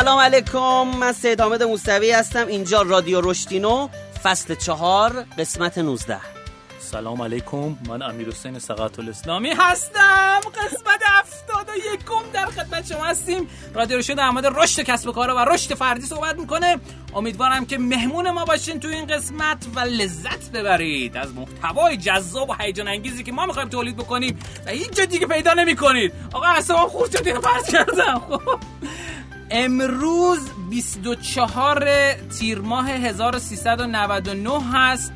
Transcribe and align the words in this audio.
سلام 0.00 0.18
علیکم. 0.18 0.82
من 0.82 1.12
سید 1.12 1.40
حامد 1.40 1.62
موسوی 1.62 2.10
هستم. 2.12 2.46
اینجا 2.46 2.82
رادیو 2.82 3.20
رشتینو 3.20 3.88
فصل 4.22 4.54
چهار 4.54 5.24
قسمت 5.38 5.78
19 5.78 6.18
سلام 6.80 7.22
علیکم. 7.22 7.76
من 7.88 8.02
امیر 8.02 8.28
حسین 8.28 8.58
سقط 8.58 8.98
الاسلامی 8.98 9.50
هستم. 9.50 10.40
قسمت 10.54 11.00
هفتاد 11.04 11.68
و 11.68 11.76
یکم 11.76 12.30
در 12.32 12.46
خدمت 12.46 12.86
شما 12.86 13.04
هستیم. 13.04 13.48
رادیو 13.74 13.98
رشد 13.98 14.14
در 14.14 14.30
مورد 14.30 14.46
رشد 14.46 14.82
کسب 14.82 15.08
و 15.08 15.12
کار 15.12 15.30
و 15.30 15.38
رشد 15.38 15.74
فردی 15.74 16.06
صحبت 16.06 16.38
می‌کنه. 16.38 16.76
امیدوارم 17.14 17.66
که 17.66 17.78
مهمون 17.78 18.30
ما 18.30 18.44
باشین 18.44 18.80
تو 18.80 18.88
این 18.88 19.06
قسمت 19.06 19.66
و 19.74 19.80
لذت 19.80 20.50
ببرید. 20.52 21.16
از 21.16 21.34
محتوای 21.34 21.96
جذاب 21.96 22.50
و 22.50 22.54
هیجان 22.60 22.88
انگیزی 22.88 23.24
که 23.24 23.32
ما 23.32 23.46
می‌خوایم 23.46 23.68
تولید 23.68 23.96
بکنیم 23.96 24.38
و 24.66 24.70
هیچ 24.70 24.90
جا 24.90 25.04
دیگه 25.04 25.26
پیدا 25.26 25.52
نمی‌کنید. 25.54 26.12
آقا 26.32 26.46
اصلا 26.46 26.76
خورد 26.76 27.16
شد 27.16 27.40
فرض 27.40 27.70
کردم؟ 27.70 28.18
خب. 28.18 28.58
امروز 29.54 30.50
24 30.70 32.12
تیر 32.38 32.58
ماه 32.58 32.90
1399 32.90 34.50
هست. 34.72 35.12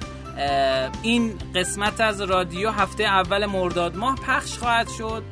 این 1.03 1.35
قسمت 1.55 2.01
از 2.01 2.21
رادیو 2.21 2.71
هفته 2.71 3.05
اول 3.05 3.47
مرداد 3.47 3.97
ماه 3.97 4.15
پخش 4.15 4.59
خواهد 4.59 4.89
شد. 4.99 5.23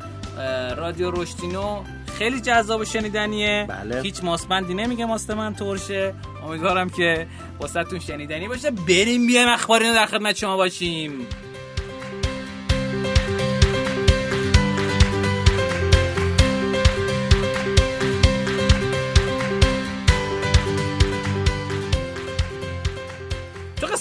رادیو 0.76 1.10
رشتینو 1.10 1.82
خیلی 2.18 2.40
جذاب 2.40 2.80
و 2.80 2.84
شنیدنیه. 2.84 3.66
بله. 3.68 4.02
هیچ 4.02 4.24
ماسبندی 4.24 4.74
نمیگه 4.74 5.04
ماست 5.04 5.30
من 5.30 5.54
ترشه. 5.54 6.14
امیدوارم 6.46 6.90
که 6.90 7.26
واسهتون 7.60 7.98
شنیدنی 7.98 8.48
باشه. 8.48 8.70
بریم 8.70 9.26
بیایم 9.26 9.48
اخباری 9.48 9.84
در 9.84 10.06
خدمت 10.06 10.36
شما 10.36 10.56
باشیم. 10.56 11.26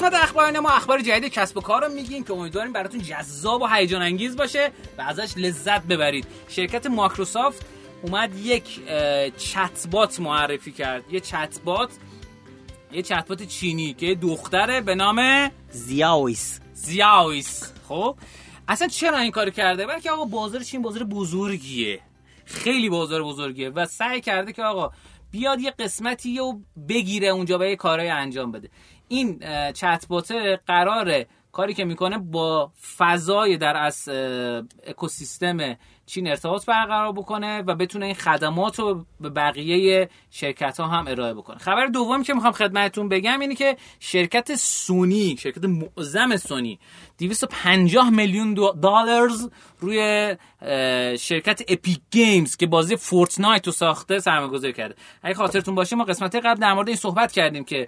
قسمت 0.04 0.24
اخبار 0.24 0.60
ما 0.60 0.70
اخبار 0.70 1.02
جدید 1.02 1.34
کسب 1.34 1.58
و 1.58 1.62
کار 1.62 1.86
رو 1.86 1.94
میگیم 1.94 2.24
که 2.24 2.34
امیدواریم 2.34 2.74
براتون 2.74 3.02
جذاب 3.02 3.62
و 3.62 3.68
هیجان 3.68 4.02
انگیز 4.02 4.36
باشه 4.36 4.72
و 4.98 5.02
ازش 5.02 5.38
لذت 5.38 5.84
ببرید. 5.84 6.28
شرکت 6.48 6.86
مایکروسافت 6.86 7.66
اومد 8.02 8.36
یک 8.36 8.80
چت 9.38 9.88
بات 9.92 10.20
معرفی 10.20 10.72
کرد. 10.72 11.14
یه 11.14 11.20
چت 11.20 11.60
بات 11.66 11.90
یه 12.92 13.02
چت 13.02 13.28
بات 13.28 13.44
چینی 13.44 13.94
که 13.94 14.16
دختره 14.16 14.82
به 14.82 14.96
نام 14.96 15.50
زیاویس. 15.70 16.60
زیاویس. 16.74 17.74
خب؟ 17.88 18.16
اصلا 18.68 18.88
چرا 18.88 19.18
این 19.18 19.32
کار 19.32 19.50
کرده؟ 19.50 19.86
بلکه 19.86 20.12
آقا 20.12 20.26
بازار 20.26 20.64
چین 20.64 20.82
بازار 20.82 21.04
بزرگیه. 21.04 22.00
خیلی 22.46 22.90
بازار 22.90 23.24
بزرگیه 23.24 23.70
و 23.70 23.86
سعی 23.86 24.22
کرده 24.22 24.54
که 24.54 24.64
آقا 24.64 24.92
بیاد 25.32 25.60
یه 25.60 25.72
قسمتی 25.72 26.38
رو 26.38 26.62
بگیره 26.90 27.28
اونجا 27.28 27.60
و 27.60 27.64
یه 27.64 27.76
کارهای 27.76 28.10
انجام 28.10 28.52
بده. 28.52 28.70
این 29.14 29.40
چت 29.74 30.06
قراره 30.68 31.28
کاری 31.52 31.74
که 31.74 31.86
می‌کنه 31.86 32.18
با 32.18 32.72
فضای 32.98 33.58
در 33.58 33.78
از 33.78 34.10
اکوسیستم 34.88 35.76
چین 36.06 36.28
ارتباط 36.28 36.66
برقرار 36.66 37.14
بکنه 37.14 37.62
و 37.62 37.76
بتونه 37.76 38.06
این 38.06 38.16
خدمات 38.16 38.80
رو 38.80 39.06
به 39.20 39.30
بقیه 39.30 40.10
شرکت 40.32 40.80
ها 40.80 40.88
هم 40.88 41.08
ارائه 41.08 41.34
بکنه. 41.34 41.58
خبر 41.58 41.86
دومی 41.86 42.24
که 42.24 42.34
می‌خوام 42.34 42.54
خدمتتون 42.54 43.10
بگم 43.10 43.40
اینه 43.40 43.56
که 43.56 43.78
شرکت 44.00 44.56
سونی 44.56 45.38
شرکت 45.40 45.66
معظم 45.66 46.38
سونی 46.38 46.80
250 47.18 48.10
میلیون 48.10 48.54
دلارز 48.54 49.50
روی 49.80 50.36
شرکت 51.20 51.62
اپیک 51.68 52.00
گیمز 52.12 52.58
که 52.58 52.68
بازی 52.68 52.96
فورتنایت 52.96 53.66
رو 53.66 53.72
ساخته 53.72 54.20
سرمایه‌گذاری 54.20 54.74
کرده. 54.74 54.96
اگه 55.24 55.36
خاطرتون 55.36 55.76
باشه 55.76 55.96
ما 55.96 56.04
قسمت 56.04 56.36
قبل 56.36 56.60
در 56.60 56.74
مورد 56.74 56.88
این 56.88 56.98
صحبت 56.98 57.32
کردیم 57.32 57.64
که 57.64 57.88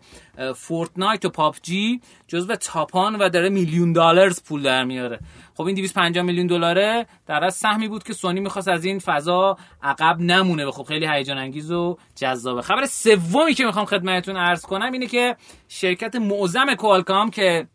فورتنایت 0.55 1.25
و 1.25 1.29
پابجی 1.29 2.01
جزو 2.27 2.55
top 2.55 3.00
ان 3.00 3.15
و 3.15 3.29
داره 3.29 3.49
million 3.49 3.93
dollars 3.93 4.43
پول 4.43 4.63
در 4.63 4.83
میاره. 4.83 5.19
خب 5.53 5.63
این 5.63 5.75
250 5.75 6.23
میلیون 6.23 6.47
دلاره 6.47 7.05
در 7.27 7.43
اصل 7.43 7.55
سهمی 7.55 7.87
بود 7.87 8.03
که 8.03 8.13
سونی 8.13 8.39
می‌خواست 8.39 8.67
از 8.67 8.85
این 8.85 8.99
فضا 8.99 9.57
عقب 9.83 10.19
نمونه 10.19 10.65
و 10.65 10.71
خب 10.71 10.83
خیلی 10.83 11.07
هیجان 11.07 11.37
انگیز 11.37 11.71
و 11.71 11.97
جذابه. 12.15 12.61
خبر 12.61 12.85
سومی 12.85 13.53
که 13.53 13.65
می‌خوام 13.65 13.85
خدمتتون 13.85 14.37
عرض 14.37 14.61
کنم 14.61 14.91
اینه 14.91 15.07
که 15.07 15.35
شرکت 15.67 16.15
معظم 16.15 16.75
کوالکام 16.75 17.29
که 17.29 17.67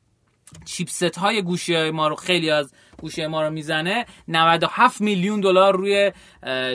چیپست 0.65 1.19
های 1.19 1.43
گوشی 1.43 1.75
های 1.75 1.91
ما 1.91 2.09
رو 2.09 2.17
خیلی 2.17 2.51
از 2.51 2.73
گوشی 3.01 3.27
ما 3.27 3.43
رو 3.43 3.51
می‌زنه. 3.51 4.07
97 4.29 5.01
میلیون 5.01 5.41
دلار 5.41 5.77
روی 5.77 6.13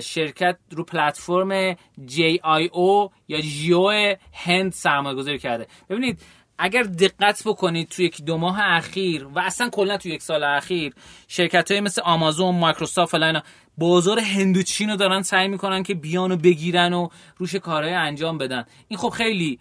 شرکت 0.02 0.58
رو 0.72 0.84
پلتفرم 0.84 1.74
JIO 2.08 3.12
یا 3.28 3.42
جیو 3.42 4.16
هند 4.34 4.72
سرمایه 4.72 5.16
گذاری 5.16 5.40
کرده. 5.40 5.68
ببینید 5.90 6.22
اگر 6.58 6.84
دقت 6.84 7.44
بکنید 7.46 7.90
توی 7.90 8.06
یک 8.06 8.22
دو 8.22 8.38
ماه 8.38 8.60
اخیر 8.62 9.28
و 9.36 9.40
اصلا 9.40 9.70
کلا 9.70 9.98
توی 9.98 10.12
یک 10.12 10.22
سال 10.22 10.44
اخیر 10.44 10.94
شرکت 11.28 11.72
های 11.72 11.82
مثل 11.82 12.02
آمازون 12.02 12.56
مایکروسافت 12.56 13.12
فلان 13.12 13.42
بازار 13.78 14.20
هند 14.20 14.58
و 14.58 14.62
چین 14.62 14.90
رو 14.90 14.96
دارن 14.96 15.22
سعی 15.22 15.48
می‌کنن 15.48 15.84
که 15.84 15.94
بیان 15.94 16.32
و 16.32 16.38
بگیرن 16.38 16.94
و 16.94 17.08
روش 17.38 17.56
کارهای 17.56 17.94
انجام 17.94 18.38
بدن. 18.38 18.66
این 18.88 19.00
خب 19.00 19.10
خیلی 19.10 19.60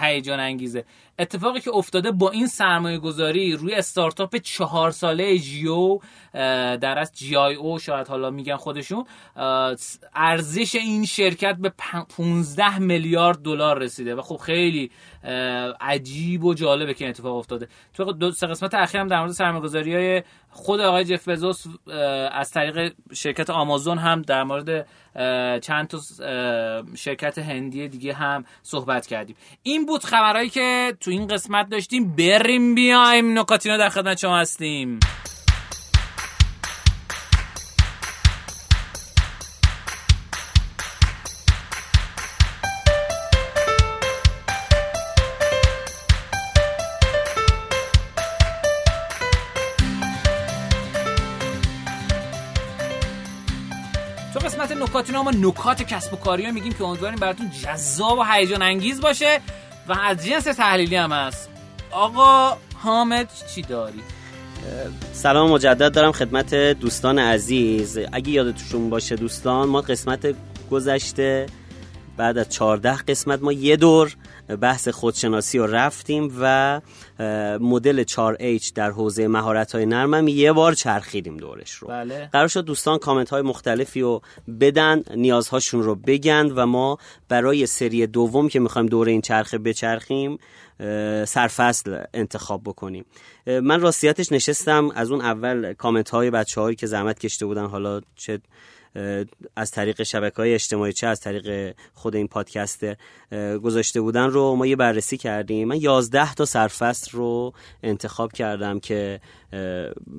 هیجان 0.00 0.40
انگیزه. 0.40 0.84
اتفاقی 1.18 1.60
که 1.60 1.70
افتاده 1.74 2.10
با 2.10 2.30
این 2.30 2.46
سرمایه 2.46 2.98
گذاری 2.98 3.52
روی 3.52 3.74
استارتاپ 3.74 4.36
چهار 4.36 4.90
ساله 4.90 5.38
جیو 5.38 5.98
در 6.80 6.98
از 6.98 7.12
جی 7.12 7.36
آی 7.36 7.54
او 7.54 7.78
شاید 7.78 8.08
حالا 8.08 8.30
میگن 8.30 8.56
خودشون 8.56 9.04
ارزش 10.14 10.74
این 10.74 11.04
شرکت 11.04 11.56
به 11.56 11.68
پ- 11.68 12.16
15 12.16 12.78
میلیارد 12.78 13.38
دلار 13.38 13.78
رسیده 13.78 14.14
و 14.14 14.22
خب 14.22 14.36
خیلی 14.36 14.90
عجیب 15.80 16.44
و 16.44 16.54
جالبه 16.54 16.94
که 16.94 17.04
این 17.04 17.10
اتفاق 17.10 17.36
افتاده. 17.36 17.68
تو 17.94 18.12
دو 18.12 18.32
سه 18.32 18.46
قسمت 18.46 18.74
اخیر 18.74 19.00
هم 19.00 19.08
در 19.08 19.20
مورد 19.20 19.32
سرمایه‌گذاری 19.32 19.94
های 19.94 20.22
خود 20.56 20.80
آقای 20.80 21.04
جف 21.04 21.28
بزوس 21.28 21.64
از 22.32 22.50
طریق 22.50 22.92
شرکت 23.12 23.50
آمازون 23.50 23.98
هم 23.98 24.22
در 24.22 24.44
مورد 24.44 24.86
چند 25.60 25.88
تا 25.88 25.98
شرکت 26.96 27.38
هندی 27.38 27.88
دیگه 27.88 28.12
هم 28.12 28.44
صحبت 28.62 29.06
کردیم. 29.06 29.36
این 29.62 29.86
بود 29.86 30.04
خبرهایی 30.04 30.50
که 30.50 30.96
تو 31.00 31.10
این 31.10 31.26
قسمت 31.26 31.68
داشتیم. 31.68 32.16
بریم 32.16 32.74
بیایم 32.74 33.38
نکاتینا 33.38 33.76
در 33.76 33.88
خدمت 33.88 34.18
شما 34.18 34.38
هستیم. 34.38 35.00
ما 55.22 55.30
نکات 55.30 55.82
کسب 55.82 56.12
و 56.12 56.16
کاری 56.16 56.46
رو 56.46 56.52
میگیم 56.52 56.72
که 56.72 56.84
امیدواریم 56.84 57.18
براتون 57.18 57.50
جذاب 57.62 58.18
و 58.18 58.24
هیجان 58.24 58.62
انگیز 58.62 59.00
باشه 59.00 59.40
و 59.88 59.92
از 59.92 60.26
جنس 60.26 60.44
تحلیلی 60.44 60.96
هم 60.96 61.12
هست. 61.12 61.48
آقا 61.90 62.56
حامد 62.74 63.30
چی 63.54 63.62
داری؟ 63.62 64.00
سلام 65.12 65.50
مجدد 65.50 65.92
دارم 65.92 66.12
خدمت 66.12 66.54
دوستان 66.54 67.18
عزیز. 67.18 67.98
اگه 68.12 68.30
یادتون 68.30 68.90
باشه 68.90 69.16
دوستان 69.16 69.68
ما 69.68 69.80
قسمت 69.80 70.34
گذشته 70.70 71.46
بعد 72.16 72.38
از 72.38 72.48
14 72.48 72.96
قسمت 72.96 73.42
ما 73.42 73.52
یه 73.52 73.76
دور 73.76 74.16
بحث 74.60 74.88
خودشناسی 74.88 75.58
رو 75.58 75.66
رفتیم 75.66 76.36
و 76.40 76.80
مدل 77.60 78.04
4H 78.04 78.72
در 78.74 78.90
حوزه 78.90 79.28
مهارت 79.28 79.74
های 79.74 79.86
نرم 79.86 80.14
هم 80.14 80.28
یه 80.28 80.52
بار 80.52 80.74
چرخیدیم 80.74 81.36
دورش 81.36 81.70
رو. 81.70 81.88
بله. 81.88 82.28
قرار 82.32 82.48
شد 82.48 82.64
دوستان 82.64 82.98
کامنت 82.98 83.30
های 83.30 83.42
مختلفی 83.42 84.00
رو 84.00 84.22
بدن 84.60 85.02
نیازهاشون 85.14 85.82
رو 85.82 85.94
بگن 85.94 86.52
و 86.56 86.66
ما 86.66 86.98
برای 87.28 87.66
سری 87.66 88.06
دوم 88.06 88.48
که 88.48 88.60
می‌خوایم 88.60 88.86
دوره 88.86 89.12
این 89.12 89.20
چرخه 89.20 89.58
بچرخیم 89.58 90.38
سرفصل 91.24 92.04
انتخاب 92.14 92.62
بکنیم. 92.64 93.04
من 93.46 93.80
راستیتش 93.80 94.32
نشستم 94.32 94.90
از 94.94 95.10
اون 95.10 95.20
اول 95.20 95.72
کامنت 95.72 96.10
های 96.10 96.30
بچه 96.30 96.60
هایی 96.60 96.76
که 96.76 96.86
زحمت 96.86 97.18
کشته 97.18 97.46
بودن 97.46 97.66
حالا 97.66 98.00
چه 98.16 98.40
از 99.56 99.70
طریق 99.70 100.02
شبکه 100.02 100.36
های 100.36 100.54
اجتماعی 100.54 100.92
چه 100.92 101.06
از 101.06 101.20
طریق 101.20 101.76
خود 101.94 102.16
این 102.16 102.28
پادکست 102.28 102.84
گذاشته 103.62 104.00
بودن 104.00 104.30
رو 104.30 104.54
ما 104.54 104.66
یه 104.66 104.76
بررسی 104.76 105.16
کردیم. 105.16 105.68
من 105.68 105.80
یازده 105.80 106.34
تا 106.34 106.44
سرفصل 106.44 107.10
رو 107.10 107.52
انتخاب 107.82 108.32
کردم 108.32 108.80
که 108.80 109.20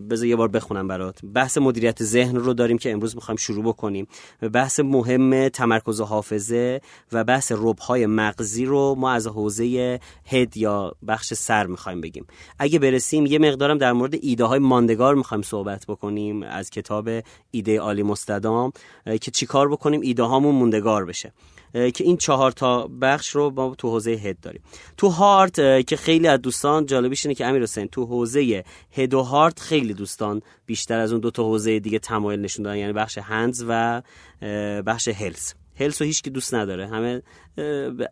بذار 0.10 0.28
یه 0.28 0.36
بار 0.36 0.48
بخونم 0.48 0.88
برات. 0.88 1.20
بحث 1.34 1.58
مدیریت 1.58 2.04
ذهن 2.04 2.36
رو 2.36 2.54
داریم 2.54 2.78
که 2.78 2.92
امروز 2.92 3.16
می‌خوایم 3.16 3.38
شروع 3.38 3.64
بکنیم. 3.64 4.08
بحث 4.54 4.80
مهم 4.80 5.50
تمرکز 5.50 6.02
و 6.02 6.06
حافظه 6.06 6.82
و 7.12 7.24
بحث 7.24 7.52
ربهای 7.56 8.06
مغزی 8.06 8.66
رو 8.66 8.96
ما 8.98 9.12
از 9.12 9.28
حوزه 9.28 10.00
هد 10.26 10.58
یا 10.58 10.96
بخش 11.08 11.34
سر 11.34 11.66
می‌خوایم 11.68 12.02
بگیم. 12.02 12.28
اگه 12.60 12.80
برسیم 12.80 13.26
یه 13.26 13.40
مقدارم 13.40 13.78
در 13.78 13.94
مورد 13.94 14.16
ایده 14.22 14.44
های 14.44 14.60
ماندگار 14.60 15.16
می‌خوایم 15.16 15.42
صحبت 15.42 15.86
بکنیم 15.88 16.44
از 16.44 16.70
کتاب 16.70 17.10
ایده 17.52 17.80
عالی 17.80 18.04
مستدام 18.04 18.72
که 19.22 19.32
چیکار 19.32 19.70
بکنیم 19.70 20.02
ایده 20.02 20.24
هامون 20.24 20.56
موندگار 20.56 21.06
بشه. 21.06 21.34
که 21.94 22.04
این 22.04 22.18
چهار 22.18 22.52
تا 22.52 22.88
بخش 23.02 23.30
رو 23.30 23.50
ما 23.50 23.76
تو 23.78 23.90
حوزه 23.90 24.12
هد 24.12 24.40
داریم. 24.40 24.62
تو 24.98 25.10
هارت 25.10 25.56
که 25.88 25.96
خیلی 25.98 26.28
از 26.28 26.42
دوستان 26.42 26.86
جالبیش 26.86 27.26
اینه 27.26 27.36
که 27.36 27.46
امیر 27.46 27.64
حسین 27.64 27.88
تو 27.88 28.06
حوزه 28.06 28.64
هد 28.92 29.14
و 29.14 29.22
هارت 29.22 29.60
خیلی 29.60 29.94
دوستان 29.94 30.42
بیشتر 30.66 31.00
از 31.00 31.12
اون 31.12 31.22
دو 31.22 31.32
تا 31.32 31.44
حوزه 31.44 31.80
دیگه 31.80 32.00
تمایل 32.00 32.42
نشون 32.42 32.64
دادن 32.64 32.78
یعنی 32.78 32.94
بخش 32.94 33.18
هندز 33.18 33.66
و 33.68 34.02
بخش 34.86 35.08
هلس 35.08 35.56
هلس 35.80 36.02
رو 36.02 36.06
هیچ 36.06 36.22
کی 36.22 36.30
دوست 36.30 36.56
نداره. 36.56 36.88
همه 36.88 37.22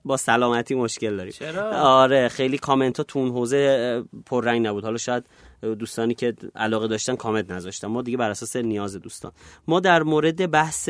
با 0.05 0.17
سلامتی 0.17 0.75
مشکل 0.75 1.17
داریم. 1.17 1.31
چرا؟ 1.31 1.71
آره 1.71 2.27
خیلی 2.27 2.57
کامنت 2.57 2.97
ها 2.97 3.03
تو 3.03 3.19
اون 3.19 3.29
حوزه 3.29 4.03
پررنگ 4.25 4.67
نبود. 4.67 4.83
حالا 4.83 4.97
شاید 4.97 5.23
دوستانی 5.61 6.13
که 6.13 6.33
علاقه 6.55 6.87
داشتن 6.87 7.15
کامنت 7.15 7.51
نذاشتن. 7.51 7.87
ما 7.87 8.01
دیگه 8.01 8.17
بر 8.17 8.29
اساس 8.29 8.55
نیاز 8.55 8.95
دوستان. 8.95 9.31
ما 9.67 9.79
در 9.79 10.03
مورد 10.03 10.51
بحث 10.51 10.89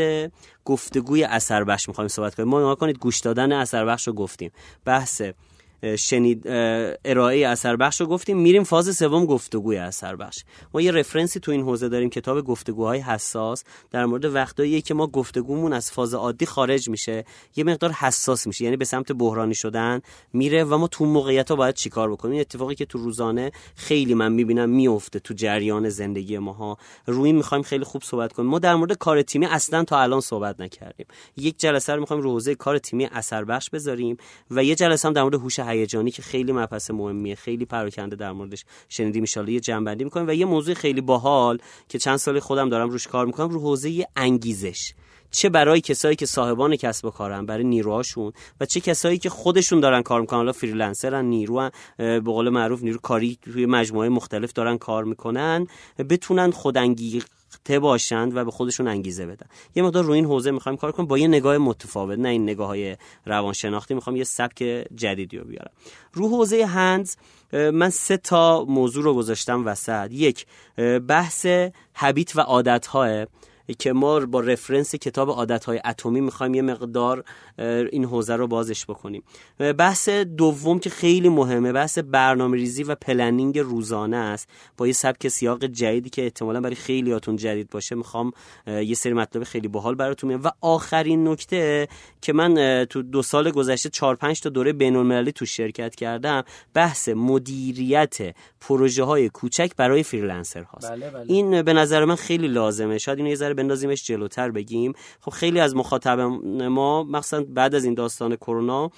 گفتگوی 0.66 1.24
اثر 1.24 1.64
بخش 1.64 1.88
می‌خوایم 1.88 2.08
صحبت 2.08 2.36
کنیم. 2.36 2.50
ما 2.50 2.60
نگاه 2.60 2.76
کنید 2.76 2.98
گوش 2.98 3.20
دادن 3.20 3.52
اثر 3.52 3.86
بخش 3.86 4.08
رو 4.08 4.14
گفتیم. 4.14 4.52
بحث 4.86 5.22
شنید 5.98 6.44
ارائه 7.06 7.48
اثر 7.48 7.76
بخش 7.76 8.02
رو 8.02 8.08
گفتیم. 8.08 8.38
میریم 8.38 8.64
فاز 8.64 8.98
سوم 8.98 9.26
گفتگوی 9.26 9.78
اثر 9.78 10.16
بخش 10.16 10.44
ما 10.74 10.82
یه 10.82 10.92
رفرنسی 10.92 11.40
تو 11.40 11.52
این 11.52 11.62
حوزه 11.62 11.90
داریم 11.90 12.10
کتاب 12.10 12.42
گفتگوهای 12.42 13.00
حساس. 13.00 13.64
در 13.92 14.06
مورد 14.06 14.26
وقتایی 14.26 14.82
که 14.82 14.94
ما 14.94 15.08
گفتگومون 15.08 15.74
از 15.74 15.92
فاز 15.92 16.14
عادی 16.14 16.46
خارج 16.46 16.90
میشه. 16.90 17.26
یه 17.56 17.64
مقدار 17.64 17.92
حساس 17.92 18.48
میشه 18.48 18.64
یعنی 18.64 18.78
به 18.78 18.86
سمت 18.86 19.12
بحرانی 19.12 19.56
شدن 19.56 20.02
میره 20.34 20.64
و 20.64 20.78
ما 20.78 20.88
تو 20.88 21.06
موقعیت 21.06 21.50
ها 21.50 21.56
باید 21.56 21.76
چیکار 21.76 22.12
بکنیم؟ 22.12 22.32
این 22.32 22.42
اتفاقی 22.42 22.76
که 22.76 22.86
تو 22.86 22.98
روزانه 22.98 23.52
خیلی 23.76 24.14
من 24.14 24.32
می‌بینم 24.32 24.70
میفته 24.70 25.20
تو 25.20 25.34
جریان 25.34 25.90
زندگی 25.90 26.38
ماها. 26.38 26.78
روی 27.06 27.32
می‌خوایم 27.32 27.64
خیلی 27.64 27.84
خوب 27.84 28.04
صحبت 28.04 28.34
کنیم. 28.34 28.50
ما 28.50 28.60
در 28.60 28.76
مورد 28.76 28.94
کار 28.94 29.22
تیمی 29.22 29.46
اصلا 29.46 29.84
تا 29.84 30.00
الان 30.00 30.22
صحبت 30.22 30.60
نکردیم. 30.60 31.06
یک 31.38 31.60
جلسه 31.60 31.94
رو 31.94 32.00
می‌خوایم 32.00 32.24
رو 32.24 32.42
کار 32.60 32.78
تیمی 32.78 33.06
اثر 33.06 33.44
بخش 33.44 33.70
بذاریم 33.70 34.18
و 34.52 34.64
یه 34.64 34.76
جلسه 34.76 35.08
هم 35.08 35.14
در 35.14 35.24
مورد 35.24 35.36
هوش 35.36 35.60
هیجانی 35.70 36.12
که 36.12 36.22
خیلی 36.22 36.52
مبحث 36.52 36.92
مهمیه 36.92 37.36
خیلی 37.36 37.66
پراکنده 37.66 38.16
در 38.16 38.32
موردش 38.32 38.66
شنیدیم. 38.90 39.26
اون 39.38 39.48
یه 39.48 39.60
جمع‌بندی 39.60 40.04
می‌کنیم 40.04 40.28
و 40.28 40.34
یه 40.34 40.46
موضوع 40.46 40.74
خیلی 40.74 41.02
باحال 41.02 41.60
که 41.90 42.00
چند 42.00 42.18
سال 42.18 42.40
خودم 42.40 42.70
دارم 42.70 42.90
روش 42.90 43.08
کار 43.08 43.26
می‌کنم 43.26 43.50
رو 43.50 43.60
حوزه 43.60 44.08
انگیزش. 44.16 44.94
چه 45.32 45.50
برای 45.50 45.82
کسایی 45.82 46.16
که 46.16 46.26
صاحبان 46.26 46.76
کسب 46.76 47.06
و 47.06 47.10
کارن 47.10 47.46
برای 47.46 47.64
نیروهاشون 47.64 48.32
و 48.62 48.66
چه 48.66 48.80
کسایی 48.80 49.18
که 49.18 49.30
خودشون 49.30 49.80
دارن 49.80 50.02
کار 50.02 50.22
می‌کنن. 50.22 50.38
حالا 50.40 50.52
freelancer 50.52 51.19
ن 51.19 51.26
نیرو 51.26 51.70
به 51.98 52.20
قول 52.20 52.50
معروف 52.50 52.84
نیرو 52.84 53.00
کاری 53.00 53.38
توی 53.42 53.66
مجموعه 53.66 54.10
مختلف 54.10 54.54
دارن 54.54 54.78
کار 54.78 55.04
می‌کنن. 55.04 55.68
بتونن 56.10 56.52
خودانگیز 56.52 57.26
ته 57.66 57.80
باشند 57.80 58.36
و 58.36 58.46
به 58.46 58.52
خودشون 58.52 58.88
انگیزه 58.88 59.26
بدن. 59.26 59.48
یه 59.76 59.84
مقدار 59.84 60.04
رو 60.04 60.14
این 60.14 60.26
حوزه 60.26 60.52
می‌خوایم 60.52 60.78
کار 60.78 60.92
کنیم 60.92 61.08
با 61.08 61.18
یه 61.18 61.28
نگاه 61.28 61.58
متفاوت 61.58 62.20
نه 62.20 62.30
این 62.30 62.44
نگاه 62.44 62.68
های 62.68 62.98
روانشناختی. 63.26 63.94
می‌خوام 63.94 64.16
یه 64.16 64.24
سبک 64.24 64.88
جدیدی 64.96 65.38
رو 65.38 65.46
بیارم. 65.46 65.72
رو 66.14 66.30
حوزه 66.30 66.66
hands 66.66 67.16
من 67.54 67.90
سه 67.90 68.18
تا 68.18 68.66
موضوع 68.66 69.04
رو 69.04 69.14
گذاشتم 69.14 69.66
وسط. 69.66 70.12
یک 70.12 70.46
بحث 71.08 71.48
habit 71.96 72.36
و 72.36 72.42
عادت 72.42 72.88
که 73.80 73.94
ما 73.94 74.20
با 74.20 74.40
reference 74.40 74.96
کتاب 74.96 75.30
عادتهای 75.30 75.82
اتمی 75.86 76.22
می‌خوایم 76.22 76.54
یه 76.54 76.62
مقدار 76.62 77.24
این 77.92 78.06
حوزه 78.06 78.36
رو 78.36 78.48
بازش 78.48 78.86
بکنیم. 78.86 79.24
بحث 79.78 80.10
دوم 80.10 80.80
که 80.80 80.90
خیلی 80.90 81.30
مهمه 81.30 81.72
بحث 81.72 81.98
برنامه 82.00 82.58
ریزی 82.58 82.84
و 82.84 82.96
planning 82.96 83.60
روزانه 83.60 84.18
است. 84.18 84.50
با 84.78 84.88
یه 84.88 84.94
سبک 84.94 85.28
سیاق 85.28 85.66
جدیدی 85.66 86.10
که 86.10 86.24
احتمالا 86.24 86.62
برای 86.62 86.76
خیلیاتون 86.76 87.36
جدید 87.36 87.70
باشه 87.70 87.96
می‌خوام 87.96 88.32
یه 88.68 88.96
سری 88.96 89.14
مطلب 89.14 89.44
خیلی 89.44 89.68
باحال 89.68 89.96
براتون 89.96 90.34
میگم 90.34 90.44
و 90.44 90.52
آخرین 90.62 91.28
نکته 91.28 91.88
که 92.22 92.34
من 92.34 92.86
تو 92.86 93.02
دو 93.02 93.22
سال 93.22 93.52
گذشته 93.52 93.90
4 93.90 94.16
5 94.16 94.42
تا 94.42 94.50
دوره 94.50 94.74
بین 94.74 95.32
تو 95.32 95.46
شرکت 95.46 95.96
کردم 95.96 96.44
بحث 96.74 97.10
مدیریت 97.10 98.18
پروژه 98.62 99.04
های 99.04 99.30
کوچک 99.30 99.72
برای 99.78 100.04
freelancer 100.04 100.64
هاست 100.64 100.92
بله 100.92 101.10
بله. 101.10 101.24
این 101.28 101.62
به 101.62 101.74
نظر 101.74 102.06
من 102.06 102.16
خیلی 102.16 102.48
لازمه. 102.48 102.98
شاید 102.98 103.18
اینو 103.18 103.30
یه 103.30 103.36
ذره 103.36 103.54
بندازیمش 103.56 104.04
جلوتر 104.04 104.52
بگیم. 104.52 104.94
خب 105.22 105.32
خیلی 105.32 105.60
از 105.60 105.76
مخاطب 105.76 106.20
ما 106.20 107.04
مثلا 107.04 107.46
بعد 107.50 107.76
از 107.76 107.86
این 107.86 107.94
داستان 107.94 108.36
کرونا 108.36 108.92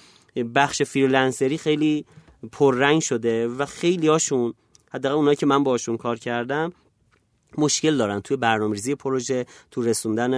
بخش 0.54 0.82
freelancer 0.82 1.51
ی 1.51 1.58
خیلی 1.58 2.04
پررنگ 2.52 3.00
شده 3.00 3.48
و 3.48 3.66
خیلی 3.66 4.08
هاشون 4.08 4.54
حداقل 4.90 5.16
اونایی 5.16 5.36
که 5.36 5.46
من 5.46 5.64
باشون 5.64 5.96
کار 5.96 6.18
کردم 6.18 6.72
مشکل 7.58 7.96
دارن 7.96 8.20
توی 8.20 8.36
برنامه‌ریزی 8.36 8.94
پروژه 8.94 9.46
تو 9.70 9.82
رسوندن 9.82 10.30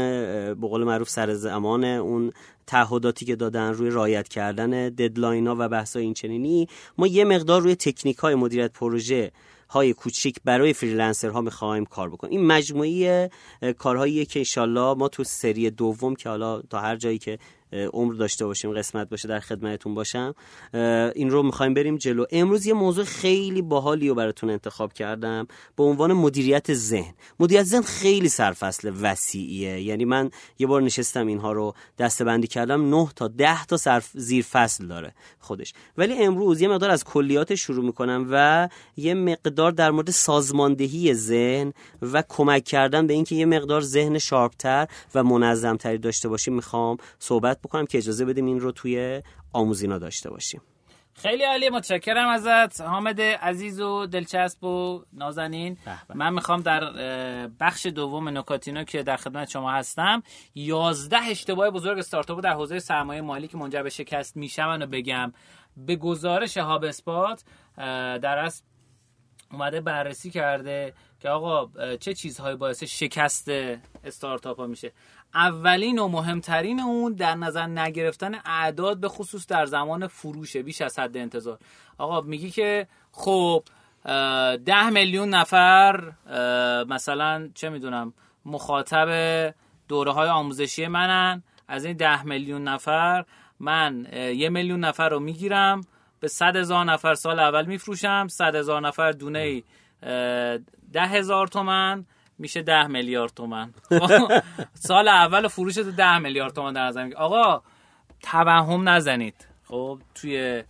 به 0.55 0.69
قول 0.69 0.85
معروف 0.85 1.09
سر 1.09 1.35
زمان 1.35 1.85
اون 1.85 2.33
تعهداتی 2.67 3.25
که 3.25 3.37
دادن 3.37 3.73
روی 3.73 3.91
رایت 3.91 4.29
کردن 4.29 4.71
ددلاین 4.71 5.47
ها 5.47 5.57
و 5.59 5.69
بحث 5.69 5.97
این 5.97 6.15
چنینی 6.15 6.69
ما 6.99 7.07
یه 7.07 7.25
مقدار 7.25 7.63
روی 7.63 7.77
تکنیک 7.77 8.17
های 8.17 8.35
مدیریت 8.35 8.73
پروژه 8.73 9.33
های 9.71 9.93
کوچیک 9.93 10.37
برای 10.45 10.75
ها 11.23 11.41
می‌خوایم 11.41 11.85
کار 11.85 12.11
بکنیم. 12.11 12.39
این 12.39 12.47
مجموعه 12.47 13.31
کارهایی 13.79 14.27
که 14.27 14.41
انشالله 14.41 14.95
ما 14.95 15.09
تو 15.09 15.25
سری 15.25 15.71
دوم 15.71 16.15
که 16.15 16.29
حالا 16.29 16.63
تا 16.63 16.81
هر 16.81 16.97
جایی 16.97 17.19
که 17.19 17.39
عمر 17.73 18.15
داشته 18.15 18.47
باشیم 18.47 18.73
قسمت 18.73 19.09
باشه 19.09 19.29
در 19.29 19.41
خدمتتون 19.41 19.95
باشم. 19.95 20.35
این 21.15 21.31
رو 21.31 21.43
می‌خوایم 21.43 21.75
بریم 21.75 21.97
جلو. 21.97 22.25
امروز 22.31 22.67
یه 22.67 22.75
موضوع 22.75 23.05
خیلی 23.05 23.63
باحالی 23.63 24.09
رو 24.09 24.15
براتون 24.15 24.51
انتخاب 24.51 24.93
کردم 24.93 25.47
به 25.77 25.83
عنوان 25.83 26.13
مدیریت 26.13 26.75
ذهن. 26.75 27.15
مدیریت 27.41 27.65
ذهن 27.65 27.83
خیلی 27.83 28.29
سرفصل 28.29 28.93
وسیعیه. 29.03 29.81
یعنی 29.81 30.05
من 30.05 30.31
یه 30.59 30.67
بار 30.67 30.83
نشستم 30.83 31.27
اینها 31.27 31.53
رو 31.53 31.75
دسته 31.99 32.41
کردم 32.41 32.91
9 32.95 33.09
تا 33.17 33.29
10 33.29 33.65
تا 33.65 33.77
صرف 33.77 34.11
زیر 34.15 34.45
فصل 34.45 34.87
داره 34.87 35.15
خودش. 35.39 35.73
ولی 35.99 36.15
امروز 36.15 36.61
یه 36.61 36.69
مقدار 36.69 36.91
از 36.91 37.05
کلیات 37.05 37.55
شروع 37.55 37.85
می‌کنم 37.85 38.27
و 38.31 38.69
یه 38.97 39.15
مقدار 39.15 39.73
در 39.73 39.91
مورد 39.91 40.11
سازماندهی 40.11 41.15
ذهن 41.15 41.73
و 42.03 42.23
کمک 42.29 42.65
کردن 42.65 43.07
به 43.07 43.15
اینکه 43.15 43.35
یه 43.35 43.47
مقدار 43.47 43.81
ذهن 43.81 44.19
شارپتر 44.19 44.87
و 45.15 45.25
منظمتری 45.25 45.99
داشته 45.99 46.29
باشیم 46.29 46.55
می‌خوام 46.55 46.97
صحبت 47.19 47.60
بکنم 47.65 47.87
که 47.87 47.99
اجازه 47.99 48.25
بدیم 48.25 48.47
این 48.47 48.61
رو 48.61 48.73
توی 48.73 49.23
آموزینا 49.53 49.99
داشته 49.99 50.31
باشیم. 50.31 50.61
خیلی 51.15 51.45
عالی 51.45 51.69
متشکرم 51.69 52.29
ازت. 52.29 52.81
حامد 52.81 53.21
عزیز 53.21 53.81
و 53.81 54.07
دلچسب 54.07 54.65
و 54.65 55.05
نازنین. 55.13 55.79
من 56.15 56.35
می‌خوام 56.35 56.61
در 56.61 56.81
بخش 57.61 57.87
دوم 57.87 58.39
نکاتینو 58.39 58.85
که 58.85 59.03
در 59.03 59.17
خدمت 59.17 59.51
شما 59.51 59.73
هستم 59.73 60.23
یازده 60.55 61.23
اشتباه 61.23 61.71
بزرگ 61.71 61.99
استارتاپ 61.99 62.41
در 62.41 62.53
حوزه 62.53 62.79
سرمایه 62.79 63.21
مالی 63.21 63.49
که 63.49 63.57
منجر 63.57 63.83
به 63.83 63.91
شکست 63.91 64.37
میشون 64.37 64.83
و 64.83 64.87
بگم. 64.87 65.33
به 65.77 65.97
گزارش 65.97 66.57
هاب 66.57 66.85
اسپات 66.85 67.45
در 68.23 68.39
از 68.39 68.63
اومده 69.53 69.81
بررسی 69.81 70.31
کرده 70.31 70.95
که 71.21 71.29
آقا 71.29 71.71
چه 71.97 72.15
چیزهایی 72.15 72.57
باعث 72.57 72.85
شکست 72.85 73.49
استارتاپ 74.05 74.61
ها 74.61 74.67
میشه. 74.67 74.93
اولین 75.35 75.99
و 75.99 76.09
مهمترین 76.09 76.81
اون 76.81 77.13
در 77.13 77.35
نظر 77.35 77.67
نگرفتن 77.67 78.35
اعداد 78.45 79.01
به 79.01 79.09
خصوص 79.09 79.47
در 79.47 79.67
زمان 79.67 80.07
فروشه 80.07 80.63
بیش 80.63 80.81
از 80.83 80.99
حد 80.99 81.17
انتظار. 81.17 81.59
آقا 81.99 82.21
میگی 82.21 82.51
که 82.51 82.87
خب 83.13 83.63
ده 84.65 84.91
میلیون 84.91 85.29
نفر 85.29 86.13
مثلا 86.89 87.49
چه 87.55 87.69
می‌دونم 87.69 88.13
مخاطب 88.45 89.09
دوره 89.89 90.13
های 90.13 90.29
آموزشی 90.29 90.87
منن. 90.87 91.43
از 91.69 91.85
این 91.85 91.97
ده 91.97 92.23
میلیون 92.23 92.65
نفر 92.65 93.25
من 93.61 94.07
یه 94.13 94.49
میلیون 94.49 94.81
نفر 94.81 95.09
رو 95.09 95.21
می‌گیرم 95.21 95.81
به 96.21 96.29
صد 96.29 96.57
هزار 96.57 96.85
نفر 96.85 97.15
سال 97.15 97.41
اول 97.41 97.67
میفروشم 97.67 98.27
صد 98.29 98.55
هزار 98.55 98.81
نفر 98.81 99.13
دونه 99.13 99.63
ده 100.93 101.07
هزار 101.07 101.47
تومن. 101.47 102.07
میشه 102.41 102.63
ده 102.63 102.87
میلیارد 102.87 103.35
تومن 103.35 103.75
سال 104.89 105.09
اول 105.09 105.49
فروش 105.49 105.75
تو 105.75 105.91
ده 105.91 106.19
میلیارد 106.19 106.53
تومن 106.53 106.73
در 106.73 106.87
نظر 106.87 107.13
آقا 107.17 107.63
توهم 108.23 108.89
نزنید. 108.89 109.47
خب 109.65 109.99
توی 110.15 110.65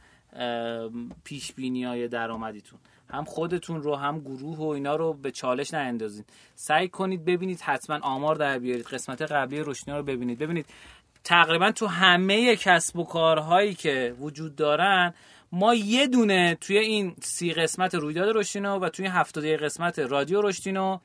پیش 1.25 1.53
بینی 1.53 1.85
های 1.85 2.09
درآمدیتون. 2.09 2.79
هم 3.11 3.25
خودتون 3.25 3.83
رو 3.83 3.97
هم 3.97 4.21
گروه 4.21 4.59
و 4.59 4.69
اینا 4.69 4.97
رو 4.97 5.13
به 5.13 5.31
چالش 5.31 5.75
ناندازین 5.75 6.25
سعی 6.55 6.89
کنید 6.89 7.25
ببینید 7.25 7.61
حتما 7.61 7.99
آمار 8.03 8.35
در 8.35 8.59
بیارید. 8.59 8.87
قسمت 8.87 9.23
قبلی 9.23 9.61
روشنی 9.61 9.95
رو 9.95 10.03
ببینید. 10.03 10.39
ببینید 10.39 10.67
تقریبا 11.25 11.73
تو 11.73 11.87
همه 11.87 12.57
کسب 12.57 12.99
و 12.99 13.05
کارهایی 13.05 13.75
که 13.75 14.15
وجود 14.21 14.57
دارن 14.57 15.15
ما 15.53 15.75
یه 15.75 16.07
دونه 16.07 16.55
توی 16.61 16.79
این 16.79 17.15
سی 17.23 17.53
قسمت 17.53 17.95
رویداد 17.95 18.37
رشدینو 18.37 18.79
و 18.79 18.89
توی 18.89 19.07
هفتاده 19.07 19.57
قسمت 19.57 19.99
رادیو 19.99 20.43
رشدینو 20.43 20.99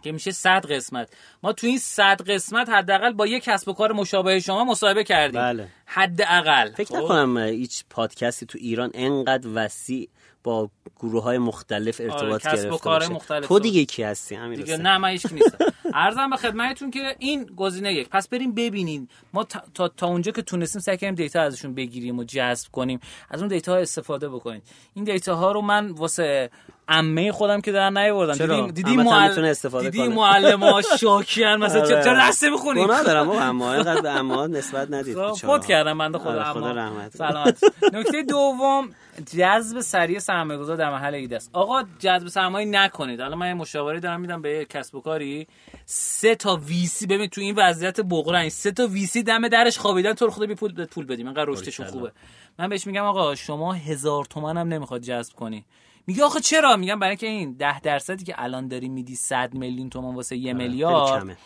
که 0.00 0.12
میشه 0.12 0.30
100 0.30 0.66
قسمت 0.66 1.08
ما 1.42 1.52
تو 1.52 1.66
این 1.66 1.78
100 1.78 2.22
قسمت 2.22 2.68
حداقل 2.68 3.12
با 3.12 3.26
یک 3.26 3.44
کسب 3.44 3.68
و 3.68 3.72
کار 3.72 3.92
مشابه 3.92 4.40
شما 4.40 4.64
مصاحبه 4.64 5.04
کردیم 5.04 5.40
بله. 5.40 5.68
حداقل 5.86 6.72
فکر 6.72 6.88
خب؟ 6.88 6.96
نکنم 6.96 7.38
هیچ 7.38 7.84
پادکستی 7.90 8.46
تو 8.46 8.58
ایران 8.60 8.90
انقدر 8.94 9.48
وسیع 9.54 10.08
با 10.44 10.70
گروه 11.00 11.22
های 11.22 11.38
مختلف 11.38 12.00
ارتباط 12.00 12.46
آره، 12.46 12.56
کسب 12.56 12.66
و 12.66 12.70
گرفته 12.70 12.84
کار. 12.84 13.08
مختلف 13.08 13.46
تو. 13.46 13.58
دیگه 13.58 13.84
کی 13.84 14.02
هستی 14.02 14.36
امیر 14.36 14.58
دیگه؟ 14.58 14.76
نه 14.76 14.98
من 14.98 15.08
هیچ 15.08 15.26
نیستم 15.32 15.58
عرضم 15.94 16.30
به 16.30 16.36
خدمتتون 16.36 16.90
که 16.90 17.16
این 17.18 17.44
گزینه 17.44 17.94
یک 17.94 18.08
پس 18.08 18.28
بریم 18.28 18.54
ببینین 18.54 19.08
ما 19.32 19.44
تا, 19.44 19.62
تا, 19.74 19.88
تا 19.88 20.06
اونجا 20.06 20.32
که 20.32 20.42
تونستیم 20.42 20.80
سعی 20.80 20.96
کردیم 20.96 21.14
دیتا 21.14 21.40
ازشون 21.40 21.74
بگیریم 21.74 22.18
و 22.18 22.24
جذب 22.24 22.70
کنیم 22.72 23.00
از 23.30 23.40
اون 23.40 23.48
دیتا 23.48 23.72
ها 23.72 23.78
استفاده 23.78 24.28
بکنید 24.28 24.62
این 24.94 25.04
دیتا 25.04 25.36
ها 25.36 25.52
رو 25.52 25.60
من 25.60 25.90
واسه 25.90 26.50
عمه 26.90 27.32
خودم 27.32 27.60
که 27.60 27.72
در 27.72 27.90
نیاوردم. 27.90 28.34
چرا؟ 28.34 28.60
دیدی 28.60 28.72
دیدی 28.72 28.90
عمت 28.90 29.06
هم 29.06 29.12
معل... 29.12 29.28
می‌تونه 29.28 29.48
استفاده 29.48 29.90
دیدی 29.90 30.06
کنه. 30.06 30.16
معلم 30.16 30.62
ها 30.62 30.82
شاکیان 30.82 31.60
مثلا 31.60 31.86
چرا 31.86 31.96
آره. 31.96 32.04
چرا 32.04 32.28
رسته 32.28 32.50
می‌خونی؟ 32.50 32.84
گناه 32.84 33.02
دارم 33.02 33.26
بابا 33.26 33.40
اما 33.40 33.74
اینقدر 33.74 34.00
به 34.00 34.10
اما 34.10 34.46
نسبت 34.46 34.90
ندید 34.90 35.14
خب، 35.14 35.30
بیچاره‌ها. 35.30 35.58
فوت 35.58 35.66
کردم 35.66 35.98
بنده 35.98 36.18
خدا 36.18 36.30
آره، 36.30 36.52
خدا 36.52 36.70
رحمت 36.70 37.16
سلامت. 37.16 37.64
نکته 37.92 38.22
دوم 38.22 38.90
جذب 39.36 39.80
سریع 39.80 40.18
سرمایه 40.18 40.58
گذار 40.58 40.76
در 40.76 40.90
محل 40.90 41.14
ایده 41.14 41.36
است. 41.36 41.50
آقا 41.52 41.82
جذب 41.98 42.28
سرمایه 42.28 42.66
نکنید. 42.66 43.20
حالا 43.20 43.36
من 43.36 43.46
یه 43.46 43.54
مشاوره 43.54 44.00
دارم 44.00 44.20
میدم 44.20 44.42
به 44.42 44.66
کسب 44.70 44.94
و 44.94 45.00
کاری. 45.00 45.46
سه 45.86 46.34
تا 46.34 46.56
ویسی 46.56 47.06
ببین 47.06 47.28
تو 47.28 47.40
این 47.40 47.54
وضعیت 47.58 48.00
بغرنگ 48.00 48.48
سه 48.48 48.72
تا 48.72 48.86
ویسی 48.86 49.22
دم 49.22 49.48
درش 49.48 49.78
خوابیدن 49.78 50.14
تو 50.14 50.24
رو 50.24 50.30
خدا 50.30 50.46
بی 50.46 50.54
پول 50.54 50.86
پول 50.86 51.06
بدیم. 51.06 51.26
اینقدر 51.26 51.44
رشدشون. 51.48 51.86
خوبه. 51.86 52.12
من 52.58 52.68
بهش 52.68 52.86
میگم 52.86 53.04
آقا 53.04 53.34
شما 53.34 53.72
هزار 53.72 54.24
تومن 54.24 54.56
هم 54.56 54.68
نمی‌خواد 54.68 55.00
جذب 55.00 55.32
کنی. 55.32 55.64
میگه 56.10 56.24
آخه 56.24 56.40
چرا؟ 56.40 56.76
میگم 56.76 56.98
برای 56.98 57.10
اینکه 57.10 57.26
این 57.26 57.52
ده 57.52 57.80
درصدی 57.80 58.24
که 58.24 58.34
الان 58.36 58.68
داری 58.68 58.88
میدی 58.88 59.14
100 59.14 59.54
میلیون 59.54 59.90
تومان 59.90 60.14
واسه 60.14 60.36
یه 60.36 60.52
خیلی 60.52 60.68
میلیارد 60.68 61.36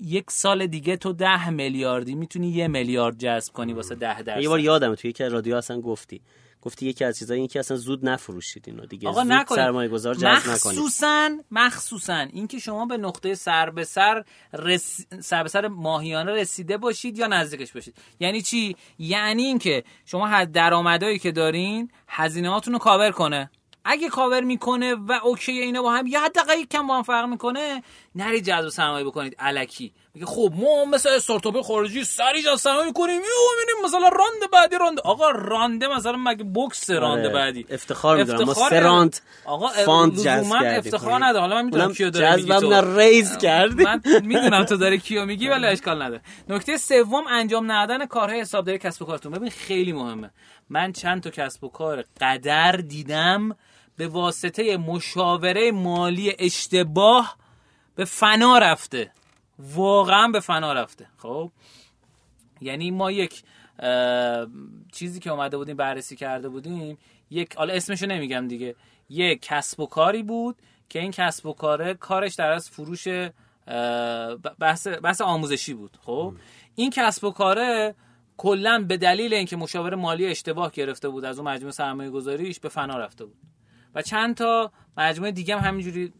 یک 0.00 0.30
سال 0.30 0.66
دیگه 0.66 0.96
تو 0.96 1.12
ده 1.12 1.50
میلیاردی 1.50 2.14
می‌تونی 2.14 2.48
یه 2.48 2.68
میلیارد 2.68 3.18
جذب 3.18 3.52
کنی 3.52 3.72
واسه 3.72 3.94
ده 3.94 4.22
درصد 4.22 4.42
یه 4.42 4.48
بار 4.48 4.60
یادمه 4.60 4.96
توی 4.96 5.10
یکی 5.10 5.24
از 5.24 5.32
رادیو 5.32 5.56
اصلا 5.56 5.80
گفتی. 5.80 6.20
گفتی 6.64 6.86
یکی 6.86 7.04
از 7.04 7.18
چیزایی 7.18 7.40
این 7.40 7.48
که 7.48 7.58
اصلا 7.58 7.76
زود 7.76 8.08
نفروشید 8.08 8.64
اینو 8.66 8.86
دیگه. 8.86 9.08
آقا 9.08 9.22
زود 9.22 9.32
نکنید. 9.32 9.60
سرمایه 9.60 9.88
گذار 9.88 10.14
جذب 10.14 10.26
نکنید. 10.26 10.78
مخصوصا 10.78 11.30
مخصوصا 11.50 12.18
اینکه 12.18 12.58
شما 12.58 12.86
به 12.86 12.96
نقطه 12.96 13.34
سر 13.34 13.70
به 13.70 13.84
سر 13.84 14.24
رس... 14.52 15.06
سر 15.20 15.42
به 15.42 15.48
سر 15.48 15.68
ماهیانه 15.68 16.32
رسیده 16.32 16.76
باشید 16.76 17.18
یا 17.18 17.26
نزدیکش 17.26 17.72
باشید. 17.72 17.94
یعنی 18.20 18.42
چی؟ 18.42 18.76
یعنی 18.98 19.42
اینکه 19.42 19.84
شما 20.06 20.28
حد 20.28 20.52
درآمدایی 20.52 21.18
که 21.18 21.32
دارین 21.32 21.90
هزینه 22.08 22.50
هاتون 22.50 22.72
رو 22.72 22.78
کاور 22.78 23.10
کنه. 23.10 23.50
اگه 23.84 24.08
کاور 24.08 24.40
می‌کنه 24.40 24.94
و 24.94 25.12
okay 25.24 25.52
اینا 25.52 25.82
با 25.82 25.92
هم 25.92 26.06
یا 26.06 26.20
حداقل 26.20 26.58
یک 26.58 26.68
کم 26.68 26.86
با 26.86 26.96
هم 26.96 27.02
فرق 27.02 27.28
می‌کنه 27.28 27.82
نری 28.14 28.40
جذب 28.40 28.68
سرمایه 28.68 29.04
بکنید 29.04 29.36
الکی 29.38 29.92
میگه 30.14 30.26
خب 30.26 30.52
ما 30.56 30.84
مثل 30.84 31.08
استارتاپ 31.08 31.60
خارجی 31.60 32.04
سری 32.04 32.42
جذب 32.42 32.54
سرمایه 32.56 32.86
می‌کنیم. 32.86 33.14
یهو 33.14 33.20
می‌بینیم 33.20 33.84
مثلا 33.84 34.08
round 34.08 34.50
بعدی 34.52 34.76
round 34.78 35.00
آقا 35.00 35.30
round 35.30 35.78
ه 35.78 35.88
مثلا 35.88 36.16
مگه 36.16 36.44
بوکس 36.44 36.90
round 36.90 37.22
ه 37.22 37.28
آره، 37.28 37.34
بعدی؟ 37.34 37.66
افتخار 37.70 38.16
می‌دونم 38.16 38.44
ما 38.44 38.68
round 38.68 39.16
آقا 39.44 39.68
fund 39.68 40.12
جذب 40.14 40.50
کردیم. 40.50 40.78
افتخار 40.78 41.24
نداره 41.24 41.40
حالا 41.40 41.54
من 41.54 41.64
می‌دونم 41.64 41.92
کیو 41.92 42.10
داره 42.10 42.36
میگی 42.36 42.48
تو. 42.48 42.70
نه 42.70 42.98
ریز 42.98 43.38
کردی 43.38 43.84
من 43.84 44.00
می‌دونم 44.22 44.64
تو 44.64 44.76
داره 44.76 44.98
کیو 44.98 45.24
میگی 45.24 45.48
ولی 45.48 45.66
اشکال 45.74 46.02
نداره. 46.02 46.22
نکته 46.48 46.76
سوم 46.76 47.24
انجام 47.30 47.72
ندادن 47.72 48.06
کارهای 48.06 48.40
حسابداری 48.40 48.78
کسب 48.78 49.02
و 49.02 49.04
کارتون. 49.04 49.32
ببین 49.32 49.50
خیلی 49.50 49.92
مهمه. 49.92 50.30
من 50.70 50.92
چند 50.92 51.22
تا 51.22 51.30
کسب 51.30 51.64
و 51.64 51.68
کار 51.68 52.04
قدر 52.20 52.72
دیدم 52.72 53.56
به 53.96 54.08
واسطه 54.08 54.76
مشاوره 54.76 55.72
مالی 55.72 56.32
اشتباه 56.38 57.36
به 57.94 58.04
فنا 58.04 58.58
رفته. 58.58 59.10
واقعا 59.58 60.28
به 60.28 60.40
فنا 60.40 60.72
رفته. 60.72 61.06
خب؟ 61.16 61.50
یعنی 62.60 62.90
ما 62.90 63.10
یک 63.10 63.42
چیزی 64.92 65.20
که 65.20 65.30
اومده 65.30 65.56
بودیم 65.56 65.76
بررسی 65.76 66.16
کرده 66.16 66.48
بودیم 66.48 66.98
یک 67.30 67.56
حالا 67.56 67.74
اسمشو 67.74 68.06
نمیگم 68.06 68.48
دیگه. 68.48 68.74
یک 69.08 69.42
کسب 69.42 69.80
و 69.80 69.86
کاری 69.86 70.22
بود 70.22 70.56
که 70.88 71.00
این 71.00 71.10
کسب 71.10 71.46
و 71.46 71.52
کاره 71.52 71.94
کارش 71.94 72.34
در 72.34 72.50
از 72.50 72.70
فروش 72.70 73.08
بحث 74.58 74.86
بحث 74.86 75.20
آموزشی 75.20 75.74
بود. 75.74 75.98
خب؟ 76.00 76.34
این 76.74 76.90
کسب 76.90 77.24
و 77.24 77.30
کاره 77.30 77.94
کلا 78.36 78.84
به 78.88 78.96
دلیل 78.96 79.34
اینکه 79.34 79.56
مشاور 79.56 79.94
مالی 79.94 80.26
اشتباه 80.26 80.70
گرفته 80.70 81.08
بود 81.08 81.24
از 81.24 81.38
اون 81.38 81.48
مجموعه 81.48 81.72
سرمایه 81.72 82.10
گذاریش 82.10 82.60
به 82.60 82.68
فنا 82.68 82.98
رفته 82.98 83.24
بود. 83.24 83.36
و 83.94 84.02
چند 84.02 84.34
تا 84.34 84.72
مجموعه 84.96 85.32
دیگه 85.32 85.56
هم 85.56 85.68
همینجوری 85.68 86.12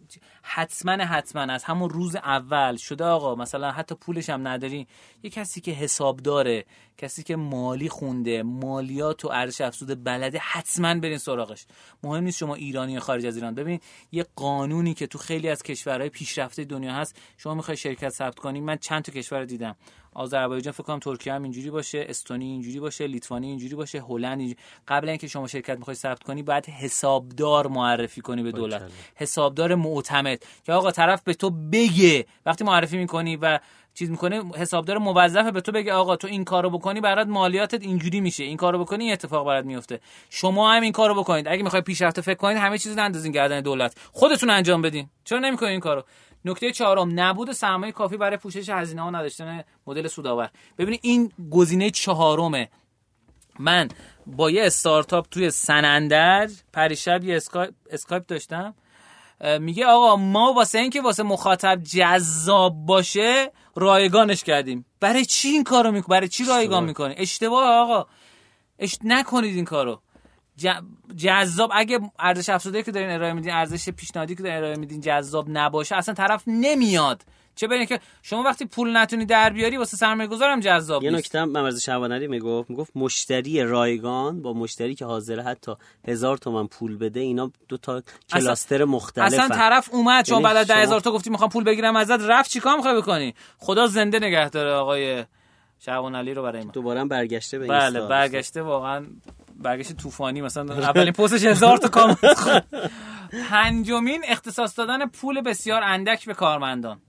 حتما 0.43 0.93
حتما 0.93 1.43
از 1.43 1.65
همون 1.65 1.91
روز 1.91 2.17
اول 2.17 2.77
شده 2.77 3.05
آقا 3.05 3.35
مثلا 3.35 3.71
حتی 3.71 3.95
پولش 3.95 4.31
هم 4.31 4.49
نداری. 4.49 4.87
یه 5.23 5.31
کسی 5.31 5.61
که 5.61 5.71
حساب 5.71 6.17
داره 6.17 6.65
کسی 6.99 7.23
که 7.23 7.37
مالی 7.37 7.89
خونده 7.89 8.43
مالیات 8.43 9.25
و 9.25 9.29
ارزش 9.29 9.61
افزوده 9.61 9.95
بلده 9.95 10.39
حتما 10.39 10.95
برین 10.95 11.19
سراغش. 11.19 11.67
مهم 12.03 12.25
نیست 12.25 12.39
شما 12.39 12.55
ایرانی 12.55 12.99
خارج 12.99 13.27
از 13.27 13.37
ایران. 13.37 13.55
ببین 13.55 13.81
یه 14.13 14.27
قانونی 14.37 14.95
که 14.95 15.07
تو 15.07 15.19
خیلی 15.19 15.49
از 15.49 15.63
کشورهای 15.63 16.09
پیشرفته 16.09 16.65
دنیا 16.65 16.93
هست 16.93 17.17
شما 17.37 17.55
می‌خوای 17.55 17.77
شرکت 17.77 18.09
ثبت 18.09 18.39
کنی 18.39 18.61
من 18.61 18.77
چند 18.77 19.03
تا 19.03 19.13
کشور 19.13 19.45
دیدم. 19.45 19.77
آذربایجان 20.15 20.73
فکر 20.73 20.83
کنم 20.83 20.99
ترکیه 20.99 21.33
هم 21.33 21.43
اینجوری 21.43 21.71
باشه 21.71 22.07
استونی 22.09 22.45
اینجوری 22.45 22.81
باشه 22.81 23.07
لیتوانی 23.07 23.47
اینجوری 23.47 23.75
باشه 23.75 24.01
هلند 24.01 24.39
اینجوری. 24.39 24.61
قبل 24.89 25.09
اینکه 25.09 25.29
شما 25.29 25.47
شرکت 25.47 25.79
می‌خوای 25.79 25.95
ثبت 25.97 26.23
کنی 26.23 26.43
باید 26.43 26.67
حسابدار 26.67 27.67
معرفی 27.67 28.21
کنی 28.21 28.43
به 28.43 28.53
دولت. 28.53 28.83
حسابدار 29.15 29.75
معتمد. 29.75 30.43
که 30.65 30.73
آقا 30.73 30.91
طرف 30.91 31.23
به 31.23 31.35
تو 31.35 31.51
بگه. 31.51 32.27
وقتی 32.47 32.65
معرفی 32.65 32.97
می‌کنی 32.97 33.37
و 33.37 33.59
چیز 33.95 34.11
می‌کنه 34.11 34.43
حسابدار 34.57 34.99
موظفه 34.99 35.51
به 35.51 35.61
تو 35.61 35.73
بگه 35.73 35.93
آقا 35.93 36.17
تو 36.17 36.27
این 36.27 36.45
کارو 36.45 36.71
بکنی 36.71 37.01
برات 37.01 37.27
مالیاتت 37.27 37.83
اینجوری 37.83 38.21
میشه. 38.21 38.45
این 38.45 38.57
کارو 38.57 38.79
بکنی 38.79 39.05
این 39.05 39.13
اتفاق 39.13 39.47
برات 39.47 39.65
میفته 39.65 40.01
شما 40.31 40.73
هم 40.73 40.83
این 40.83 40.93
کارو 40.93 41.15
بکنید. 41.15 41.49
اگه 41.49 41.63
می‌خوای 41.63 41.83
پیشرفته 41.83 42.23
فکر 42.23 42.35
کنید 42.35 42.57
همه 42.57 42.79
چیز 42.79 42.93
رو 42.93 42.99
نندازین 42.99 43.33
گردن 43.33 43.61
دولت. 43.61 43.97
خودتون 44.13 44.51
انجام 44.51 44.83
بدین. 44.83 45.09
چرا 45.25 45.39
نمی‌کنین 45.39 45.71
این 45.71 45.81
کارو؟ 45.81 46.05
نکته 46.45 46.73
چهارم 46.73 47.21
نبود 47.21 47.53
سرمایه 47.53 47.93
کافی 47.93 48.17
برای 48.17 48.37
پوشش 48.37 48.69
هزینه 48.69 49.03
ها 49.03 49.11
نداشتن 49.11 49.65
مدل 49.87 50.09
سودآور. 50.09 50.51
ببینید 50.79 51.01
این 51.03 51.33
گزینه 51.51 51.91
چهارمه. 51.91 52.69
من 53.59 53.89
با 54.27 54.51
یه 54.51 54.67
استارتاپ 54.67 55.27
توی 55.29 55.51
سنندج 55.51 56.53
پریشب 56.73 57.25
یه 57.25 57.37
اسکایپ, 57.37 57.75
اسکایپ 57.91 58.27
داشتم. 58.27 58.75
میگه 59.61 59.87
آقا 59.87 60.17
ما 60.17 60.53
واسه 60.53 60.79
اینکه 60.79 61.01
واسه 61.01 61.23
مخاطب 61.23 61.83
جذاب 61.83 62.75
باشه 62.87 63.53
رایگانش 63.77 64.45
کردیم. 64.45 64.87
برای 65.01 65.25
چی 65.25 65.49
این 65.49 65.65
کارو 65.65 65.93
می‌کنی 65.93 66.17
برای 66.17 66.29
چی 66.29 66.45
رایگان 66.45 66.85
می‌کنی؟ 66.85 67.15
اشتباه 67.17 67.69
آقا. 67.69 68.07
اش... 68.79 68.99
نکنید 69.05 69.57
این 69.57 69.65
کارو. 69.65 70.01
جذاب 71.17 71.71
اگه 71.75 72.01
ارزش 72.19 72.49
افزوده 72.49 72.83
که 72.83 72.93
دارین 72.93 73.11
ارائه 73.11 73.33
میدین 73.33 73.53
ارزش 73.53 73.89
پیشنهادی 73.89 74.35
که 74.35 74.43
دارین 74.43 74.59
ارائه 74.59 74.77
میدین 74.77 75.01
جذاب 75.01 75.47
نباشه 75.49 75.97
اصلا 75.97 76.15
طرف 76.15 76.43
نمیاد. 76.47 77.23
چه 77.57 77.67
برین 77.67 77.87
که 77.87 78.01
شما 78.23 78.43
وقتی 78.43 78.65
پول 78.65 78.97
نتونی 78.97 79.27
در 79.27 79.51
بیاری 79.51 79.77
واسه 79.77 79.97
سرمایه 79.97 80.29
گذارم 80.29 80.61
جذاب 80.61 81.03
یه 81.03 81.11
نکته 81.11 81.41
هم 81.41 81.49
ممرز 81.49 81.81
شهوانری 81.81 82.27
می‌گفت 82.27 82.71
می‌گفت 82.71 82.93
مشتری 82.95 83.63
رایگان 83.63 84.43
با 84.43 84.53
مشتری 84.53 84.95
که 84.95 85.05
حاضر 85.05 85.41
حتی 85.41 85.73
هزار 86.09 86.39
تومن 86.39 86.67
پول 86.67 86.97
بده 86.97 87.21
اینا 87.21 87.51
دو 87.69 87.77
تا 87.77 88.03
کلاستر 88.33 88.85
مختلف 88.85 89.33
اصلا 89.33 89.49
طرف 89.49 89.89
اومد 89.93 90.25
چون 90.25 90.35
یعنی 90.35 90.45
بعد 90.45 90.57
از 90.57 90.67
ده 90.67 90.75
شما- 90.75 90.83
هزار 90.83 91.01
تا 91.01 91.13
گفتی 91.13 91.31
می‌خوام 91.31 91.51
پول 91.51 91.65
بگیرم 91.65 91.97
ازت 91.97 92.21
رفت 92.21 92.51
چیکار 92.51 92.77
می‌خوای 92.77 92.97
بکنی؟ 92.97 93.35
خدا 93.59 93.87
زنده 93.87 94.19
نگه 94.19 94.49
داره 94.49 94.73
آقای 94.73 95.25
شعبان 95.79 96.15
علی 96.15 96.35
رو 96.35 96.43
برای 96.43 96.65
ما 96.65 96.71
دوباره 96.73 97.05
برگشته 97.05 97.59
به 97.59 97.67
بله. 97.67 98.01
برگشته 98.01 98.63
واقعا 98.63 99.07
برگشت 99.65 99.97
طوفانی 99.97 100.41
مثلا. 100.41 100.75
اولین 100.75 101.13
پستش 101.13 101.45
هزار 101.45 101.77
تا 101.77 101.89
کامنت 101.89 102.39
خورد. 102.39 102.91
پنجمین 103.51 104.23
اختصاص 104.29 104.79
دادن 104.79 105.07
پول 105.07 105.41
بسیار 105.41 105.83
اندک 105.83 106.27
به 106.27 106.35
کارمندان. 106.35 107.01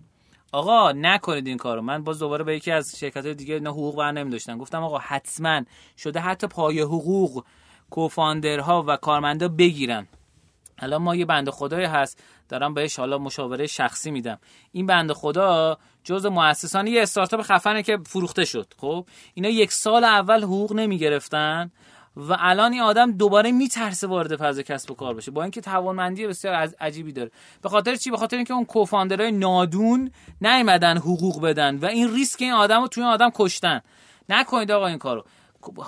آقا 0.52 0.92
نکنید 0.92 1.48
این 1.48 1.58
کارو. 1.58 1.82
من 1.82 2.04
باز 2.04 2.20
دوباره 2.20 2.44
به 2.44 2.56
یکی 2.56 2.72
از 2.72 2.96
شرکت 3.00 3.28
دیگه 3.28 3.60
نه 3.60 3.70
حقوق 3.70 3.96
بر 3.96 4.12
نمیداشتن 4.12 4.58
گفتم 4.58 4.84
آقا 4.84 4.98
حتما 4.98 5.62
شده 5.98 6.20
حتی 6.20 6.48
پای 6.48 6.82
حقوق 6.82 7.46
کوفاندرها 7.90 8.84
و 8.88 8.98
کارمندا 8.98 9.48
بگیرن. 9.48 10.08
الان 10.80 11.02
ما 11.02 11.16
یه 11.16 11.26
بنده 11.26 11.52
خدایی 11.52 11.86
هست. 11.86 12.24
دارم 12.50 12.74
بهش 12.74 13.00
حالا 13.00 13.18
مشاوره 13.18 13.68
شخصی 13.68 14.12
میدم. 14.12 14.40
این 14.72 14.86
بنده 14.86 15.14
خدا 15.14 15.78
جز 16.04 16.26
مؤسسان 16.26 16.88
یه 16.88 17.02
استارتاپ 17.02 17.42
خفنه 17.42 17.84
که 17.84 17.98
فروخته 18.06 18.46
شد. 18.46 18.74
خب؟ 18.78 19.06
اینا 19.34 19.50
یک 19.50 19.72
سال 19.72 20.04
اول 20.04 20.44
حقوق 20.44 20.74
نمی‌گرفتن. 20.74 21.72
و 22.18 22.38
الان 22.40 22.72
این 22.72 22.82
آدم 22.82 23.12
دوباره 23.12 23.52
میترسه 23.52 24.08
وارد 24.08 24.36
فاز 24.36 24.60
کسب 24.60 24.92
و 24.92 24.94
کار 24.94 25.14
بشه. 25.14 25.32
با 25.32 25.42
اینکه 25.42 25.62
توانمندی 25.62 26.28
بسیار 26.28 26.54
از 26.54 26.76
عجیبی 26.80 27.12
داره. 27.12 27.32
به 27.62 27.70
خاطر 27.70 27.96
چی؟ 27.96 28.12
به 28.12 28.18
خاطر 28.18 28.36
اینکه 28.36 28.54
اون 28.54 28.66
کوفاندرای 28.66 29.32
نادون 29.32 30.12
نیومدن 30.42 30.98
حقوق 30.98 31.42
بدن 31.42 31.78
و 31.78 31.86
این 31.86 32.14
ریسک 32.14 32.42
این 32.42 32.54
آدم 32.54 32.82
رو 32.82 32.88
توی 32.88 33.04
آدم 33.04 33.30
کشتن. 33.36 33.82
نکنید 34.30 34.72
آقا 34.72 34.88
این 34.88 34.98
کارو. 34.98 35.24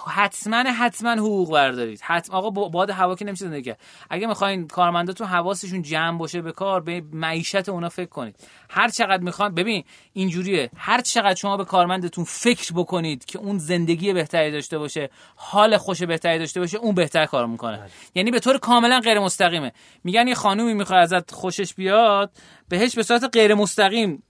حتما 0.08 0.58
حتما 0.58 1.12
حقوق 1.12 1.52
بردارید. 1.52 2.02
حتما. 2.04 2.38
آقا 2.38 2.50
باد 2.50 2.90
هوا 2.90 3.16
که 3.16 3.26
نمیشه 3.26 3.46
زندگی 3.46 3.62
کرد. 3.62 3.80
اگه 4.10 4.28
می‌خواین 4.28 4.68
کارمنداتون 4.68 5.28
حواسشون 5.28 5.82
جمع 5.82 6.18
باشه 6.18 6.42
به 6.42 6.52
کار 6.52 6.82
به 6.82 7.02
معیشت 7.14 7.70
اونا 7.70 7.90
فکر 7.90 8.10
کنید. 8.10 8.36
هر 8.70 8.90
چقدر 8.90 9.24
می‌خوان 9.24 9.56
ببین 9.56 9.84
اینجوریه. 10.14 10.70
هر 10.78 11.02
چقدر 11.02 11.36
شما 11.36 11.58
به 11.58 11.66
کارمندتون 11.66 12.24
فکر 12.24 12.74
بکنید 12.74 13.26
که 13.26 13.40
اون 13.40 13.58
زندگی 13.58 14.14
بهتری 14.14 14.52
داشته 14.52 14.78
باشه 14.78 15.10
حال 15.36 15.78
خوش 15.78 16.04
بهتری 16.04 16.40
داشته 16.40 16.60
باشه 16.60 16.78
اون 16.78 16.96
بهتر 16.96 17.26
کار 17.26 17.48
می‌کنه. 17.48 17.78
بله. 17.78 17.90
یعنی 18.16 18.32
به 18.32 18.40
طور 18.40 18.58
کاملا 18.58 19.00
غیر 19.00 19.20
مستقیمه 19.20 19.72
میگن 20.04 20.28
یه 20.28 20.36
خانومی 20.36 20.74
می‌خواد 20.74 21.00
ازت 21.00 21.32
خوشش 21.32 21.74
بیاد 21.74 22.32
بهش 22.70 22.96
به 22.96 23.04
صورت 23.04 23.30
غیر 23.34 23.54
مستقیم 23.54 24.24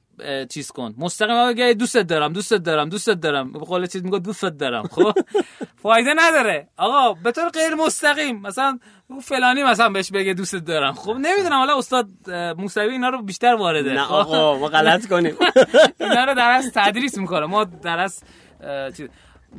چیز 0.49 0.71
کن. 0.71 0.95
مستقیم 0.97 1.35
آقا 1.35 1.73
دوستت 1.73 2.07
دارم 2.07 2.33
دوستت 2.33 2.57
دارم 2.57 2.89
دوستت 2.89 3.13
دارم. 3.13 3.51
به 3.51 3.59
قول 3.59 3.85
چیز 3.85 4.03
میگه 4.03 4.19
دوستت 4.19 4.57
دارم 4.57 4.87
خب؟ 4.87 5.11
فایده 5.83 6.13
نداره. 6.15 6.67
آقا 6.77 7.13
به 7.13 7.31
طور 7.31 7.49
غیر 7.49 7.75
مستقیم 7.75 8.41
مثلا 8.41 8.79
فلانی 9.21 9.63
مثلا 9.63 9.89
بهش 9.89 10.11
بگه 10.11 10.33
دوستت 10.33 10.65
دارم. 10.65 10.93
خب 10.93 11.11
نمی‌دونم 11.11 11.57
حالا 11.57 11.77
استاد 11.77 12.09
موسوی 12.57 12.91
اینا 12.91 13.09
رو 13.09 13.21
بیشتر 13.21 13.55
وارده. 13.55 13.93
نه 13.93 14.01
آقا 14.01 14.57
ما 14.57 14.67
غلط 14.67 15.07
کنیم. 15.11 15.35
اینا 15.99 16.23
رو 16.23 16.33
درس 16.33 16.69
تدریس 16.73 17.17
می‌کنه. 17.17 17.45
ما 17.45 17.63
درس 17.63 18.23
چیز. 18.97 19.09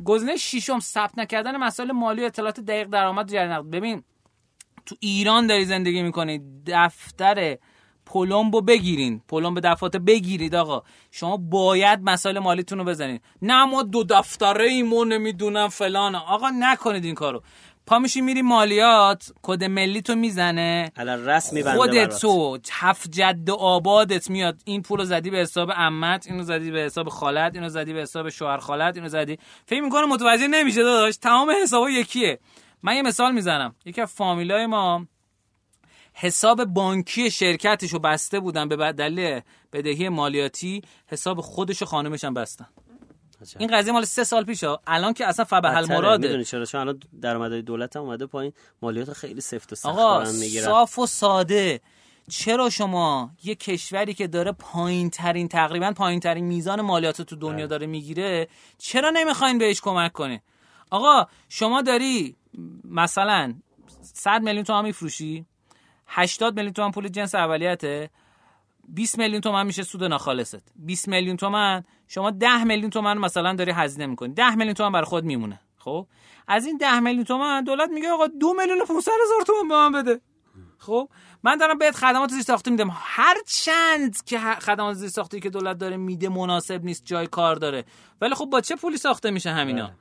گزینه 0.05 0.35
ششم 0.35 0.79
ثبت 0.79 1.17
نکردن 1.17 1.57
مسائل 1.57 1.91
مالی 1.91 2.21
و 2.21 2.25
اطلاعات 2.25 2.59
دقیق 2.59 2.87
درآمد 2.87 3.31
جریان 3.31 3.69
ببین 3.69 4.03
تو 4.85 4.95
ایران 4.99 5.47
داری 5.47 5.65
زندگی 5.65 6.01
می‌کنی. 6.01 6.41
دفتر 6.67 7.57
پلمبو 8.09 8.61
بگیرین. 8.61 9.21
پلمب 9.27 9.59
دفات 9.63 9.95
بگیرید 9.97 10.55
آقا. 10.55 10.83
شما 11.11 11.37
باید 11.37 11.99
مسائل 12.03 12.39
مالیتون 12.39 12.77
رو 12.79 12.85
بزنید. 12.85 13.21
نه 13.41 13.65
ما 13.65 13.83
دو 13.83 14.03
دفتره 14.03 14.65
ایمو 14.65 15.05
نمی‌دونم 15.05 15.67
فلان. 15.67 16.15
آقا 16.15 16.49
نکنید 16.49 17.05
این 17.05 17.15
کارو. 17.15 17.43
پا 17.87 17.99
میشی 17.99 18.21
میری 18.21 18.41
مالیات 18.41 19.31
کد 19.41 19.63
ملی 19.63 20.01
تو 20.01 20.15
می‌زنه 20.15 20.91
رسمی 20.97 21.63
خودت 21.63 22.21
تو 22.21 22.57
هفت 22.71 23.11
جد 23.11 23.49
آبادت 23.49 24.29
میاد. 24.29 24.61
این 24.65 24.81
پولو 24.81 25.05
زدی 25.05 25.29
به 25.29 25.37
حساب 25.37 25.71
عمت 25.71 26.27
اینو 26.27 26.43
زدی 26.43 26.71
به 26.71 26.79
حساب 26.79 27.09
خالت 27.09 27.55
اینو 27.55 27.69
زدی 27.69 27.93
به 27.93 28.01
حساب 28.01 28.29
شوهر 28.29 28.57
خالت 28.57 28.95
اینو 28.97 29.09
زدی. 29.09 29.37
فکر 29.65 29.81
می‌کنه 29.81 30.05
متوجه 30.05 30.47
نمیشه 30.47 30.83
داداش. 30.83 31.17
تمام 31.17 31.51
حسابا 31.63 31.89
یکیه. 31.89 32.39
من 32.83 32.95
یه 32.95 33.01
مثال 33.01 33.31
می‌زنم. 33.31 33.75
یکی 33.85 34.01
از 34.01 34.13
فامیلای 34.13 34.65
ما 34.65 35.05
حساب 36.21 36.65
بانکی 36.65 37.31
شرکتش 37.31 37.93
رو 37.93 37.99
بسته 37.99 38.39
بودن 38.39 38.69
به 38.69 38.91
دلیل 38.91 39.41
بدهی 39.73 40.09
مالیاتی 40.09 40.81
حساب 41.07 41.41
خودش 41.41 41.81
و 41.81 41.85
خانمش 41.85 42.23
هم 42.23 42.33
بستن 42.33 42.67
این 43.57 43.69
قضیه 43.77 43.93
مال 43.93 44.05
سه 44.05 44.23
سال 44.23 44.45
پیشه. 44.45 44.77
الان 44.87 45.13
که 45.13 45.27
اصلا 45.27 45.45
فبه 45.45 45.69
حل 45.69 45.85
مراده. 45.89 46.27
می‌دونی 46.27 46.45
چرا؟ 46.45 46.65
چون 46.65 46.81
الان 46.81 46.99
درآمدهای 47.21 47.61
دولت 47.61 47.95
هم 47.95 48.01
اومده 48.01 48.25
پایین. 48.25 48.53
مالیات 48.81 49.13
خیلی 49.13 49.41
سفت 49.41 49.73
و 49.73 49.75
سخت 49.75 49.85
آقا 49.85 50.25
صاف 50.65 50.99
و 50.99 51.05
ساده. 51.05 51.81
چرا 52.29 52.69
شما 52.69 53.31
یه 53.43 53.55
کشوری 53.55 54.13
که 54.13 54.27
داره 54.27 54.51
پایین 54.51 55.09
ترین 55.09 55.47
تقریبا 55.47 55.91
پایین 55.91 56.19
ترین 56.19 56.45
میزان 56.45 56.81
مالیات 56.81 57.21
تو 57.21 57.35
دنیا 57.35 57.55
بله. 57.55 57.67
داره 57.67 57.87
می‌گیره 57.87 58.47
چرا 58.77 59.09
نمی‌خواین 59.09 59.57
بهش 59.57 59.81
کمک 59.81 60.11
کنه؟ 60.11 60.43
آقا 60.91 61.27
شما 61.49 61.81
داری 61.81 62.35
مثلا 62.83 63.53
100 64.01 64.41
میلیون 64.41 64.63
تومان 64.63 64.85
میفروشی؟ 64.85 65.45
80 66.09 66.55
میلیون 66.55 66.73
تومن 66.73 66.91
پول 66.91 67.07
جنس 67.07 67.35
اولیته. 67.35 68.09
20 68.87 69.17
میلیون 69.17 69.41
تومن 69.41 69.65
میشه 69.65 69.83
سود 69.83 70.03
ناخالصت. 70.03 70.61
20 70.75 71.07
میلیون 71.07 71.37
تومن 71.37 71.83
شما 72.07 72.31
10 72.31 72.63
میلیون 72.63 72.89
تومن 72.89 73.17
مثلا 73.17 73.53
داری 73.53 73.71
هزینه 73.71 74.05
می‌کنی. 74.05 74.33
10 74.33 74.55
میلیون 74.55 74.73
تومن 74.73 74.91
برای 74.91 75.05
خود 75.05 75.23
میمونه. 75.23 75.59
خب؟ 75.77 76.07
از 76.47 76.65
این 76.65 76.77
10 76.77 76.99
میلیون 76.99 77.23
تومن 77.23 77.63
دولت 77.63 77.89
میگه 77.89 78.09
آقا 78.09 78.27
2 78.27 78.53
میلیون 78.53 78.81
و 78.81 78.85
500 78.85 79.11
هزار 79.23 79.41
تومن 79.47 79.67
به 79.67 79.75
من 79.75 79.91
بده. 79.91 80.21
خب؟ 80.77 81.09
من 81.43 81.57
دارم 81.57 81.77
بهت 81.77 81.95
خدمات 81.95 82.29
زیر 82.29 82.41
ساختی 82.41 82.71
میدم. 82.71 82.89
هر 82.93 83.37
چند 83.47 84.23
که 84.25 84.39
خدمات 84.39 84.95
زیر 84.95 85.09
ساختی 85.09 85.39
که 85.39 85.49
دولت 85.49 85.77
داره 85.77 85.97
میده 85.97 86.29
مناسب 86.29 86.83
نیست 86.83 87.05
جای 87.05 87.27
کار 87.27 87.55
داره. 87.55 87.85
ولی 88.21 88.35
خب 88.35 88.45
با 88.45 88.61
چه 88.61 88.75
پولی 88.75 88.97
ساخته 88.97 89.31
میشه 89.31 89.51
همینا؟ 89.51 89.87
بله. 89.87 89.95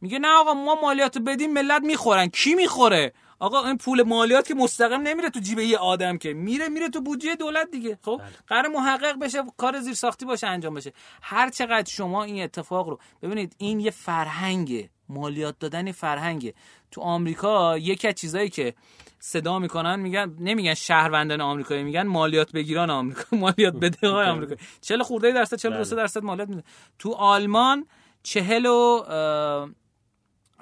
میگه 0.00 0.18
نه 0.18 0.28
آقا 0.28 0.54
ما 0.54 0.78
مالیات 0.82 1.18
بدیم 1.18 1.52
ملت 1.52 1.82
می‌خورن. 1.82 2.26
کی 2.26 2.54
می‌خوره؟ 2.54 3.12
آقا 3.42 3.66
این 3.66 3.76
پول 3.76 4.02
مالیات 4.02 4.48
که 4.48 4.54
مستقیم 4.54 5.00
نمیره 5.00 5.30
تو 5.30 5.40
جیب 5.40 5.58
یه 5.58 5.78
آدم 5.78 6.18
که. 6.18 6.32
میره 6.32 6.68
میره 6.68 6.88
تو 6.88 7.00
بودجه 7.00 7.34
دولت 7.36 7.70
دیگه. 7.70 7.98
خب 8.02 8.16
بله. 8.18 8.28
قرار 8.46 8.68
محقق 8.68 9.18
بشه 9.18 9.42
کار 9.56 9.80
زیر 9.80 9.94
ساختی 9.94 10.24
باشه 10.24 10.46
انجام 10.46 10.74
بشه. 10.74 10.92
هر 11.22 11.50
چقدر 11.50 11.90
شما 11.90 12.24
این 12.24 12.42
اتفاق 12.42 12.88
رو 12.88 12.98
ببینید 13.22 13.54
این 13.58 13.80
یه 13.80 13.90
فرهنگه. 13.90 14.90
مالیات 15.08 15.58
دادن 15.58 15.92
فرهنگه. 15.92 16.54
تو 16.90 17.00
آمریکا 17.00 17.78
یکی 17.78 18.08
از 18.08 18.14
چیزایی 18.14 18.50
که 18.50 18.74
صدا 19.18 19.58
می‌کنن 19.58 20.00
میگن 20.00 20.36
نمیگن 20.40 20.74
شهروندان 20.74 21.40
آمریکایی 21.40 21.82
میگن 21.82 22.02
مالیات 22.02 22.52
بگیران 22.52 22.90
آمریکا. 22.90 23.36
مالیات 23.36 23.74
بده 23.74 24.08
های 24.08 24.26
آمریکا 24.26 24.54
40 24.80 25.02
خورده 25.02 25.32
درصد 25.32 25.56
42 25.56 25.84
بله. 25.84 26.02
درصد 26.02 26.22
مالیات 26.22 26.48
میده. 26.48 26.62
تو 26.98 27.12
آلمان 27.12 27.86
40 28.22 28.66
و 28.66 29.04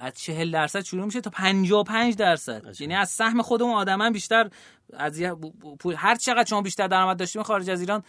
از 0.01 0.15
40 0.15 0.51
درصد 0.51 0.81
شروع 0.85 1.05
میشه 1.05 1.21
تا 1.21 1.31
55 1.31 2.17
درصد. 2.17 2.81
یعنی 2.81 2.95
از 2.95 3.11
سهم 3.11 3.43
خودمون 3.43 3.75
آدما 3.75 4.11
بیشتر 4.11 4.51
از 4.93 5.23
هر 5.97 6.15
چقدر 6.15 6.45
شما 6.45 6.63
بیشتر 6.63 6.87
درآمد 6.87 7.17
داشتیم 7.17 7.43
خارج 7.43 7.71
از 7.71 7.81
ایران 7.81 8.03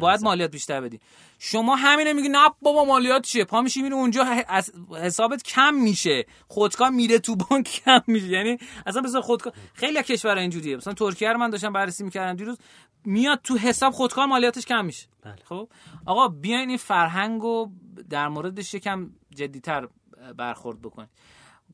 باید 0.00 0.22
مالیات 0.22 0.50
بیشتر 0.50 0.80
بدی. 0.80 1.00
شما 1.38 1.76
همینه 1.76 2.12
میگی 2.12 2.28
نه 2.28 2.48
بابا 2.62 2.84
مالیات 2.84 3.22
چیه؟ 3.22 3.44
پا 3.44 3.60
میشی 3.60 3.82
میره 3.82 3.94
اونجا 3.94 4.22
از 4.48 4.72
حسابت 4.90 5.42
کم 5.42 5.74
میشه. 5.74 6.26
خودکار 6.48 6.90
میره 6.90 7.18
تو 7.18 7.36
بانک 7.36 7.64
کم 7.64 8.00
میشه. 8.06 8.26
یعنی 8.26 8.58
اصلا 8.86 9.02
بذار 9.02 9.22
خودکار 9.22 9.52
خیلی 9.74 10.02
کشور 10.02 10.38
اینجوریه. 10.38 10.76
مثلا 10.76 10.92
ترکیه 10.92 11.32
رو 11.32 11.38
من 11.38 11.50
داشتم 11.50 11.72
بررسی 11.72 12.04
می‌کردم 12.04 12.36
دیروز. 12.36 12.58
میاد 13.04 13.40
تو 13.44 13.56
حساب 13.56 13.92
خودکار 13.92 14.26
مالیاتش 14.26 14.66
کم 14.66 14.84
میشه. 14.84 15.06
بله. 15.22 15.36
خب؟ 15.44 15.68
آقا 16.06 16.28
بیاین 16.28 16.68
این 16.68 16.78
فرهنگو 16.78 17.70
در 18.10 18.28
موردش 18.28 18.74
یکم 18.74 19.10
جدیتر 19.34 19.88
برخورد 20.36 20.82
بکنید. 20.82 21.08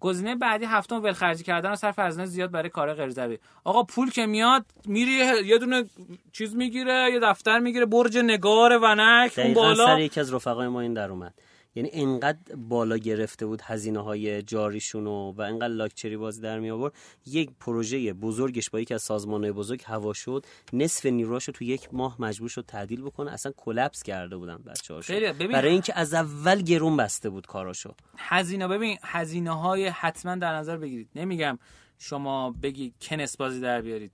گزینه 0.00 0.36
بعدی 0.36 0.64
هفتم 0.64 1.02
ولخرجی 1.02 1.44
کردن 1.44 1.70
و 1.70 1.76
صرف 1.76 1.98
هزینه 1.98 2.26
زیاد 2.26 2.50
برای 2.50 2.68
کار 2.68 2.94
غیر 2.94 3.08
ضروری. 3.08 3.38
آقا 3.64 3.82
پول 3.82 4.10
که 4.10 4.26
میاد 4.26 4.64
میری 4.86 5.10
یه 5.44 5.58
دونه 5.58 5.84
چیز 6.32 6.56
می‌گیره 6.56 7.10
یه 7.12 7.20
دفتر 7.20 7.58
می‌گیره 7.58 7.86
برج 7.86 8.18
نگار 8.18 8.78
ونک 8.82 9.38
اون 9.38 9.54
بالا. 9.54 9.86
سر 9.86 10.00
یکی 10.00 10.20
از 10.20 10.34
رفقای 10.34 10.68
ما 10.68 10.80
این 10.80 10.94
در 10.94 11.10
اومد. 11.10 11.34
یعنی 11.74 11.90
انقدر 11.92 12.56
بالا 12.56 12.96
گرفته 12.96 13.46
بود 13.46 13.62
هزینه 13.64 14.00
های 14.00 14.42
جاریشون 14.42 15.06
و, 15.06 15.32
و 15.32 15.40
انقدر 15.40 15.68
لاکچری 15.68 16.16
بازی 16.16 16.40
در 16.40 16.58
می 16.58 16.70
آورد 16.70 16.92
یک 17.26 17.50
پروژه 17.60 18.12
بزرگش 18.12 18.70
با 18.70 18.80
یکی 18.80 18.94
از 18.94 19.02
سازمان 19.02 19.52
بزرگ 19.52 19.82
هوا 19.86 20.12
شد. 20.12 20.46
نصف 20.72 21.06
نیروهاشو 21.06 21.52
تو 21.52 21.64
یک 21.64 21.88
ماه 21.94 22.16
مجبور 22.18 22.48
شد 22.48 22.64
تعدیل 22.68 23.02
بکنه. 23.02 23.32
اصلا 23.32 23.52
کلپس 23.56 24.02
کرده 24.02 24.36
بودن 24.36 24.56
بچه‌هاشو 24.56 25.32
برای 25.32 25.72
اینکه 25.72 25.98
از 25.98 26.14
اول 26.14 26.62
گرون 26.62 26.96
بسته 26.96 27.30
بود 27.30 27.46
کاراشو. 27.46 27.94
هزینه 28.16 28.68
ببین 28.68 28.98
هزینه 29.02 29.50
های 29.60 29.86
حتما 29.86 30.36
در 30.36 30.54
نظر 30.54 30.76
بگیرید. 30.76 31.08
نمیگم 31.16 31.58
شما 31.98 32.54
بگی 32.62 32.94
کنس 33.00 33.36
بازی 33.36 33.60
در 33.60 33.80
بیارید. 33.80 34.12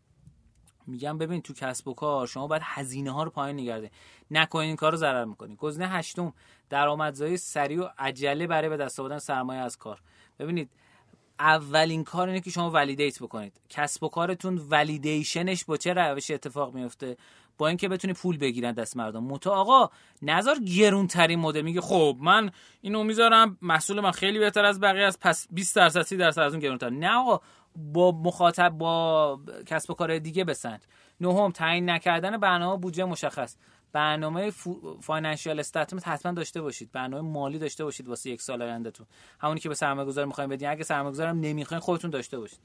میگم 0.88 1.18
ببین 1.18 1.42
تو 1.42 1.54
کسب 1.54 1.88
و 1.88 1.94
کار 1.94 2.26
شما 2.26 2.46
باید 2.46 2.62
هزینه 2.64 3.10
ها 3.10 3.22
رو 3.22 3.30
پایین 3.30 3.56
نگرده 3.56 3.90
نکنین 4.30 4.76
کار 4.76 4.92
رو 4.92 4.98
ضرر 4.98 5.24
می‌کنین 5.24 5.56
گزینه 5.56 5.88
هشتم 5.88 6.32
درآمدزایی 6.70 7.36
سریع 7.36 7.84
و 7.84 7.88
عجله 7.98 8.46
برای 8.46 8.68
به 8.68 8.76
دست 8.76 9.00
آوردن 9.00 9.18
سرمایه 9.18 9.60
از 9.60 9.76
کار. 9.76 10.00
ببینید 10.38 10.70
اولین 11.40 12.04
کار 12.04 12.28
اینه 12.28 12.40
که 12.40 12.50
شما 12.50 12.70
validate 12.70 13.22
بکنید. 13.22 13.60
کسب 13.68 14.02
و 14.02 14.08
کارتون 14.08 14.60
validation 14.70 15.48
ش 15.48 15.64
با 15.64 15.76
چه 15.76 15.92
روشی 15.92 16.34
اتفاق 16.34 16.74
میفته 16.74 17.16
با 17.58 17.68
اینکه 17.68 17.88
بتونی 17.88 18.14
پول 18.14 18.38
بگیرن 18.38 18.72
دست 18.72 18.96
مردم. 18.96 19.24
متا 19.24 19.50
آقا 19.50 19.90
نظر 20.22 20.54
گرون 20.54 21.06
ترین 21.06 21.38
مدل 21.38 21.62
میگه 21.62 21.80
خب 21.80 22.16
من 22.20 22.50
اینو 22.80 23.04
می‌ذارم 23.04 23.58
محصول 23.62 24.00
من 24.00 24.10
خیلی 24.10 24.38
بهتر 24.38 24.64
از 24.64 24.80
بقیه 24.80 25.04
از 25.04 25.18
پس 25.20 25.46
20 25.50 25.76
درصد 25.76 26.02
30 26.02 26.16
درصد 26.16 26.40
از 26.40 26.52
اون 26.52 26.62
گرونتر. 26.62 26.90
نه 26.90 27.10
آقا 27.10 27.40
با 27.78 28.12
مخاطب 28.12 28.68
با 28.68 29.40
کسب 29.66 29.90
و 29.90 29.94
کار 29.94 30.18
دیگه 30.18 30.44
بسنج. 30.44 30.80
نهم 31.20 31.50
تعیین 31.50 31.90
نکردن 31.90 32.36
برنامه 32.36 32.80
بودجه 32.80 33.04
مشخص. 33.04 33.56
برنامه 33.92 34.52
financial 35.02 35.60
statement 35.60 36.08
حتما 36.08 36.32
داشته 36.32 36.62
باشید. 36.62 36.92
برنامه 36.92 37.30
مالی 37.30 37.58
داشته 37.58 37.84
باشید 37.84 38.08
واسه 38.08 38.30
یک 38.30 38.42
سال 38.42 38.62
آیندهتون. 38.62 39.06
همونی 39.40 39.60
که 39.60 39.68
به 39.68 39.74
سرمایه‌گذار 39.74 40.24
می‌خواید 40.24 40.50
بدین. 40.50 40.68
اگه 40.68 40.84
سرمایه‌گذارم 40.84 41.40
نمی‌خواین 41.40 41.80
خودتون 41.80 42.10
داشته 42.10 42.38
باشید. 42.38 42.58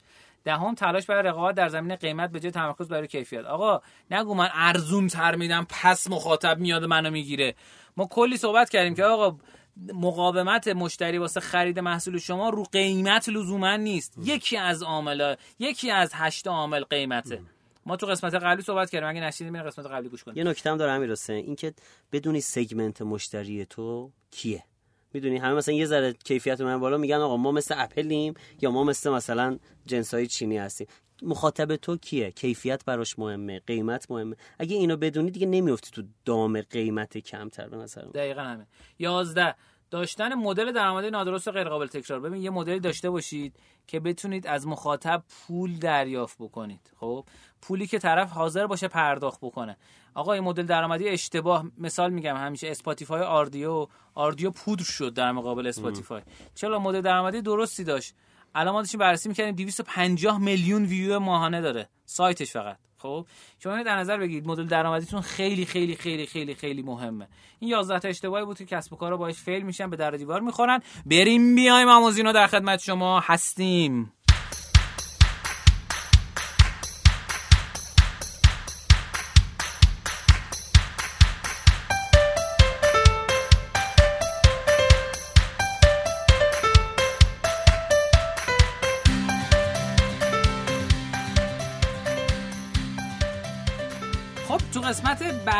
دهم 0.44 0.74
تلاش 0.74 1.06
برای 1.06 1.22
رقابت 1.22 1.54
در 1.54 1.68
زمین 1.68 1.96
قیمت 1.96 2.30
به 2.30 2.40
جای 2.40 2.50
تمرکز 2.52 2.88
برای 2.88 3.08
کیفیت. 3.08 3.44
آقا 3.44 3.80
نگو 4.10 4.34
من 4.34 4.48
ارزون 4.52 5.08
تر 5.08 5.34
میدم 5.34 5.66
پس 5.68 6.10
مخاطب 6.10 6.58
میاد 6.58 6.84
منو 6.84 7.10
می‌گیره. 7.10 7.54
ما 7.96 8.06
کلی 8.06 8.36
صحبت 8.36 8.70
کردیم 8.70 8.94
که 8.94 9.04
آقا 9.04 9.38
مقاومت 9.76 10.68
مشتری 10.68 11.18
واسه 11.18 11.40
خرید 11.40 11.78
محصول 11.78 12.18
شما 12.18 12.48
رو 12.48 12.62
قیمت 12.62 13.28
لزوما 13.28 13.76
نیست. 13.76 14.14
یکی 14.24 14.56
از 14.56 14.82
عامل 14.82 15.34
یکی 15.58 15.90
از 15.90 16.10
هشت 16.14 16.46
عامل 16.46 16.84
قیمته. 16.84 17.40
ما 17.86 17.96
تو 17.96 18.06
قسمت 18.06 18.34
قبلی 18.34 18.62
صحبت 18.62 18.90
کردیم. 18.90 19.08
اگه 19.08 19.20
نشیدین 19.20 19.52
ببین 19.52 19.66
قسمت 19.66 19.86
قبلی 19.86 20.08
گوش 20.08 20.24
کنید 20.24 20.36
یه 20.36 20.44
نکته 20.44 20.70
هم 20.70 20.76
داره 20.76 20.92
امیر 20.92 21.12
حسین. 21.12 21.36
این 21.36 21.56
که 21.56 21.74
بدونی 22.12 22.40
سگمنت 22.40 23.02
مشتری 23.02 23.66
تو 23.66 24.10
کیه. 24.30 24.64
می‌دونی؟ 25.12 25.36
همه 25.36 25.54
مثلا 25.54 25.74
یه 25.74 25.86
ذره 25.86 26.12
کیفیت 26.12 26.60
من 26.60 26.80
بالا 26.80 26.96
میگن 26.96 27.16
آقا 27.16 27.36
ما 27.36 27.52
مثل 27.52 27.74
اپلیم 27.78 28.34
یا 28.60 28.70
ما 28.70 28.84
مثل 28.84 29.10
مثلا 29.10 29.58
جنسای 29.86 30.26
چینی 30.26 30.58
هستیم. 30.58 30.86
مخاطب 31.24 31.76
تو 31.76 31.96
کیه؟ 31.96 32.30
کیفیت 32.30 32.84
براش 32.84 33.18
مهمه؟ 33.18 33.60
قیمت 33.66 34.10
مهمه؟ 34.10 34.36
اگه 34.58 34.76
اینو 34.76 34.96
بدونی 34.96 35.30
دیگه 35.30 35.46
نمیافتی 35.46 35.90
تو 35.90 36.02
دام 36.24 36.60
قیمت 36.60 37.18
کمتر 37.18 37.68
به 37.68 37.76
مثلا 37.76 38.04
دقیقا 38.04 38.40
همه 38.40 38.66
11 38.98 39.54
داشتن 39.90 40.34
مدل 40.34 40.72
درآمدی 40.72 41.10
نادرست 41.10 41.48
و 41.48 41.50
غیر 41.50 41.68
قابل 41.68 41.86
تکرار. 41.86 42.20
ببین 42.20 42.42
یه 42.42 42.50
مدلی 42.50 42.80
داشته 42.80 43.10
باشید 43.10 43.56
که 43.86 44.00
بتونید 44.00 44.46
از 44.46 44.66
مخاطب 44.66 45.22
پول 45.28 45.76
دریافت 45.76 46.36
بکنید. 46.40 46.92
خب؟ 47.00 47.24
پولی 47.62 47.86
که 47.86 47.98
طرف 47.98 48.30
حاضر 48.32 48.66
باشه 48.66 48.88
پرداخت 48.88 49.40
بکنه. 49.40 49.76
آقا 50.14 50.32
این 50.32 50.44
مدل 50.44 50.62
درآمدی 50.62 51.08
اشتباه. 51.08 51.70
مثال 51.78 52.10
میگم 52.10 52.36
همیشه 52.36 52.68
اسپاتیفای 52.68 53.22
Rdio 53.22 53.86
Rdio 54.14 54.50
پودر 54.50 54.84
شد 54.84 55.14
در 55.14 55.32
مقابل 55.32 55.66
اسپاتیفای. 55.66 56.22
چرا 56.54 56.78
مدل 56.78 57.00
درآمدی 57.00 57.42
درستی 57.42 57.84
داشت؟ 57.84 58.14
الان 58.54 58.72
ما 58.74 58.80
داشتیم 58.82 59.00
بررسی 59.00 59.28
می‌کردیم 59.28 59.54
250 59.54 60.38
میلیون 60.38 60.84
ویو 60.84 61.18
ماهانه 61.18 61.60
داره. 61.60 61.88
سایتش 62.04 62.52
فقط. 62.52 62.76
خب؟ 62.98 63.26
شما 63.58 63.82
در 63.82 63.96
نظر 63.96 64.18
بگیرید. 64.18 64.46
مدل 64.46 64.66
درآمدیتون 64.66 65.20
خیلی 65.20 65.66
خیلی 65.66 65.94
خیلی 65.94 66.26
خیلی 66.26 66.54
خیلی 66.54 66.82
مهمه. 66.82 67.28
این 67.58 67.70
11 67.70 67.98
تا 67.98 68.08
اشتباهی 68.08 68.44
بود 68.44 68.58
که 68.58 68.64
کسب 68.64 68.92
و 68.92 68.96
کارا 68.96 69.16
باهاش 69.16 69.34
fail 69.34 69.62
میشن 69.62 69.90
به 69.90 69.96
در 69.96 70.10
دیوار 70.10 70.40
می‌خورن. 70.40 70.80
بریم 71.06 71.54
بیایم 71.54 71.88
آموزینا 71.88 72.32
در 72.32 72.46
خدمت 72.46 72.80
شما 72.80 73.20
هستیم. 73.20 74.12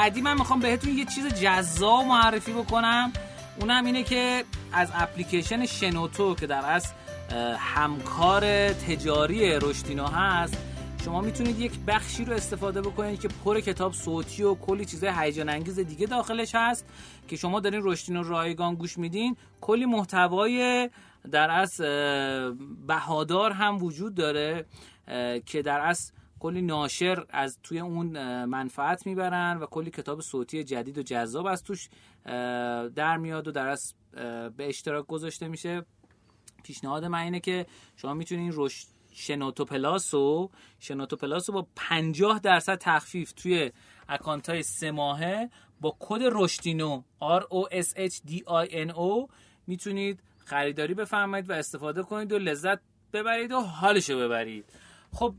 بعدی 0.05 0.21
من 0.21 0.39
می‌خوام 0.39 0.61
بهتون 0.61 0.99
یه 0.99 1.05
چیز 1.05 1.27
جذاب 1.27 2.05
معرفی 2.05 2.53
بکنم. 2.53 3.13
اونم 3.61 3.85
اینه 3.85 4.03
که 4.03 4.45
از 4.73 4.89
اپلیکیشن 4.95 5.67
شنوتو 5.67 6.35
که 6.35 6.47
در 6.47 6.65
اصل 6.65 6.89
همکار 7.59 8.73
تجاری 8.73 9.59
رشدینا 9.59 10.07
هست 10.07 10.57
شما 11.05 11.21
می‌تونید 11.21 11.61
یک 11.61 11.73
بخشی 11.87 12.25
رو 12.25 12.33
استفاده 12.33 12.81
بکنید 12.81 13.21
که 13.21 13.29
پر 13.45 13.61
کتاب 13.61 13.93
صوتی 13.93 14.43
و 14.43 14.55
کلی 14.55 14.85
چیزای 14.85 15.13
هیجان 15.19 15.49
انگیز 15.49 15.79
دیگه 15.79 16.07
داخلش 16.07 16.55
هست 16.55 16.87
که 17.29 17.37
شما 17.37 17.61
دارین 17.61 17.81
رشدینو 17.85 18.23
رایگان 18.23 18.75
گوش 18.75 18.99
میدین. 18.99 19.37
کلی 19.61 19.87
محتوای 19.87 20.91
در 21.31 21.51
اصل 21.51 21.85
بهادار 22.87 23.53
هم 23.53 23.85
وجود 23.85 24.15
داره 24.15 24.67
که 25.47 25.63
در 25.63 25.81
اصل 25.81 26.13
کلی 26.45 26.63
ناشر 26.63 27.27
از 27.31 27.59
توی 27.63 27.81
اون 27.81 28.07
منفعت 28.45 29.07
می‌برن 29.07 29.59
و 29.61 29.67
کلی 29.67 29.91
کتاب 29.91 30.21
صوتی 30.21 30.65
جدید 30.65 30.99
و 30.99 31.03
جذاب 31.03 31.47
از 31.47 31.63
توش 31.63 31.89
در 32.95 33.17
میاد 33.17 33.49
و 33.49 33.53
در 33.53 33.69
اصل 33.69 33.95
به 34.57 34.69
اشتراک 34.69 35.07
گذاشته 35.07 35.49
میشه. 35.49 35.87
پیشنهاد 36.65 37.05
من 37.05 37.19
اینه 37.19 37.41
که 37.41 37.67
شما 37.97 38.15
می‌تونین 38.15 38.53
روش 38.53 38.87
شنوتو 39.13 39.65
پلاس 39.65 40.15
و 40.15 40.51
شنوتو 40.81 41.17
پلاس 41.17 41.51
با 41.51 41.67
50 41.77 42.39
درصد 42.39 42.79
تخفیف 42.79 43.33
توی 43.33 43.73
اکانت 44.09 44.51
های 44.51 44.63
سه 44.63 44.91
ماهه 44.91 45.51
با 45.81 45.97
کد 46.01 46.21
رشدینو 46.23 47.03
R 47.23 47.43
O 47.43 47.75
S 47.75 47.89
H 47.97 48.15
D 48.29 48.33
I 48.67 48.71
N 48.71 48.91
O 48.93 49.31
می‌تونید 49.67 50.21
خریداری 50.39 50.95
بفرمایید 50.95 51.51
و 51.51 51.53
استفاده 51.53 52.03
کنید 52.03 52.33
و 52.33 52.39
لذت 52.39 52.79
ببرید 53.13 53.53
و 53.53 53.61
حالشو 53.61 54.19
ببرید. 54.19 54.65
خب 55.15 55.35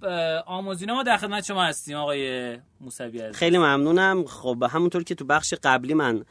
آموزینا 0.46 0.94
ما 0.94 1.04
در 1.04 1.18
خدمت 1.18 1.46
شما 1.46 1.64
هستیم 1.64 1.98
آقای 1.98 2.58
موسوی 2.82 3.32
خیلی 3.32 3.58
ممنونم. 3.58 4.26
خب 4.26 4.64
همونطور 4.70 5.04
که 5.04 5.16
تو 5.16 5.26
بخش 5.26 5.54
قبلی 5.64 5.94
من 5.94 6.26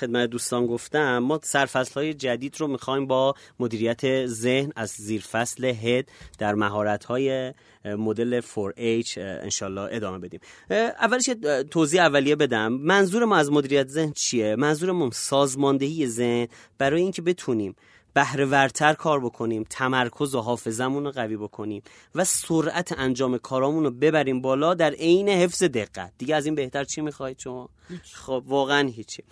خدمت 0.00 0.30
دوستان 0.30 0.66
گفتم 0.66 1.18
ما 1.18 1.40
سرفصل 1.42 1.94
های 1.94 2.14
جدید 2.14 2.60
رو 2.60 2.66
می‌خوایم 2.66 3.06
با 3.06 3.34
مدیریت 3.60 4.26
ذهن 4.26 4.72
از 4.76 4.88
زیرفصل 4.88 5.64
هد 5.64 6.08
در 6.38 6.54
مهارت 6.54 7.04
های 7.04 7.54
مدل 7.84 8.40
4H 8.40 9.18
انشالله 9.18 9.88
ادامه 9.92 10.18
بدیم. 10.18 10.40
اولش 10.70 11.30
توضیح 11.70 12.02
اولیه 12.02 12.36
بدم. 12.36 12.72
منظور 12.72 13.24
ما 13.24 13.36
از 13.36 13.52
مدیریت 13.52 13.88
ذهن 13.88 14.12
چیه؟ 14.12 14.56
منظورمون 14.56 15.10
سازماندهی 15.10 16.06
ذهن 16.06 16.48
برای 16.78 17.02
اینکه 17.02 17.22
بتونیم 17.22 17.76
بهره 18.14 18.44
ورتر 18.44 18.94
کار 18.94 19.20
بکنیم 19.20 19.66
تمرکز 19.70 20.34
و 20.34 20.40
حافظمون 20.40 21.04
رو 21.04 21.10
قوی 21.10 21.36
بکنیم 21.36 21.82
و 22.14 22.24
سرعت 22.24 22.98
انجام 22.98 23.38
کارامون 23.38 23.84
رو 23.84 23.90
ببریم 23.90 24.40
بالا 24.40 24.74
در 24.74 24.90
عین 24.90 25.28
حفظ 25.28 25.62
دقت. 25.62 26.12
دیگه 26.18 26.34
از 26.34 26.46
این 26.46 26.54
بهتر 26.54 26.84
چی 26.84 27.00
می‌خواید 27.00 27.38
شما؟ 27.38 27.68
خب 28.12 28.44
واقعا 28.46 28.88
هیچی. 28.88 29.22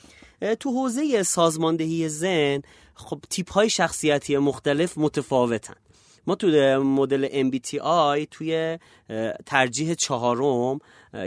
تو 0.61 0.71
حوزه 0.71 1.23
سازماندهی 1.23 2.09
زن 2.09 2.63
خب 2.95 3.21
تیپ 3.31 3.53
های 3.53 3.71
شخصیتی 3.71 4.37
مختلف 4.37 4.99
متفاوتن. 4.99 5.75
ما 6.27 6.35
تو 6.35 6.47
مدل 6.83 7.51
MBTI 7.51 8.27
توی 8.31 8.79
ترجیح 9.47 9.95
چهارم 9.95 10.79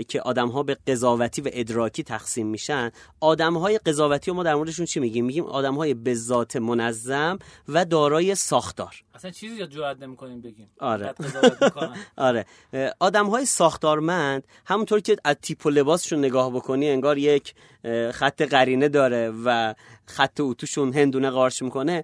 که 0.07 0.21
آدم 0.21 0.47
ها 0.47 0.63
به 0.63 0.77
قضاوتی 0.87 1.41
و 1.41 1.49
ادراکی 1.53 2.03
تقسیم 2.03 2.47
میشن. 2.47 2.91
آدم 3.19 3.57
های 3.57 3.77
قضاوتی 3.77 4.31
و 4.31 4.33
ما 4.33 4.43
در 4.43 4.55
موردشون 4.55 4.85
چی 4.85 4.99
میگیم؟ 4.99 5.25
میگیم 5.25 5.45
آدم 5.45 5.75
های 5.75 5.93
به 5.93 6.13
ذات 6.13 6.55
منظم 6.55 7.39
و 7.67 7.85
دارای 7.85 8.35
ساختار. 8.35 8.95
اصلا 9.13 9.31
چیزی 9.31 9.55
یا 9.55 9.65
جرئت 9.65 10.01
نمی‌کنیم 10.01 10.41
بگیم. 10.41 10.69
آره. 10.79 11.13
آره. 12.17 12.45
آدم 12.99 13.25
های 13.25 13.45
ساختارمند 13.45 14.43
همونطور 14.65 14.99
که 14.99 15.17
از 15.25 15.35
تیپ 15.41 15.65
و 15.65 15.69
لباسشون 15.69 16.19
نگاه 16.19 16.53
بکنی 16.53 16.89
انگار 16.89 17.17
یک 17.17 17.53
خط 18.11 18.41
قرینه 18.41 18.89
داره 18.89 19.33
و 19.45 19.73
خط 20.05 20.39
اتوشون 20.39 20.93
هندونه 20.93 21.29
قارش 21.29 21.61
می‌کنه 21.61 22.03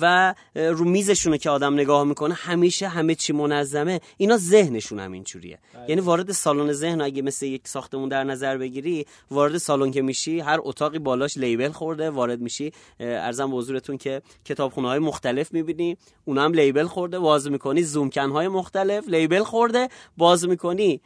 و 0.00 0.34
رو 0.54 0.84
میزشونه 0.84 1.38
که 1.38 1.50
آدم 1.50 1.74
نگاه 1.74 2.04
می‌کنه 2.04 2.34
همیشه 2.34 2.88
همه 2.88 3.14
چی 3.14 3.32
منظمه. 3.32 4.00
اینا 4.16 4.36
ذهنشون 4.36 5.00
هم 5.00 5.12
اینجوریه. 5.12 5.58
بله. 5.74 5.84
یعنی 5.88 6.00
وارد 6.00 6.32
سالن 6.32 6.72
ذهن 6.72 7.00
اگه 7.16 7.22
مثل 7.22 7.46
یک 7.46 7.68
ساختمون 7.68 8.08
در 8.08 8.24
نظر 8.24 8.58
بگیری 8.58 9.06
وارد 9.30 9.58
سالن 9.58 9.90
که 9.90 10.02
میشی 10.02 10.40
هر 10.40 10.58
اتاقی 10.62 10.98
بالاش 10.98 11.36
لیبل 11.36 11.72
خورده 11.72 12.10
وارد 12.10 12.40
میشی. 12.40 12.72
ارزم 13.00 13.50
به 13.50 13.56
حضورتون 13.56 13.98
که 13.98 14.22
کتابخونه 14.44 14.88
های 14.88 14.98
مختلف 14.98 15.52
می‌بینی 15.52 15.96
اونا 16.24 16.44
هم 16.44 16.52
لیبل 16.52 16.86
خورده 16.86 17.18
باز 17.18 17.50
می‌کنی. 17.50 17.82
زومکن 17.82 18.30
های 18.30 18.48
مختلف 18.48 19.08
لیبل 19.08 19.42
خورده 19.42 19.88
باز 20.16 20.48
می‌کنی. 20.48 21.00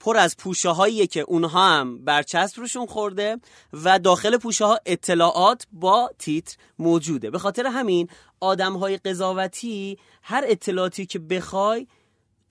پر 0.00 0.16
از 0.16 0.36
پوشه 0.36 0.68
هایی 0.68 1.06
که 1.06 1.20
اونها 1.20 1.68
هم 1.68 2.04
برچسب 2.04 2.60
روشون 2.60 2.86
خورده 2.86 3.36
و 3.72 3.98
داخل 3.98 4.36
پوشه 4.36 4.64
ها 4.64 4.78
اطلاعات 4.86 5.66
با 5.72 6.10
تیتر 6.18 6.56
موجوده. 6.78 7.30
به 7.30 7.38
خاطر 7.38 7.66
همین 7.66 8.08
آدم 8.40 8.72
های 8.72 8.96
قضاوتی 8.96 9.98
هر 10.22 10.44
اطلاعاتی 10.46 11.06
که 11.06 11.18
بخوای 11.18 11.86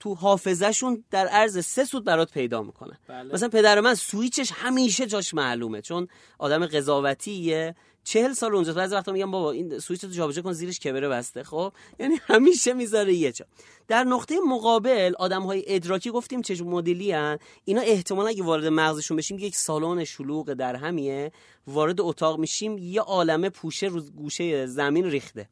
تو 0.00 0.14
حافظهشون 0.14 1.04
در 1.10 1.26
عرض 1.26 1.66
سه 1.66 1.84
سود 1.84 2.04
برات 2.04 2.32
پیدا 2.32 2.62
می‌کنن 2.62 2.98
بله. 3.08 3.34
مثلا 3.34 3.48
پدر 3.48 3.80
من 3.80 3.94
سویچش 3.94 4.52
همیشه 4.54 5.06
جاش 5.06 5.34
معلومه 5.34 5.82
چون 5.82 6.08
آدم 6.38 6.66
قضاوتیه. 6.66 7.74
چهل 8.04 8.32
سال 8.32 8.54
اونجا 8.54 8.72
بعضی 8.72 8.94
وقتا 8.94 9.12
میگم 9.12 9.30
بابا 9.30 9.50
این 9.50 9.78
سویچ 9.78 10.04
رو 10.04 10.10
جابجا 10.10 10.42
کن 10.42 10.52
زیرش 10.52 10.78
کبره 10.80 11.08
بسته 11.08 11.44
خب؟ 11.44 11.72
یعنی 12.00 12.14
همیشه 12.22 12.72
می‌ذاره 12.72 13.14
یه 13.14 13.32
جا. 13.32 13.46
در 13.88 14.04
نقطه 14.04 14.34
مقابل 14.48 15.14
آدم 15.18 15.42
های 15.42 15.64
ادراکی 15.66 16.10
گفتیم 16.10 16.42
چه 16.42 16.64
مدلی 16.64 17.12
هن. 17.12 17.38
اینا 17.64 17.80
احتمالا 17.80 18.28
اگه 18.28 18.42
وارد 18.42 18.66
مغزشون 18.66 19.16
بشیم 19.16 19.38
یک 19.38 19.56
سالن 19.56 20.04
شلوغ 20.04 20.52
در 20.52 20.76
همیه 20.76 21.32
وارد 21.66 22.00
اتاق 22.00 22.38
میشیم 22.38 22.78
یه 22.78 23.00
عالمه 23.00 23.50
پوشه 23.50 23.86
رو 23.86 24.00
گوشه 24.00 24.66
زمین 24.66 25.04
ریخته. 25.04 25.48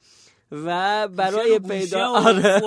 و 0.52 1.08
برای 1.08 1.58
پیدا 1.58 2.08
آره, 2.26 2.60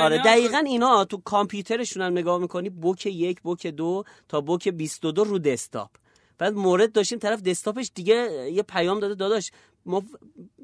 آره. 0.00 0.18
دقیقا 0.18 0.58
اینا 0.58 1.04
تو 1.04 1.16
کامپیوترشون 1.16 2.02
هم 2.02 2.12
نگاه 2.12 2.38
می‌کنی 2.38 2.70
بوک 2.70 3.06
یک 3.06 3.40
بوک 3.40 3.66
دو 3.66 4.04
تا 4.28 4.40
بوک 4.40 4.68
22 4.68 5.24
رو 5.24 5.38
دسکتاپ. 5.38 5.90
بعد 6.38 6.54
مورد 6.54 6.92
داشتیم 6.92 7.18
طرف 7.18 7.42
دسکتاپش 7.42 7.90
دیگه 7.94 8.48
یه 8.52 8.62
پیام 8.62 9.00
داده 9.00 9.14
داداش 9.14 9.50
ما 9.86 10.02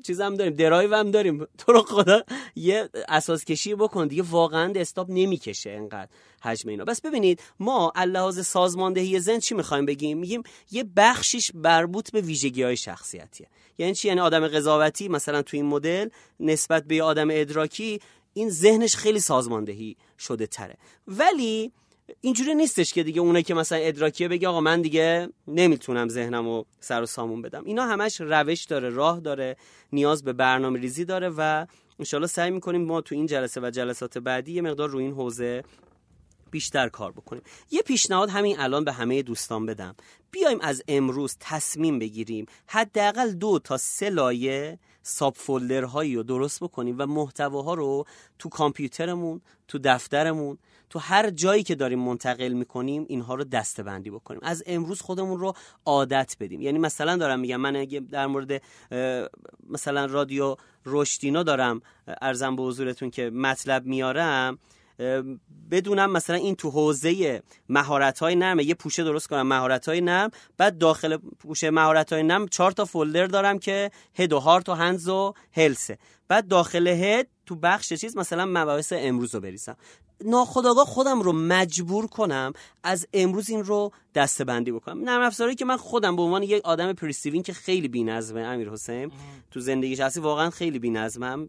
چیز 0.02 0.20
هم 0.20 0.34
داریم 0.34 0.54
درایو 0.54 0.94
هم 0.94 1.10
داریم. 1.10 1.46
تو 1.58 1.72
رو 1.72 1.82
خدا 1.82 2.22
یه 2.56 2.88
اساس 3.08 3.44
کشی 3.44 3.74
بکن 3.74 4.06
دیگه 4.06 4.22
واقعا 4.22 4.72
دسکتاپ 4.72 5.06
نمی‌کشه 5.10 5.70
انقدر 5.70 6.08
حجم 6.42 6.68
اینا. 6.68 6.84
بس 6.84 7.00
ببینید 7.00 7.42
ما 7.60 7.92
لحاظ 7.96 8.46
سازماندهی 8.46 9.20
زن 9.20 9.38
چی 9.38 9.54
می‌خوایم 9.54 9.86
بگیم؟ 9.86 10.18
میگیم 10.18 10.42
یه 10.70 10.84
بخشیش 10.96 11.50
مربوط 11.54 12.10
به 12.10 12.20
ویژگی 12.20 12.62
های 12.62 12.76
شخصیتیه. 12.76 13.48
یعنی 13.78 13.94
چی؟ 13.94 14.08
یعنی 14.08 14.20
آدم 14.20 14.48
قضاوتی 14.48 15.08
مثلا 15.08 15.42
تو 15.42 15.56
این 15.56 15.66
مدل 15.66 16.08
نسبت 16.40 16.84
به 16.84 17.02
آدم 17.02 17.28
ادراکی 17.30 18.00
این 18.34 18.50
ذهنش 18.50 18.96
خیلی 18.96 19.20
سازماندهی 19.20 19.96
شده 20.18 20.46
تره. 20.46 20.76
ولی 21.06 21.72
اینجوری 22.20 22.54
نیستش 22.54 22.92
که 22.92 23.02
دیگه 23.02 23.20
اونه 23.20 23.42
که 23.42 23.54
مثلا 23.54 23.78
ادراکیه 23.78 24.28
بگه 24.28 24.48
آقا 24.48 24.60
من 24.60 24.82
دیگه 24.82 25.28
نمی‌تونم 25.48 26.08
ذهنم 26.08 26.48
و 26.48 26.64
سر 26.80 27.02
و 27.02 27.06
سامون 27.06 27.42
بدم. 27.42 27.64
اینا 27.64 27.86
همش 27.86 28.20
روش 28.20 28.64
داره 28.64 28.88
راه 28.88 29.20
داره 29.20 29.56
نیاز 29.92 30.24
به 30.24 30.32
برنامه 30.32 30.80
ریزی 30.80 31.04
داره 31.04 31.28
و 31.36 31.66
انشالله 31.98 32.26
سعی 32.26 32.50
می‌کنیم 32.50 32.84
ما 32.84 33.00
تو 33.00 33.14
این 33.14 33.26
جلسه 33.26 33.60
و 33.60 33.70
جلسات 33.70 34.18
بعدی 34.18 34.52
یه 34.52 34.62
مقدار 34.62 34.88
روی 34.88 35.04
این 35.04 35.12
حوزه 35.12 35.64
بیشتر 36.50 36.88
کار 36.88 37.12
بکنیم. 37.12 37.42
یه 37.70 37.82
پیشنهاد 37.82 38.30
همین 38.30 38.60
الان 38.60 38.84
به 38.84 38.92
همه 38.92 39.22
دوستان 39.22 39.66
بدم. 39.66 39.94
بیایم 40.30 40.60
از 40.60 40.82
امروز 40.88 41.36
تصمیم 41.40 41.98
بگیریم 41.98 42.46
حداقل 42.66 43.30
دو 43.30 43.58
تا 43.58 43.76
سه 43.76 44.10
لایه 44.10 44.78
ساب 45.02 45.36
هایی 45.70 46.14
رو 46.14 46.22
درست 46.22 46.60
بکنیم 46.60 46.96
و 46.98 47.06
محتواها 47.06 47.74
رو 47.74 48.04
تو 48.38 48.48
کامپیوترمون 48.48 49.40
تو 49.68 49.78
دفترمون 49.78 50.58
تو 50.90 50.98
هر 50.98 51.30
جایی 51.30 51.62
که 51.62 51.74
داریم 51.74 51.98
منتقل 51.98 52.52
می‌کنیم 52.52 53.04
اینها 53.08 53.34
رو 53.34 53.44
دسته 53.44 53.82
بندی 53.82 54.10
بکنیم. 54.10 54.40
از 54.42 54.62
امروز 54.66 55.00
خودمون 55.00 55.40
رو 55.40 55.52
عادت 55.84 56.36
بدیم. 56.40 56.60
یعنی 56.60 56.78
مثلا 56.78 57.16
دارم 57.16 57.40
میگم 57.40 57.56
من 57.56 57.76
اگه 57.76 58.00
در 58.00 58.26
مورد 58.26 58.62
مثلا 59.70 60.04
رادیو 60.04 60.56
رشدینا 60.86 61.42
دارم 61.42 61.80
ارزم 62.20 62.56
به 62.56 62.62
حضورتون 62.62 63.10
که 63.10 63.30
مطلب 63.30 63.86
میارم 63.86 64.58
بدونم 65.70 66.10
مثلا 66.10 66.36
این 66.36 66.54
تو 66.54 66.70
حوزه 66.70 67.42
مهارت 67.68 68.18
های 68.18 68.36
نرمه 68.36 68.64
یه 68.64 68.74
پوشه 68.74 69.04
درست 69.04 69.28
کنم 69.28 69.46
مهارت 69.46 69.88
های 69.88 70.00
نرم 70.00 70.30
بعد 70.56 70.78
داخل 70.78 71.16
پوشه 71.16 71.70
مهارت 71.70 72.12
های 72.12 72.22
نرم 72.22 72.48
چهار 72.48 72.72
تا 72.72 72.84
فولدر 72.84 73.26
دارم 73.26 73.58
که 73.58 73.90
هد 74.14 74.32
و 74.32 74.38
هارت 74.38 74.68
و 74.68 74.72
هنز 74.74 75.08
و 75.08 75.34
هلسه 75.52 75.98
بعد 76.28 76.48
داخل 76.48 76.88
هد 76.88 77.28
تو 77.46 77.56
بخش 77.56 77.92
چیز 77.92 78.16
مثلا 78.16 78.46
مباحث 78.46 78.92
امروز 78.96 79.34
رو 79.34 79.40
بریسم 79.40 79.76
ناخداگاه 80.24 80.86
خودم 80.86 81.22
رو 81.22 81.32
مجبور 81.32 82.06
کنم 82.06 82.52
از 82.82 83.06
امروز 83.12 83.50
این 83.50 83.64
رو 83.64 83.92
دسته 84.14 84.44
بندی 84.44 84.72
بکنم. 84.72 85.00
نرم 85.04 85.22
افزاری 85.22 85.54
که 85.54 85.64
من 85.64 85.76
خودم 85.76 86.16
به 86.16 86.22
عنوان 86.22 86.42
یک 86.42 86.64
آدم 86.64 86.92
پریستیوین 86.92 87.42
که 87.42 87.52
خیلی 87.52 87.88
بی‌نظمه 87.88 88.40
امیر 88.40 88.70
حسین. 88.70 89.12
تو 89.50 89.60
زندگی 89.60 89.96
شخصی 89.96 90.20
واقعا 90.20 90.50
خیلی 90.50 90.78
بی‌نظمم. 90.78 91.48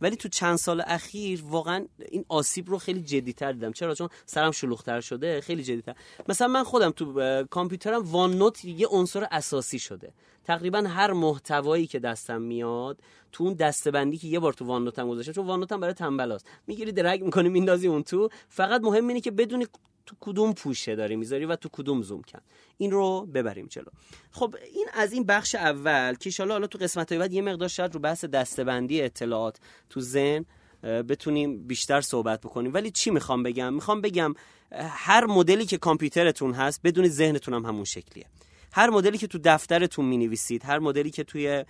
ولی 0.00 0.16
تو 0.16 0.28
چند 0.28 0.56
سال 0.56 0.82
اخیر 0.86 1.44
واقعا 1.48 1.86
این 2.08 2.24
آسیب 2.28 2.70
رو 2.70 2.78
خیلی 2.78 3.02
جدی‌تر 3.02 3.52
دیدم. 3.52 3.72
چرا؟ 3.72 3.94
چون 3.94 4.08
سرم 4.26 4.50
شلوغ‌تر 4.50 5.00
شده 5.00 5.40
خیلی 5.40 5.62
جدی‌تر. 5.62 5.94
مثلا 6.28 6.48
من 6.48 6.64
خودم 6.64 6.90
تو 6.90 7.44
کامپیوترم 7.50 8.02
وان 8.12 8.34
نوت 8.34 8.64
یه 8.64 8.86
عنصر 8.86 9.26
اساسی 9.30 9.78
شده. 9.78 10.12
تقریبا 10.50 10.78
هر 10.78 11.12
محتوایی 11.12 11.86
که 11.86 11.98
دستم 11.98 12.42
میاد 12.42 12.98
تو 13.32 13.44
اون 13.44 13.54
دستبندی 13.54 14.18
که 14.18 14.28
یه 14.28 14.38
بار 14.38 14.52
تو 14.52 14.64
وان 14.64 14.84
نوتم 14.84 15.08
گذاشتم 15.08 15.32
چون 15.32 15.46
وان 15.46 15.60
نوتم 15.60 15.80
برای 15.80 15.94
تنبلاست. 15.94 16.46
می‌گیری 16.66 16.92
درگ 16.92 17.24
می‌کنی 17.24 17.48
میندازی 17.48 17.88
اون 17.88 18.02
تو. 18.02 18.28
فقط 18.48 18.80
مهم 18.80 19.08
اینه 19.08 19.20
که 19.20 19.30
بدونی 19.30 19.66
تو 20.06 20.16
کدوم 20.20 20.52
پوشه 20.52 20.96
داری 20.96 21.16
می‌ذاری 21.16 21.44
و 21.44 21.56
تو 21.56 21.68
کدوم 21.72 22.02
زوم 22.02 22.22
کن. 22.22 22.38
این 22.78 22.90
رو 22.90 23.26
ببریم 23.34 23.66
جلو. 23.66 23.84
خب 24.30 24.54
این 24.74 24.86
از 24.92 25.12
این 25.12 25.24
بخش 25.24 25.54
اول 25.54 26.14
که 26.14 26.30
حالا 26.38 26.54
حالا 26.54 26.66
تو 26.66 26.78
قسمت 26.78 27.12
های 27.12 27.18
بعد 27.18 27.32
یه 27.32 27.42
مقدار 27.42 27.68
شاید 27.68 27.94
رو 27.94 28.00
بحث 28.00 28.24
دستبندی 28.24 29.02
اطلاعات 29.02 29.58
تو 29.90 30.00
ذهن 30.00 30.44
بتونیم 30.82 31.66
بیشتر 31.66 32.00
صحبت 32.00 32.40
بکنیم. 32.40 32.74
ولی 32.74 32.90
چی 32.90 33.10
می‌خوام 33.10 33.42
بگم؟ 33.42 33.74
می‌خوام 33.74 34.00
بگم 34.00 34.34
هر 34.72 35.26
مدلی 35.26 35.66
که 35.66 35.78
کامپیوترتون 35.78 36.52
هست 36.52 36.80
بدونید 36.84 37.10
ذهنتون 37.10 37.54
هم 37.54 37.64
همون 37.64 37.84
شکلیه. 37.84 38.26
هر 38.72 38.90
مدلی 38.90 39.18
که 39.18 39.26
تو 39.26 39.38
دفترتون 39.44 40.04
می 40.04 40.16
نویسید 40.16 40.64
هر 40.64 40.78
مدلی 40.78 41.10
که 41.10 41.24
توی 41.24 41.64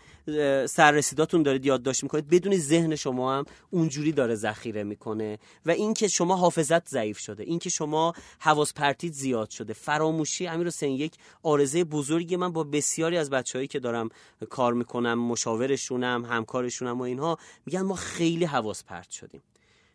سررسیداتون 0.66 1.42
دارید 1.42 1.66
یادداشت 1.66 2.02
می‌کنید 2.02 2.28
بدون 2.28 2.56
ذهن 2.56 2.96
شما 2.96 3.38
هم 3.38 3.44
اونجوری 3.70 4.12
داره 4.12 4.34
ذخیره 4.34 4.84
می‌کنه 4.84 5.38
و 5.66 5.70
اینکه 5.70 6.08
شما 6.08 6.36
حافظت 6.36 6.88
ضعیف 6.88 7.18
شده 7.18 7.42
اینکه 7.42 7.70
شما 7.70 8.12
حواس 8.38 8.74
پرتیت 8.74 9.12
زیاد 9.12 9.50
شده. 9.50 9.72
فراموشی 9.72 10.46
امیر 10.46 10.66
حسین 10.66 10.92
یک 10.92 11.12
آرزه 11.42 11.84
بزرگی 11.84 12.36
من 12.36 12.52
با 12.52 12.64
بسیاری 12.64 13.16
از 13.16 13.30
بچههایی 13.30 13.68
که 13.68 13.78
دارم 13.78 14.08
کار 14.50 14.72
می‌کنم 14.72 15.18
مشاورشونم 15.18 16.24
همکارشونم 16.24 16.98
و 16.98 17.02
اینها 17.02 17.38
میگن 17.66 17.82
ما 17.82 17.94
خیلی 17.94 18.44
حواس 18.44 18.84
پرت 18.84 19.10
شدیم. 19.10 19.42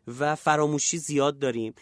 و 0.08 0.36
فراموشی 0.36 0.98
زیاد 0.98 1.40
داریم. 1.40 1.74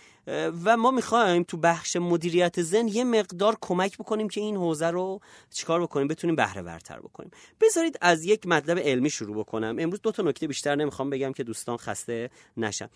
و 0.65 0.77
ما 0.77 0.91
می‌خوایم 0.91 1.43
تو 1.43 1.57
بخش 1.57 1.95
مدیریت 1.95 2.61
ذهن 2.61 2.87
یه 2.87 3.03
مقدار 3.03 3.57
کمک 3.61 3.97
بکنیم 3.97 4.29
که 4.29 4.41
این 4.41 4.55
حوزه 4.55 4.87
رو 4.87 5.19
چیکار 5.49 5.81
بکنیم؟ 5.81 6.07
بتونیم 6.07 6.35
بهره 6.35 6.61
ورتر 6.61 6.99
بکنیم. 6.99 7.31
بذارید 7.61 7.97
از 8.01 8.25
یک 8.25 8.47
مطلب 8.47 8.79
علمی 8.79 9.09
شروع 9.09 9.37
بکنم. 9.37 9.75
امروز 9.79 10.01
دو 10.01 10.11
تا 10.11 10.23
نکته 10.23 10.47
بیشتر 10.47 10.75
نمی‌خوام 10.75 11.09
بگم 11.09 11.33
که 11.33 11.43
دوستان 11.43 11.77
خسته 11.77 12.29
نشن. 12.57 12.89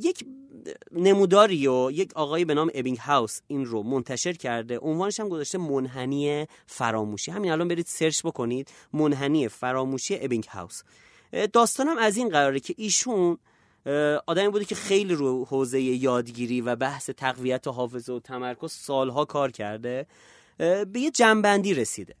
یک 0.00 0.26
نموداری 0.92 1.66
و 1.66 1.90
یک 1.90 2.12
آقایی 2.14 2.44
به 2.44 2.54
نام 2.54 2.70
ابینگ 2.74 2.98
هاوس 2.98 3.40
این 3.46 3.64
رو 3.64 3.82
منتشر 3.82 4.32
کرده. 4.32 4.78
عنوانش 4.78 5.20
هم 5.20 5.28
گذاشته 5.28 5.58
منحنی 5.58 6.46
فراموشی. 6.66 7.30
همین 7.30 7.50
الان 7.52 7.68
برید 7.68 7.86
search 7.86 8.22
بکنید. 8.24 8.70
منحنی 8.92 9.48
فراموشی 9.48 10.18
ابینگ 10.20 10.44
هاوس 10.44 10.82
داستانم 11.52 11.98
از 11.98 12.16
این 12.16 12.28
قراره 12.28 12.60
که 12.60 12.74
ایشون 12.76 13.38
آدمی 14.26 14.48
بوده 14.48 14.64
که 14.64 14.74
خیلی 14.74 15.14
رو 15.14 15.44
حوزه 15.44 15.80
یادگیری 15.80 16.60
و 16.60 16.76
بحث 16.76 17.10
تقویت 17.10 17.68
حافظه 17.68 18.12
و 18.12 18.20
تمرکز 18.20 18.72
سالها 18.72 19.24
کار 19.24 19.50
کرده 19.50 20.06
به 20.58 21.00
یه 21.00 21.10
جنبندی 21.10 21.74
رسیده. 21.74 22.14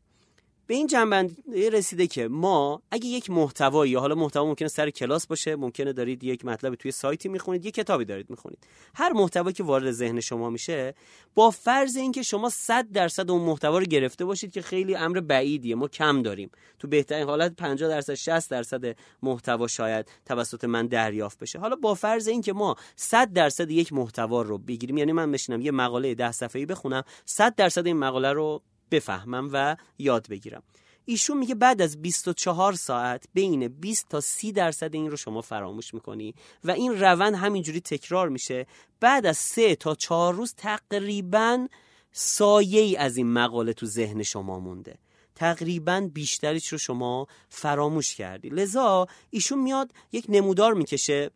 به 0.66 0.74
این 0.74 0.86
جنبندی 0.86 1.70
رسیده 1.70 2.06
که 2.06 2.28
ما 2.28 2.82
اگه 2.90 3.06
یک 3.06 3.30
محتوایی 3.30 3.94
حالا 3.94 4.14
محتوا 4.14 4.44
ممکنه 4.44 4.68
سر 4.68 4.90
کلاس 4.90 5.26
باشه 5.26 5.56
ممکنه 5.56 5.92
دارید 5.92 6.24
یک 6.24 6.44
مطلب 6.44 6.74
توی 6.74 6.90
سایتی 6.90 7.28
می‌خونید 7.28 7.66
یک 7.66 7.74
کتابی 7.74 8.04
دارید 8.04 8.30
می‌خونید. 8.30 8.58
هر 8.94 9.12
محتوایی 9.12 9.54
که 9.54 9.62
وارد 9.62 9.90
ذهن 9.90 10.20
شما 10.20 10.50
میشه 10.50 10.94
با 11.34 11.50
فرض 11.50 11.96
اینکه 11.96 12.22
شما 12.22 12.48
100 12.50 12.92
درصد 12.92 13.30
اون 13.30 13.42
محتوا 13.42 13.78
رو 13.78 13.84
گرفته 13.84 14.24
باشید 14.24 14.52
که 14.52 14.62
خیلی 14.62 14.94
امر 14.94 15.20
بعیدیه 15.20 15.74
ما 15.74 15.88
کم 15.88 16.22
داریم. 16.22 16.50
تو 16.78 16.88
بهترین 16.88 17.26
حالت 17.26 17.56
50 17.56 17.90
درصد 17.90 18.14
60 18.14 18.50
درصد 18.50 18.96
محتوا 19.22 19.66
شاید 19.66 20.08
توسط 20.26 20.64
من 20.64 20.86
دریافت 20.86 21.38
بشه. 21.38 21.58
حالا 21.58 21.76
با 21.76 21.94
فرض 21.94 22.28
اینکه 22.28 22.52
ما 22.52 22.76
100 22.96 23.32
درصد 23.32 23.70
یک 23.70 23.92
محتوا 23.92 24.42
رو 24.42 24.58
بگیریم 24.58 24.98
یعنی 24.98 25.12
من 25.12 25.32
بشینم 25.32 25.60
یه 25.60 25.70
مقاله 25.70 26.14
10 26.14 26.32
صفحه‌ای 26.32 26.66
بخونم 26.66 27.02
100 27.24 27.54
درصد 27.54 27.86
این 27.86 27.96
مقاله 27.96 28.32
رو 28.32 28.62
بفهمم 28.90 29.50
و 29.52 29.76
یاد 29.98 30.28
بگیرم. 30.28 30.62
ایشون 31.04 31.38
میگه 31.38 31.54
بعد 31.54 31.82
از 31.82 32.02
24 32.02 32.72
ساعت 32.72 33.24
بین 33.34 33.68
20 33.68 34.08
تا 34.08 34.20
30 34.20 34.52
درصد 34.52 34.94
این 34.94 35.10
رو 35.10 35.16
شما 35.16 35.40
فراموش 35.40 35.94
می‌کنی 35.94 36.34
و 36.64 36.70
این 36.70 37.00
روند 37.00 37.34
همینجوری 37.34 37.80
تکرار 37.80 38.28
میشه. 38.28 38.66
بعد 39.00 39.26
از 39.26 39.36
3 39.36 39.76
تا 39.76 39.94
4 39.94 40.34
روز 40.34 40.54
تقریبا 40.56 41.68
سایه 42.12 42.80
ای 42.80 42.96
از 42.96 43.16
این 43.16 43.32
مقاله 43.32 43.72
تو 43.72 43.86
ذهن 43.86 44.22
شما 44.22 44.58
مونده. 44.58 44.98
تقریبا 45.34 46.10
بیشتریش 46.14 46.68
رو 46.68 46.78
شما 46.78 47.26
فراموش 47.48 48.14
کردی. 48.14 48.48
لذا 48.48 49.06
ایشون 49.30 49.58
میاد 49.58 49.92
یک 50.12 50.26
نمودار 50.28 50.74
می‌کشه 50.74 51.30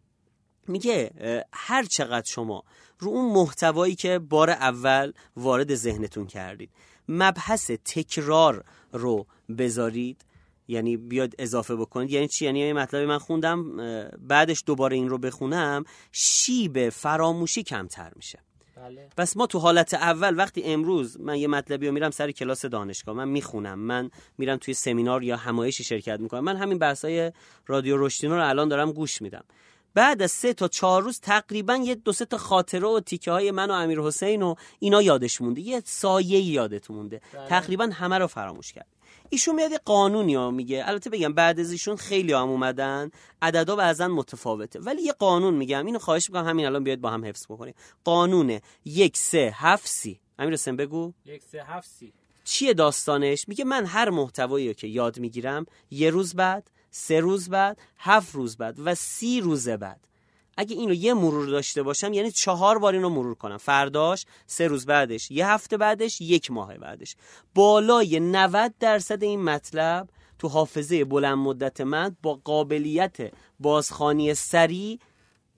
میگه 0.69 1.11
هر 1.53 1.85
چقدر 1.85 2.27
شما 2.27 2.65
رو 2.99 3.11
اون 3.11 3.33
محتوایی 3.33 3.95
که 3.95 4.19
بار 4.19 4.51
اول 4.51 5.13
وارد 5.37 5.75
ذهنتون 5.75 6.27
کردید 6.27 6.71
مبحث 7.11 7.71
تکرار 7.71 8.65
رو 8.93 9.27
بذارید. 9.59 10.25
یعنی 10.69 10.97
بیاد 10.97 11.35
اضافه 11.39 11.77
بکنید. 11.77 12.11
یعنی 12.11 12.29
چی؟ 12.29 12.45
یعنی 12.45 12.73
مطلبی 12.73 13.07
من 13.07 13.19
خوندم 13.19 13.77
بعدش 14.19 14.63
دوباره 14.67 14.97
این 14.97 15.09
رو 15.09 15.19
بخونم. 15.19 15.85
شیب 16.13 16.89
فراموشی 16.89 17.63
کمتر 17.63 18.13
میشه. 18.17 18.39
بله. 18.77 19.09
پس 19.17 19.37
ما 19.37 19.47
تو 19.47 19.59
حالت 19.59 19.95
اول 19.95 20.37
وقتی 20.37 20.63
امروز 20.63 21.21
من 21.21 21.37
یه 21.37 21.49
مطلبی 21.49 21.87
رو 21.87 21.93
میرم 21.93 22.11
سر 22.11 22.31
کلاس 22.31 22.65
دانشگاه 22.65 23.17
من 23.17 23.29
می‌خونم 23.29 23.79
من 23.79 24.11
میرم 24.39 24.57
توی 24.57 24.75
سمینار 24.75 25.25
یا 25.25 25.37
همایشی 25.37 25.85
شرکت 25.85 26.21
می‌کنم 26.21 26.45
من 26.45 26.57
همین 26.57 26.79
بحثای 26.79 27.33
رادیو 27.67 27.97
رشدینو 27.97 28.35
رو 28.35 28.49
الان 28.49 28.69
دارم 28.69 28.93
گوش 28.93 29.23
میدم. 29.23 29.45
بعد 29.95 30.23
از 30.23 30.31
سه 30.31 30.53
تا 30.53 30.69
چهار 30.69 31.03
روز 31.03 31.21
تقریبا 31.21 31.77
یه 31.77 31.95
دو 31.95 32.13
سه 32.13 32.25
تا 32.25 32.39
خاطره 32.39 32.89
و 32.89 33.01
تیکه 33.01 33.31
های 33.31 33.51
من 33.51 33.71
و 33.71 33.75
امیر 33.75 34.01
حسین 34.01 34.43
و 34.43 34.55
اینا 34.79 35.03
یادش 35.03 35.41
مونده. 35.41 35.61
یه 35.61 35.83
سایه 35.85 36.41
یادت 36.41 36.91
مونده. 36.91 37.21
بله. 37.35 37.49
تقریبا 37.49 37.91
همه 37.93 38.19
رو 38.19 38.27
فراموش 38.27 38.73
کرد 38.73 38.87
ایشون 39.29 39.55
میاد 39.55 39.71
یه 39.71 39.81
قانونی 39.85 40.35
ها 40.35 40.51
میگه. 40.51 40.83
البته 40.87 41.11
بگم 41.11 41.33
بعد 41.33 41.61
از 41.61 41.73
ایشون 41.73 41.97
خیلی 41.97 42.33
هم 42.33 42.49
اومدن. 42.49 43.11
عددا 43.43 43.77
بعضا 43.77 44.09
متفاوته. 44.09 44.81
ولی 44.81 45.03
یه 45.03 45.13
قانون 45.13 45.55
میگم. 45.55 45.87
اینو 45.87 45.99
خواهش 45.99 46.31
می‌کنم 46.31 46.49
همین 46.49 46.67
الان 46.67 46.85
بیاید 46.85 47.01
با 47.01 47.11
هم 47.11 47.25
حفظ 47.25 47.47
بکنیم. 47.47 47.75
قانون 48.05 48.61
یک 48.85 49.17
سه 49.17 49.53
هفت 49.57 49.89
سی. 49.89 50.21
امیر 50.39 50.53
حسین 50.53 50.77
بگو. 50.77 51.13
یک 51.25 51.43
سه 51.43 51.63
هفت 51.65 51.89
سی. 51.89 52.13
چیه 52.45 52.75
داستانش؟ 52.75 53.49
میگه 53.49 53.65
من 53.65 53.87
هر 53.87 54.11
محتوایی 54.11 54.75
که 54.75 54.87
یاد 54.87 55.19
می‌گیرم 55.19 55.67
یه 55.91 56.11
روز 56.11 56.35
بعد 56.35 56.71
سه 56.91 57.21
روز 57.21 57.49
بعد 57.49 57.79
هفت 57.99 58.35
روز 58.35 58.57
بعد 58.57 58.77
و 58.79 58.95
سی 58.95 59.41
روز 59.41 59.69
بعد. 59.69 60.07
اگه 60.57 60.77
اینو 60.77 60.95
یه 60.95 61.15
مرور 61.15 61.47
داشته 61.47 61.83
باشم 61.83 62.13
یعنی 62.13 62.31
چهار 62.31 62.79
بار 62.79 62.95
اینو 62.95 63.09
مرور 63.09 63.35
کنم. 63.35 63.57
فرداش 63.57 64.27
سه 64.47 64.67
روز 64.67 64.87
بعدش 64.87 65.31
یه 65.31 65.49
هفته 65.49 65.77
بعدش 65.77 66.21
یک 66.21 66.51
ماه 66.51 66.79
بعدش. 66.79 67.17
بالای 67.55 68.21
90 68.21 68.75
درصد 68.79 69.23
این 69.23 69.43
مطلب 69.43 70.09
تو 70.39 70.49
حافظه 70.49 71.05
بلند 71.05 71.39
مدت 71.39 71.81
من 71.81 72.17
با 72.23 72.41
قابلیت 72.45 73.17
بازخانی 73.61 74.35
سریع 74.35 74.99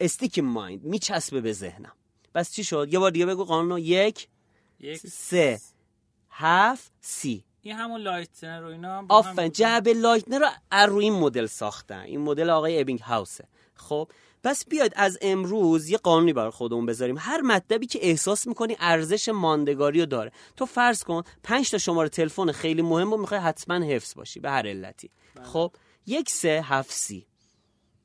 sticky 0.00 0.38
mind 0.38 0.84
میچسبه 0.84 1.40
به 1.40 1.52
ذهنم. 1.52 1.92
بس 2.34 2.52
چی 2.52 2.64
شد؟ 2.64 2.88
یه 2.92 2.98
بار 2.98 3.10
دیگه 3.10 3.26
بگو 3.26 3.44
قانون 3.44 3.78
یک 3.78 4.28
یک 4.80 4.96
سه 4.98 5.60
هفت 6.30 6.92
سی. 7.00 7.44
این 7.64 7.76
همون 7.76 8.00
لایتنر 8.00 8.64
و 8.64 8.66
اینا 8.66 9.06
آفن 9.08 9.50
جعبه 9.50 9.94
لایتنر 9.94 10.38
رو 10.38 10.46
از 10.70 10.88
روی 10.88 11.04
این 11.04 11.14
مدل 11.14 11.46
ساختن. 11.46 12.00
این 12.00 12.20
مدل 12.20 12.50
آقای 12.50 12.80
ابینگ 12.80 13.00
هاوسه 13.00 13.44
خب 13.74 14.08
پس 14.44 14.64
بیاید 14.66 14.92
از 14.96 15.18
امروز 15.22 15.88
یه 15.88 15.98
قانونی 15.98 16.32
برای 16.32 16.50
خودمون 16.50 16.86
بذاریم. 16.86 17.16
هر 17.18 17.40
مطلبی 17.40 17.86
که 17.86 17.98
احساس 18.02 18.46
می‌کنی 18.46 18.76
ارزش 18.80 19.28
ماندگاری 19.28 20.00
رو 20.00 20.06
داره. 20.06 20.32
تو 20.56 20.66
فرض 20.66 21.04
کن 21.04 21.22
پنج 21.42 21.70
تا 21.70 21.78
شماره 21.78 22.08
تلفن 22.08 22.52
خیلی 22.52 22.82
مهم 22.82 23.10
رو 23.10 23.16
می‌خوای 23.16 23.40
حتما 23.40 23.74
حفظ 23.74 24.14
باشی 24.14 24.40
به 24.40 24.50
هر 24.50 24.66
علتی. 24.66 25.10
خب 25.42 25.72
یک 26.06 26.30
سه 26.30 26.62
هفت 26.64 26.92
سی. 26.92 27.26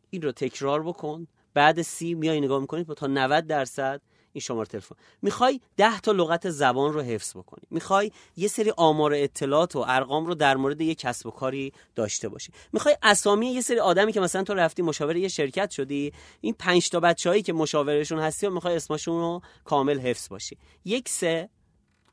این 0.10 0.22
رو 0.22 0.32
تکرار 0.32 0.84
بکن. 0.84 1.28
بعد 1.54 1.82
سی 1.82 2.14
میای 2.14 2.42
نگاه 2.42 2.60
می‌کنی 2.62 2.84
تا 2.84 3.08
90 3.08 3.48
درصد. 3.48 4.02
این 4.38 4.42
شماره 4.42 4.68
تلفن. 4.68 4.96
می‌خوای 5.22 5.62
10 5.78 6.00
تا 6.00 6.12
لغت 6.12 6.50
زبان 6.50 6.94
رو 6.94 7.02
حفظ 7.02 7.38
بکنی. 7.38 7.64
می‌خوای 7.70 8.12
یه 8.38 8.48
سری 8.48 8.74
آمار 8.78 9.14
اطلاعات 9.14 9.76
و 9.76 9.86
ارقام 9.88 10.26
رو 10.26 10.36
در 10.36 10.58
مورد 10.58 10.82
یه 10.82 10.96
کسب 10.96 11.28
و 11.28 11.32
کاری 11.32 11.74
داشته 11.96 12.30
باشی. 12.30 12.52
می‌خوای 12.74 12.98
اسامی 13.04 13.48
یه 13.48 13.62
سری 13.62 13.80
آدمی 13.80 14.12
که 14.12 14.20
مثلا 14.20 14.44
تو 14.44 14.54
رفتی 14.54 14.82
مشاور 14.82 15.16
یه 15.16 15.28
شرکت 15.28 15.72
شدی 15.72 16.14
این 16.42 16.56
5 16.60 16.90
تا 16.90 17.00
بچه‌هایی 17.00 17.42
که 17.42 17.54
مشاورشون 17.54 18.20
هستی 18.20 18.48
و 18.48 18.50
می‌خوای 18.50 18.76
اسمشون 18.76 19.20
رو 19.20 19.42
کامل 19.66 20.00
حفظ 20.00 20.30
باشی. 20.30 20.58
یک 20.86 21.10
سه 21.10 21.50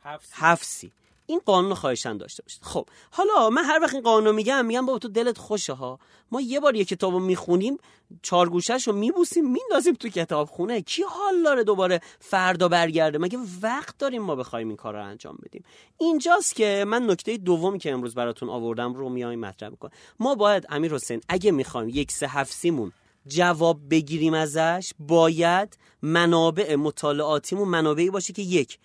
هفت 0.03 0.29
هفت 0.33 0.65
سی. 0.65 0.93
این 1.27 1.41
قانون 1.47 1.77
رو 1.83 2.15
داشته 2.15 2.43
باشید. 2.43 2.63
خب 2.63 2.89
حالا 3.11 3.51
من 3.51 3.65
هر 3.65 3.79
وقت 3.83 3.95
این 3.95 4.03
قانون 4.03 4.35
میگم 4.35 4.67
میگم 4.67 4.87
بابا 4.87 4.99
تو 4.99 5.09
دلت 5.09 5.39
خوشه 5.39 5.73
ها. 5.73 5.99
ما 6.33 6.41
یه 6.41 6.61
بار 6.61 6.77
یه 6.77 6.85
کتاب 6.85 7.13
رو 7.13 7.19
می‌خونیم 7.19 7.79
چهار 8.23 8.49
گوشش 8.49 8.89
رو 8.89 8.93
میبوسیم 8.93 9.51
میندازیم 9.51 9.95
تو 9.95 10.09
کتاب 10.09 10.49
خونه. 10.49 10.83
کی 10.83 11.03
حال 11.03 11.43
داره 11.43 11.65
دوباره 11.65 12.01
فردا 12.21 12.69
برگرده؟ 12.69 13.19
مگه 13.19 13.39
وقت 13.63 13.99
داریم 13.99 14.23
ما 14.23 14.37
بخوایم 14.37 14.69
این 14.69 14.77
کار 14.77 14.95
رو 14.95 15.05
انجام 15.05 15.39
بدیم؟ 15.45 15.65
اینجاست 15.99 16.55
که 16.55 16.85
من 16.89 17.11
نکته 17.11 17.37
دومی 17.37 17.79
که 17.79 17.93
امروز 17.93 18.15
براتون 18.15 18.49
آوردم 18.49 18.95
رو 18.95 19.09
میایم 19.09 19.41
مطرح 19.41 19.69
می‌کنم. 19.69 19.91
ما 20.21 20.35
باید 20.35 20.67
امیر 20.69 20.95
حسین 20.95 21.21
اگه 21.29 21.51
می‌خوایم 21.51 21.89
یک 21.89 22.13
سه 22.13 22.29
هفت 22.29 22.67
جواب 23.27 23.81
بگیریم 23.91 24.35
ازش 24.35 24.93
باید 24.99 25.79
منابع 26.03 26.75
مطالعاتیمون 26.75 27.69
منابعی 27.69 28.11
باشه 28.11 28.33
که 28.33 28.43
یک 28.43 28.79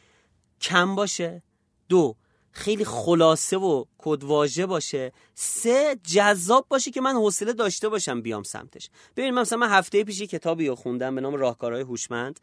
کم 0.62 0.96
باشه. 0.96 1.44
دو 1.90 2.16
خیلی 2.60 2.86
خلاصه 2.86 3.58
و 3.58 3.86
کدواژه 3.98 4.66
باشه. 4.66 5.12
سه 5.36 6.00
جذاب 6.04 6.66
باشه 6.70 6.92
که 6.92 7.02
من 7.02 7.14
حوصله 7.14 7.54
داشته 7.54 7.90
باشم 7.90 8.22
بیام 8.22 8.44
سمتش. 8.44 8.90
ببین 9.18 9.34
مثلا 9.34 9.58
من 9.58 9.70
هفته 9.70 10.04
پیش 10.04 10.22
کتابی 10.22 10.68
رو 10.68 10.76
خوندم 10.76 11.16
به 11.16 11.22
نام 11.22 11.36
راهکارهای 11.36 11.82
هوشمند. 11.82 12.40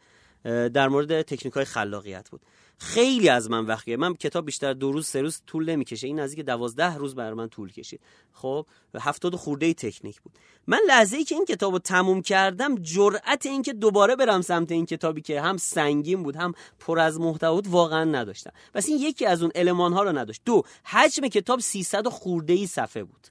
در 0.47 0.87
مورد 0.87 1.21
تکنیک 1.21 1.53
های 1.53 1.65
خلاقیت 1.65 2.29
بود. 2.29 2.41
خیلی 2.79 3.29
از 3.29 3.49
من 3.49 3.65
وقتیه 3.65 3.97
من 3.97 4.13
کتاب 4.13 4.45
بیشتر 4.45 4.73
دو 4.73 4.91
روز 4.91 5.07
سه 5.07 5.21
روز 5.21 5.41
طول 5.47 5.69
نمی‌کشه. 5.69 6.07
این 6.07 6.19
نزدیک 6.19 6.45
دوازده 6.45 6.95
روز 6.95 7.15
بر 7.15 7.33
من 7.33 7.47
طول 7.47 7.71
کشید. 7.71 7.99
خب 8.33 8.65
هفتاد 8.95 9.35
خورده 9.35 9.73
تکنیک 9.73 10.21
بود. 10.21 10.33
من 10.67 10.79
لحظه 10.87 11.17
ای 11.17 11.23
که 11.23 11.35
این 11.35 11.45
کتاب 11.45 11.73
رو 11.73 11.79
تموم 11.79 12.21
کردم 12.21 12.75
جرأت 12.75 13.45
این 13.45 13.61
که 13.61 13.73
دوباره 13.73 14.15
برم 14.15 14.41
سمت 14.41 14.71
این 14.71 14.85
کتابی 14.85 15.21
که 15.21 15.41
هم 15.41 15.57
سنگین 15.57 16.23
بود 16.23 16.35
هم 16.35 16.53
پر 16.79 16.99
از 16.99 17.19
محتوا 17.19 17.55
بود 17.55 17.67
واقعا 17.67 18.03
نداشتم. 18.03 18.51
پس 18.73 18.89
این 18.89 18.97
یکی 18.97 19.25
از 19.25 19.41
اون 19.41 19.51
المان 19.55 19.93
ها 19.93 20.03
رو 20.03 20.17
نداشت. 20.17 20.41
دو 20.45 20.63
حجم 20.83 21.27
کتاب 21.27 21.59
300 21.59 22.07
و 22.07 22.09
خورده 22.09 22.53
ای 22.53 22.67
صفحه 22.67 23.03
بود. 23.03 23.27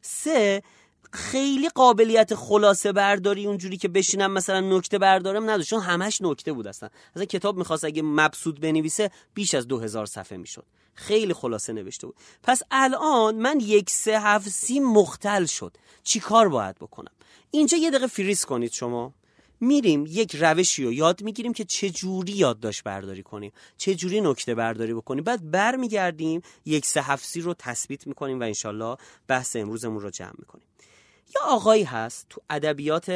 سه 0.00 0.62
خیلی 1.12 1.68
قابلیت 1.68 2.34
خلاصه 2.34 2.92
برداری 2.92 3.46
اونجوری 3.46 3.76
که 3.76 3.88
بشینم 3.88 4.32
مثلا 4.32 4.60
نکته 4.60 4.98
بردارم 4.98 5.50
نداشت 5.50 5.70
چون 5.70 5.80
همش 5.80 6.22
نکته 6.22 6.52
بود 6.52 6.66
اصلا. 6.66 6.88
اصلا 7.14 7.24
کتاب 7.24 7.56
می‌خواست 7.56 7.84
اگه 7.84 8.02
مبسوط 8.02 8.60
بنویسه 8.60 9.10
بیش 9.34 9.54
از 9.54 9.68
دو 9.68 9.78
هزار 9.78 10.06
صفحه 10.06 10.38
می‌شد. 10.38 10.64
خیلی 10.94 11.32
خلاصه 11.32 11.72
نوشته 11.72 12.06
بود. 12.06 12.16
پس 12.42 12.62
الان 12.70 13.36
من 13.36 13.60
یک 13.60 13.90
سه 13.90 14.20
هفت 14.20 14.48
سی 14.48 14.80
مختل 14.80 15.46
شد. 15.46 15.76
چی 16.02 16.20
کار 16.20 16.48
باید 16.48 16.76
بکنم؟ 16.76 17.12
اینجا 17.50 17.78
یه 17.78 17.90
دقیقه 17.90 18.06
فریز 18.06 18.44
کنید 18.44 18.72
شما. 18.72 19.14
میریم 19.60 20.04
یک 20.08 20.36
روشی 20.36 20.84
رو 20.84 20.92
یاد 20.92 21.22
می‌گیریم 21.22 21.52
که 21.52 21.64
چه 21.64 21.90
جوری 21.90 22.32
یادداشت 22.32 22.84
برداری 22.84 23.22
کنیم. 23.22 23.52
چه 23.76 23.94
جوری 23.94 24.20
نکته 24.20 24.54
برداری 24.54 24.94
بکنیم. 24.94 25.24
بعد 25.24 25.50
برمیگردیم 25.50 26.42
یک 26.64 26.86
سه 26.86 27.02
هفت 27.02 27.36
رو 27.36 27.54
تثبیت 27.58 28.06
می‌کنیم 28.06 28.40
و 28.40 28.42
انشالله 28.42 28.96
بحث 29.28 29.56
امروزمون 29.56 30.00
رو 30.00 30.10
جمع 30.10 30.34
می‌کنیم. 30.38 30.64
یا 31.34 31.40
آقایی 31.44 31.84
هست 31.84 32.26
تو 32.30 32.40
ادبیات 32.50 33.10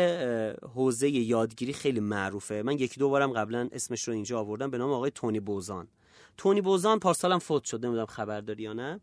حوزه 0.75 1.09
یادگیری 1.09 1.72
خیلی 1.72 2.01
معروفه. 2.01 2.62
من 2.62 2.72
یکی 2.72 3.01
دو 3.01 3.09
بارم 3.09 3.33
قبلا 3.33 3.68
اسمش 3.72 4.09
رو 4.09 4.14
اینجا 4.14 4.40
آوردم 4.40 4.70
به 4.70 4.79
نام 4.79 4.90
آقای 4.90 5.11
تونی 5.11 5.40
بوزان. 5.40 5.88
تونی 6.37 6.61
بوزان 6.61 6.98
پارسالم 6.98 7.38
فوت 7.38 7.64
شد 7.64 7.85
نمی‌دونم 7.85 8.07
خبر 8.07 8.40
داری 8.40 8.62
یا 8.62 8.72
نه. 8.72 9.01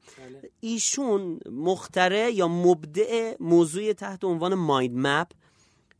ایشون 0.59 1.39
مختره 1.51 2.31
یا 2.31 2.47
مبدع 2.47 3.35
موضوع 3.39 3.93
تحت 3.93 4.23
عنوان 4.23 4.53
مایند 4.53 4.97
مپ 4.97 5.27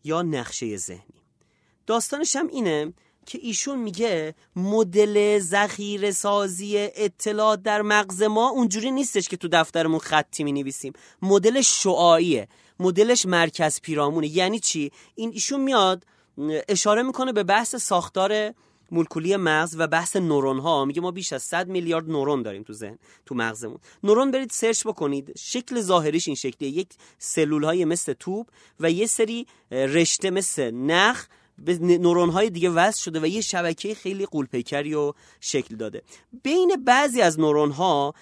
یا 0.04 0.22
نقشه 0.22 0.78
ذهنی. 0.78 1.24
داستانش 1.88 2.36
هم 2.36 2.48
اینه 2.48 2.94
که 3.26 3.40
ایشون 3.42 3.80
میگه 3.80 4.36
مدل 4.56 5.40
ذخیره 5.40 6.12
سازی 6.12 6.74
اطلاعات 6.78 7.64
در 7.64 7.82
مغز 7.82 8.24
ما 8.24 8.50
اونجوری 8.50 8.92
نیستش 8.92 9.30
که 9.30 9.38
تو 9.38 9.48
دفترمون 9.52 10.00
خطی 10.00 10.44
می 10.44 10.52
نویسیم 10.52 10.94
مدل 11.22 11.62
شعاعیه. 11.62 12.48
مدلش 12.80 13.26
مرکز 13.26 13.82
پیرامونه. 13.82 14.28
یعنی 14.28 14.60
چی؟ 14.60 14.92
این 15.16 15.32
ایشون 15.34 15.62
میاد 15.62 16.06
اشاره 16.70 17.04
می‌کنه 17.04 17.34
به 17.34 17.44
بحث 17.44 17.76
ساختار 17.76 18.54
مولکولی 18.92 19.36
مغز 19.36 19.76
و 19.80 19.88
بحث 19.88 20.16
نورون 20.16 20.60
ها 20.60 20.86
میگه 20.86 21.02
ما 21.02 21.12
بیش 21.12 21.34
از 21.34 21.44
100 21.44 21.68
میلیارد 21.68 22.10
نورون 22.10 22.42
داریم 22.42 22.64
تو 22.64 22.74
ذهن 22.74 23.00
تو 23.26 23.36
مغزمون. 23.36 23.78
نورون 24.04 24.32
برید 24.32 24.50
سرچ 24.50 24.88
بکنید. 24.88 25.38
شکل 25.38 25.82
ظاهریش 25.82 26.28
این 26.28 26.36
شکلیه. 26.36 26.70
یک 26.70 26.88
سلول 27.18 27.64
های 27.64 27.86
مثل 27.86 28.14
توپ 28.14 28.48
و 28.80 28.92
یه 28.92 29.08
سری 29.08 29.48
رشته 29.72 30.30
مثل 30.30 30.72
نخ 30.72 31.28
به 31.66 31.78
نورون 31.78 32.30
های 32.30 32.50
دیگه 32.50 32.70
وصل 32.70 33.02
شده 33.02 33.20
و 33.20 33.26
یه 33.26 33.42
شبکه 33.42 33.96
خیلی 33.96 34.26
قولپیکری 34.26 34.94
و 34.94 35.14
شکل 35.40 35.76
داده. 35.76 36.02
بین 36.44 36.84
بعضی 36.86 37.22
از 37.22 37.40
نورون 37.40 37.72
ها 37.72 38.14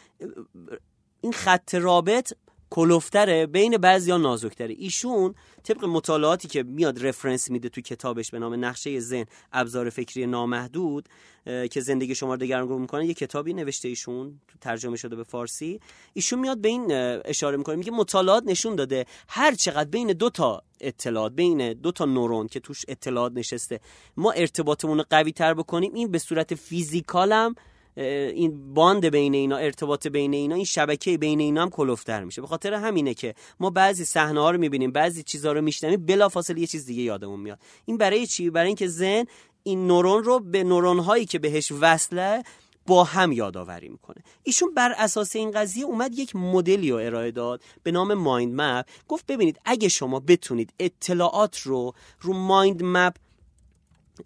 این 1.21 1.33
خط 1.33 1.75
رابط 1.75 2.33
کلوفتره 2.69 3.45
بین 3.45 3.77
بعضی 3.77 4.11
ها 4.11 4.17
نازکتره. 4.17 4.75
ایشون 4.77 5.35
طبق 5.63 5.85
مطالعاتی 5.85 6.47
که 6.47 6.63
میاد 6.63 7.05
رفرنس 7.05 7.51
میده 7.51 7.69
تو 7.69 7.81
کتابش 7.81 8.31
به 8.31 8.39
نام 8.39 8.65
نقشه 8.65 8.99
ذهن 8.99 9.25
ابزار 9.53 9.89
فکری 9.89 10.25
نامحدود 10.25 11.09
که 11.45 11.81
زندگی 11.81 12.15
شما 12.15 12.33
رو 12.33 12.39
دگرگون 12.39 12.81
می‌کنه 12.81 13.05
یه 13.05 13.13
کتابی 13.13 13.53
نوشته 13.53 13.87
ایشون 13.87 14.41
ترجمه 14.61 14.97
شده 14.97 15.15
به 15.15 15.23
فارسی. 15.23 15.79
ایشون 16.13 16.39
میاد 16.39 16.61
به 16.61 16.69
این 16.69 16.91
اشاره 17.25 17.57
می‌کنه 17.57 17.75
میگه 17.75 17.91
مطالعات 17.91 18.43
نشون 18.45 18.75
داده 18.75 19.05
هر 19.27 19.53
چقدر 19.53 19.89
بین 19.89 20.07
دو 20.07 20.29
تا 20.29 20.63
اطلاعات 20.81 21.31
بین 21.31 21.73
دو 21.73 21.91
تا 21.91 22.05
نورون 22.05 22.47
که 22.47 22.59
توش 22.59 22.85
اطلاعات 22.87 23.31
نشسته 23.35 23.79
ما 24.17 24.31
ارتباطمون 24.31 24.97
رو 24.97 25.03
قوی 25.09 25.31
تر 25.31 25.53
بکنیم 25.53 25.93
این 25.93 26.11
به 26.11 26.19
صورت 26.19 26.55
فیزیکال 26.55 27.31
هم 27.31 27.55
این 27.97 28.73
باند 28.73 29.05
بین 29.05 29.33
اینا 29.33 29.57
ارتباط 29.57 30.07
بین 30.07 30.33
اینا 30.33 30.55
این 30.55 30.65
شبکه 30.65 31.17
بین 31.17 31.39
اینا 31.39 31.61
هم 31.61 31.69
کلوفتر 31.69 32.23
میشه. 32.23 32.41
به 32.41 32.47
خاطر 32.47 32.73
همینه 32.73 33.13
که 33.13 33.35
ما 33.59 33.69
بعضی 33.69 34.05
صحنه 34.05 34.41
ها 34.41 34.51
رو 34.51 34.57
می‌بینیم 34.57 34.91
بعضی 34.91 35.23
چیزها 35.23 35.51
رو 35.51 35.61
میشنویم 35.61 36.05
بلافاصله 36.05 36.59
یه 36.59 36.67
چیز 36.67 36.85
دیگه 36.85 37.03
یادمون 37.03 37.39
میاد. 37.39 37.59
این 37.85 37.97
برای 37.97 38.27
چی؟ 38.27 38.49
برای 38.49 38.67
اینکه 38.67 38.87
ذهن 38.87 39.25
این 39.63 39.87
نورون 39.87 40.23
رو 40.23 40.39
به 40.39 40.63
نورون 40.63 40.99
هایی 40.99 41.25
که 41.25 41.39
بهش 41.39 41.71
وصله 41.71 42.43
با 42.87 43.03
هم 43.03 43.31
یادآوری 43.31 43.89
می‌کنه. 43.89 44.23
ایشون 44.43 44.73
بر 44.73 44.93
اساس 44.97 45.35
این 45.35 45.51
قضیه 45.51 45.85
اومد 45.85 46.19
یک 46.19 46.35
مدلی 46.35 46.91
رو 46.91 46.97
ارائه 46.97 47.31
داد 47.31 47.61
به 47.83 47.91
نام 47.91 48.13
مایند 48.13 48.61
مپ. 48.61 48.85
گفت 49.07 49.25
ببینید 49.25 49.59
اگه 49.65 49.89
شما 49.89 50.19
بتونید 50.19 50.73
اطلاعات 50.79 51.59
رو 51.59 51.93
رو 52.21 52.33
مایند 52.33 52.83
مپ 52.83 53.15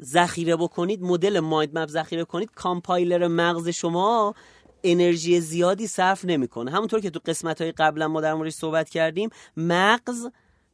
ذخیره 0.03 0.55
بکنید 0.55 1.01
مدل 1.01 1.39
مایند 1.39 1.77
مپ 1.77 1.89
ذخیره 1.89 2.23
کنید 2.23 2.51
کامپایلر 2.55 3.27
مغز 3.27 3.69
شما 3.69 4.35
انرژی 4.83 5.39
زیادی 5.39 5.87
صرف 5.87 6.25
نمی‌کنه. 6.25 6.71
همونطور 6.71 6.99
که 6.99 7.09
تو 7.09 7.19
قسمت 7.25 7.61
های 7.61 7.71
قبلا 7.71 8.07
ما 8.07 8.21
در 8.21 8.33
موردش 8.33 8.53
صحبت 8.53 8.89
کردیم 8.89 9.29
مغز 9.57 10.27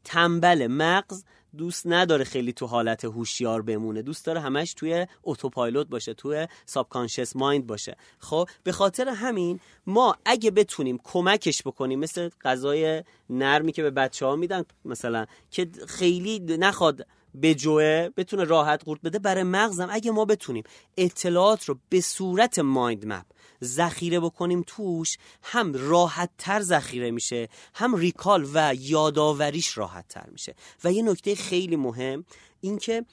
تنبل 0.04 0.68
مغز 0.68 1.24
دوست 1.58 1.88
نداره 1.88 2.24
خیلی 2.24 2.54
تو 2.54 2.66
حالت 2.66 3.06
هوشیار 3.06 3.62
بمونه. 3.62 4.02
دوست 4.02 4.26
داره 4.26 4.40
همش 4.40 4.74
توی 4.74 5.08
اتوپایلوت 5.24 5.88
باشه 5.88 6.14
توی 6.14 6.48
ساب 6.66 6.90
کانشس 6.90 7.36
مایند 7.36 7.68
باشه. 7.68 7.98
خب 8.20 8.50
به 8.64 8.72
خاطر 8.72 9.10
همین 9.10 9.60
ما 9.88 10.16
اگه 10.26 10.52
بتونیم 10.52 11.00
کمکش 11.04 11.62
بکنیم 11.64 12.00
مثل 12.00 12.30
غذای 12.42 13.04
نرمی 13.30 13.72
که 13.72 13.84
به 13.84 13.92
بچه 13.92 14.26
ها 14.26 14.36
میدن 14.36 14.64
مثلا 14.86 15.26
که 15.52 15.70
خیلی 15.88 16.40
نخواد 16.40 17.08
به 17.36 17.56
جوه 17.56 18.10
بتونه 18.18 18.44
راحت 18.44 18.84
قورت 18.84 19.02
بده. 19.02 19.20
برای 19.20 19.44
مغزم 19.44 19.88
اگه 19.92 20.12
ما 20.12 20.26
بتونیم 20.26 20.64
اطلاعات 20.98 21.66
رو 21.66 21.80
به 21.90 22.02
صورت 22.02 22.60
مایند 22.60 23.06
مپ 23.06 23.26
ذخیره 23.64 24.20
بکنیم 24.20 24.64
توش 24.68 25.18
هم 25.44 25.74
راحت 25.74 26.30
تر 26.38 26.62
ذخیره 26.62 27.12
میشه 27.12 27.50
هم 27.76 27.96
ریکال 27.96 28.48
و 28.54 28.76
یاداوریش 28.80 29.78
راحت 29.78 30.08
تر 30.08 30.30
میشه. 30.30 30.56
و 30.84 30.92
یه 30.92 31.04
نکته 31.04 31.36
خیلی 31.36 31.76
مهم 31.76 32.26
اینکه 32.62 33.06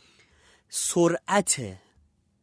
سرعت 0.69 1.61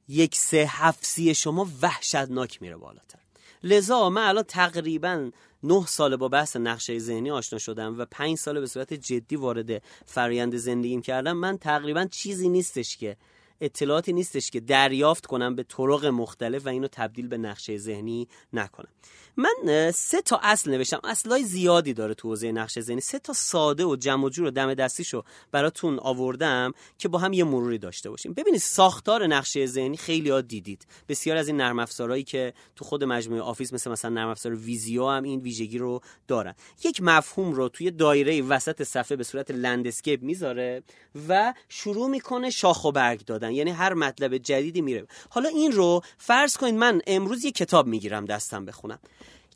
یک 0.08 0.36
سه 0.36 0.66
هفت 0.70 1.34
شما 1.34 1.68
وحشتناک 1.82 2.62
میره 2.62 2.78
بالاتر. 2.78 3.21
لذا 3.64 4.10
من 4.10 4.22
الان 4.22 4.44
تقریبا 4.44 5.32
نه 5.64 5.86
ساله 5.86 6.18
با 6.18 6.28
بحث 6.28 6.56
نقشه 6.56 7.00
ذهنی 7.00 7.32
آشنا 7.32 7.60
شدم 7.60 8.00
و 8.00 8.06
پنج 8.06 8.38
ساله 8.38 8.60
به 8.60 8.68
صورت 8.68 8.94
جدی 8.94 9.36
وارد 9.36 9.84
فرایند 10.06 10.56
زندگیم 10.56 11.02
کردم. 11.02 11.38
من 11.38 11.58
تقریبا 11.58 12.06
چیزی 12.06 12.50
نیستش 12.50 12.98
که 12.98 13.18
اطلاعاتی 13.62 14.14
نیستش 14.14 14.52
که 14.52 14.60
دریافت 14.60 15.26
کنم 15.26 15.56
به 15.56 15.64
طرق 15.64 16.06
مختلف 16.06 16.66
و 16.66 16.70
اینو 16.70 16.88
تبدیل 16.88 17.28
به 17.28 17.38
نقشه 17.38 17.78
ذهنی 17.78 18.28
نکنم. 18.54 18.90
من 19.38 19.92
سه 19.92 20.22
تا 20.22 20.40
اصل 20.44 20.72
نوشتم. 20.72 21.00
اصلای 21.04 21.44
زیادی 21.44 21.94
داره 21.94 22.14
تو 22.14 22.28
حوزه 22.28 22.52
نقشه 22.52 22.82
ذهنی. 22.82 23.02
سه 23.02 23.20
تا 23.20 23.34
ساده 23.34 23.86
و 23.86 23.96
جمع 23.96 24.26
و 24.26 24.30
جور 24.30 24.48
و 24.48 24.52
دم 24.52 24.74
دستیشو 24.74 25.24
براتون 25.52 26.00
آوردم 26.00 26.74
که 26.98 27.08
با 27.08 27.20
هم 27.20 27.34
یه 27.34 27.44
مروری 27.44 27.78
داشته 27.78 28.10
باشیم. 28.10 28.34
ببینید 28.34 28.62
ساختار 28.62 29.28
نقشه 29.28 29.66
ذهنی 29.66 29.98
خیلی 29.98 30.30
ها 30.30 30.42
دیدید. 30.42 30.88
بسیار 31.10 31.38
از 31.38 31.48
این 31.48 31.58
نرم 31.58 31.80
افزارهایی 31.80 32.24
که 32.24 32.54
تو 32.76 32.86
خود 32.86 33.04
مجموعه 33.04 33.42
Office 33.42 33.74
مثل 33.74 33.92
مثلا 33.92 34.12
نرم 34.12 34.30
افزار 34.30 34.56
Visio 34.56 35.08
هم 35.08 35.24
این 35.24 35.40
ویژگی 35.40 35.78
رو 35.78 36.02
دارن. 36.28 36.56
یک 36.84 37.02
مفهوم 37.02 37.52
رو 37.54 37.70
توی 37.70 37.92
دایره 37.92 38.42
وسط 38.42 38.84
صفحه 38.84 39.16
به 39.18 39.24
صورت 39.24 39.52
landscape 39.52 40.24
می‌ذاره 40.24 40.84
و 41.30 41.54
شروع 41.70 42.10
می‌کنه 42.10 42.50
شاخ 42.50 42.86
و 42.86 42.92
برگ 42.92 43.26
دادن. 43.26 43.52
یعنی 43.52 43.72
هر 43.72 43.94
مطلب 43.94 44.38
جدیدی 44.38 44.82
میره. 44.82 45.08
حالا 45.30 45.50
این 45.50 45.72
رو 45.72 46.02
فرض 46.18 46.58
کنید 46.58 46.76
من 46.76 47.02
امروز 47.08 47.46
یه 47.46 47.52
کتاب 47.52 47.88
می‌گیرم 47.88 48.26
دستم 48.26 48.66
بخونم. 48.66 49.00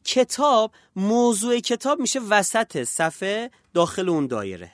کتاب 0.06 0.72
موضوع 0.96 1.60
کتاب 1.60 2.00
میشه 2.00 2.20
وسط 2.20 2.84
صفحه 2.84 3.52
داخل 3.74 4.10
اون 4.10 4.28
دایره 4.28 4.72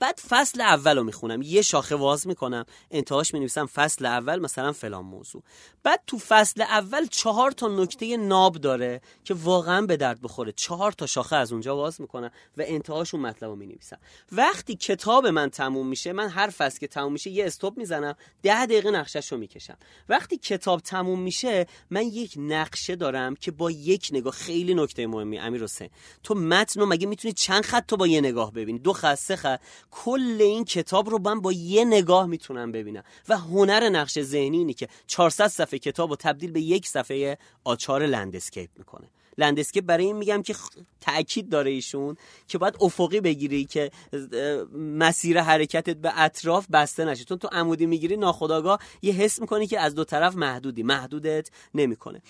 بعد 0.00 0.20
فصل 0.28 0.60
اول 0.60 0.96
رو 0.96 1.02
می‌خونم. 1.02 1.42
یه 1.42 1.62
شاخه 1.62 1.96
واز 1.96 2.26
می‌کنم. 2.26 2.64
انتهاش 2.90 3.34
می‌نویسم 3.34 3.66
فصل 3.66 4.06
اول 4.06 4.40
مثلا 4.40 4.72
فلان 4.72 5.04
موضوع. 5.04 5.42
بعد 5.82 6.02
تو 6.06 6.18
فصل 6.18 6.62
اول 6.62 7.06
چهار 7.06 7.50
تا 7.50 7.68
نکته 7.68 8.16
ناب 8.16 8.56
داره 8.56 9.00
که 9.24 9.34
واقعا 9.34 9.86
به 9.86 9.96
درد 9.96 10.20
بخوره. 10.22 10.52
چهار 10.52 10.92
تا 10.92 11.06
شاخه 11.06 11.36
از 11.36 11.52
اونجا 11.52 11.76
واز 11.76 12.00
می‌کنم 12.00 12.30
و 12.56 12.62
انتهاش 12.66 13.14
اون 13.14 13.26
مطلب 13.26 13.50
رو 13.50 13.56
می‌نویسم. 13.56 13.98
وقتی 14.32 14.76
کتاب 14.76 15.26
من 15.26 15.50
تموم 15.50 15.86
میشه 15.86 16.12
من 16.12 16.28
هر 16.28 16.50
فصل 16.50 16.78
که 16.78 16.86
تموم 16.86 17.12
میشه 17.12 17.30
یه 17.30 17.46
استوب 17.46 17.78
می‌زنم 17.78 18.14
ده 18.42 18.66
دقیقه 18.66 18.90
نقشش 18.90 19.32
رو 19.32 19.38
می‌کشم. 19.38 19.76
وقتی 20.08 20.36
کتاب 20.36 20.80
تموم 20.80 21.20
میشه 21.20 21.66
من 21.90 22.02
یک 22.02 22.34
نقشه 22.36 22.96
دارم 22.96 23.34
که 23.36 23.50
با 23.50 23.70
یک 23.70 24.08
نگاه 24.12 24.32
خیلی 24.32 24.74
نکته 24.74 25.06
مهمی 25.06 25.38
امیر 25.38 25.64
حسین 25.64 25.90
تو 26.22 26.34
متن 26.34 26.84
مگه 26.84 27.06
می‌تونی 27.06 27.34
چند 27.34 27.64
خط 27.64 27.86
تو 27.86 27.96
با 27.96 28.06
یه 28.06 28.20
نگاه 28.20 28.52
ببینی؟ 28.52 28.78
دو 28.78 28.92
خط 28.92 29.14
سه 29.14 29.36
خط. 29.36 29.60
کل 29.90 30.36
این 30.40 30.64
کتاب 30.64 31.10
رو 31.10 31.18
من 31.18 31.40
با 31.40 31.52
یه 31.52 31.84
نگاه 31.84 32.26
می‌تونم 32.26 32.72
ببینم. 32.72 33.02
و 33.28 33.38
هنر 33.38 33.88
نقشه 33.88 34.20
ذهنی 34.20 34.58
اینه 34.58 34.72
که 34.72 34.88
400 35.06 35.46
صفحه 35.46 35.78
کتاب 35.78 36.10
رو 36.10 36.16
تبدیل 36.16 36.52
به 36.52 36.60
یک 36.60 36.88
صفحه 36.88 37.38
آچهار 37.64 38.06
landscape 38.06 38.70
می‌کنه. 38.76 39.08
landscape 39.38 39.84
برای 39.84 40.04
این 40.04 40.16
میگم 40.16 40.42
که 40.42 40.54
تاکید 41.00 41.48
داره 41.48 41.70
ایشون 41.70 42.16
که 42.48 42.58
باید 42.58 42.74
افقی 42.80 43.20
بگیری 43.20 43.64
که 43.64 43.90
مسیر 44.78 45.40
حرکتت 45.40 45.96
به 45.96 46.12
اطراف 46.20 46.66
بسته 46.72 47.04
نشه. 47.04 47.24
چون 47.24 47.38
تو 47.38 47.48
عمودی 47.52 47.86
می‌گیری 47.86 48.16
ناخودآگاه 48.16 48.78
یه 49.02 49.12
حس 49.12 49.40
می‌کنی 49.40 49.66
که 49.66 49.80
از 49.80 49.94
دو 49.94 50.04
طرف 50.04 50.36
محدودی. 50.36 50.82
محدودت 50.82 51.50
نمی‌کنه. 51.74 52.22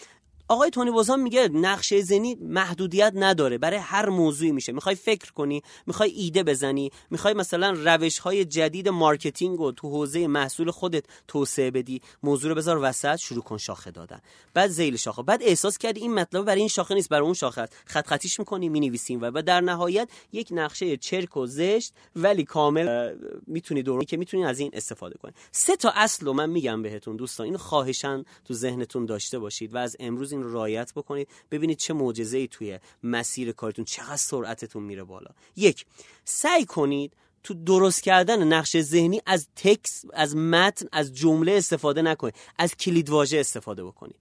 آقای 0.49 0.71
تونی 0.71 0.91
بوزان 0.91 1.21
میگه 1.21 1.49
نقشه 1.49 2.03
ذهنی 2.03 2.35
محدودیت 2.35 3.13
نداره 3.17 3.59
برای 3.59 3.79
هر 3.79 4.09
موضوعی 4.09 4.53
میشه. 4.53 4.73
می‌خوای 4.73 4.95
فکر 4.95 5.33
کنی 5.33 5.63
می‌خوای 5.87 6.11
ایده 6.11 6.43
بزنی 6.43 6.91
می‌خوای 7.11 7.35
مثلا 7.35 7.75
روش 7.85 8.19
های 8.19 8.45
جدید 8.45 8.89
marketing 8.89 9.59
رو 9.59 9.73
تو 9.73 9.89
حوزه 9.91 10.27
محصول 10.27 10.71
خودت 10.71 11.05
توسعه 11.29 11.71
بدی. 11.71 12.03
موضوع 12.23 12.51
رو 12.51 12.55
بذار 12.55 12.79
وسط 12.83 13.17
شروع 13.17 13.43
کن 13.43 13.57
شاخه 13.57 13.91
دادن. 13.91 14.21
بعد 14.55 14.71
ذیل 14.71 14.97
شاخه. 14.97 15.23
بعد 15.23 15.43
احساس 15.43 15.79
کردی 15.79 16.01
این 16.01 16.15
مطلب 16.15 16.45
برای 16.45 16.61
این 16.61 16.69
شاخه 16.69 16.95
نیست 16.95 17.09
برای 17.09 17.25
اون 17.25 17.35
شاخه 17.35 17.61
است. 17.61 17.77
خط 17.87 18.07
خطیش 18.07 18.39
می‌کنی 18.39 18.69
می‌نویسیم 18.69 19.21
و 19.23 19.43
در 19.43 19.61
نهایت 19.61 20.09
یک 20.33 20.49
نقشه 20.51 20.97
چرک 20.97 21.37
و 21.37 21.47
زشت 21.47 21.93
ولی 22.17 22.45
کامل 22.45 23.15
می‌تونی 23.47 23.83
دوران 23.83 24.05
که 24.05 24.17
می‌تونی 24.17 24.45
از 24.45 24.59
این 24.59 24.71
استفاده 24.73 25.19
کنی. 25.23 25.33
سه 25.53 25.77
تا 25.77 25.93
اصل 25.95 26.27
رو 26.27 26.33
من 26.33 26.51
میگم 26.51 26.83
بهتون 26.83 27.17
دوستان. 27.17 27.45
اینو 27.45 27.59
خواهشاً 27.59 28.25
تو 28.45 28.55
ذهنتون 28.55 29.07
داشته 29.07 29.39
باشید 29.39 29.75
و 29.75 29.79
از 29.79 29.97
امروز 30.01 30.33
این 30.39 30.47
رو 30.47 30.53
رعایت 30.53 30.95
بکنید 30.95 31.29
ببینید 31.51 31.79
چه 31.79 31.95
معجزه‌ای 31.95 32.49
توی 32.49 32.79
مسیر 33.03 33.53
کارتون 33.53 33.85
چقدر 33.85 34.17
سرعتتون 34.17 34.83
میره 34.83 35.05
بالا. 35.05 35.31
یک 35.57 35.87
سعی 36.25 36.67
کنید 36.67 37.13
تو 37.43 37.55
درست 37.55 38.03
کردن 38.03 38.53
نقش 38.53 38.81
ذهنی 38.81 39.21
از 39.27 39.49
تکس 39.57 40.05
از 40.13 40.37
متن 40.37 40.87
از 40.93 41.15
جمله 41.15 41.53
استفاده 41.53 42.03
نکنید. 42.03 42.35
از 42.59 42.75
کلیدواژه 42.75 43.39
استفاده 43.39 43.85
بکنید. 43.85 44.17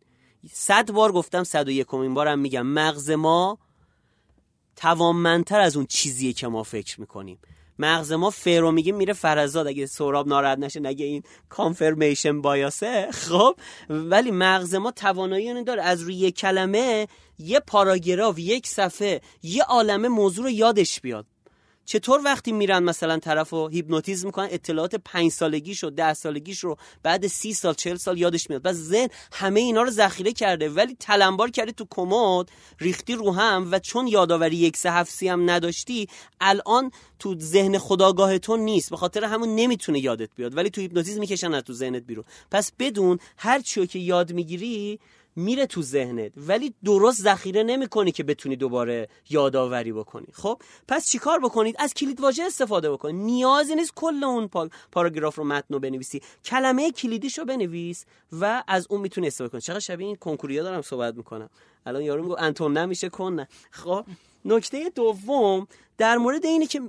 صد 0.52 0.92
بار 0.92 1.12
گفتم 1.12 1.44
صد 1.44 1.68
و 1.68 1.72
یکمین 1.72 2.14
بارم 2.14 2.40
میگم 2.40 2.68
مغز 2.68 3.10
ما 3.10 3.58
توانمندتر 4.76 5.60
از 5.60 5.76
اون 5.76 5.86
چیزیه 5.86 6.34
که 6.34 6.48
ما 6.48 6.64
فکر 6.64 7.02
می‌کنیم. 7.02 7.40
مغز 7.80 8.12
ما 8.12 8.30
فرو 8.30 8.72
میگه 8.72 8.92
میره 8.92 9.14
فرزاد 9.14 9.68
اگه 9.68 9.86
سوراب 9.86 10.28
ناراحت 10.28 10.58
نشه 10.58 10.80
نگه 10.80 11.06
این 11.06 11.24
کانفرمیشن 11.50 12.42
بایاسه 12.42 13.08
خب 13.28 13.56
ولی 13.90 14.32
مغز 14.32 14.76
ما 14.76 14.92
توانایی 14.92 15.48
اینو 15.48 15.64
داره 15.64 15.82
از 15.82 16.02
روی 16.02 16.16
یک 16.16 16.38
کلمه 16.38 17.08
یه 17.40 17.60
پاراگراف 17.60 18.40
یک 18.40 18.68
صفحه 18.68 19.22
یه 19.44 19.64
عالمه 19.64 20.08
موضوع 20.08 20.46
رو 20.46 20.52
یادش 20.52 21.02
بیاد. 21.02 21.26
چطور 21.90 22.22
وقتی 22.26 22.52
میرن 22.52 22.84
مثلا 22.84 23.20
طرف 23.20 23.50
رو 23.50 23.68
هیپنوتیزم 23.68 24.28
می‌کنن 24.28 24.48
اطلاعات 24.52 24.96
پنج 24.96 25.32
سالگیش 25.32 25.84
و 25.84 25.90
ده 25.90 26.14
سالگیش 26.14 26.60
رو 26.60 26.78
بعد 27.04 27.28
سی 27.28 27.54
سال 27.54 27.74
چل 27.74 27.96
سال 27.96 28.18
یادش 28.18 28.50
میاد. 28.50 28.62
و 28.66 28.74
ذهن 28.74 29.10
همه 29.32 29.60
اینا 29.60 29.82
رو 29.82 29.90
ذخیره 29.90 30.34
کرده 30.34 30.70
ولی 30.70 30.96
تلمبار 31.00 31.50
کرده 31.50 31.72
تو 31.72 31.88
کمد 31.90 32.50
ریختی 32.80 33.16
رو 33.16 33.32
هم 33.32 33.68
و 33.72 33.80
چون 33.80 34.08
یادآوری 34.08 34.56
یک 34.56 34.78
سه 34.78 34.92
هفت 34.92 35.24
هم 35.24 35.50
نداشتی 35.50 36.08
الان 36.42 36.92
تو 37.20 37.36
ذهن 37.40 37.78
خداگاهتون 37.78 38.60
نیست. 38.60 38.90
به 38.90 38.98
خاطر 38.98 39.24
همون 39.24 39.56
نمی‌تونه 39.56 40.00
یادت 40.00 40.30
بیاد. 40.36 40.58
ولی 40.58 40.70
تو 40.70 40.82
هیپنوتیزم 40.82 41.20
می‌کشن 41.20 41.54
از 41.54 41.64
تو 41.64 41.74
ذهنت 41.74 42.04
بیرون. 42.04 42.26
پس 42.52 42.72
بدون 42.80 43.20
هر 43.38 43.60
چیو 43.60 43.86
که 43.86 44.00
یاد 44.00 44.34
می‌گیری 44.34 45.00
میره 45.38 45.66
تو 45.66 45.82
ذهنت. 45.82 46.32
ولی 46.38 46.74
درست 46.86 47.22
ذخیره 47.22 47.64
نمی‌کنی 47.64 48.12
که 48.12 48.24
بتونی 48.24 48.56
دوباره 48.56 49.10
یادآوری 49.30 49.94
بکنی. 49.94 50.28
خب؟ 50.34 50.62
پس 50.88 51.10
چیکار 51.10 51.40
بکنید؟ 51.40 51.76
از 51.80 51.94
کلید 51.94 52.22
واژه 52.22 52.44
استفاده 52.44 52.92
بکنید. 52.92 53.16
نیازی 53.16 53.76
نیست 53.76 53.92
کل 53.96 54.24
اون 54.24 54.50
پاراگراف 54.92 55.36
رو 55.36 55.44
متن 55.44 55.74
رو 55.74 55.80
بنویسی. 55.80 56.22
کلمه 56.46 56.92
کلیدیش 56.92 57.38
رو 57.40 57.46
بنویس 57.46 58.06
و 58.32 58.64
از 58.68 58.88
اون 58.90 59.02
می‌تونی 59.02 59.28
استفاده 59.28 59.50
کنی. 59.52 59.62
چقدر 59.62 59.80
شبیه 59.80 60.08
این 60.08 60.16
کنکوریا 60.16 60.64
دارم 60.64 60.82
صحبت 60.82 61.16
می‌کنم. 61.16 61.50
الان 61.86 62.02
یارو 62.02 62.24
میگه 62.24 62.42
انتون 62.42 62.78
نمیشه 62.78 63.10
کن 63.10 63.46
خب؟ 63.72 64.06
نکته 64.46 64.92
دوم 64.96 65.68
در 65.98 66.18
مورد 66.18 66.46
اینه 66.46 66.68
که 66.68 66.82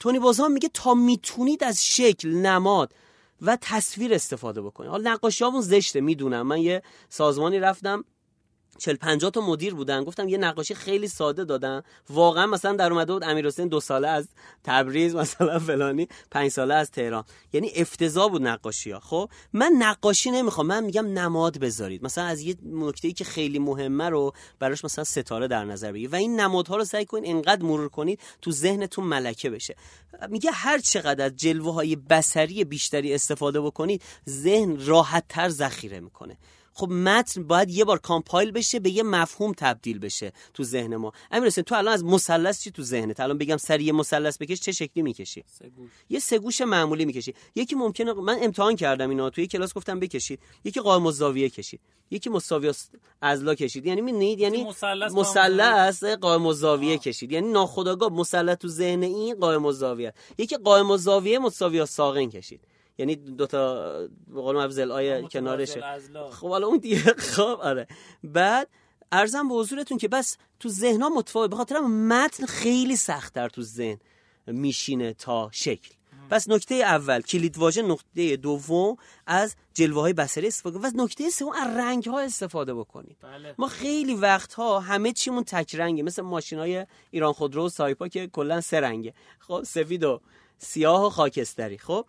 تونی 0.00 0.18
بازان 0.18 0.52
میگه 0.52 0.70
تا 0.74 0.94
می‌تونید 0.94 1.64
از 1.64 1.86
شکل 1.86 2.28
نماد 2.28 2.94
و 3.42 3.58
تصویر 3.60 4.14
استفاده 4.14 4.62
بکنید 4.62 4.90
حالا 4.90 5.12
نقاشی 5.12 5.44
همون 5.44 5.60
زشته 5.60 6.00
می‌دونم. 6.00 6.42
من 6.46 6.58
یه 6.60 6.82
سازمانی 7.08 7.58
رفتم. 7.58 8.04
چل 8.80 8.94
50 8.94 9.30
تا 9.30 9.40
مدیر 9.40 9.74
بودن. 9.74 10.04
گفتم 10.04 10.28
یه 10.28 10.38
نقاشی 10.38 10.74
خیلی 10.74 11.08
ساده 11.08 11.44
دادن. 11.44 11.82
واقعا 12.10 12.46
مثلا 12.46 12.76
در 12.76 12.92
اومده 12.92 13.12
بود 13.12 13.24
امیر 13.24 13.46
حسین 13.46 13.68
دو 13.68 13.80
ساله 13.80 14.08
از 14.08 14.28
تبریز 14.64 15.14
مثلا 15.14 15.58
فلانی 15.58 16.08
پنج 16.30 16.50
ساله 16.50 16.74
از 16.74 16.90
تهران. 16.90 17.24
یعنی 17.52 17.70
افتضاح 17.76 18.30
بود 18.30 18.42
نقاشی 18.42 18.90
ها 18.90 19.00
خب 19.00 19.30
من 19.52 19.72
نقاشی 19.78 20.30
نمی‌خوام. 20.30 20.66
من 20.66 20.84
میگم 20.84 21.06
نماد 21.06 21.58
بذارید. 21.58 22.04
مثلا 22.04 22.24
از 22.24 22.40
یه 22.40 22.54
نکته 22.62 23.08
ای 23.08 23.14
که 23.14 23.24
خیلی 23.24 23.58
مهمه 23.58 24.08
رو 24.08 24.32
براش 24.58 24.84
مثلا 24.84 25.04
ستاره 25.04 25.48
در 25.48 25.64
نظر 25.64 25.92
بگیرید. 25.92 26.12
و 26.12 26.16
این 26.16 26.40
نمادها 26.40 26.76
رو 26.76 26.84
سعی 26.84 27.04
کنید 27.04 27.30
انقدر 27.30 27.62
مرور 27.62 27.88
کنید 27.88 28.20
تو 28.42 28.50
ذهنتون 28.50 29.04
ملکه 29.04 29.50
بشه. 29.50 29.76
میگه 30.28 30.50
هر 30.50 30.78
چقدر 30.78 31.24
از 31.24 31.36
جلوه 31.36 31.74
های 31.74 31.96
بصری 31.96 32.64
بیشتری 32.64 33.14
استفاده 33.14 33.60
بکنید 33.60 34.02
ذهن 34.28 34.86
راحت 34.86 35.24
تر 35.28 35.48
ذخیره 35.48 36.00
می‌کنه. 36.00 36.36
خب 36.80 36.90
متن 36.92 37.42
باید 37.42 37.70
یه 37.70 37.84
بار 37.84 37.98
کامپایل 37.98 38.50
بشه 38.50 38.78
به 38.78 38.90
یه 38.90 39.02
مفهوم 39.02 39.52
تبدیل 39.56 39.98
بشه 39.98 40.32
تو 40.54 40.64
ذهن 40.64 40.96
ما. 40.96 41.12
امیر 41.30 41.50
تو 41.50 41.74
الان 41.74 41.94
از 41.94 42.04
مثلث 42.04 42.62
چی 42.62 42.70
تو 42.70 42.82
ذهنت؟ 42.82 43.20
الان 43.20 43.38
بگم 43.38 43.56
سری 43.56 43.84
یه 43.84 43.92
مثلث 43.92 44.38
بکش 44.38 44.60
چه 44.60 44.72
شکلی 44.72 45.02
می‌کشی؟ 45.02 45.44
سگوش. 45.46 45.90
یه 46.08 46.18
سگوش 46.18 46.60
معمولی 46.60 47.04
می‌کشی. 47.04 47.34
یکی 47.54 47.74
ممکنه 47.74 48.12
من 48.12 48.38
امتحان 48.42 48.76
کردم 48.76 49.10
اینا 49.10 49.30
توی 49.30 49.46
کلاس 49.46 49.74
گفتم 49.74 50.00
بکشید. 50.00 50.40
یکی 50.64 50.80
قائم 50.80 51.06
الزاویه 51.06 51.48
کشید. 51.48 51.80
یکی 52.10 52.30
مساوی 52.30 52.72
ازلا 53.22 53.54
کشید. 53.54 53.86
یعنی 53.86 54.00
می‌بینید 54.00 54.40
یعنی 54.40 54.64
مثلث 54.64 56.04
قائم 56.04 56.46
الزاویه. 56.46 56.98
کشید. 56.98 57.32
یعنی 57.32 57.52
ناخودآگاه 57.52 58.12
مثلث 58.12 58.56
تو 58.58 58.68
ذهن 58.68 59.02
این 59.02 59.34
قائم 59.34 59.66
الزاویه 59.66 60.14
یکی 60.38 60.56
قائم 60.56 60.90
الزاویه 60.90 61.38
مساوی 61.38 61.86
ساقین 61.86 62.30
کشید. 62.30 62.60
یعنی 63.00 63.16
دو 63.16 63.46
تا 63.46 63.92
به 64.28 64.40
قول 64.40 64.90
آیه 64.90 65.28
کنارشه. 65.32 65.80
خب 66.30 66.48
حالا 66.48 66.66
اون 66.66 66.78
دیگه 66.78 66.98
خب 67.36 67.58
آره. 67.62 67.86
بعد 68.24 68.68
ارزم 69.12 69.48
به 69.48 69.54
حضورتون 69.54 69.98
که 69.98 70.08
بس 70.08 70.36
تو 70.60 70.68
ذهنها 70.68 71.08
متفاوت. 71.08 71.50
به 71.50 71.56
خاطر 71.56 71.80
متن 71.80 72.46
خیلی 72.46 72.96
سختتر 72.96 73.48
تو 73.48 73.62
ذهن 73.62 73.98
میشینه 74.46 75.12
تا 75.12 75.50
شکل. 75.52 75.94
پس 76.30 76.48
نکته 76.48 76.74
اول 76.74 77.20
کلید 77.20 77.58
واژه 77.58 77.82
نکته 77.82 78.36
دوم 78.36 78.96
از 79.26 79.56
جلوه 79.74 80.00
های 80.00 80.12
بصری 80.12 80.46
استفاده 80.46 80.78
و 80.78 80.90
نکته 80.94 81.30
سوم 81.30 81.52
از 81.52 81.76
رنگ 81.76 82.04
ها 82.04 82.20
استفاده 82.20 82.74
بکنید. 82.74 83.16
بله. 83.20 83.54
ما 83.58 83.68
خیلی 83.68 84.14
وقتها 84.14 84.80
همه 84.80 85.12
چیمون 85.12 85.44
تک 85.44 85.74
رنگه. 85.74 86.02
مثل 86.02 86.22
ماشین 86.22 86.58
های 86.58 86.86
ایران 87.10 87.32
خودرو 87.32 87.66
و 87.66 87.68
سایپا 87.68 88.08
که 88.08 88.26
کلا 88.26 88.60
سه 88.60 88.80
رنگه. 88.80 89.14
خب 89.38 89.62
سفید 89.62 90.04
و 90.04 90.20
سیاه 90.58 91.06
و 91.06 91.10
خاکستری. 91.10 91.78
خب 91.78 92.06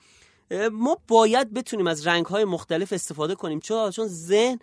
ما 0.71 0.97
باید 1.07 1.53
بتونیم 1.53 1.87
از 1.87 2.07
رنگ 2.07 2.25
های 2.25 2.45
مختلف 2.45 2.93
استفاده 2.93 3.35
کنیم. 3.35 3.59
چون 3.59 3.91
چون 3.91 4.07
ذهن 4.07 4.59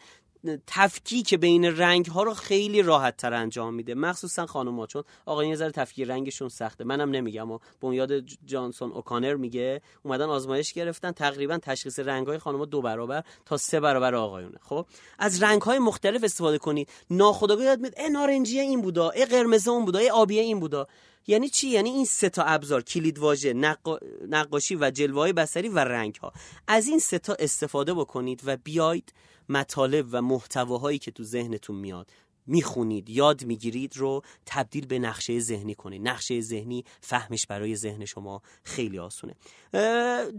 تفکیک 0.67 1.35
بین 1.35 1.65
رنگ 1.65 2.07
ها 2.07 2.23
رو 2.23 2.35
خیلی 2.35 2.83
راحت 2.83 3.17
تر 3.17 3.35
انجام 3.35 3.75
میده. 3.75 3.95
مخصوصا 3.95 4.47
خانم 4.47 4.81
ها 4.81 4.87
چون 4.87 5.05
آقایون 5.27 5.51
یه 5.51 5.57
ذره 5.57 5.71
تفکیک 5.71 6.09
رنگشون 6.09 6.49
سخته. 6.49 6.85
منم 6.85 7.11
نمیگم. 7.11 7.51
و 7.51 7.59
بنیاد 7.81 8.21
جانسون 8.45 8.93
اوکانر 8.93 9.35
میگه 9.35 9.81
اومدن 10.03 10.25
آزمایش 10.25 10.73
گرفتن. 10.73 11.13
تقریبا 11.13 11.59
تشخیص 11.59 11.99
رنگ 11.99 12.27
های 12.27 12.39
خانم 12.39 12.65
دو 12.65 12.83
برابر 12.83 13.25
تا 13.47 13.57
سه 13.57 13.81
برابر 13.81 14.15
آقایونه. 14.15 14.59
خب؟ 14.63 14.87
از 15.19 15.43
رنگ 15.43 15.63
های 15.63 15.79
مختلف 15.79 16.25
استفاده 16.25 16.59
کنید. 16.59 16.89
ناخودآگاه 17.11 17.65
یاد 17.65 17.81
میاد 17.81 17.99
ای 17.99 18.11
نارنجی 18.11 18.61
این 18.61 18.83
بودا. 18.83 19.11
ای 19.11 19.25
قرمز 19.25 19.69
اون 19.69 19.85
بودا. 19.85 19.99
ای 19.99 20.11
آبی 20.11 20.39
این 20.39 20.61
بودا. 20.61 20.87
یعنی 21.29 21.49
چی؟ 21.49 21.69
یعنی 21.69 21.91
این 21.91 22.05
سه 22.05 22.29
تا 22.29 22.43
ابزار 22.43 22.83
کلید 22.83 23.19
واژه 23.19 23.53
نقا... 23.53 23.99
نقاشی 24.29 24.77
و 24.77 24.91
جلوه 24.91 25.33
بصری 25.33 25.69
و 25.69 25.79
رنگ 25.79 26.15
ها 26.15 26.33
از 26.67 26.89
این 26.89 26.99
سه 26.99 27.19
تا 27.19 27.37
استفاده 27.39 27.95
بکنید 27.95 28.43
و 28.45 28.57
بیاید 28.57 29.13
مطالب 29.49 30.07
و 30.13 30.23
محتواهایی 30.23 30.99
که 30.99 31.11
تو 31.11 31.25
ذهنتون 31.25 31.77
میاد 31.77 32.11
می‌خونید 32.47 33.11
یاد 33.11 33.45
می‌گیرید 33.45 33.97
رو 33.97 34.23
تبدیل 34.47 34.87
به 34.87 34.99
نقشه 34.99 35.41
ذهنی 35.41 35.75
کنید. 35.75 36.09
نقشه 36.09 36.41
ذهنی 36.41 36.85
فهمش 37.01 37.47
برای 37.47 37.77
ذهن 37.77 38.05
شما 38.05 38.43
خیلی 38.65 38.99
آسونه. 38.99 39.35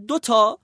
دو 0.08 0.18
تا 0.18 0.58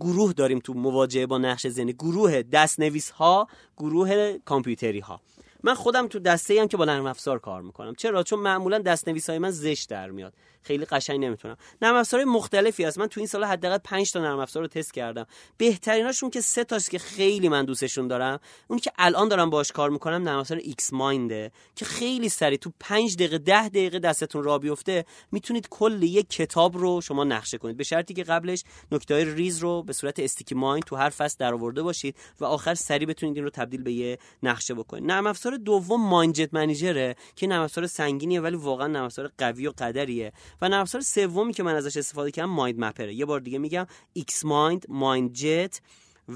گروه 0.00 0.32
داریم 0.32 0.58
تو 0.58 0.74
مواجهه 0.74 1.26
با 1.26 1.38
نقشه 1.38 1.70
ذهنی. 1.70 1.92
گروه 1.92 2.42
دستنویس 2.42 3.10
ها 3.10 3.48
گروه 3.76 4.38
کامپیوتری 4.38 5.00
ها 5.00 5.20
من 5.62 5.74
خودم 5.74 6.08
تو 6.08 6.18
دسته‌ای‌ام 6.18 6.68
که 6.68 6.76
با 6.76 6.84
نرم 6.84 7.06
افزار 7.06 7.38
کار 7.38 7.62
می‌کنم. 7.62 7.94
چرا؟ 7.94 8.22
چون 8.22 8.38
معمولا 8.38 8.78
دستنویس 8.78 9.30
های 9.30 9.38
من 9.38 9.50
زشت 9.50 9.90
در 9.90 10.10
میاد. 10.10 10.32
خیلی 10.62 10.84
قشنگ 10.84 11.24
نمی‌تونم. 11.24 11.56
نرم 11.82 11.94
افزار 11.94 12.24
مختلفی 12.24 12.84
هست. 12.84 12.98
من 12.98 13.06
تو 13.06 13.20
این 13.20 13.26
سال 13.26 13.44
حداقل 13.44 13.78
5 13.78 14.12
تا 14.12 14.20
نرم 14.20 14.38
افزار 14.38 14.62
رو 14.62 14.68
تست 14.68 14.94
کردم. 14.94 15.26
بهتریناشون 15.56 16.30
که 16.30 16.40
سه 16.40 16.64
تاست 16.64 16.90
که 16.90 16.98
خیلی 16.98 17.48
من 17.48 17.64
دوستشون 17.64 18.08
دارم. 18.08 18.40
اون 18.68 18.78
که 18.78 18.92
الان 18.98 19.28
دارم 19.28 19.50
باش 19.50 19.72
کار 19.72 19.90
می‌کنم 19.90 20.22
نرم 20.22 20.38
افزار 20.38 20.58
XMind 20.58 20.92
ه 20.92 21.52
که 21.76 21.84
خیلی 21.84 22.28
سریع 22.28 22.58
تو 22.58 22.72
5 22.80 23.16
دقیقه 23.16 23.38
10 23.38 23.68
دقیقه 23.68 23.98
دستتون 23.98 24.42
راه 24.42 24.58
بیفته 24.58 25.04
می‌تونید 25.32 25.68
کل 25.70 26.02
یک 26.02 26.30
کتاب 26.30 26.78
رو 26.78 27.00
شما 27.00 27.24
نقشه 27.24 27.58
کنید. 27.58 27.76
به 27.76 27.84
شرطی 27.84 28.14
که 28.14 28.22
قبلش 28.22 28.64
نکته 28.92 29.34
ریز 29.34 29.58
رو 29.58 29.82
به 29.82 29.92
صورت 29.92 30.18
sticky 30.18 30.54
mind 30.54 30.82
تو 30.86 30.96
هر 30.96 31.10
فصل 31.10 31.36
درآورده 31.38 31.82
باشید 31.82 32.16
و 32.40 32.44
آخر 32.44 32.74
سریع 32.74 33.08
بتونید 33.08 33.36
این 33.36 33.44
رو 33.44 33.50
تبدیل 33.50 33.82
به 33.82 33.92
یه 33.92 34.18
نقشه 34.42 34.74
بکنید. 34.74 35.04
نرم 35.04 35.26
افزار 35.26 35.56
دوم 35.56 36.08
Mindjet 36.08 36.54
Manager 36.54 37.08
ه 37.08 37.16
که 37.36 37.46
نرم 37.46 37.62
افزار 37.62 37.86
سنگینیه 37.86 38.40
ولی 38.40 38.56
واقعا 38.56 38.86
نرم 38.86 39.04
افزار 39.04 39.30
قوی 39.38 39.66
و 39.66 39.72
قدریه. 39.78 40.32
و 40.62 40.68
نرم 40.68 40.80
افزار 40.80 41.00
سومی 41.00 41.52
که 41.52 41.62
من 41.62 41.74
ازش 41.74 41.96
استفاده 41.96 42.30
کردم 42.30 42.50
MindMapper 42.50 42.84
ه 42.84 43.14
یه 43.14 43.24
بار 43.24 43.40
دیگه 43.40 43.58
میگم 43.58 43.86
XMind 44.12 44.86
Mindjet 44.88 45.80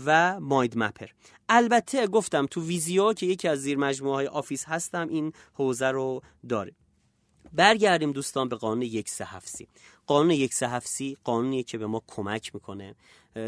و 0.06 0.40
MindMapper. 0.40 1.06
البته 1.48 2.06
گفتم 2.06 2.46
تو 2.46 2.62
Visio 2.62 3.12
که 3.12 3.26
یکی 3.26 3.48
از 3.48 3.58
زیر 3.58 3.78
مجموعه 3.78 4.14
های 4.14 4.26
Office 4.26 4.64
هستش 4.64 5.08
این 5.08 5.32
حوزه 5.54 5.90
رو 5.90 6.20
داره. 6.48 6.72
برگردیم 7.52 8.12
دوستان 8.12 8.48
به 8.48 8.56
قانون 8.56 8.82
یک 8.82 9.08
سه 9.08 9.24
هفتی 9.24 9.68
قانون 10.06 10.30
یک 10.30 10.54
سه 10.54 10.68
هفتی 10.68 11.16
قانونیه 11.24 11.62
که 11.62 11.78
به 11.78 11.86
ما 11.86 12.02
کمک 12.06 12.54
می‌کنه 12.54 12.94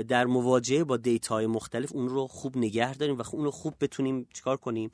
در 0.08 0.26
مواجهه 0.26 0.84
با 0.84 0.96
data 0.96 1.30
های 1.30 1.46
مختلف 1.46 1.92
اون 1.92 2.08
رو 2.08 2.26
خوب 2.26 2.56
نگه 2.56 2.94
داریم 2.94 3.18
و 3.18 3.22
اون 3.32 3.44
رو 3.44 3.50
خوب 3.50 3.74
بتونیم 3.80 4.28
چیکار 4.34 4.56
کنیم 4.56 4.90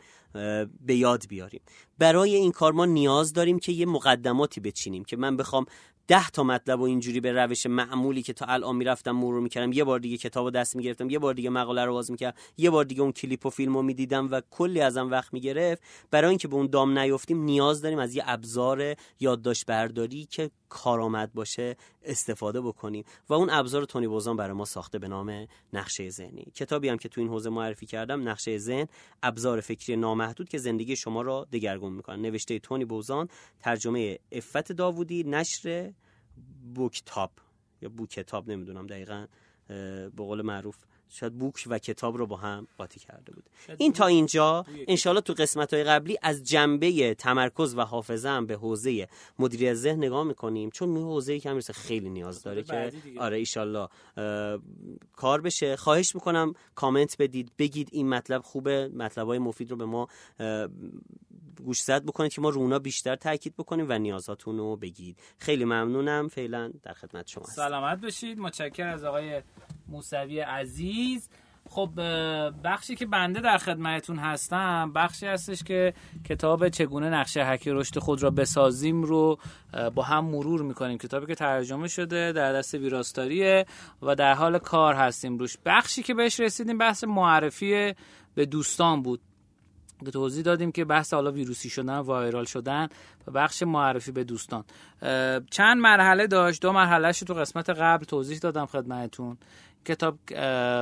به 0.80 0.94
یاد 0.94 1.24
بیاریم. 1.28 1.60
برای 1.98 2.34
این 2.34 2.52
کار 2.52 2.72
ما 2.72 2.86
نیاز 2.86 3.32
داریم 3.32 3.58
که 3.58 3.72
یه 3.72 3.86
مقدماتی 3.86 4.60
بچینیم 4.60 5.04
که 5.04 5.16
من 5.16 5.36
بخوام 5.36 5.64
ده 6.08 6.30
تا 6.30 6.42
مطلب 6.42 6.80
و 6.80 6.82
اینجوری 6.82 7.20
به 7.20 7.32
روش 7.32 7.66
معمولی 7.66 8.22
که 8.22 8.32
تا 8.32 8.46
الان 8.46 8.76
می‌رفتم 8.76 9.10
مرور 9.10 9.40
می‌کردم 9.40 9.72
یه 9.72 9.84
بار 9.84 9.98
دیگه 9.98 10.16
کتاب 10.16 10.50
دست 10.50 10.76
می‌گرفتم 10.76 11.10
یه 11.10 11.18
بار 11.18 11.34
دیگه 11.34 11.50
مقاله 11.50 11.84
رو 11.84 11.92
باز 11.92 12.10
می‌کردم 12.10 12.36
یه 12.56 12.70
بار 12.70 12.84
دیگه 12.84 13.02
اون 13.02 13.12
کلیپ 13.12 13.46
و 13.46 13.50
فیلم 13.50 13.74
رو 13.76 13.82
می‌دیدم 13.82 14.30
و 14.30 14.40
کلی 14.50 14.80
ازم 14.80 15.10
وقت 15.10 15.32
می‌گرفت. 15.32 15.82
برای 16.10 16.28
اینکه 16.28 16.48
به 16.48 16.56
اون 16.56 16.66
دام 16.66 16.98
نیفتیم 16.98 17.42
نیاز 17.42 17.82
داریم 17.82 17.98
از 17.98 18.14
یه 18.14 18.22
ابزار 18.26 18.94
یادداشت 19.20 19.66
برداری 19.66 20.24
که 20.24 20.50
کارآمد 20.72 21.32
باشه 21.32 21.76
استفاده 22.04 22.60
بکنیم. 22.60 23.04
و 23.28 23.34
اون 23.34 23.50
ابزار 23.50 23.84
تونی 23.84 24.08
بوزان 24.08 24.36
برای 24.36 24.52
ما 24.52 24.64
ساخته 24.64 24.98
به 24.98 25.08
نام 25.08 25.46
نقشه 25.72 26.10
ذهنی. 26.10 26.44
کتابی 26.54 26.88
هم 26.88 26.98
که 26.98 27.08
تو 27.08 27.20
این 27.20 27.30
حوزه 27.30 27.50
معرفی 27.50 27.86
کردم 27.86 28.28
نقشه 28.28 28.58
ذهن 28.58 28.86
ابزار 29.22 29.60
فکری 29.60 29.96
نامحدود 29.96 30.48
که 30.48 30.58
زندگی 30.58 30.96
شما 30.96 31.22
را 31.22 31.46
دگرگون 31.52 31.92
می‌کنن 31.92 32.22
نوشته 32.22 32.58
تونی 32.58 32.84
بوزان 32.84 33.28
ترجمه 33.60 34.18
افت 34.32 34.72
داوودی 34.72 35.24
نشر 35.24 35.92
بوکتاپ 36.74 37.30
یا 37.82 37.88
بوکتاب 37.88 38.50
نمی‌دونم 38.50 38.86
دقیقا 38.86 39.26
به 39.68 40.10
قول 40.16 40.42
معروف 40.42 40.76
شاید 41.14 41.38
بوک 41.38 41.64
و 41.66 41.78
کتاب 41.78 42.16
رو 42.16 42.26
با 42.26 42.36
هم 42.36 42.66
قاطی 42.78 43.00
کرده 43.00 43.32
بود. 43.32 43.44
این 43.78 43.92
تا 43.92 44.06
اینجا 44.06 44.64
انشالله 44.88 45.20
تو 45.20 45.32
قسمت 45.32 45.74
های 45.74 45.84
قبلی 45.84 46.18
از 46.22 46.44
جنبه 46.44 47.14
تمرکز 47.14 47.74
و 47.74 47.80
حافظه 47.80 48.28
هم 48.28 48.46
به 48.46 48.54
حوزه 48.54 49.08
مدیریت 49.38 49.74
ذهن 49.74 49.98
نگاه 49.98 50.24
می‌کنیم 50.24 50.70
چون 50.70 50.96
این 50.96 51.06
حوزه 51.06 51.40
که 51.40 51.50
همیشه 51.50 51.72
خیلی 51.72 52.10
نیاز 52.10 52.42
داره 52.42 52.62
که 52.62 52.92
آره 53.18 53.36
ایشالله 53.36 53.88
کار 55.16 55.40
بشه. 55.40 55.76
خواهش 55.76 56.14
می‌کنم 56.14 56.52
کامنت 56.74 57.16
بدید 57.18 57.52
بگید 57.58 57.88
این 57.92 58.08
مطلب 58.08 58.42
خوبه 58.42 58.88
مطلب 58.88 59.26
های 59.26 59.38
مفید 59.38 59.70
رو 59.70 59.76
به 59.76 59.84
ما 59.84 60.08
گوش 61.64 61.82
زد 61.82 62.04
بکنید 62.04 62.32
که 62.32 62.40
ما 62.40 62.48
رونا 62.48 62.78
بیشتر 62.78 63.16
تاکید 63.16 63.54
بکنیم 63.56 63.86
و 63.88 63.98
نیازاتون 63.98 64.58
رو 64.58 64.76
بگید. 64.76 65.18
خیلی 65.38 65.64
ممنونم. 65.64 66.28
فعلا 66.28 66.72
در 66.82 66.92
خدمت 66.92 67.26
شما 67.28 67.44
سلامت 67.44 68.00
باشید. 68.00 68.38
متشکر 68.38 68.86
از 68.86 69.04
آقای 69.04 69.42
موسوی 69.92 70.40
عزیز. 70.40 71.28
خب 71.70 71.90
بخشی 72.64 72.96
که 72.96 73.06
بنده 73.06 73.40
در 73.40 73.58
خدمتتون 73.58 74.18
هستم 74.18 74.92
بخشی 74.94 75.26
هستش 75.26 75.62
که 75.62 75.94
کتاب 76.28 76.68
چگونه 76.68 77.10
نقشه 77.10 77.44
حکی 77.44 77.70
رشد 77.70 77.98
خود 77.98 78.22
را 78.22 78.30
بسازیم 78.30 79.02
رو 79.02 79.38
با 79.94 80.02
هم 80.02 80.24
مرور 80.24 80.62
می‌کنیم. 80.62 80.98
کتابی 80.98 81.26
که 81.26 81.34
ترجمه 81.34 81.88
شده 81.88 82.32
در 82.32 82.52
دست 82.52 82.74
ویراستاریه 82.74 83.66
و 84.02 84.14
در 84.14 84.34
حال 84.34 84.58
کار 84.58 84.94
هستیم 84.94 85.38
روش. 85.38 85.56
بخشی 85.66 86.02
که 86.02 86.14
بهش 86.14 86.40
رسیدیم 86.40 86.78
بحث 86.78 87.04
معرفی 87.04 87.94
به 88.34 88.46
دوستان 88.46 89.02
بود. 89.02 89.20
توضیح 90.12 90.44
دادیم 90.44 90.72
که 90.72 90.84
بحث 90.84 91.14
حالا 91.14 91.32
ویروسی 91.32 91.70
شدن 91.70 91.98
وایرال 91.98 92.44
شدن 92.44 92.88
و 93.26 93.30
بخش 93.30 93.62
معرفی 93.62 94.12
به 94.12 94.24
دوستان. 94.24 94.64
چند 95.50 95.80
مرحله 95.80 96.26
داشت. 96.26 96.62
دو 96.62 96.72
مرحلهش 96.72 97.20
تو 97.20 97.34
قسمت 97.34 97.70
قبل 97.70 98.04
توضیح 98.04 98.38
دادم 98.38 98.66
خدمتتون. 98.66 99.38
کتاب 99.84 100.18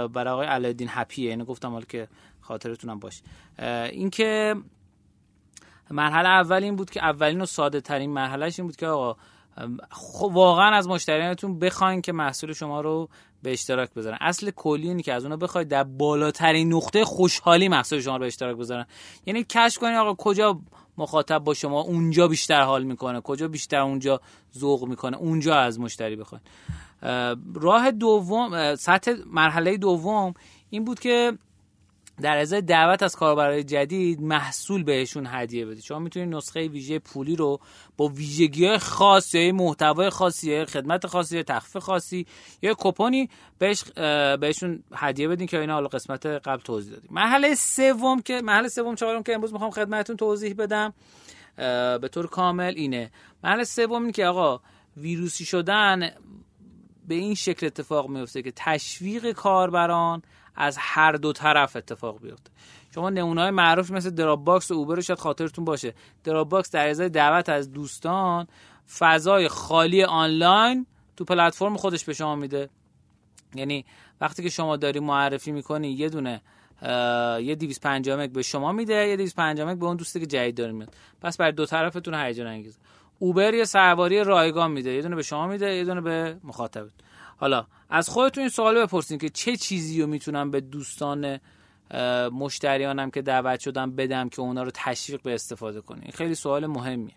برای 0.09 0.33
آقای 0.33 0.47
علادین 0.47 0.89
هپیه 0.91 1.31
اینو 1.31 1.45
گفتم 1.45 1.71
حالا 1.71 1.85
که 1.85 2.09
خاطرتونم 2.41 2.99
باشه. 2.99 3.23
اینکه 3.91 4.55
مرحله 5.91 6.29
اول 6.29 6.63
این 6.65 6.77
بود 6.77 6.91
که 6.91 7.05
اولین 7.05 7.41
و 7.41 7.47
ساده 7.47 7.81
ترین 7.81 8.11
مرحلهش 8.11 8.59
این 8.59 8.67
بود 8.67 8.77
که 8.77 8.87
آقا 8.87 9.17
خب 9.91 10.31
واقعا 10.33 10.77
از 10.77 10.89
مشتریانتون 10.89 11.59
بخواین 11.59 12.03
که 12.03 12.13
محصول 12.13 12.53
شما 12.53 12.81
رو 12.81 13.09
به 13.43 13.53
اشتراک 13.53 13.95
بذارن. 13.95 14.19
اصل 14.21 14.51
کلی 14.51 14.89
اینه 14.89 15.03
که 15.03 15.13
از 15.13 15.23
اونها 15.23 15.37
بخواید 15.37 15.69
در 15.69 15.85
بالاترین 15.85 16.73
نقطه 16.73 17.05
خوشحالی 17.05 17.69
محصول 17.69 18.01
شما 18.01 18.15
رو 18.15 18.21
به 18.21 18.27
اشتراک 18.27 18.57
بذارن. 18.57 18.87
یعنی 19.27 19.45
کشف 19.45 19.79
کنید 19.79 19.97
آقا 19.97 20.15
کجا 20.15 20.61
مخاطب 20.99 21.39
با 21.39 21.55
شما 21.55 21.81
اونجا 21.81 22.29
بیشتر 22.29 22.61
حال 22.61 22.85
می‌کنه 22.85 23.21
کجا 23.21 23.49
بیشتر 23.49 23.81
اونجا 23.81 24.21
ذوق 24.59 24.85
می‌کنه 24.85 25.17
اونجا 25.17 25.55
از 25.55 25.81
مشتری 25.81 26.17
بخواید 26.17 26.43
راه 27.55 27.91
دوم 27.91 28.75
سطح 28.77 29.15
مرحله 29.27 29.77
دوم 29.77 30.35
این 30.71 30.85
بود 30.85 31.01
که 31.01 31.39
در 32.21 32.37
ازای 32.37 32.61
دعوت 32.61 33.03
از 33.03 33.17
کاربرای 33.17 33.65
جدید 33.65 34.21
محصول 34.21 34.83
بهشون 34.83 35.27
هدیه 35.27 35.67
بدید. 35.67 35.83
شما 35.83 35.99
می‌تونید 35.99 36.35
نسخه 36.35 36.69
ویژه 36.69 36.99
پولی 36.99 37.37
رو 37.37 37.61
با 37.97 38.09
ویژگی 38.09 38.67
های 38.67 38.79
خاص 38.79 39.35
یا 39.35 39.53
محتوای 39.53 40.11
خاصی 40.11 40.51
یا 40.53 40.65
خدمت 40.65 41.07
خاصی 41.07 41.37
یا 41.37 41.43
تخفیف 41.43 41.77
خاصی 41.83 42.27
یا 42.63 42.75
کوپنی 42.79 43.29
بهش 43.59 43.83
بهشون 44.41 44.83
هدیه 44.95 45.29
بدین 45.29 45.47
که 45.47 45.61
اینا 45.61 45.75
حالا 45.75 45.89
قسمت 45.89 46.27
قبل 46.27 46.63
توضیح 46.63 46.93
دادیم. 46.93 47.11
مرحله 47.13 47.55
سوم 47.55 48.23
که 48.23 48.43
مرحله 48.43 48.69
سوم 48.69 48.95
چهارم 48.95 49.23
که 49.23 49.35
امروز 49.35 49.53
می‌خوام 49.53 49.71
خدمتتون 49.71 50.17
توضیح 50.17 50.55
بدم 50.55 50.95
به 52.01 52.09
طور 52.13 52.27
کامل 52.27 52.73
اینه. 52.77 53.11
مرحله 53.45 53.65
سوم 53.65 54.01
اینه 54.01 54.13
که 54.13 54.27
آقا 54.27 54.61
ویروسی 54.97 55.45
شدن 55.45 56.11
به 57.11 57.17
این 57.17 57.35
شکل 57.35 57.67
اتفاق 57.67 58.09
میفته 58.09 58.43
که 58.43 58.53
تشویق 58.57 59.33
کاربران 59.33 60.23
از 60.57 60.77
هر 60.81 61.13
دو 61.13 61.33
طرف 61.33 61.77
اتفاق 61.77 62.21
بیفته. 62.21 62.51
شما 62.95 63.11
نمونه 63.11 63.51
معروف 63.51 63.91
مثل 63.91 64.11
Dropbox 64.11 64.71
و 64.71 64.75
Uber 64.75 64.95
رو 64.95 65.03
شاید 65.03 65.19
خاطرتون 65.19 65.65
باشه. 65.65 65.95
Dropbox 66.25 66.71
در 66.71 66.89
ازای 66.89 67.09
دعوت 67.09 67.49
از 67.49 67.73
دوستان 67.73 68.47
فضای 68.99 69.49
خالی 69.49 70.03
آنلاین 70.03 70.87
تو 71.17 71.25
پلتفرم 71.25 71.77
خودش 71.77 72.05
به 72.05 72.13
شما 72.13 72.37
میده. 72.37 72.71
یعنی 73.55 73.85
وقتی 74.21 74.43
که 74.43 74.49
شما 74.49 74.77
داری 74.77 75.01
معرفی 75.01 75.53
می‌کنی 75.53 75.93
یه 75.93 76.09
دونه 76.09 76.43
یه 77.43 77.55
250 77.55 78.21
مگ 78.21 78.31
به 78.31 78.43
شما 78.43 78.73
میده 78.73 79.09
یه 79.09 79.17
250 79.17 79.69
مگ 79.69 79.79
به 79.79 79.87
اون 79.87 79.97
دوستی 79.97 80.21
که 80.21 80.27
جدید 80.27 80.55
داره 80.55 80.73
میاد. 80.73 80.95
پس 81.21 81.37
بر 81.37 81.51
دو 81.51 81.67
طرفتون 81.67 82.15
هیجان 82.15 82.47
انگیزه 82.47 82.79
Uber 83.23 83.55
یه 83.55 83.65
سواری 83.65 84.25
رایگان 84.25 84.71
میده 84.71 84.91
یه 84.91 85.03
دونه 85.03 85.17
به 85.17 85.23
شما 85.23 85.47
میده 85.47 85.75
یه 85.75 85.85
دونه 85.85 86.01
به 86.01 86.37
مخاطب 86.45 86.87
حالا 87.37 87.67
از 87.91 88.09
خودتون 88.09 88.41
این 88.41 88.51
سوال 88.51 88.83
بپرسین 88.83 89.19
که 89.19 89.29
چه 89.29 89.57
چیزی 89.57 90.01
رو 90.01 90.07
می‌تونم 90.07 90.51
به 90.51 90.61
دوستان 90.61 91.41
مشتریانم 92.33 93.11
که 93.11 93.23
دعوت 93.23 93.61
شدم 93.61 93.91
بدم 93.97 94.29
که 94.29 94.41
اونا 94.41 94.63
رو 94.63 94.71
تشویق 94.75 95.23
به 95.23 95.35
استفاده 95.35 95.81
کنین 95.81 96.11
خیلی 96.15 96.35
سوال 96.35 96.67
مهمیه. 96.67 97.15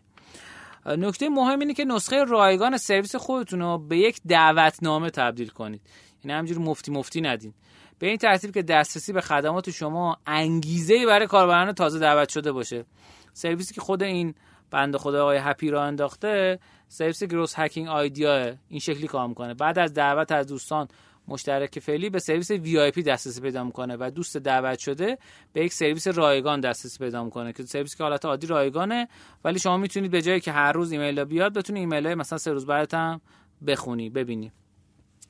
نکته 0.86 1.30
مهم 1.30 1.60
اینه 1.60 1.74
که 1.74 1.86
نسخه 1.86 2.24
رایگان 2.24 2.78
سرویس 2.78 3.16
خودتون 3.16 3.60
رو 3.60 3.78
به 3.78 3.98
یک 3.98 4.22
دعوتنامه 4.28 5.10
تبدیل 5.10 5.50
کنید. 5.50 5.82
یعنی 6.24 6.38
همجوری 6.38 6.60
مفتی 6.60 6.92
مفتی 6.92 7.22
ندین. 7.22 7.54
به 8.00 8.08
این 8.08 8.18
ترتیب 8.18 8.54
که 8.54 8.62
دسترسی 8.62 9.14
به 9.14 9.22
خدمات 9.22 9.70
شما 9.70 10.18
انگیزه 10.26 11.06
برای 11.06 11.28
کاربران 11.28 11.72
تازه 11.72 12.00
دعوت 12.00 12.30
شده 12.30 12.52
باشه. 12.52 12.86
سرویسی 13.34 13.74
که 13.74 13.82
خود 13.82 14.04
این 14.04 14.36
بنده 14.74 14.98
خدا 14.98 15.22
آقای 15.22 15.38
هپی 15.38 15.70
را 15.70 15.84
انداخته 15.84 16.60
سرویس 16.88 17.24
گروس 17.24 17.54
هکینگ 17.58 17.88
آیدیا 17.88 18.56
این 18.68 18.80
شکلی 18.80 19.08
کار 19.08 19.28
می‌کنه. 19.28 19.54
بعد 19.54 19.80
از 19.80 19.94
دعوت 19.94 20.32
از 20.32 20.48
دوستان 20.48 20.88
مشترک 21.28 21.80
فعلی 21.80 22.10
به 22.10 22.20
سرویس 22.20 22.52
VIP 22.52 23.04
دسترسی 23.04 23.42
پیدا 23.42 23.64
می‌کنه 23.64 23.98
و 24.00 24.12
دوست 24.16 24.38
دعوت 24.38 24.80
شده 24.80 25.18
به 25.54 25.66
یک 25.66 25.74
سرویس 25.74 26.08
رایگان 26.08 26.60
دسترسی 26.60 26.98
پیدا 26.98 27.24
می‌کنه 27.24 27.54
که 27.54 27.64
سرویس 27.64 27.96
که 27.96 28.04
حالت 28.04 28.26
عادی 28.26 28.48
رایگانه 28.48 29.08
ولی 29.44 29.60
شما 29.60 29.78
می‌تونید 29.78 30.12
به 30.12 30.22
جای 30.22 30.40
اینکه 30.40 30.52
هر 30.52 30.72
روز 30.72 30.92
ایمیل 30.92 31.24
بیاد 31.24 31.54
بتونید 31.54 31.80
ایمیل 31.80 32.14
مثلا 32.14 32.38
سه 32.38 32.52
روز 32.52 32.66
بعدتم 32.66 33.22
بخونی 33.68 34.10
ببینی. 34.10 34.52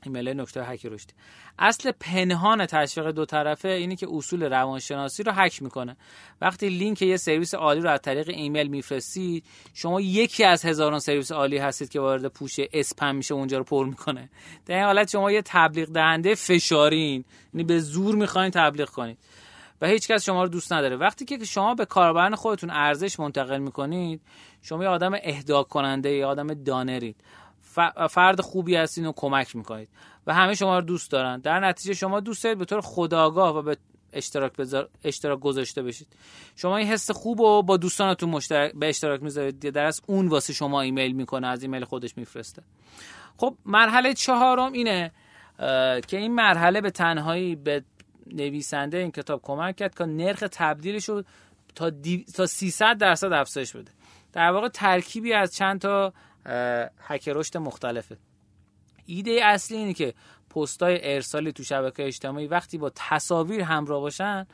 ایمیل 0.05 0.41
نکته 0.41 0.63
هک 0.63 0.85
رشدی 0.85 1.13
اصل 1.59 1.91
پنهان 1.91 2.65
تشویق 2.65 3.11
دو 3.11 3.25
طرفه 3.25 3.69
اینه 3.69 3.95
که 3.95 4.07
اصول 4.11 4.43
روانشناسی 4.43 5.23
رو 5.23 5.31
هک 5.31 5.61
می‌کنه. 5.61 5.97
وقتی 6.41 6.69
لینک 6.69 7.01
یه 7.01 7.17
سرویس 7.17 7.53
عالی 7.53 7.81
رو 7.81 7.89
از 7.89 7.99
طریق 8.01 8.29
ایمیل 8.29 8.67
میفرستی 8.67 9.43
شما 9.73 10.01
یکی 10.01 10.43
از 10.43 10.65
هزاران 10.65 10.99
سرویس 10.99 11.31
عالی 11.31 11.57
هستید 11.57 11.89
که 11.89 11.99
وارد 11.99 12.27
پوش 12.27 12.55
اسپم 12.73 13.15
میشه 13.15 13.33
اونجا 13.33 13.57
رو 13.57 13.63
پر 13.63 13.85
می‌کنه. 13.85 14.29
در 14.65 14.75
این 14.75 14.83
حالت 14.83 15.09
شما 15.09 15.31
یه 15.31 15.41
تبلیغ 15.45 15.89
دهنده 15.89 16.35
فشارین. 16.35 17.25
یعنی 17.53 17.63
به 17.63 17.79
زور 17.79 18.15
می‌خواین 18.15 18.51
تبلیغ 18.51 18.89
کنید. 18.89 19.17
و 19.81 19.87
هیچ 19.87 20.07
کس 20.07 20.25
شما 20.25 20.43
رو 20.43 20.49
دوست 20.49 20.73
نداره. 20.73 20.95
وقتی 20.95 21.25
که 21.25 21.45
شما 21.45 21.75
به 21.75 21.85
کاربران 21.85 22.35
خودتون 22.35 22.69
ارزش 22.69 23.19
منتقل 23.19 23.59
می‌کنید 23.59 24.21
شما 24.61 24.83
یه 24.83 24.89
آدم 24.89 25.11
اهدا 25.23 25.63
کننده 25.63 26.11
یه 26.11 26.25
آدم 26.25 26.53
دانرید 26.53 27.15
فرد 28.09 28.41
خوبی 28.41 28.75
هستین 28.75 29.05
و 29.05 29.11
کمک 29.15 29.55
می‌کنید. 29.55 29.89
و 30.27 30.33
همه 30.33 30.55
شما 30.55 30.79
رو 30.79 30.85
دوست 30.85 31.11
دارن. 31.11 31.39
در 31.39 31.59
نتیجه 31.59 31.93
شما 31.93 32.19
دوست 32.19 32.43
دارید 32.43 32.59
به 32.59 32.65
طور 32.65 32.81
خداگاه 32.81 33.57
و 33.57 33.61
به 33.61 33.77
اشتراک 34.13 34.53
بذار... 34.53 34.89
اشتراک 35.03 35.39
گذاشته 35.39 35.83
بشید. 35.83 36.07
شما 36.55 36.77
این 36.77 36.87
حس 36.87 37.11
خوب 37.11 37.41
رو 37.41 37.61
با 37.61 37.77
دوستانتون 37.77 38.29
مشترک 38.29 38.73
به 38.73 38.89
اشتراک 38.89 39.23
می‌ذارید. 39.23 39.59
در 39.59 39.85
از 39.85 40.01
اون 40.07 40.27
واسه 40.27 40.53
شما 40.53 40.81
ایمیل 40.81 41.11
می‌کنه 41.11 41.47
از 41.47 41.63
ایمیل 41.63 41.85
خودش 41.85 42.17
میفرسته. 42.17 42.63
خب 43.37 43.57
مرحله 43.65 44.13
چهارم 44.13 44.73
اینه 44.73 45.11
که 46.07 46.17
این 46.17 46.35
مرحله 46.35 46.81
به 46.81 46.91
تنهایی 46.91 47.55
به 47.55 47.83
نویسنده 48.27 48.97
این 48.97 49.11
کتاب 49.11 49.41
کمک 49.41 49.75
کرد 49.75 49.97
که 49.97 50.05
نرخ 50.05 50.43
تبدیلش 50.51 51.09
رو 51.09 51.23
تا, 51.75 51.89
دی... 51.89 52.25
تا 52.35 52.45
300 52.45 52.97
درصد 52.97 53.33
افزایش 53.33 53.75
بده. 53.75 53.91
در 54.33 54.51
واقع 54.51 54.67
ترکیبی 54.67 55.33
از 55.33 55.55
چند 55.55 55.81
تا 55.81 56.13
هک 56.99 57.29
رشد 57.29 57.57
مختلفه. 57.57 58.17
ایده 59.05 59.39
اصلی 59.43 59.77
اینه 59.77 59.93
که 59.93 60.13
پستای 60.49 61.13
ارسالی 61.13 61.51
تو 61.51 61.63
شبکه 61.63 62.07
اجتماعی 62.07 62.47
وقتی 62.47 62.77
با 62.77 62.91
تصاویر 62.95 63.61
همراه 63.61 64.01
باشن 64.01 64.47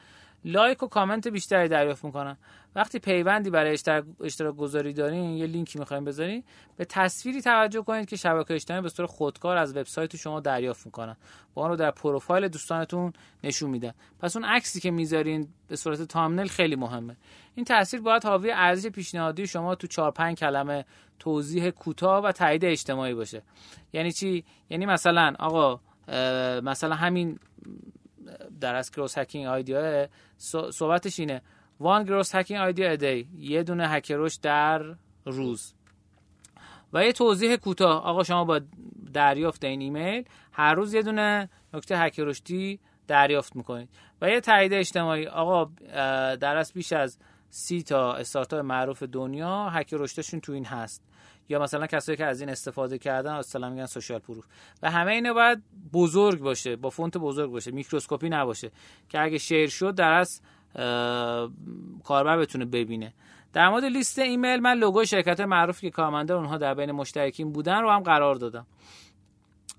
لایک 0.46 0.84
و 0.84 0.88
کامنت 0.88 1.28
بیشتری 1.28 1.68
دریافت 1.68 2.06
می‌کنن. 2.06 2.38
وقتی 2.76 3.00
پیوندی 3.00 3.50
برای 3.50 3.72
اشتراک, 3.72 4.56
گذاری 4.56 4.94
دارین 4.94 5.24
یه 5.38 5.46
لینکی 5.46 5.80
می‌خوایم 5.80 6.06
بذارین 6.06 6.44
به 6.78 6.86
تصویری 6.86 7.42
توجه 7.42 7.82
کنید 7.82 8.10
که 8.10 8.16
شبکه 8.16 8.54
اجتماعی 8.54 8.84
به 8.84 8.90
صورت 8.90 9.10
خودکار 9.10 9.58
از 9.58 9.78
وبسایت 9.78 10.16
شما 10.16 10.40
دریافت 10.40 10.86
می‌کنن. 10.86 11.18
با 11.54 11.64
آن 11.64 11.70
رو 11.70 11.76
در 11.76 11.92
پروفایل 11.92 12.48
دوستانتون 12.48 13.14
نشون 13.44 13.70
میدن. 13.70 13.94
پس 14.20 14.36
اون 14.36 14.46
عکسی 14.46 14.80
که 14.80 14.92
می‌ذارین 14.92 15.48
به 15.68 15.76
صورت 15.76 16.02
تامنل 16.02 16.48
خیلی 16.48 16.76
مهمه. 16.76 17.18
این 17.56 17.66
تاثیر 17.66 18.02
باید 18.02 18.24
حاوی 18.24 18.52
ارزش 18.52 18.90
پیشنهادی 18.90 19.48
شما 19.48 19.76
تو 19.76 19.88
4 19.88 20.12
5 20.12 20.38
کلمه 20.38 20.86
توضیح 21.20 21.70
کوتاه 21.70 22.24
و 22.24 22.32
تایید 22.32 22.66
اجتماعی 22.66 23.14
باشه. 23.14 23.42
یعنی 23.94 24.12
چی؟ 24.12 24.44
یعنی 24.70 24.86
مثلا 24.86 25.34
آقا 25.40 25.80
مثلا 26.62 26.96
همین 26.96 27.40
در 28.62 28.76
از 28.76 28.92
کروس 28.92 29.18
هکینگ 29.18 29.46
آیدیا 29.46 30.08
صحبتش 30.72 31.20
اینه. 31.20 31.42
one 31.80 32.04
growth 32.04 32.36
hacking 32.36 32.60
idea 32.60 32.96
a 32.96 33.04
day 33.04 33.30
یه 33.38 33.64
دونه 33.64 33.88
هک 33.88 34.09
رشد 34.09 34.36
در 34.36 34.96
روز. 35.26 35.74
و 36.94 37.06
یه 37.06 37.12
توضیح 37.12 37.56
کوتاه. 37.56 38.04
آقا 38.04 38.24
شما 38.24 38.46
با 38.46 38.62
دریافت 39.14 39.64
این 39.64 39.82
ایمیل 39.82 40.24
هر 40.52 40.74
روز 40.74 40.94
یه 40.94 41.02
دونه 41.02 41.50
نکته 41.74 41.98
هک 41.98 42.29
رشدی 42.29 42.80
دریافت 43.08 43.56
می‌کنید. 43.56 43.90
و 44.22 44.30
یه 44.30 44.42
تایید 44.42 44.74
اجتماعی. 44.74 45.28
آقا 45.28 45.72
در 46.36 46.58
از 46.58 46.74
بیش 46.74 46.94
از 46.94 47.18
سی 47.50 47.84
تا 47.84 48.14
استارتاپ 48.14 48.60
معروف 48.60 49.04
دنیا 49.04 49.70
هک 49.70 49.94
رشدشون 49.94 50.40
تو 50.40 50.52
این 50.52 50.66
هست. 50.66 51.04
یا 51.50 51.60
مثلا 51.60 51.88
کسایی 51.88 52.18
که 52.18 52.26
از 52.26 52.42
این 52.42 52.50
استفاده 52.50 52.98
کردن 52.98 53.34
اصلا 53.34 53.70
میگن 53.70 53.86
social 53.86 54.20
proof. 54.20 54.46
و 54.82 54.92
همه 54.92 55.12
اینا 55.12 55.34
باید 55.34 55.64
بزرگ 55.94 56.40
باشه 56.40 56.76
با 56.76 56.90
فونت 56.90 57.18
بزرگ 57.18 57.52
باشه 57.52 57.72
میکروسکوپی 57.72 58.30
نباشه. 58.30 58.72
که 59.10 59.22
اگه 59.22 59.38
شیر 59.38 59.70
شد 59.70 59.96
در 59.96 60.12
از 60.12 60.42
کاربر 62.04 62.38
بتونه 62.38 62.66
ببینه. 62.66 63.14
در 63.54 63.70
مورد 63.70 63.86
لیست 63.86 64.20
ایمیل 64.20 64.60
من 64.60 64.78
لوگو 64.78 65.06
شرکت 65.06 65.40
معروفی 65.40 65.88
که 65.88 65.92
کارمندان 65.92 66.38
اونها 66.38 66.58
در 66.58 66.74
بین 66.74 66.92
مشترکین 66.92 67.52
بودن 67.52 67.82
رو 67.82 67.92
هم 67.92 68.00
قرار 68.00 68.36
دادم. 68.36 68.66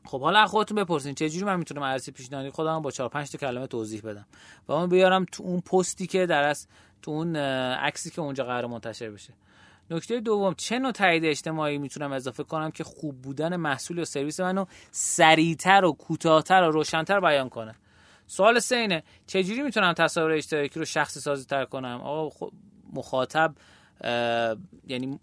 خب 0.04 0.20
حالا 0.20 0.46
خودتون 0.46 0.84
بپرسین 0.84 1.14
چه 1.14 1.30
جوری 1.30 1.44
من 1.44 1.56
می‌تونم 1.56 1.82
عرضی 1.82 2.12
پیشنهادی 2.12 2.50
خودم 2.50 2.82
با 2.82 2.90
4 2.90 3.08
5 3.08 3.30
تا 3.30 3.38
کلمه 3.38 3.66
توضیح 3.66 4.00
بدم؟ 4.00 4.26
و 4.68 4.72
اون 4.72 4.88
بیارم 4.88 5.26
تو 5.32 5.42
اون 5.42 5.60
پستی 5.60 6.06
که 6.06 6.26
در 6.26 6.42
از 6.42 6.68
تو 7.02 7.10
اون 7.10 7.36
عکسی 7.36 8.10
که 8.10 8.20
اونجا 8.20 8.44
قرار 8.44 8.66
منتشر 8.66 9.10
بشه. 9.10 9.32
نکته 9.90 10.20
دوم 10.20 10.54
چه 10.54 10.78
نوع 10.78 10.92
تایید 10.92 11.24
اجتماعی 11.24 11.78
می‌تونم 11.78 12.12
اضافه 12.12 12.42
کنم 12.42 12.70
که 12.70 12.84
خوب 12.84 13.22
بودن 13.22 13.56
محصول 13.56 13.98
یا 13.98 14.04
سرویس 14.04 14.40
منو 14.40 14.64
سریعتر 14.90 15.84
و 15.84 15.92
کوتاهتر 15.92 16.62
و 16.62 16.70
روشنتر 16.70 17.20
بیان 17.20 17.48
کنه؟ 17.48 17.74
سوال 18.30 18.58
سه 18.58 18.76
اینه 18.76 19.02
چجوری 19.26 19.62
می‌تونم 19.62 19.92
تصاویر 19.92 20.36
اشتراکی 20.36 20.78
رو 20.78 20.84
شخصی 20.84 21.20
سازی 21.20 21.44
تر 21.44 21.64
کنم؟ 21.64 22.00
آقا 22.04 22.46
مخاطب 22.92 23.54
یعنی 24.88 25.20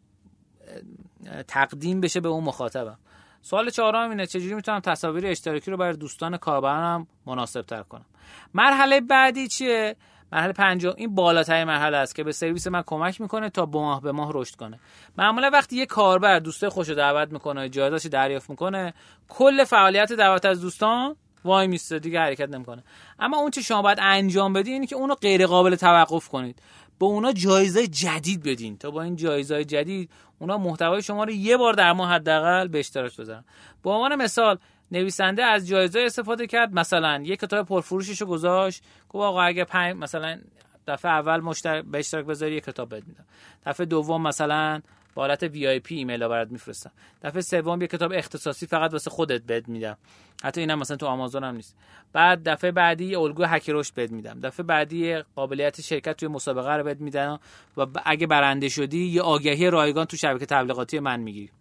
تقدیم 1.47 2.01
بشه 2.01 2.19
به 2.19 2.29
اون 2.29 2.43
مخاطبم. 2.43 2.97
سوال 3.41 3.69
چهارم 3.69 4.09
اینه 4.09 4.25
چجوری 4.25 4.55
می‌تونم 4.55 4.79
تصاویر 4.79 5.27
اشتراکی 5.27 5.71
رو 5.71 5.77
برای 5.77 5.97
دوستان 5.97 6.37
کاربرانم 6.37 7.07
مناسب 7.25 7.61
تر 7.61 7.83
کنم؟ 7.83 8.05
مرحله 8.53 9.01
بعدی 9.01 9.47
چیه؟ 9.47 9.95
مرحله 10.31 10.53
پنجم 10.53 10.93
این 10.97 11.15
بالاترین 11.15 11.63
مرحله 11.63 11.97
است 11.97 12.15
که 12.15 12.23
به 12.23 12.31
سرویس 12.31 12.67
من 12.67 12.83
کمک 12.85 13.21
می‌کنه 13.21 13.49
تا 13.49 13.65
با 13.65 13.81
ماه 13.81 14.01
به 14.01 14.11
ماه 14.11 14.31
رشد 14.33 14.55
کنه. 14.55 14.79
معمولا 15.17 15.49
وقتی 15.53 15.75
یه 15.75 15.85
کاربر 15.85 16.39
دوست 16.39 16.69
خوش 16.69 16.89
دعوت 16.89 17.31
می‌کنه 17.31 17.69
جایزاش 17.69 18.05
دریافت 18.05 18.49
می‌کنه 18.49 18.93
کل 19.29 19.63
فعالیت 19.63 20.13
دعوت 20.13 20.45
از 20.45 20.61
دوستان 20.61 21.15
وای 21.45 21.67
میسته 21.67 21.99
دیگه 21.99 22.19
حرکت 22.19 22.49
نمی‌کنه. 22.49 22.83
اما 23.19 23.37
اون 23.37 23.51
چه 23.51 23.61
شما 23.61 23.81
باید 23.81 23.97
انجام 24.01 24.53
بدین 24.53 24.73
اینه 24.73 24.85
که 24.85 24.95
اونو 24.95 25.15
غیر 25.15 25.47
قابل 25.47 25.75
توقف 25.75 26.29
کنید. 26.29 26.59
به 26.99 27.05
اونا 27.05 27.31
جایزه 27.31 27.87
جدید 27.87 28.43
بدین. 28.43 28.77
تا 28.77 28.91
با 28.91 29.01
این 29.01 29.15
جایزه 29.15 29.65
جدید 29.65 30.09
اونا 30.39 30.57
محتوای 30.57 31.01
شما 31.01 31.23
رو 31.23 31.31
یه 31.31 31.57
بار 31.57 31.73
در 31.73 31.93
ماه 31.93 32.11
حداقل 32.11 32.67
به 32.67 32.79
اشتراک 32.79 33.17
بذارن. 33.17 33.43
به 33.83 33.89
عنوان 33.89 34.15
مثال 34.15 34.57
نویسنده 34.91 35.43
از 35.43 35.67
جایزه 35.67 35.99
استفاده 35.99 36.47
کرد 36.47 36.73
مثلا 36.73 37.21
یک 37.25 37.39
کتاب 37.39 37.65
پرفروشش 37.65 38.21
رو 38.21 38.27
گذاشت 38.27 38.83
گفت 39.09 39.23
آقا 39.23 39.41
اگه 39.41 39.63
پنج 39.63 39.95
مثلا 39.95 40.39
دفعه 40.87 41.11
اول 41.11 41.39
مشترک 41.39 41.85
به 41.85 41.99
اشتراک 41.99 42.25
بذاری 42.25 42.55
یک 42.55 42.63
کتاب 42.63 42.95
بهت 42.95 43.07
میدم. 43.07 43.25
دفعه 43.65 43.85
دوم 43.85 44.21
مثلا 44.21 44.81
با 45.17 45.23
حالت 45.23 45.43
VIP 45.43 45.95
ایمیل 45.95 46.27
برات 46.27 46.51
میفرستم. 46.51 46.91
دفعه 47.21 47.41
سوم 47.41 47.81
یک 47.81 47.89
کتاب 47.89 48.11
اختصاصی 48.15 48.67
فقط 48.67 48.93
واسه 48.93 49.09
خودت 49.09 49.41
بهت 49.41 49.67
میدم. 49.67 49.97
حتی 50.43 50.61
اینم 50.61 50.79
مثلا 50.79 50.97
تو 50.97 51.05
آمازون 51.05 51.43
هم 51.43 51.55
نیست. 51.55 51.75
بعد 52.13 52.49
دفعه 52.49 52.71
بعدی 52.71 53.15
الگوی 53.15 53.45
هک 53.49 53.69
رشد 53.69 53.93
بهت 53.95 54.11
میدم. 54.11 54.39
دفعه 54.39 54.65
بعدی 54.65 55.17
قابلیت 55.35 55.81
شرکت 55.81 56.17
توی 56.17 56.27
مسابقه 56.27 56.75
رو 56.75 56.83
بهت 56.83 56.99
میدم 56.99 57.39
و 57.77 57.85
اگه 58.05 58.27
برنده 58.27 58.69
شدی 58.69 59.05
یه 59.05 59.21
آگهی 59.21 59.69
رایگان 59.69 60.05
تو 60.05 60.17
شبکه 60.17 60.45
تبلیغاتی 60.45 60.99
من 60.99 61.19
می‌گیری. 61.19 61.51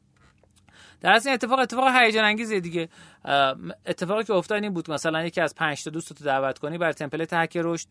در 1.00 1.12
اصل 1.12 1.30
اتفاق 1.30 1.58
اتفاق 1.58 1.96
هیجان 1.96 2.24
انگیزه 2.24 2.60
دیگه 2.60 2.88
اتفاقی 3.86 4.24
که 4.24 4.32
افتاد 4.32 4.62
این 4.62 4.72
بود 4.72 4.90
مثلا 4.90 5.24
یکی 5.24 5.40
از 5.40 5.54
5 5.54 5.84
تا 5.84 5.90
دوست 5.90 6.22
دعوت 6.22 6.58
کنی 6.58 6.78
بهت 6.78 6.92
template 6.92 7.32
هک 7.32 7.56
رشد 7.56 7.88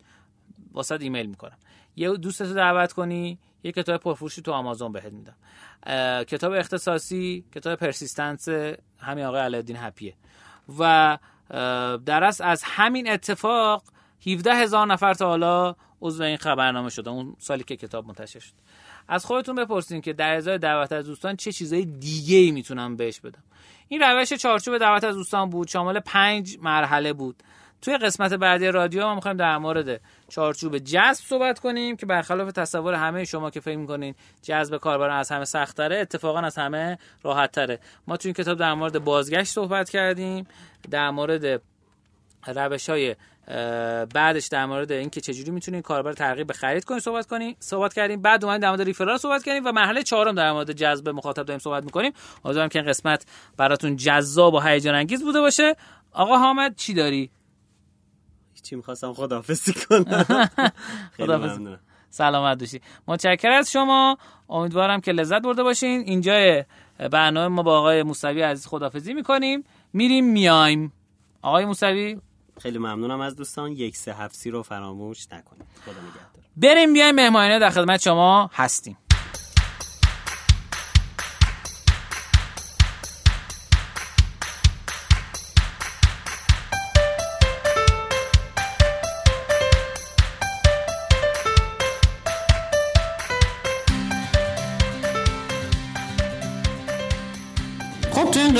واسط 0.72 1.02
ایمیل 1.02 1.26
می‌کنم. 1.26 1.56
یه 1.96 2.16
دوستتو 2.16 2.54
دعوت 2.54 2.92
کنی 2.92 3.38
یه 3.62 3.72
کتاب 3.72 4.00
پرفروشی 4.00 4.42
تو 4.42 4.52
آمازون 4.52 4.92
بهت 4.92 5.12
میدم. 5.12 5.36
کتاب 6.24 6.52
اختصاصی 6.52 7.44
کتاب 7.54 7.78
پرسیستنس 7.78 8.48
همین 8.98 9.24
آقای 9.24 9.40
علادین 9.40 9.76
هپیه 9.76 10.14
و 10.78 11.18
در 12.06 12.24
از 12.24 12.62
همین 12.64 13.10
اتفاق 13.10 13.82
17 14.26 14.54
هزار 14.54 14.86
نفر 14.86 15.14
تا 15.14 15.28
حالا 15.28 15.74
عضو 16.00 16.22
این 16.22 16.36
خبرنامه 16.36 16.90
شده. 16.90 17.10
اون 17.10 17.36
سالی 17.38 17.64
که 17.64 17.76
کتاب 17.76 18.06
منتشر 18.06 18.40
شد. 18.40 18.52
از 19.08 19.24
خودتون 19.24 19.56
بپرسین 19.56 20.00
که 20.00 20.12
در 20.12 20.34
ازای 20.36 20.58
دعوت 20.58 20.92
از 20.92 21.06
دوستان 21.06 21.36
چه 21.36 21.52
چیزای 21.52 21.84
دیگه 21.84 22.36
ای 22.36 22.50
می‌تونم 22.50 22.96
بهش 22.96 23.20
بدم. 23.20 23.42
این 23.88 24.00
روش 24.02 24.32
چارچوب 24.32 24.78
دعوت 24.78 25.04
از 25.04 25.14
دوستان 25.14 25.50
بود. 25.50 25.68
شامل 25.68 26.00
پنج 26.00 26.58
مرحله 26.60 27.12
بود. 27.12 27.42
توی 27.82 27.96
قسمت 27.96 28.32
بعدی 28.32 28.68
رادیو 28.68 29.02
ما 29.02 29.14
می‌خوایم 29.14 29.36
در 29.36 29.58
مورد 29.58 30.00
چارچوب 30.28 30.78
جذب 30.78 31.24
صحبت 31.24 31.58
کنیم 31.58 31.96
که 31.96 32.06
برخلاف 32.06 32.52
تصور 32.52 32.94
همه 32.94 33.24
شما 33.24 33.50
که 33.50 33.60
فکر 33.60 33.76
می‌کنین 33.76 34.14
جذب 34.42 34.76
کاربران 34.76 35.16
از 35.16 35.32
همه 35.32 35.44
سختره 35.44 35.98
اتفاقا 35.98 36.40
از 36.40 36.58
همه 36.58 36.98
راحت 37.22 37.52
تره 37.52 37.80
ما 38.06 38.16
توی 38.16 38.28
این 38.28 38.34
کتاب 38.34 38.58
در 38.58 38.74
مورد 38.74 39.04
بازگشت 39.04 39.52
صحبت 39.52 39.90
کردیم 39.90 40.46
در 40.90 41.10
مورد 41.10 41.62
روش 42.46 42.88
های 42.88 43.16
بعدش 44.14 44.46
در 44.46 44.66
مورد 44.66 44.92
اینکه 44.92 45.20
چجوری 45.20 45.50
می‌تونید 45.50 45.84
کاربر 45.84 46.12
ترغیب 46.12 46.46
به 46.46 46.52
خرید 46.52 46.84
کنید 46.84 47.02
صحبت 47.02 47.26
کنیم 47.26 47.56
صحبت 47.58 47.94
کردیم. 47.94 48.22
بعد 48.22 48.44
اومدیم 48.44 48.60
در 48.60 48.68
مورد 48.68 48.82
ریفرال 48.82 49.16
صحبت 49.16 49.44
کردیم 49.44 49.66
و 49.66 49.72
مرحله 49.72 50.02
چهارم 50.02 50.34
در 50.34 50.52
مورد 50.52 50.72
جذب 50.72 51.08
مخاطب 51.08 51.44
داریم 51.44 51.58
صحبت 51.58 51.84
می‌کنیم. 51.84 52.12
امیدوارم 52.44 52.68
که 52.68 52.78
این 52.78 52.88
قسمت 52.88 53.26
براتون 53.56 53.96
جذاب 53.96 54.54
و 54.54 54.60
هیجان 54.60 54.94
انگیز 54.94 55.22
بوده 55.22 55.40
باشه. 55.40 55.76
آقا 56.12 56.38
حامد 56.38 56.76
چی 56.76 56.94
داری؟ 56.94 57.30
چی 58.66 58.76
می‌خواستم 58.76 59.12
خداحافظی 59.12 59.72
کنم. 59.72 60.24
خیلی 61.16 61.76
سلامت 62.10 62.58
باشی. 62.58 62.80
متشکر 63.08 63.50
از 63.50 63.72
شما. 63.72 64.18
امیدوارم 64.48 65.00
که 65.00 65.12
لذت 65.12 65.42
برده 65.42 65.62
باشین. 65.62 66.00
اینجا 66.00 66.64
برنامه 67.10 67.48
ما 67.48 67.62
با 67.62 67.78
آقای 67.78 68.02
موسوی 68.02 68.42
عزیز 68.42 68.66
خداحافظی 68.66 69.14
می‌کنیم. 69.14 69.64
میریم 69.92 70.24
میایم 70.24 70.92
آقای 71.42 71.64
موسوی. 71.64 72.20
خیلی 72.60 72.78
ممنونم 72.78 73.20
از 73.20 73.36
دوستان. 73.36 73.72
یک 73.72 73.96
سه 73.96 74.14
هفت 74.14 74.46
رو 74.46 74.62
فراموش 74.62 75.26
نکنید. 75.32 75.64
خدا 75.84 75.92
نگهدار. 75.92 76.44
بریم 76.56 76.92
بیایم 76.92 77.14
مهمانه 77.14 77.58
در 77.58 77.70
خدمت 77.70 78.00
شما 78.00 78.50
هستیم. 78.54 78.98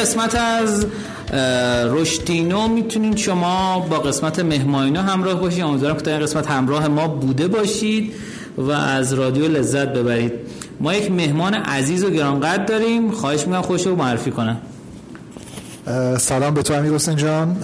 قسمت 0.07 0.35
از 0.35 0.87
رشدینو 1.93 2.69
می‌تونید 2.69 3.17
شما 3.17 3.87
با 3.91 3.99
قسمت 3.99 4.39
مهمانینا 4.39 5.03
همراه 5.03 5.41
باشید. 5.41 5.63
امیدوارم 5.63 5.97
که 5.97 6.03
تا 6.03 6.11
این 6.11 6.21
قسمت 6.21 6.47
همراه 6.51 6.89
ما 6.89 7.09
بوده 7.09 7.49
باشید 7.49 8.13
و 8.59 8.71
از 8.71 9.13
رادیو 9.13 9.49
لذت 9.49 9.89
ببرید. 9.89 10.33
ما 10.81 10.95
یک 10.95 11.11
مهمان 11.11 11.55
عزیز 11.55 12.05
و 12.05 12.11
گرانقدر 12.11 12.65
داریم. 12.65 13.11
خواهش 13.11 13.47
می‌کنم 13.47 13.63
خوش 13.63 13.87
رو 13.87 13.97
معرفی 13.97 14.31
کنم. 14.31 14.57
سلام 16.19 16.55
به 16.55 16.63
تو 16.63 16.75
امیر 16.75 16.93
حسین 16.93 17.17
جان. 17.17 17.57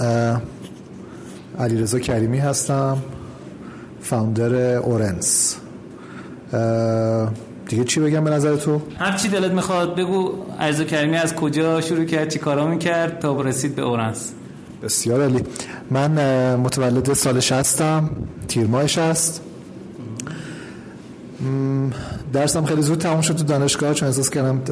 علیرضا 1.58 1.98
کریمی 1.98 2.38
هستم. 2.38 2.98
فاوندر 4.00 4.76
اورنس. 4.76 5.56
دیگه 7.72 7.84
چی 7.84 8.00
بگم 8.00 8.24
به 8.24 8.30
نظر 8.30 8.56
تو؟ 8.56 8.80
هر 8.98 9.16
چی 9.16 9.28
دلت 9.28 9.52
می‌خواد 9.52 9.96
بگو. 9.96 10.32
علیرضا 10.60 10.84
کریمی 10.84 11.16
از 11.16 11.34
کجا 11.34 11.80
شروع 11.80 12.04
کرد؟ 12.04 12.28
چی 12.28 12.38
کارا 12.38 12.66
می‌کرد؟ 12.66 13.18
تا 13.18 13.40
رسید 13.40 13.74
به 13.74 13.82
اورنس 13.82 14.32
بسیار 14.82 15.22
علی 15.22 15.42
من 15.90 16.56
متولد 16.56 17.12
سال 17.12 17.40
60 17.40 17.82
تیر 18.48 18.66
ماه 18.66 18.86
60 18.86 19.40
درسم 22.32 22.64
خیلی 22.64 22.82
زود 22.82 22.98
تموم 22.98 23.20
شد 23.20 23.36
تو 23.36 23.44
دانشگاه 23.44 23.94
چون 23.94 24.08
احساس 24.08 24.30
کردم 24.30 24.62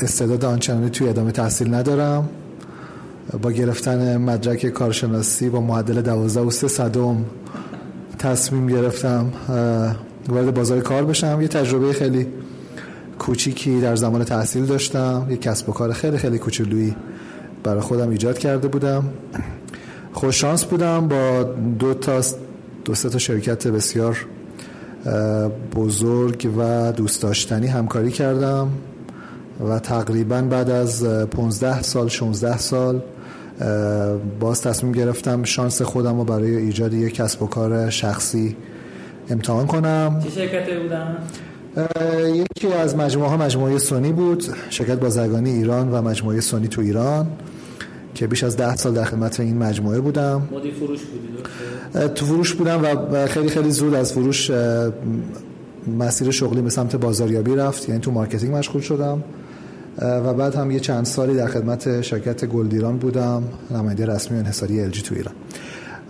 استعداد 0.00 0.44
آنچنانی 0.44 0.90
توی 0.90 1.08
ادامه 1.08 1.32
تحصیل 1.32 1.74
ندارم. 1.74 2.28
با 3.42 3.52
گرفتن 3.52 4.16
مدرک 4.16 4.66
کارشناسی 4.66 5.48
با 5.48 5.60
معدل 5.60 6.02
12 6.02 6.40
و 6.40 6.50
3 6.50 6.68
صدم 6.68 7.24
تصمیم 8.18 8.66
گرفتم 8.66 9.32
وارد 10.28 10.54
بازار 10.54 10.80
کار 10.80 11.04
بشم. 11.04 11.38
یه 11.40 11.48
تجربه 11.48 11.92
خیلی 11.92 12.26
کوچیکی 13.18 13.80
در 13.80 13.96
زمان 13.96 14.24
تحصیل 14.24 14.64
داشتم. 14.64 15.26
یه 15.30 15.36
کسب 15.36 15.68
و 15.68 15.72
کار 15.72 15.92
خیلی 15.92 16.18
خیلی 16.18 16.38
کوچولویی 16.38 16.96
برای 17.62 17.80
خودم 17.80 18.10
ایجاد 18.10 18.38
کرده 18.38 18.68
بودم. 18.68 19.04
خوش 20.12 20.40
شانس 20.40 20.64
بودم 20.64 21.08
با 21.08 21.42
دو 21.78 21.94
تا 21.94 22.20
دو 22.84 22.94
تا 22.94 23.18
شرکت 23.18 23.66
بسیار 23.66 24.26
بزرگ 25.76 26.50
و 26.58 26.92
دوست 26.92 27.22
داشتنی 27.22 27.66
همکاری 27.66 28.10
کردم 28.10 28.68
و 29.68 29.78
تقریبا 29.78 30.42
بعد 30.42 30.70
از 30.70 31.04
15 31.04 31.82
سال 31.82 32.08
16 32.08 32.58
سال 32.58 33.02
باز 34.40 34.62
تصمیم 34.62 34.92
گرفتم 34.92 35.44
شانس 35.44 35.82
خودم 35.82 36.16
رو 36.18 36.24
برای 36.24 36.56
ایجاد 36.56 36.94
یک 36.94 37.14
کسب 37.14 37.42
و 37.42 37.46
کار 37.46 37.90
شخصی 37.90 38.56
امتحان 39.30 39.66
کنم. 39.66 40.20
چه 40.24 40.30
شرکتی 40.30 40.76
بودن؟ 40.76 41.16
یکی 42.34 42.72
از 42.72 42.96
مجموعه 42.96 43.30
ها 43.30 43.36
مجموعه 43.36 43.78
سونی 43.78 44.12
بود 44.12 44.44
شرکت 44.70 44.98
بازرگانی 44.98 45.50
ایران 45.50 45.90
و 45.90 46.02
مجموعه 46.02 46.40
سونی 46.40 46.68
تو 46.68 46.80
ایران 46.80 47.26
که 48.14 48.26
بیش 48.26 48.44
از 48.44 48.56
ده 48.56 48.76
سال 48.76 48.94
در 48.94 49.04
خدمت 49.04 49.40
این 49.40 49.58
مجموعه 49.58 50.00
بودم. 50.00 50.48
مدیر 50.52 50.74
فروش 50.74 51.00
بودی 51.00 52.08
تو 52.14 52.26
فروش 52.26 52.54
بودم 52.54 52.82
و 53.12 53.26
خیلی 53.26 53.48
خیلی 53.48 53.70
زود 53.70 53.94
از 53.94 54.12
فروش 54.12 54.50
مسیر 55.98 56.30
شغلی 56.30 56.62
به 56.62 56.70
سمت 56.70 56.96
بازاریابی 56.96 57.56
رفت 57.56 57.88
یعنی 57.88 58.00
تو 58.00 58.10
marketing 58.10 58.54
مشغول 58.54 58.82
شدم. 58.82 59.24
و 59.98 60.34
بعد 60.34 60.54
هم 60.54 60.70
یه 60.70 60.80
چند 60.80 61.04
سالی 61.04 61.34
در 61.34 61.46
خدمت 61.46 62.00
شرکت 62.00 62.44
گلدیران 62.44 62.96
بودم 62.96 63.42
نماینده 63.70 64.06
رسمی 64.06 64.38
انحصاری 64.38 64.80
الژی 64.80 65.02
تو 65.02 65.14
ایران. 65.14 65.34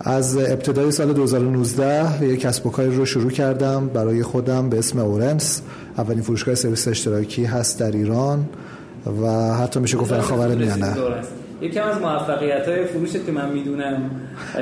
از 0.04 0.36
ابتدای 0.36 0.90
سال 0.90 1.12
2019 1.12 2.24
یک 2.24 2.40
کسب 2.40 2.66
و 2.66 2.70
کاری 2.70 2.96
رو 2.96 3.06
شروع 3.06 3.30
کردم 3.30 3.86
برای 3.86 4.22
خودم 4.22 4.68
به 4.68 4.78
اسم 4.78 4.98
اورنس. 4.98 5.62
اولین 5.98 6.22
فروشگاه 6.22 6.54
سرویس 6.54 6.88
اشتراکی 6.88 7.44
هست 7.44 7.80
در 7.80 7.90
ایران 7.90 8.44
و 9.22 9.54
حتی 9.54 9.80
میشه 9.80 9.96
گفت 9.96 10.20
خاور 10.20 10.54
میانه. 10.54 10.96
یکم 11.60 11.82
از 11.82 12.00
موفقیت 12.00 12.68
های 12.68 12.84
فروشت 12.84 13.26
که 13.26 13.32
من 13.32 13.52
می‌دونم. 13.52 14.10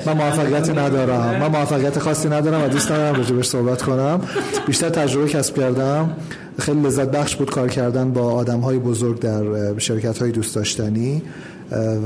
من 0.06 0.12
موفقیت 0.12 0.70
ندارم. 0.70 1.40
من 1.40 1.48
موفقیت 1.48 1.98
خاصی 1.98 2.28
ندارم 2.28 2.64
و 2.64 2.68
دوست 2.68 2.92
ندارم 2.92 3.14
راجبش 3.14 3.46
صحبت 3.46 3.82
کنم. 3.82 4.20
بیشتر 4.66 4.88
تجربه 4.88 5.28
کسب 5.28 5.56
کردم. 5.56 6.10
خیلی 6.58 6.82
لذت 6.82 7.10
بخش 7.10 7.36
بود 7.36 7.50
کار 7.50 7.68
کردن 7.68 8.10
با 8.10 8.32
آدم 8.32 8.60
های 8.60 8.78
بزرگ 8.78 9.18
در 9.18 9.78
شرکت 9.78 10.18
های 10.18 10.30
دوست 10.30 10.54
داشتنی. 10.54 11.22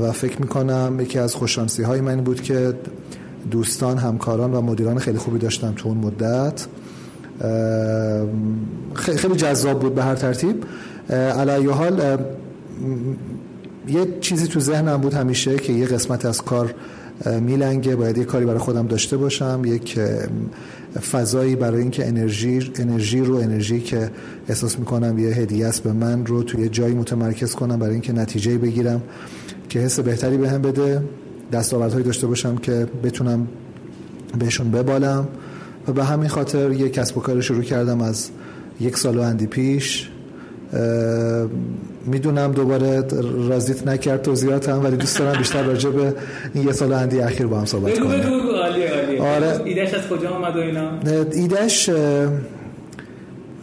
و 0.03 0.11
فکر 0.11 0.41
می‌کنم 0.41 0.97
یکی 1.01 1.19
از 1.19 1.35
خوششانسی 1.35 1.83
های 1.83 2.01
من 2.01 2.21
بود 2.21 2.41
که 2.41 2.73
دوستان 3.51 3.97
همکاران 3.97 4.53
و 4.53 4.61
مدیران 4.61 4.99
خیلی 4.99 5.17
خوبی 5.17 5.39
داشتم 5.39 5.73
تو 5.75 5.89
اون 5.89 5.97
مدت. 5.97 6.67
خیلی 8.93 9.35
جذاب 9.35 9.79
بود 9.79 9.95
به 9.95 10.03
هر 10.03 10.15
ترتیب. 10.15 10.63
علی 11.09 11.67
حال 11.67 12.17
یه 13.87 14.07
چیزی 14.21 14.47
تو 14.47 14.59
ذهنم 14.59 14.97
بود 14.97 15.13
همیشه 15.13 15.55
که 15.55 15.73
یه 15.73 15.85
قسمت 15.85 16.25
از 16.25 16.41
کار 16.41 16.73
میلنگه 17.41 17.95
باید 17.95 18.17
یه 18.17 18.23
کاری 18.23 18.45
برای 18.45 18.59
خودم 18.59 18.87
داشته 18.87 19.17
باشم 19.17 19.61
یک 19.65 19.99
فضایی 21.11 21.55
برای 21.55 21.81
اینکه 21.81 22.07
انرژی 22.07 22.71
انرژی 22.75 23.19
رو 23.19 23.35
انرژی 23.35 23.81
که 23.81 24.11
احساس 24.49 24.79
می‌کنم 24.79 25.19
یه 25.19 25.29
هدیه 25.29 25.67
است 25.67 25.83
به 25.83 25.93
من 25.93 26.25
رو 26.25 26.43
توی 26.43 26.69
جایی 26.69 26.95
متمرکز 26.95 27.55
کنم 27.55 27.79
برای 27.79 27.93
اینکه 27.93 28.13
نتیجه 28.13 28.57
بگیرم 28.57 29.01
که 29.69 29.79
حس 29.79 29.99
بهتری 29.99 30.37
بهم 30.37 30.61
به 30.61 30.71
بده. 30.71 31.01
دستاوردهایی 31.51 32.05
داشته 32.05 32.27
باشم 32.27 32.55
که 32.55 32.87
بتونم 33.03 33.47
بهشون 34.39 34.71
ببالم. 34.71 35.27
و 35.87 35.91
به 35.91 36.03
همین 36.03 36.29
خاطر 36.29 36.71
یک 36.71 36.93
کسب 36.93 37.17
و 37.17 37.21
کار 37.21 37.41
شروع 37.41 37.63
کردم 37.63 38.01
از 38.01 38.29
یک 38.79 38.97
سال 38.97 39.17
و 39.17 39.21
اندی 39.21 39.47
پیش. 39.47 40.09
می‌دونم 42.05 42.51
دوباره 42.51 43.03
رازیت 43.49 43.87
نکرد 43.87 44.21
توضیحاتم 44.21 44.83
ولی 44.83 44.97
دوست 44.97 45.19
دارم 45.19 45.37
بیشتر 45.37 45.63
راجع 45.63 45.89
به 45.89 46.13
این 46.53 46.67
یه 46.67 46.71
سال 46.71 46.93
اندی 46.93 47.19
اخیر 47.19 47.47
با 47.47 47.59
هم 47.59 47.65
صحبت 47.65 47.99
کنیم 47.99 48.21
آره. 49.21 49.61
ایدهش 49.65 49.93
از 49.93 50.07
کجا 50.07 50.29
آمد 50.29 50.55
و 50.55 50.59
اینا؟ 50.59 50.91
ایدهش 51.31 51.89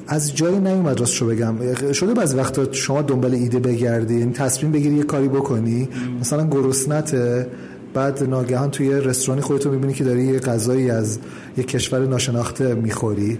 از 0.09 0.37
جایی 0.37 0.59
نیومد 0.59 1.01
راست 1.01 1.13
شو 1.13 1.27
بگم. 1.27 1.55
شده 1.93 2.15
بعضی 2.15 2.37
وقتا 2.37 2.73
شما 2.73 3.03
دنبال 3.03 3.35
ایده 3.35 3.59
بگردی 3.59 4.19
یعنی 4.19 4.33
تصمیم 4.33 4.73
بگیری 4.73 4.95
یه 4.95 5.03
کاری 5.03 5.29
بکنی. 5.29 5.89
مثلا 6.21 6.47
گرسنته. 6.47 7.47
بعد 7.95 8.23
ناگهان 8.23 8.71
توی 8.71 8.91
رستورانی 8.91 9.43
خودتو 9.43 9.71
می‌بینی 9.71 9.93
که 9.93 10.05
داری 10.05 10.25
یه 10.25 10.39
غذایی 10.39 10.91
از 10.91 11.19
یه 11.57 11.65
کشور 11.65 12.07
ناشناخته 12.07 12.75
می‌خوری. 12.75 13.39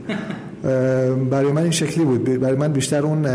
برای 1.31 1.53
من 1.53 1.63
این 1.63 1.71
شکلی 1.71 2.05
بود. 2.05 2.25
برای 2.25 2.57
من 2.57 2.73
بیشتر 2.73 3.03
اون 3.03 3.27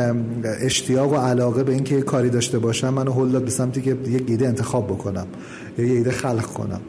اشتیاق 0.61 1.13
و 1.13 1.15
علاقه 1.15 1.63
به 1.63 1.72
اینکه 1.74 2.01
کاری 2.01 2.30
داشته 2.30 2.59
باشم 2.59 2.93
منو 2.93 3.11
هل 3.11 3.30
داد 3.30 3.43
به 3.43 3.51
سمتی 3.51 3.82
که 3.82 3.97
یک 4.07 4.24
ایده 4.28 4.47
انتخاب 4.47 4.88
بکنم 4.88 5.28
یا 5.78 5.86
یه 5.86 5.93
ایده 5.93 6.11
خلق 6.11 6.45
کنم. 6.45 6.82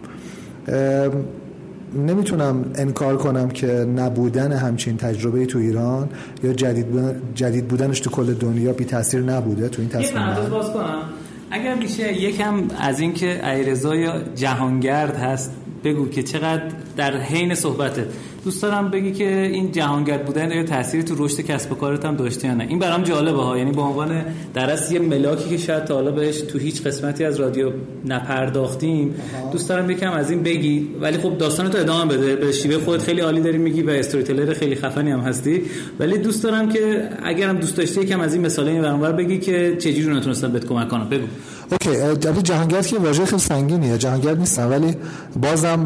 نمی‌تونم 2.07 2.65
انکار 2.75 3.17
کنم 3.17 3.49
که 3.49 3.67
نبودن 3.97 4.53
همچین 4.53 4.97
تجربه 4.97 5.47
تو 5.47 5.59
ایران 5.59 6.09
یا 6.45 6.53
جدید, 6.53 6.87
جدید 7.35 7.69
بودنش 7.69 8.01
تو 8.01 8.11
کل 8.11 8.35
دنیا 8.35 8.73
بی 8.73 8.85
تاثیر 8.85 9.21
نبوده 9.21 9.69
تو 9.69 9.83
این 9.83 9.89
تصمیم 9.89 10.25
باز 10.51 10.71
کنم. 10.71 11.03
اگر 11.51 11.75
میشه 11.75 12.13
یکم 12.13 12.69
از 12.79 13.01
اینکه 13.01 13.49
ایرزا 13.49 13.97
یا 13.97 14.23
جهانگرد 14.35 15.17
هست 15.17 15.53
بگو 15.85 16.09
که 16.09 16.23
چقدر 16.23 16.63
در 16.97 17.17
حین 17.17 17.55
صحبتت 17.55 18.07
دوست 18.45 18.63
دارم 18.63 18.91
بگی 18.91 19.13
که 19.13 19.41
این 19.41 19.73
جهانگرد 19.73 20.25
بودن 20.25 20.51
یا 20.51 20.63
تأثیری 20.63 21.03
تو 21.03 21.25
رشد 21.25 21.41
کسب 21.41 21.73
و 21.73 21.75
کارت 21.75 22.05
هم 22.05 22.17
داشته 22.17 22.49
یا 22.49 22.55
نه؟ 22.55 22.67
این 22.69 22.79
برام 22.79 23.03
جالبه 23.03 23.43
ها. 23.43 23.59
یعنی 23.59 23.73
به 23.73 23.81
عنوان 23.81 24.25
در 24.55 24.79
یه 24.93 24.99
ملاکی 24.99 25.51
که 25.51 25.57
شاید 25.57 25.85
تا 25.85 25.95
حالا 25.95 26.11
بهش 26.11 26.41
تو 26.41 26.59
هیچ 26.59 26.83
قسمتی 26.83 27.25
از 27.25 27.41
رادیو 27.41 27.71
نپرداختیم 28.05 29.15
دوست 29.53 29.69
دارم 29.69 29.91
یکم 29.91 30.13
از 30.13 30.31
این 30.31 30.43
بگی. 30.43 30.89
ولی 31.01 31.19
خب 31.19 31.39
داستان 31.39 31.71
تو 31.71 31.79
ادامه 31.79 32.17
بده. 32.17 32.37
به 32.37 32.53
شیوه 32.53 32.79
خودت 32.79 33.03
خیلی 33.03 33.21
عالی 33.21 33.41
داری 33.41 33.59
میگی 33.59 33.83
و 33.83 33.91
استوری 33.91 34.25
تلر 34.25 34.55
خیلی 34.55 34.75
خفنی 34.75 35.11
هم 35.11 35.21
هستی. 35.21 35.63
ولی 35.99 36.19
دوست 36.19 36.43
دارم 36.43 36.69
که 36.69 37.09
اگرم 37.23 37.57
دوست 37.59 37.77
داشتی 37.77 38.01
یکم 38.01 38.21
از 38.21 38.35
این 38.35 38.47
مثالا 38.47 38.71
این 38.71 38.83
برام 38.83 39.13
بگی 39.13 39.39
که 39.39 39.77
چجوری 39.77 40.17
نتونستم 40.17 40.53
بهت 40.53 40.67
کمک 40.67 40.89
کنم 40.89 41.09
بگو. 41.09 41.27
اوکی 41.73 42.17
جوی 42.17 42.43
جهانگرد 42.43 42.87
که 42.87 42.99
واژه 42.99 43.25
خیلی 43.25 43.43
سنگینیه 43.43 43.99
جهانگرد 43.99 44.39
نیستم 44.39 44.71
ولی 44.71 44.97
بازم 45.43 45.85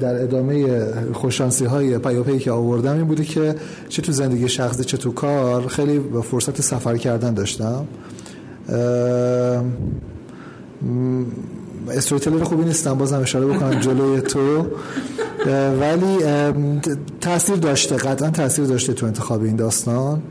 در 0.00 0.22
ادامه 0.22 0.86
خوششانسی 1.12 1.64
های 1.64 1.98
که 2.38 2.50
آوردم 2.50 2.96
این 2.96 3.04
بوده 3.04 3.24
که 3.24 3.54
چه 3.88 4.02
تو 4.02 4.12
زندگی 4.12 4.48
شخصی 4.48 4.84
چه 4.84 4.96
تو 4.96 5.12
کار 5.12 5.66
خیلی 5.68 6.00
فرصت 6.22 6.60
سفر 6.60 6.96
کردن 6.96 7.34
داشتم. 7.34 7.86
استوریتلر 11.90 12.44
خوبی 12.44 12.64
نیستم 12.64 12.98
بازم 12.98 13.20
اشاره 13.20 13.46
بکنم 13.46 13.80
جلوی 13.80 14.20
تو. 14.20 14.66
ولی 15.80 16.18
تاثیر 17.20 17.56
داشته 17.56 17.96
قطعا 17.96 18.30
تاثیر 18.30 18.64
داشته 18.64 18.92
تو 18.92 19.06
انتخاب 19.06 19.42
این 19.42 19.56
داستان. 19.56 20.22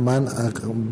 من 0.00 0.28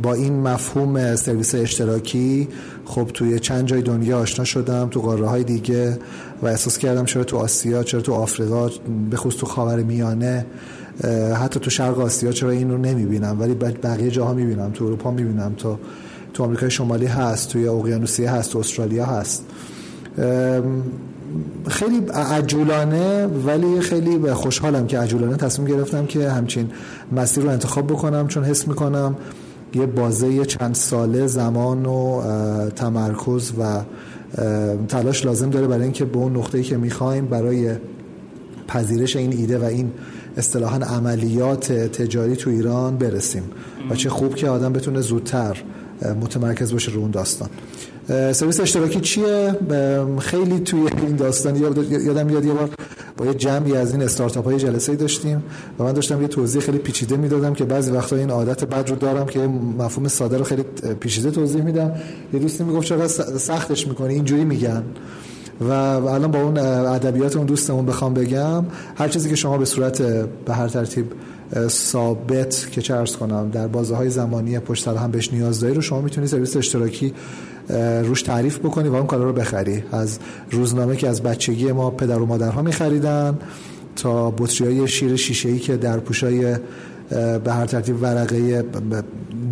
با 0.03 0.15
این 0.15 0.41
مفهوم 0.41 1.17
سرویس 1.17 1.55
اشتراکی 1.55 2.49
خب 2.85 3.11
توی 3.15 3.39
چند 3.41 3.67
جای 3.67 3.83
دنیا 3.83 4.19
آشنا 4.19 4.45
شدم 4.45 4.89
تو 4.89 5.01
قاره 5.01 5.27
های 5.27 5.45
دیگه 5.45 5.99
و 6.43 6.47
احساس 6.47 6.79
کردم 6.79 7.05
چرا 7.05 7.25
تو 7.25 7.37
آسیا 7.37 7.83
چرا 7.83 8.01
تو 8.01 8.13
آفریقا 8.13 8.71
به 9.11 9.17
خصوص 9.17 9.41
تو 9.41 9.47
خاور 9.47 9.83
میانه 9.83 10.47
حتی 11.35 11.61
تو 11.61 11.71
شرق 11.71 12.01
آسیا 12.01 12.33
چرا 12.33 12.51
این 12.51 12.71
رو 12.71 12.79
نمی‌بینم؟ 12.79 13.41
ولی 13.41 13.55
بقیه 13.55 14.11
جاها 14.11 14.35
می‌بینم 14.35 14.71
تو 14.71 14.85
اروپا 14.85 15.11
می‌بینم 15.11 15.55
تو 15.57 15.79
تو 16.35 16.45
آمریکای 16.45 16.71
شمالی 16.71 17.07
هست 17.07 17.49
توی 17.49 17.69
اقیانوسیه 17.69 18.31
هست 18.31 18.53
تو 18.53 18.59
استرالیا 18.59 19.07
هست. 19.07 19.45
خیلی 21.69 21.99
عجولانه 22.15 23.27
ولی 23.27 23.81
خیلی 23.81 24.33
خوشحالم 24.33 24.87
که 24.87 24.99
عجولانه 24.99 25.37
تصمیم 25.37 25.69
گرفتم 25.69 26.07
که 26.07 26.31
همچین 26.31 26.71
مسیر 27.13 27.45
رو 27.45 27.51
انتخاب 27.51 27.87
بکنم 27.87 28.29
چون 28.29 28.45
حس 28.45 28.69
می‌کنم 28.69 29.17
یه 29.75 29.87
بازه 29.87 30.45
چند 30.45 30.75
ساله 30.75 31.27
زمان 31.27 31.87
و 31.87 32.23
تمرکز 32.77 33.53
و 33.59 33.81
تلاش 34.89 35.27
لازم 35.27 35.51
داره 35.51 35.67
برای 35.67 35.83
اینکه 35.83 36.05
به 36.05 36.19
اون 36.19 36.37
نقطه‌ای 36.37 36.65
که 36.65 36.77
می‌خوایم 36.77 37.27
برای 37.27 37.75
پذیرش 38.69 39.17
این 39.17 39.33
ایده 39.33 39.59
و 39.59 39.65
این 39.65 39.93
اصطلاحا 40.37 40.77
عملیات 40.77 41.73
تجاری 41.73 42.37
تو 42.37 42.51
ایران 42.51 42.97
برسیم. 42.97 43.43
و 43.91 43.95
چه 43.95 44.11
خوب 44.11 44.35
که 44.35 44.49
آدم 44.49 44.73
بتونه 44.73 45.01
زودتر 45.01 45.63
متمرکز 46.21 46.73
باشه 46.73 46.93
رو 46.93 47.01
اون 47.01 47.11
داستان. 47.11 47.49
سرویس 48.09 48.61
اشتراکی 48.61 49.01
چیه؟ 49.01 49.55
خیلی 50.19 50.61
توی 50.61 50.81
این 51.07 51.17
داستان 51.17 51.57
یادم 51.57 52.31
یاد 52.31 52.45
یه 52.45 52.53
بار 52.53 52.71
با 53.17 53.27
یه 53.27 53.35
جمعی 53.35 53.77
از 53.77 53.93
این 53.93 54.03
استارتاپ 54.03 54.45
های 54.45 54.57
جلسه 54.57 54.97
داشتیم 54.97 55.43
و 55.79 55.83
من 55.85 55.93
داشتم 55.93 56.23
یه 56.23 56.29
توضیح 56.29 56.61
خیلی 56.61 56.79
پیچیده 56.79 57.17
می‌دادم 57.17 57.55
که 57.55 57.65
بعضی 57.65 57.91
وقتا 57.91 58.17
این 58.17 58.31
عادت 58.31 58.65
بد 58.65 58.91
رو 58.91 58.97
دارم 58.97 59.27
که 59.27 59.41
مفهوم 59.79 60.09
ساده 60.09 60.39
رو 60.39 60.45
خیلی 60.45 60.63
پیچیده 61.01 61.31
توضیح 61.31 61.63
میدم. 61.63 61.93
یه 62.33 62.41
دوستی 62.41 62.65
می‌گفت 62.65 62.87
چقدر 62.87 63.07
سختش 63.39 63.89
می‌کنه 63.89 64.13
اینجوری 64.13 64.45
میگن. 64.45 64.83
و 65.61 65.73
الان 65.73 66.31
با 66.31 66.43
اون 66.43 66.59
ادبیات 66.59 67.37
اون 67.37 67.47
دوستمون 67.47 67.87
بخوام 67.87 68.15
بگم 68.15 68.65
هر 68.97 69.09
چیزی 69.09 69.29
که 69.29 69.37
شما 69.37 69.59
به 69.59 69.65
صورت 69.65 70.03
به 70.45 70.55
هر 70.55 70.69
ترتیب 70.69 71.07
ثابت 71.69 72.69
که 72.71 72.83
چه 72.83 73.05
کنم 73.21 73.51
در 73.51 73.67
بازه 73.67 73.95
های 73.95 74.11
زمانی 74.11 74.59
پشت 74.59 74.85
سر 74.85 74.97
هم 74.97 75.11
بهش 75.11 75.33
نیاز 75.33 75.61
داری 75.61 75.75
رو 75.75 75.81
شما 75.81 76.01
می‌تونید 76.01 76.31
سرویس 76.31 76.57
اشتراکی 76.57 77.15
روش 78.05 78.23
تعریف 78.23 78.59
بکنی 78.59 78.89
و 78.89 78.95
اون 78.95 79.07
کالا 79.07 79.25
رو 79.25 79.33
بخری. 79.33 79.85
از 79.93 80.19
روزنامه 80.51 80.97
که 80.97 81.09
از 81.09 81.23
بچگی 81.23 81.73
ما 81.73 81.91
پدر 81.91 82.19
و 82.19 82.27
مادرها 82.27 82.63
میخریدن 82.63 83.39
تا 83.97 84.31
بطری 84.31 84.67
های 84.67 84.89
شیر 84.89 85.17
شیشه 85.17 85.49
ای 85.49 85.59
که 85.59 85.77
در 85.77 85.99
پوشای 85.99 86.57
به 87.45 87.53
هر 87.53 87.67
ترتیب 87.67 88.03
ورقه 88.03 88.65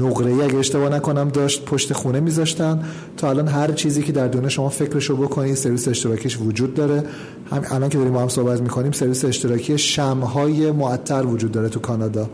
نقره 0.01 0.33
ای 0.33 0.43
اگه 0.43 0.57
اشتباه 0.57 0.89
نکنم 0.89 1.29
داشت 1.29 1.65
پشت 1.65 1.93
خونه 1.93 2.21
میذاشتن. 2.21 2.85
تا 3.17 3.31
الان 3.31 3.49
هر 3.49 3.73
چیزی 3.73 4.03
که 4.03 4.13
در 4.13 4.29
دنیا 4.29 4.49
شما 4.49 4.69
فکرشو 4.69 5.17
بکنید 5.17 5.55
سرویس 5.55 5.89
اشتراکیش 5.89 6.39
وجود 6.41 6.75
داره. 6.75 7.03
هم 7.51 7.63
الان 7.71 7.89
که 7.89 7.99
داریم 7.99 8.13
با 8.13 8.21
هم 8.23 8.29
صحبت 8.29 8.61
می‌کنیم 8.61 8.93
سرویس 8.93 9.25
اشتراکی 9.25 9.79
شمهای 9.79 10.73
معطر 10.73 11.27
وجود 11.27 11.53
داره 11.53 11.69
تو 11.69 11.81
کانادا. 11.81 12.31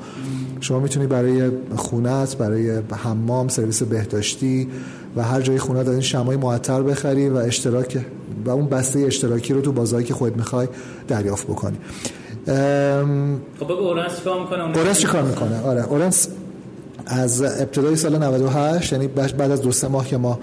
شما 0.60 0.80
می‌تونی 0.80 1.06
برای 1.06 1.50
خونت 1.76 2.36
برای 2.36 2.80
حمام 3.04 3.48
سرویس 3.48 3.82
بهداشتی 3.82 4.68
و 5.16 5.22
هر 5.22 5.40
جای 5.40 5.58
خونه 5.58 5.88
این 5.88 6.00
شمای 6.00 6.36
معطر 6.36 6.82
بخری 6.82 7.28
و 7.28 7.36
اشتراک 7.36 7.98
و 8.44 8.50
اون 8.50 8.66
بسته 8.66 9.00
اشتراکی 9.00 9.54
رو 9.54 9.60
تو 9.60 9.72
بازاری 9.72 10.04
که 10.04 10.14
خودت 10.14 10.36
می‌خوای 10.36 10.68
دریافت 11.08 11.46
بکنی. 11.46 11.76
خب 13.60 13.64
بگو 13.64 13.72
اورنس 13.72 14.16
چیکار 14.16 14.40
می‌کنه؟ 14.40 14.78
اورنس 14.78 14.98
چیکار 14.98 15.22
می‌کنه؟ 15.22 15.62
آره 15.62 15.88
اورنس 15.88 16.28
از 17.06 17.42
ابتدای 17.42 17.96
سال 17.96 18.22
98 18.22 18.92
یعنی 18.92 19.06
بعد 19.08 19.50
از 19.50 19.62
دو 19.62 19.72
سه 19.72 19.88
ماه 19.88 20.06
که 20.06 20.16
ما 20.16 20.38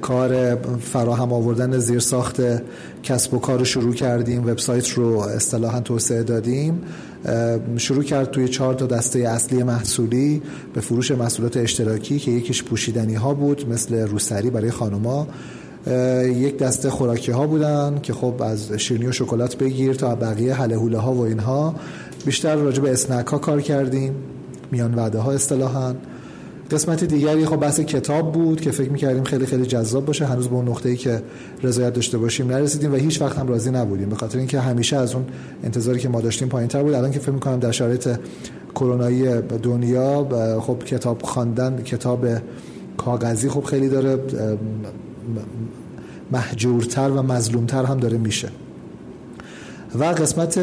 کار 0.00 0.54
فراهم 0.80 1.32
آوردن 1.32 1.78
زیر 1.78 1.98
ساخت 1.98 2.40
کسب 3.02 3.34
و 3.34 3.38
کار 3.38 3.58
رو 3.58 3.64
شروع 3.64 3.94
کردیم. 3.94 4.46
وبسایت 4.46 4.88
رو 4.88 5.18
اصطلاحا 5.18 5.80
توسعه 5.80 6.22
دادیم. 6.22 6.82
شروع 7.76 8.02
کرد 8.02 8.30
توی 8.30 8.48
چهار 8.48 8.74
تا 8.74 8.86
دسته 8.86 9.18
اصلی 9.18 9.62
محصولی 9.62 10.42
به 10.74 10.80
فروش 10.80 11.10
محصولات 11.10 11.56
اشتراکی 11.56 12.18
که 12.18 12.30
یکیش 12.30 12.62
پوشیدنی 12.62 13.14
ها 13.14 13.34
بود 13.34 13.68
مثل 13.68 13.94
روسری 13.94 14.50
برای 14.50 14.70
خانوما. 14.70 15.26
یک 16.24 16.58
دسته 16.58 16.90
خوراکی 16.90 17.32
ها 17.32 17.46
بودن 17.46 17.98
که 18.02 18.12
خب 18.12 18.42
از 18.42 18.72
شیرینی 18.72 19.06
و 19.06 19.12
شکلات 19.12 19.56
بگیر 19.56 19.94
تا 19.94 20.14
بقیه 20.14 20.54
حله 20.54 20.98
ها 20.98 21.12
و 21.14 21.20
اینها. 21.20 21.74
بیشتر 22.26 22.56
راجع 22.56 22.82
به 22.82 22.92
اسنک 22.92 23.26
ها 23.26 23.38
کار 23.38 23.60
کردیم. 23.60 24.14
میان 24.70 24.94
وعده 24.94 25.18
ها 25.18 25.32
اصطلاحا. 25.32 25.94
قسمت 26.70 27.04
دیگری 27.04 27.46
خب 27.46 27.56
بحث 27.56 27.80
کتاب 27.80 28.32
بود 28.32 28.60
که 28.60 28.70
فکر 28.70 28.90
می‌کردیم 28.90 29.24
خیلی 29.24 29.46
خیلی 29.46 29.66
جذاب 29.66 30.04
باشه. 30.04 30.26
هنوز 30.26 30.48
به 30.48 30.54
اون 30.54 30.68
نقطه‌ای 30.68 30.96
که 30.96 31.22
رضایت 31.62 31.92
داشته 31.92 32.18
باشیم 32.18 32.46
نرسیدیم 32.46 32.92
و 32.92 32.96
هیچ 32.96 33.22
وقت 33.22 33.38
هم 33.38 33.48
راضی 33.48 33.70
نبودیم. 33.70 34.08
به 34.08 34.16
خاطر 34.16 34.38
اینکه 34.38 34.60
همیشه 34.60 34.96
از 34.96 35.14
اون 35.14 35.24
انتظاری 35.64 35.98
که 35.98 36.08
ما 36.08 36.20
داشتیم 36.20 36.48
پایینتر 36.48 36.82
بود. 36.82 36.94
الان 36.94 37.10
که 37.10 37.18
فکر 37.18 37.30
می‌کنم 37.30 37.58
در 37.58 37.70
شرایط 37.70 38.08
کرونایی 38.74 39.40
دنیا 39.62 40.28
خب 40.60 40.84
کتاب 40.84 41.22
خواندن 41.22 41.82
کتاب 41.82 42.26
کاغذی 42.96 43.48
خب 43.48 43.64
خیلی 43.64 43.88
داره 43.88 44.18
محجورتر 46.30 47.10
و 47.10 47.22
مظلومتر 47.22 47.84
هم 47.84 48.00
داره 48.00 48.18
میشه. 48.18 48.48
و 49.98 50.04
قسمت 50.04 50.58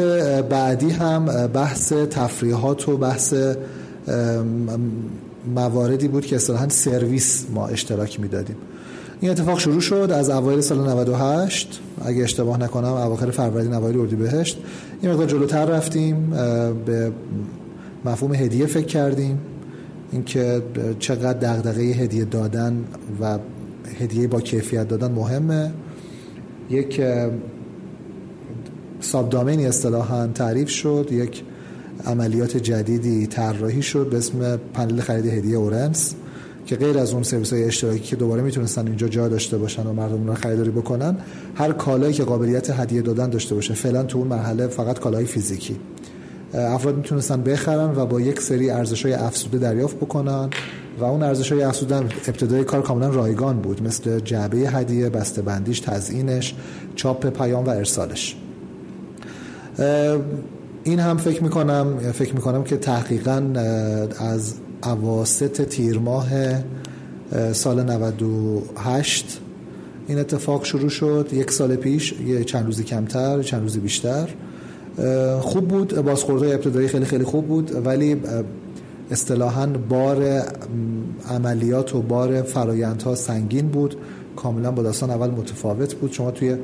بعدی 0.48 0.90
هم 0.90 1.46
بحث 1.46 1.92
تفریحات 1.92 2.88
و 2.88 2.96
بحث 2.96 3.34
مواردی 5.54 6.08
بود 6.08 6.26
که 6.26 6.36
اصطلاحا 6.36 6.68
سرویس 6.68 7.46
ما 7.54 7.66
اشتراک 7.66 8.20
می‌دادیم. 8.20 8.56
این 9.20 9.30
اتفاق 9.30 9.58
شروع 9.58 9.80
شد 9.80 10.10
از 10.14 10.30
اوایل 10.30 10.60
سال 10.60 10.88
98 10.88 11.80
اگه 12.04 12.22
اشتباه 12.22 12.60
نکنم 12.60 12.92
اواخر 12.92 13.30
فروردین 13.30 13.74
اوایل 13.74 14.00
اردیبهشت. 14.00 14.58
این 15.02 15.12
مقدار 15.12 15.26
جلوتر 15.26 15.64
رفتیم 15.64 16.30
به 16.86 17.12
مفهوم 18.04 18.34
هدیه 18.34 18.66
فکر 18.66 18.86
کردیم. 18.86 19.38
اینکه 20.12 20.62
چقدر 20.98 21.32
دغدغه 21.32 21.82
هدیه 21.82 22.24
دادن 22.24 22.84
و 23.20 23.38
هدیه 24.00 24.26
با 24.26 24.40
کیفیت 24.40 24.88
دادن 24.88 25.12
مهمه. 25.12 25.72
یک 26.70 27.02
سابدامینی 29.00 29.66
اصطلاحا 29.66 30.26
تعریف 30.26 30.68
شد. 30.68 31.08
یک 31.10 31.42
عملیات 32.06 32.56
جدیدی 32.56 33.26
طراحی 33.26 33.82
شد 33.82 34.10
به 34.10 34.16
اسم 34.16 34.56
پنل 34.74 35.00
خرید 35.00 35.26
هدیه 35.26 35.56
اورنس 35.56 36.14
که 36.66 36.76
غیر 36.76 36.98
از 36.98 37.12
اون 37.12 37.22
سرویس 37.22 37.52
های 37.52 37.64
اشتراکی 37.64 38.00
که 38.00 38.16
دوباره 38.16 38.42
می‌تونستن 38.42 38.86
اینجا 38.86 39.08
جا 39.08 39.28
داشته 39.28 39.58
باشن 39.58 39.86
و 39.86 39.92
مردم 39.92 40.26
رو 40.26 40.34
خریداری 40.34 40.70
بکنن 40.70 41.16
هر 41.54 41.72
کالایی 41.72 42.12
که 42.12 42.24
قابلیت 42.24 42.70
هدیه 42.70 43.02
دادن 43.02 43.30
داشته 43.30 43.54
باشه. 43.54 43.74
فعلا 43.74 44.02
تو 44.02 44.18
اون 44.18 44.28
مرحله 44.28 44.66
فقط 44.66 44.98
کالای 44.98 45.24
فیزیکی. 45.24 45.76
افراد 46.54 46.96
می‌تونستن 46.96 47.42
بخرن 47.42 47.96
و 47.96 48.06
با 48.06 48.20
یک 48.20 48.40
سری 48.40 48.70
ارزش 48.70 49.02
های 49.06 49.14
افزوده 49.14 49.58
دریافت 49.58 49.96
بکنن 49.96 50.50
و 51.00 51.04
اون 51.04 51.22
ارزش 51.22 51.52
های 51.52 51.62
افزوده 51.62 51.96
ابتدای 51.96 52.64
کار 52.64 52.82
کاملا 52.82 53.08
رایگان 53.08 53.58
بود 53.58 53.82
مثل 53.82 54.20
جعبه 54.20 54.56
هدیه 54.56 55.08
بسته 55.08 55.42
بندیش 55.42 55.80
تزیینش 55.80 56.54
چاپ 56.94 57.26
پیام 57.26 57.64
و 57.64 57.68
ارسالش. 57.68 58.36
این 60.88 60.98
هم 60.98 61.16
فکر 61.16 61.42
می‌کنم 61.42 61.98
فکر 61.98 62.34
می‌کنم 62.34 62.64
که 62.64 62.76
تحقیقا 62.76 63.42
از 64.18 64.54
اواسط 64.84 65.62
تیر 65.62 65.98
ماه 65.98 66.28
سال 67.52 67.82
98 67.82 69.40
این 70.08 70.18
اتفاق 70.18 70.64
شروع 70.64 70.88
شد. 70.88 71.28
یک 71.32 71.50
سال 71.50 71.76
پیش 71.76 72.12
یه 72.12 72.44
چند 72.44 72.66
روزی 72.66 72.84
کمتر 72.84 73.42
چند 73.42 73.62
روزی 73.62 73.80
بیشتر. 73.80 74.28
خوب 75.40 75.68
بود. 75.68 75.94
بازخوردهای 75.94 76.52
ابتدایی 76.52 76.88
خیلی 76.88 77.04
خیلی 77.04 77.24
خوب 77.24 77.46
بود. 77.46 77.86
ولی 77.86 78.16
اصطلاحا 79.10 79.66
بار 79.66 80.42
عملیات 81.30 81.94
و 81.94 82.02
بار 82.02 82.42
فرایندها 82.42 83.14
سنگین 83.14 83.68
بود. 83.68 83.96
کاملا 84.36 84.70
با 84.70 84.82
داستان 84.82 85.10
اول 85.10 85.30
متفاوت 85.30 85.94
بود. 85.94 86.12
شما 86.12 86.30
توی 86.30 86.56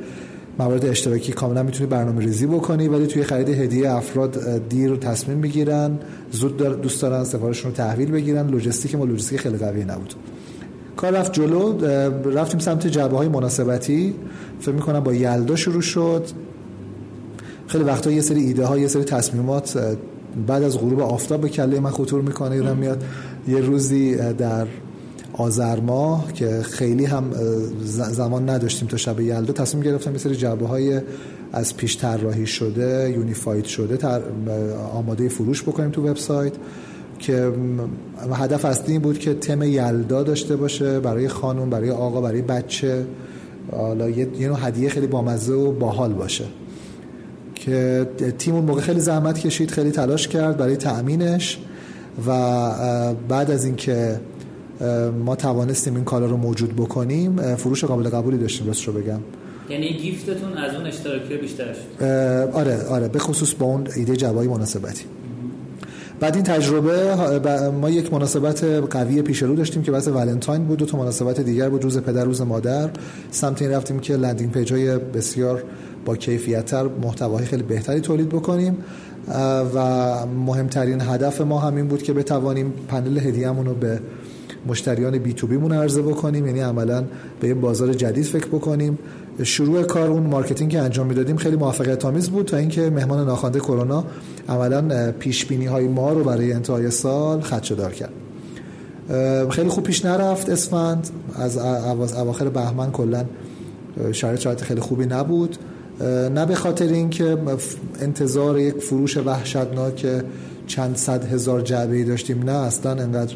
موارد 0.59 0.87
اشتراکی 0.87 1.33
کاملا 1.33 1.63
می‌تونی 1.63 1.91
برنامه 1.91 2.21
ریزی 2.21 2.47
بکنی 2.47 2.89
ولی 2.89 3.07
توی 3.07 3.23
خرید 3.23 3.49
هدیه 3.49 3.91
افراد 3.91 4.69
دیر 4.69 4.97
تصمیم 4.97 5.39
می‌گیرن 5.39 5.99
زود 6.31 6.57
دوست 6.83 7.03
دارن 7.03 7.25
سفارششون 7.25 7.71
رو 7.71 7.77
تحویل 7.77 8.11
بگیرن. 8.11 8.47
لوجستیک 8.47 8.95
ما 8.95 9.05
لوجستیک 9.05 9.41
خیلی 9.41 9.57
قوی 9.57 9.85
نبود. 9.85 10.15
کار 10.97 11.13
رفت 11.13 11.33
جلو 11.33 11.87
رفتیم 12.31 12.61
سمت 12.61 12.87
جبه 12.87 13.17
های 13.17 13.29
مناسبتی. 13.29 14.15
فکر 14.61 14.73
می‌کنم 14.73 15.01
با 15.01 15.15
یلدا 15.15 15.57
شروع 15.57 15.83
شد. 15.83 16.25
خیلی 17.67 17.85
وقتا 17.85 18.11
یه 18.11 18.21
سری 18.21 18.41
ایده 18.41 18.67
ها 18.67 18.79
یه 18.79 18.89
سری 18.89 19.05
تصمیمات 19.05 19.97
بعد 20.47 20.63
از 20.63 20.79
غروب 20.79 21.01
آفتاب 21.01 21.41
به 21.41 21.49
کله 21.49 21.81
من 21.81 21.91
خطور 21.91 22.23
می‌کنه 22.23 22.57
یادم 22.57 22.77
میاد. 22.77 23.05
یه 23.49 23.61
روزی 23.61 24.17
در 24.17 24.67
آذر 25.39 25.81
ماه 25.81 26.33
که 26.33 26.63
خیلی 26.63 27.05
هم 27.05 27.25
زمان 28.13 28.49
نداشتیم 28.49 28.89
تا 28.89 28.97
شب 28.97 29.21
یلدا. 29.21 29.53
تصمیم 29.53 29.85
گرفتم 29.85 30.13
یه 30.13 30.19
سری 30.19 30.37
جعبه 30.37 30.67
های 30.67 31.01
از 31.53 31.77
پیش 31.77 31.99
طراحی 31.99 32.47
شده 32.47 33.13
یونیفاید 33.17 33.65
شده 33.65 33.97
تر 33.97 34.21
آماده 34.93 35.29
فروش 35.29 35.63
بکنیم 35.63 35.91
تو 35.91 36.09
وبسایت 36.09 36.53
که 37.19 37.53
هدف 38.33 38.65
اصلی 38.65 38.93
این 38.93 39.03
بود 39.03 39.19
که 39.19 39.35
تم 39.35 39.63
یلدا 39.63 40.23
داشته 40.23 40.57
باشه 40.57 41.01
برای 41.01 41.29
خانم 41.29 41.71
برای 41.71 41.91
آقا 41.91 42.21
برای 42.21 42.43
بچه. 42.43 43.07
حالا 43.73 44.11
یه 44.11 44.29
نوع 44.41 44.67
هدیه 44.67 44.89
خیلی 44.89 45.07
بامزه 45.07 45.53
و 45.53 45.73
باحال 45.73 46.13
باشه 46.13 46.45
که 47.55 48.07
تیم 48.39 48.55
اون 48.55 48.65
موقع 48.65 48.81
خیلی 48.81 49.01
زحمت 49.01 49.39
کشید 49.39 49.71
خیلی 49.71 49.91
تلاش 49.91 50.29
کرد 50.29 50.57
برای 50.57 50.77
تأمینش 50.77 51.59
و 52.27 52.31
بعد 53.29 53.51
از 53.51 53.65
اینکه 53.65 54.21
ما 55.25 55.37
توانستیم 55.37 55.95
این 55.95 56.05
کالا 56.05 56.27
رو 56.27 56.37
موجود 56.37 56.77
بکنیم 56.77 57.57
فروش 57.57 57.85
قابل 57.85 58.09
قبولی 58.09 58.39
داشتیم 58.39 58.67
راست 58.67 58.85
رو 58.85 58.93
بگم. 58.93 59.21
یعنی 59.71 59.93
گیفتتون 59.93 60.53
از 60.53 60.75
اون 60.75 60.87
اشتراکی 60.87 61.37
بیشتر 61.37 61.73
شد 61.73 62.05
آره 62.53 62.87
آره 62.87 63.09
به 63.09 63.19
خصوص 63.19 63.55
با 63.55 63.67
اون 63.67 63.89
ایده 63.97 64.17
جوایی 64.17 64.49
مناسبتی. 64.49 65.05
بعد 66.21 66.35
این 66.35 66.45
تجربه 66.45 67.15
ما 67.81 67.91
یک 67.91 68.13
مناسبت 68.13 68.65
قوی 68.65 69.23
پیش 69.23 69.43
رو 69.43 69.55
داشتیم 69.55 69.83
که 69.83 69.93
واسه 69.93 70.11
ولنتاین 70.11 70.65
بود 70.65 70.79
دو 70.79 70.87
تا 70.87 70.99
مناسبت 70.99 71.41
دیگر 71.41 71.69
بود 71.69 71.85
روز 71.85 71.99
پدر 71.99 72.25
روز 72.25 72.43
مادر. 72.43 72.91
سمت 73.31 73.63
این 73.63 73.71
رفتیم 73.71 73.99
که 73.99 74.17
landing 74.17 74.53
page 74.53 74.73
های 74.73 74.99
بسیار 74.99 75.63
با 76.05 76.17
کیفیتتر 76.17 76.83
محتواهای 77.03 77.45
خیلی 77.45 77.63
بهتری 77.63 78.01
تولید 78.01 78.29
بکنیم. 78.29 78.77
و 79.75 80.27
مهمترین 80.27 81.01
هدف 81.01 81.41
ما 81.41 81.59
همین 81.59 81.89
بود 81.89 82.03
که 82.03 82.13
بتوانیم 82.13 82.73
پنل 82.89 83.19
هدیه‌مون 83.19 83.67
رو 83.67 83.75
به 83.75 84.01
مشتریان 84.67 85.19
B2B 85.19 85.33
مون 85.33 85.73
عرضه 85.73 86.03
بکنیم 86.03 86.47
یعنی 86.47 86.61
عملا 86.61 87.05
به 87.41 87.49
یه 87.49 87.55
بازار 87.55 87.93
جدید 87.93 88.25
فکر 88.25 88.47
بکنیم. 88.47 88.99
شروع 89.43 89.83
کار 89.83 90.11
اون 90.11 90.23
marketing 90.23 90.71
که 90.71 90.81
انجام 90.81 91.07
می‌دادیم 91.07 91.37
خیلی 91.37 91.57
موفقیت 91.57 92.05
آمیز 92.05 92.31
بود 92.31 92.47
تا 92.47 92.57
اینکه 92.57 92.91
مهمان 92.91 93.27
ناخوانده 93.27 93.61
کرونا 93.61 94.05
عملا 94.49 95.13
پیش 95.13 95.47
بینی 95.47 95.67
های 95.67 95.89
ما 95.89 96.13
رو 96.13 96.25
برای 96.25 96.53
انتهای 96.53 96.91
سال 96.91 97.41
خدشه‌دار 97.41 97.93
کرد. 97.93 98.13
خیلی 99.51 99.69
خوب 99.69 99.85
پیش 99.85 100.05
نرفت 100.05 100.49
اسفند. 100.49 101.09
از 101.37 101.59
اواخر 102.17 102.49
بهمن 102.49 102.91
کلا 102.91 103.25
شرایط 104.13 104.41
شرایط 104.41 104.61
خیلی 104.61 104.81
خوبی 104.81 105.07
نبود. 105.07 105.57
نه 106.35 106.47
به 106.47 106.55
خاطر 106.55 106.85
اینکه 106.85 107.39
انتظار 108.01 108.59
یک 108.59 108.75
فروش 108.75 109.17
وحشتناک 109.17 110.07
چند 110.67 110.97
صد 110.97 111.33
هزار 111.33 111.61
جعبه 111.61 112.05
داشتیم 112.05 112.43
نه 112.43 112.53
اصلا 112.53 112.93
انقدر 112.93 113.35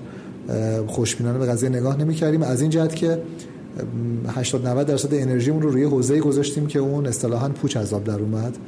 خوشبینانه 0.86 1.38
به 1.38 1.46
قضیه 1.46 1.68
نگاه 1.68 1.96
نمی 1.96 2.14
کردیم 2.14 2.42
از 2.42 2.60
این 2.60 2.70
جهت 2.70 2.96
که 2.96 3.18
80 4.28 4.66
90 4.66 4.86
درصد 4.86 5.14
انرژیمون 5.14 5.62
رو 5.62 5.70
روی 5.70 5.84
حوزه 5.84 6.20
گذاشتیم 6.20 6.66
که 6.66 6.78
اون 6.78 7.06
اصطلاحا 7.06 7.48
پوچ 7.48 7.76
آب 7.76 8.04
در 8.04 8.20
اومد 8.20 8.58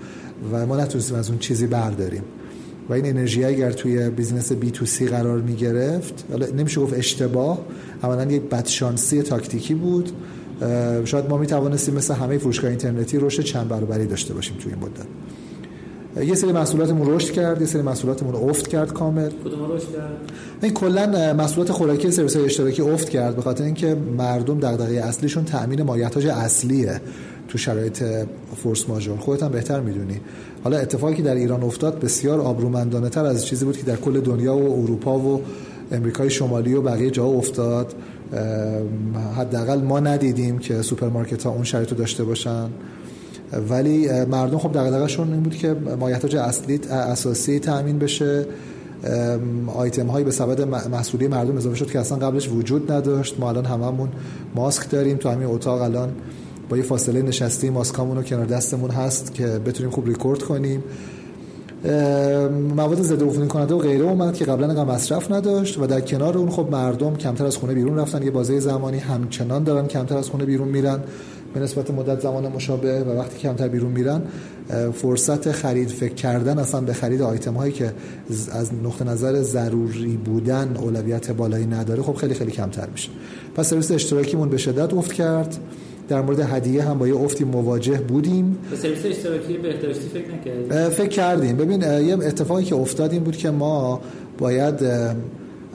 و 0.53 0.67
ما 0.67 0.77
نتونستیم 0.77 1.17
از 1.17 1.29
اون 1.29 1.39
چیزی 1.39 1.67
برداریم. 1.67 2.23
و 2.89 2.93
این 2.93 3.07
انرژی 3.07 3.45
اگر 3.45 3.73
توی 3.73 4.11
business 4.11 4.53
B2C 4.53 5.07
قرار 5.07 5.41
می 5.41 5.57
گرفت 5.57 6.25
نمیشه 6.57 6.81
گفت 6.81 6.99
اشتباه 6.99 7.59
عملا 8.03 8.33
یک 8.33 8.43
بدشانسی 8.43 9.23
تاکتیکی 9.23 9.75
بود. 9.75 10.13
شاید 11.05 11.29
ما 11.29 11.37
می 11.37 11.47
توانستیم 11.47 11.95
مثل 11.95 12.15
همه 12.15 12.39
فروشگاه 12.39 12.71
اینترنتی 12.71 13.19
رشد 13.19 13.43
چند 13.43 13.69
برابری 13.69 14.07
داشته 14.07 14.35
باشیم 14.35 14.57
توی 14.57 14.73
این 14.73 14.83
مدت. 14.83 15.07
یه 16.17 16.35
سری 16.35 16.53
محصولاتمون 16.53 17.15
رشد 17.15 17.31
کرد 17.31 17.61
یه 17.61 17.67
سری 17.67 17.83
محصولاتمون 17.83 18.35
افت 18.35 18.69
کرد 18.69 18.93
کامل. 18.93 19.31
کدوم 19.45 19.73
رشد 19.73 19.93
کرد؟ 19.93 20.13
این 20.63 20.73
کلا 20.73 21.33
محصولات 21.33 21.73
خوراکی 21.73 22.11
سرویس 22.11 22.37
های 22.37 22.45
اشتراکی 22.45 22.83
افت 22.83 23.09
کرد 23.09 23.37
به 23.37 23.43
خاطر 23.43 23.65
اینکه 23.65 23.97
مردم 24.19 24.61
دغدغه 24.61 24.95
اصلیشون 24.95 25.45
تامین 25.45 25.83
مایحتاج 25.83 26.27
اصلیه 26.27 27.01
تو 27.49 27.59
شرایط 27.59 28.05
فورس 28.63 28.89
ماژور. 28.89 29.19
خودت 29.19 29.43
هم 29.43 29.49
بهتر 29.49 29.81
می‌دونی. 29.81 30.21
حالا 30.65 30.79
اتفاقی 30.79 31.15
که 31.15 31.23
در 31.23 31.35
ایران 31.35 31.63
افتاد 31.63 32.01
بسیار 32.01 32.41
آبرومندانه 32.41 33.09
تر 33.09 33.25
از 33.25 33.47
چیزی 33.47 33.65
بود 33.65 33.77
که 33.77 33.83
در 33.83 33.97
کل 33.97 34.21
دنیا 34.21 34.57
و 34.57 34.83
اروپا 34.83 35.19
و 35.19 35.43
امریکای 35.93 36.31
شمالی 36.31 36.75
و 36.75 36.83
بقیه 36.83 37.11
جا 37.11 37.25
افتاد. 37.25 37.95
حداقل 39.37 39.81
ما 39.81 40.01
ندیدیم 40.01 40.59
که 40.59 40.83
سوپرمارکت 40.83 41.43
ها 41.43 41.51
اون 41.51 41.65
شرایط 41.65 41.91
رو 41.91 41.97
داشته 41.97 42.25
باشن. 42.25 42.69
ولی 43.71 44.25
مردم 44.25 44.59
خب 44.59 44.73
دغدغه‌شون 44.73 45.33
این 45.33 45.43
بود 45.43 45.55
که 45.55 45.77
مایحتاج 46.01 46.37
اصلی 46.37 46.81
اساسی 46.91 47.59
تامین 47.59 47.99
بشه. 47.99 48.47
آیتم 49.77 50.07
هایی 50.07 50.25
به 50.25 50.31
سبد 50.31 50.61
محصولی 50.91 51.29
مردم 51.29 51.57
اضافه 51.57 51.77
شد 51.77 51.91
که 51.91 51.99
اصلا 51.99 52.19
قبلش 52.19 52.49
وجود 52.49 52.93
نداشت. 52.93 53.41
ما 53.41 53.49
الان 53.49 53.65
هممون 53.65 54.09
ماسک 54.55 54.91
داریم 54.91 55.17
تو 55.17 55.29
همین 55.29 55.49
اتاق 55.49 55.83
الان. 55.83 56.09
با 56.69 56.77
یه 56.77 56.83
فاصله 56.83 57.23
نشستی 57.23 57.71
ماسکامون 57.71 58.17
رو 58.17 58.23
کنار 58.23 58.47
دستمون 58.47 58.91
هست 58.91 59.35
که 59.35 59.47
بتونیم 59.47 59.91
خوب 59.91 60.07
ریکورد 60.07 60.43
کنیم. 60.43 60.83
مواد 62.77 63.03
ضد 63.03 63.23
عفونی 63.23 63.49
کننده 63.49 63.75
و 63.75 63.79
غیره 63.79 64.05
اومد 64.05 64.35
که 64.35 64.45
قبلا 64.45 64.69
انقدر 64.69 64.85
مصرف 64.85 65.31
نداشت 65.31 65.79
و 65.79 65.87
در 65.87 66.01
کنار 66.01 66.39
اون 66.39 66.51
خب 66.51 66.69
مردم 66.71 67.17
کمتر 67.17 67.47
از 67.47 67.57
خونه 67.57 67.75
بیرون 67.75 67.99
رفتن. 67.99 68.23
یه 68.23 68.31
بازه 68.31 68.61
زمانی 68.61 68.99
همچنان 68.99 69.65
دارن 69.65 69.87
کمتر 69.87 70.17
از 70.17 70.29
خونه 70.29 70.45
بیرون 70.45 70.69
میرن. 70.69 71.01
به 71.55 71.61
نسبت 71.61 71.91
مدت 71.91 72.21
زمان 72.21 72.53
مشابه 72.53 73.01
و 73.01 73.19
وقتی 73.19 73.39
کمتر 73.39 73.69
بیرون 73.69 73.93
میرن 73.93 74.23
فرصت 74.95 75.53
خرید 75.53 75.89
فکر 75.89 76.15
کردن 76.15 76.59
اصلا 76.59 76.81
به 76.81 76.93
خرید 76.93 77.23
آیتم 77.23 77.55
هایی 77.55 77.73
که 77.73 77.93
از 78.53 78.75
نقطه 78.85 79.05
نظر 79.05 79.43
ضروری 79.43 80.17
بودن 80.17 80.77
اولویت 80.77 81.31
بالایی 81.31 81.67
نداره 81.67 82.03
خب 82.03 82.15
خیلی 82.15 82.35
خیلی 82.35 82.51
کمتر 82.51 82.89
میشه. 82.93 83.11
پس 83.55 83.71
سرویس 83.71 83.91
اشتراکیمون 83.91 84.49
به 84.49 84.57
شدت 84.57 84.95
افت 84.95 85.13
کرد. 85.13 85.57
در 86.09 86.21
مورد 86.21 86.41
هدیه 86.41 86.83
هم 86.83 86.99
با 86.99 87.09
یه 87.09 87.17
افتی 87.17 87.45
مواجه 87.45 87.99
بودیم. 87.99 88.59
به 88.71 88.77
سرویس 88.77 89.07
اشتراکی 89.07 89.59
بهداشتی 89.59 90.09
فکر 90.09 90.35
نکردیم 90.35 90.89
فکر 90.89 91.09
کردیم. 91.09 91.57
ببین 91.57 91.83
یه 91.83 92.15
اتفاقی 92.15 92.65
که 92.65 92.75
افتاد 92.75 93.13
این 93.13 93.25
بود 93.25 93.37
که 93.37 93.51
ما 93.51 94.01
باید 94.39 94.75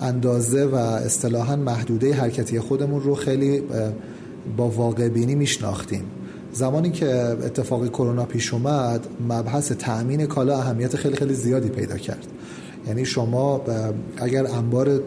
اندازه 0.02 0.66
و 0.66 0.76
اصطلاحا 0.76 1.56
محدوده 1.56 2.14
حرکتی 2.14 2.60
خودمون 2.60 3.02
رو 3.02 3.16
خیلی 3.16 3.64
با 4.58 4.70
واقع 4.70 5.10
بینی 5.10 5.36
میشناختیم. 5.36 6.04
زمانی 6.54 6.92
که 6.92 7.16
اتفاق 7.16 7.88
کرونا 7.88 8.26
پیش 8.26 8.54
اومد 8.54 9.08
مبحث 9.30 9.72
تأمین 9.72 10.26
کالا 10.26 10.58
اهمیت 10.58 10.96
خیلی 10.96 11.16
خیلی 11.16 11.34
زیادی 11.34 11.70
پیدا 11.70 11.98
کرد. 11.98 12.28
یعنی 12.88 13.06
شما 13.06 13.62
اگر 14.18 14.48
انبار 14.48 15.02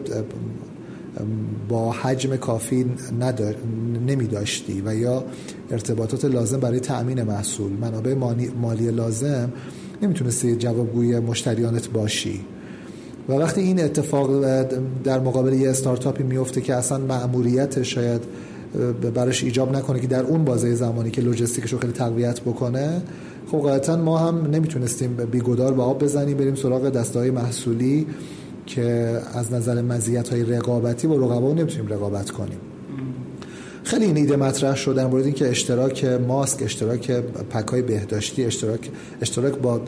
با 1.69 1.91
حجم 1.91 2.35
کافی 2.35 2.85
ندار... 3.19 3.55
نمی 4.07 4.27
داشتی 4.27 4.81
و 4.85 4.95
یا 4.95 5.23
ارتباطات 5.71 6.25
لازم 6.25 6.59
برای 6.59 6.79
تأمین 6.79 7.23
محصول 7.23 7.71
منابع 7.71 8.15
مالی 8.61 8.91
لازم 8.91 9.49
نمی‌تونستی 10.01 10.55
جوابگوی 10.55 11.19
مشتریانت 11.19 11.89
باشی. 11.89 12.41
و 13.29 13.33
وقتی 13.33 13.61
این 13.61 13.83
اتفاق 13.83 14.43
در 15.03 15.19
مقابل 15.19 15.53
یه 15.53 15.69
استارتاپی 15.69 16.23
میفته 16.23 16.61
که 16.61 16.75
اصلا 16.75 16.97
مأموریت 16.97 17.83
شاید 17.83 18.21
براش 19.15 19.43
ایجاب 19.43 19.75
نکنه 19.75 19.99
که 19.99 20.07
در 20.07 20.23
اون 20.23 20.45
بازه 20.45 20.75
زمانی 20.75 21.11
که 21.11 21.21
لوجستیکش 21.21 21.73
رو 21.73 21.79
خیلی 21.79 21.93
تقویت 21.93 22.41
بکنه 22.41 23.01
خب 23.51 23.57
قاعدتا 23.57 23.95
ما 23.95 24.17
هم 24.17 24.47
نمی‌تونستیم 24.51 25.13
بیگدار 25.31 25.73
به 25.73 25.81
آب 25.81 26.03
بزنیم 26.03 26.37
بریم 26.37 26.55
سراغ 26.55 26.89
دستهای 26.89 27.31
محصولی 27.31 28.07
که 28.65 29.19
از 29.33 29.53
نظر 29.53 29.81
مزیت 29.81 30.29
های 30.29 30.43
رقابتی 30.43 31.07
با 31.07 31.15
رقبا 31.15 31.53
نمی‌تونیم 31.53 31.93
رقابت 31.93 32.31
کنیم. 32.31 32.57
خیلی 33.83 34.05
این 34.05 34.17
ایده 34.17 34.35
مطرح 34.35 34.75
شد 34.75 34.95
در 34.95 35.07
مورد 35.07 35.25
اینکه 35.25 35.49
اشتراک 35.49 36.05
ماسک 36.05 36.63
اشتراک 36.63 37.11
پکای 37.49 37.81
بهداشتی 37.81 38.45
اشتراک 38.45 38.89
اشتراک 39.21 39.53
با 39.53 39.81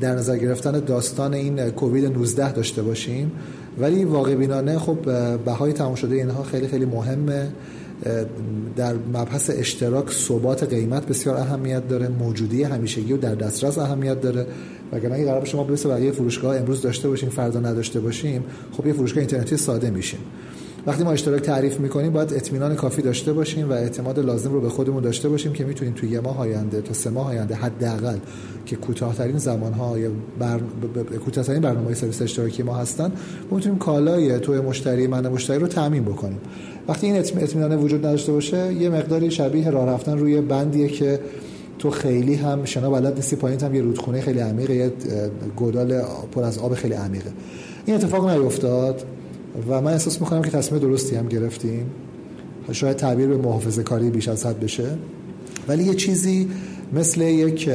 در 0.00 0.14
نظر 0.14 0.36
گرفتن 0.36 0.80
داستان 0.80 1.34
این 1.34 1.70
کووید 1.70 2.04
19 2.04 2.52
داشته 2.52 2.82
باشیم. 2.82 3.32
ولی 3.78 4.04
واقع 4.04 4.34
بینانه 4.34 4.78
خب 4.78 4.98
بهای 5.44 5.72
تمام 5.72 5.94
شده 5.94 6.14
اینها 6.14 6.42
خیلی 6.42 6.68
خیلی 6.68 6.84
مهمه. 6.84 7.48
در 8.76 8.94
مبحث 8.94 9.50
اشتراک 9.54 10.10
ثبات 10.10 10.62
قیمت 10.62 11.06
بسیار 11.06 11.36
اهمیت 11.36 11.88
داره 11.88 12.08
موجودی 12.08 12.62
همیشگی 12.62 13.12
و 13.12 13.16
در 13.16 13.34
دسترس 13.34 13.78
اهمیت 13.78 14.20
داره. 14.20 14.46
وگرنه 14.92 15.14
اگه 15.14 15.24
قرار 15.24 15.44
شما 15.44 15.64
مثل 15.64 15.88
بقیه 15.88 16.12
فروشگاه 16.12 16.56
امروز 16.56 16.82
داشته 16.82 17.08
باشیم 17.08 17.28
فردا 17.28 17.60
نداشته 17.60 18.00
باشیم 18.00 18.44
خب 18.72 18.86
یه 18.86 18.92
فروشگاه 18.92 19.18
اینترنتی 19.18 19.56
ساده 19.56 19.90
میشیم. 19.90 20.20
وقتی 20.86 21.04
ما 21.04 21.12
اشتراک 21.12 21.42
تعریف 21.42 21.80
می‌کنیم 21.80 22.12
باید 22.12 22.32
اطمینان 22.32 22.74
کافی 22.74 23.02
داشته 23.02 23.32
باشیم 23.32 23.70
و 23.70 23.72
اعتماد 23.72 24.18
لازم 24.18 24.52
رو 24.52 24.60
به 24.60 24.68
خودمون 24.68 25.02
داشته 25.02 25.28
باشیم 25.28 25.52
که 25.52 25.64
می‌تونیم 25.64 25.94
توی 25.94 26.10
یه 26.10 26.20
ماه 26.20 26.38
آینده 26.38 26.80
تا 26.80 26.94
سه 26.94 27.10
ماه 27.10 27.28
آینده 27.28 27.54
حداقل 27.54 28.18
که 28.66 28.76
کوتاهترین 28.76 29.38
زمانها 29.38 29.98
یا 29.98 30.10
بر... 30.38 30.60
کوتاهترین 31.24 31.60
برنامه 31.60 31.94
سرویس 31.94 32.22
اشتراکی 32.22 32.62
ما 32.62 32.74
هستن 32.74 33.12
می‌تونیم 33.50 33.78
کالای 33.78 34.40
توی 34.40 34.60
مشتری 34.60 35.06
من 35.06 35.28
مشتری 35.28 35.58
رو 35.58 35.66
تامین 35.66 36.04
بکنیم. 36.04 36.38
وقتی 36.88 37.06
این 37.06 37.16
اطمینان 37.16 37.76
وجود 37.76 38.06
نداشته 38.06 38.32
باشه 38.32 38.74
یه 38.74 38.88
مقداری 38.88 39.30
شبیه 39.30 39.70
راه 39.70 39.86
رفتن 39.86 40.18
روی 40.18 40.40
بندیه 40.40 40.88
که 40.88 41.20
تو 41.78 41.90
خیلی 41.90 42.34
هم 42.34 42.64
شنا 42.64 42.90
بلد 42.90 43.14
نیستی 43.14 43.36
پایین 43.36 43.60
هم 43.60 43.74
یه 43.74 43.82
رودخونه 43.82 44.20
خیلی 44.20 44.40
عمیقه 44.40 44.74
یه 44.74 44.92
گودال 45.56 46.02
پر 46.32 46.42
از 46.42 46.58
آب 46.58 46.74
خیلی 46.74 46.94
عمیقه. 46.94 47.30
این 47.86 47.96
اتفاق 47.96 48.30
نیفتاد. 48.30 49.04
و 49.68 49.80
من 49.80 49.92
احساس 49.92 50.20
می‌کنم 50.20 50.42
که 50.42 50.50
تصمیم 50.50 50.80
درستی 50.80 51.16
هم 51.16 51.28
گرفتیم. 51.28 51.86
شاید 52.72 52.96
تعبیر 52.96 53.28
به 53.28 53.36
محافظه 53.36 53.82
کاری 53.82 54.10
بیش 54.10 54.28
از 54.28 54.46
حد 54.46 54.60
بشه. 54.60 54.86
ولی 55.68 55.84
یه 55.84 55.94
چیزی 55.94 56.48
مثل 56.92 57.20
یک 57.20 57.70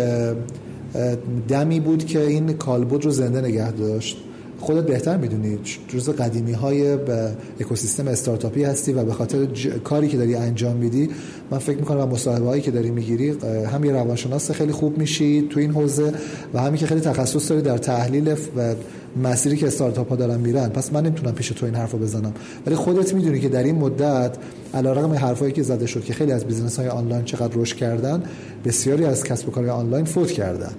دمی 1.47 1.79
بود 1.79 2.05
که 2.05 2.21
این 2.21 2.53
کالبد 2.53 3.05
رو 3.05 3.11
زنده 3.11 3.41
نگه 3.41 3.71
داشت. 3.71 4.17
خودت 4.59 4.85
بهتر 4.85 5.17
می‌دونی. 5.17 5.59
جزو 5.87 6.09
قدیمی 6.09 6.51
های 6.51 6.97
به 6.97 7.31
اکوسیستم 7.59 8.07
استارتاپی 8.07 8.63
هستی 8.63 8.93
و 8.93 9.03
به 9.03 9.13
خاطر 9.13 9.45
کاری 9.83 10.07
که 10.07 10.17
داری 10.17 10.35
انجام 10.35 10.75
میدی 10.75 11.09
من 11.51 11.57
فکر 11.57 11.77
می‌کنم 11.77 11.99
و 11.99 12.05
مصاحبه 12.05 12.45
هایی 12.45 12.61
که 12.61 12.71
داری 12.71 12.91
می‌گیری 12.91 13.29
هم 13.73 13.85
یه 13.85 13.91
روانشناس 13.91 14.51
خیلی 14.51 14.71
خوب 14.71 14.97
میشی 14.97 15.47
تو 15.49 15.59
این 15.59 15.71
حوزه 15.71 16.13
و 16.53 16.61
همین 16.61 16.75
که 16.75 16.87
خیلی 16.87 17.01
تخصص 17.01 17.49
داری 17.51 17.61
در 17.61 17.77
تحلیل 17.77 18.35
و 18.55 18.75
مسیری 19.23 19.57
که 19.57 19.67
استارتاپ 19.67 20.09
ها 20.09 20.15
دارن 20.15 20.39
میرن. 20.39 20.69
پس 20.69 20.93
من 20.93 21.05
نمی‌تونم 21.05 21.31
پیش 21.31 21.47
تو 21.47 21.65
این 21.65 21.75
حرفو 21.75 21.97
بزنم. 21.97 22.33
ولی 22.65 22.75
خودت 22.75 23.13
می‌دونی 23.13 23.39
که 23.39 23.49
در 23.49 23.63
این 23.63 23.75
مدت 23.75 24.37
علیرغم 24.73 25.13
حرفایی 25.13 25.51
که 25.51 25.63
زده 25.63 25.85
شد 25.85 26.03
که 26.03 26.13
خیلی 26.13 26.31
از 26.31 26.45
business 26.45 26.79
های 26.79 26.87
آنلاین 26.87 27.25
چقدر 27.25 27.55
رشد 27.55 27.75
کردن 27.75 28.23
بسیاری 28.65 29.05
از 29.05 29.23
کسب 29.23 29.47
و 29.47 29.51
کارهای 29.51 29.73
آنلاین 29.73 30.05
فوت 30.05 30.31
کردن. 30.31 30.71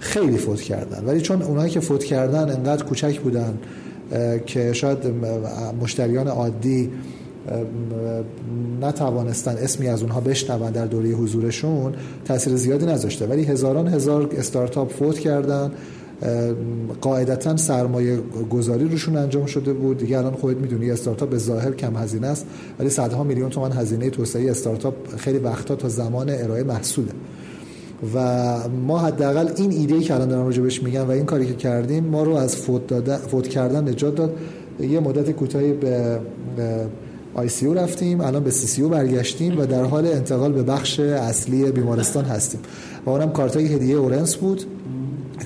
خیلی 0.00 0.36
فوت 0.36 0.60
کردن. 0.60 1.04
ولی 1.04 1.20
چون 1.20 1.42
اونایی 1.42 1.70
که 1.70 1.80
فوت 1.80 2.04
کردن 2.04 2.50
انقدر 2.50 2.84
کوچک 2.84 3.20
بودن 3.20 3.58
که 4.46 4.72
شاید 4.72 4.98
مشتریان 5.82 6.28
عادی 6.28 6.90
نتوانستن 8.80 9.56
اسمی 9.56 9.88
از 9.88 10.02
اونها 10.02 10.20
بشنون 10.20 10.70
در 10.70 10.86
دوره 10.86 11.10
حضورشون 11.10 11.92
تاثیر 12.24 12.56
زیادی 12.56 12.86
نذاشته. 12.86 13.26
ولی 13.26 13.44
هزاران 13.44 13.88
هزار 13.88 14.28
استارتاپ 14.32 14.92
فوت 14.92 15.18
کردن. 15.18 15.70
قاعدتا 17.00 17.56
سرمایه 17.56 18.18
گذاری 18.50 18.84
روشون 18.84 19.16
انجام 19.16 19.46
شده 19.46 19.72
بود. 19.72 19.98
دیگه 19.98 20.18
الان 20.18 20.32
خودت 20.32 20.56
می‌دونی 20.56 20.90
استارتاپ 20.90 21.30
به 21.30 21.38
ظاهر 21.38 21.72
کم 21.72 21.96
هزینه 21.96 22.26
است 22.26 22.46
ولی 22.78 22.90
صدها 22.90 23.24
میلیون 23.24 23.50
تومان 23.50 23.72
هزینه 23.72 24.10
توسعه 24.10 24.50
استارتاپ 24.50 24.94
خیلی 25.16 25.38
وقتا 25.38 25.76
تا 25.76 25.88
زمان 25.88 26.30
ارائه 26.30 26.62
محصوله. 26.62 27.12
و 28.14 28.18
ما 28.68 28.98
حداقل 28.98 29.48
این 29.56 29.70
ایده 29.70 30.00
که 30.00 30.14
الان 30.14 30.28
دارم 30.28 30.44
راجبش 30.44 30.82
میگم 30.82 31.08
و 31.08 31.10
این 31.10 31.24
کاری 31.24 31.46
که 31.46 31.54
کردیم 31.54 32.04
ما 32.04 32.22
رو 32.22 32.34
از 32.34 32.56
فوت, 32.56 32.86
داده، 32.86 33.16
فوت 33.16 33.48
کردن 33.48 33.88
نجات 33.88 34.14
داد. 34.14 34.36
یه 34.80 35.00
مدت 35.00 35.30
کوتاهی 35.30 35.72
به 35.72 36.20
ICU 37.34 37.74
رفتیم 37.74 38.20
الان 38.20 38.44
به 38.44 38.50
CCU 38.50 38.82
برگشتیم 38.82 39.60
و 39.60 39.66
در 39.66 39.84
حال 39.84 40.06
انتقال 40.06 40.52
به 40.52 40.62
بخش 40.62 41.00
اصلی 41.00 41.70
بیمارستان 41.70 42.24
هستیم. 42.24 42.60
و 43.06 43.10
اونم 43.10 43.30
کارتای 43.30 43.66
هدیه 43.66 43.96
اورنس 43.96 44.36
بود. 44.36 44.64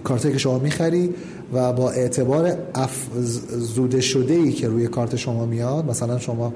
کارتی 0.04 0.32
که 0.32 0.38
شما 0.38 0.58
می‌خری 0.58 1.10
و 1.52 1.72
با 1.72 1.90
اعتبار 1.90 2.56
افزوده 2.74 4.00
شده 4.00 4.34
ای 4.34 4.52
که 4.52 4.68
روی 4.68 4.86
کارت 4.88 5.16
شما 5.16 5.46
میاد 5.46 5.90
مثلا 5.90 6.18
شما 6.18 6.52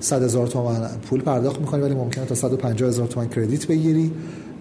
100 0.00 0.22
هزار 0.22 0.46
تومن 0.46 0.88
پول 1.10 1.20
پرداخت 1.20 1.60
می‌کنی 1.60 1.82
ولی 1.82 1.94
ممکنه 1.94 2.24
تا 2.24 2.34
150 2.34 2.88
هزار 2.88 3.06
تومن 3.06 3.28
credit 3.28 3.66
بگیری 3.66 4.12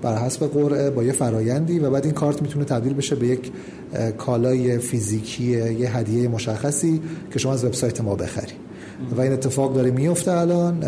بر 0.01 0.17
حسب 0.17 0.47
قرعه 0.47 0.89
با 0.89 1.03
یه 1.03 1.11
فرایندی 1.11 1.80
و 1.80 1.89
بعد 1.89 2.05
این 2.05 2.13
کارت 2.13 2.41
می‌تونه 2.41 2.65
تبدیل 2.65 2.93
بشه 2.93 3.15
به 3.15 3.28
یک 3.28 3.51
کالای 4.17 4.78
فیزیکی 4.78 5.43
یه 5.43 5.97
هدیه 5.97 6.28
مشخصی 6.28 7.01
که 7.32 7.39
شما 7.39 7.53
از 7.53 7.65
وبسایت 7.65 8.01
ما 8.01 8.15
بخری. 8.15 8.53
و 9.17 9.21
این 9.21 9.34
اتفاق 9.34 9.73
داره 9.73 9.91
میفته 9.91 10.32
الان 10.32 10.84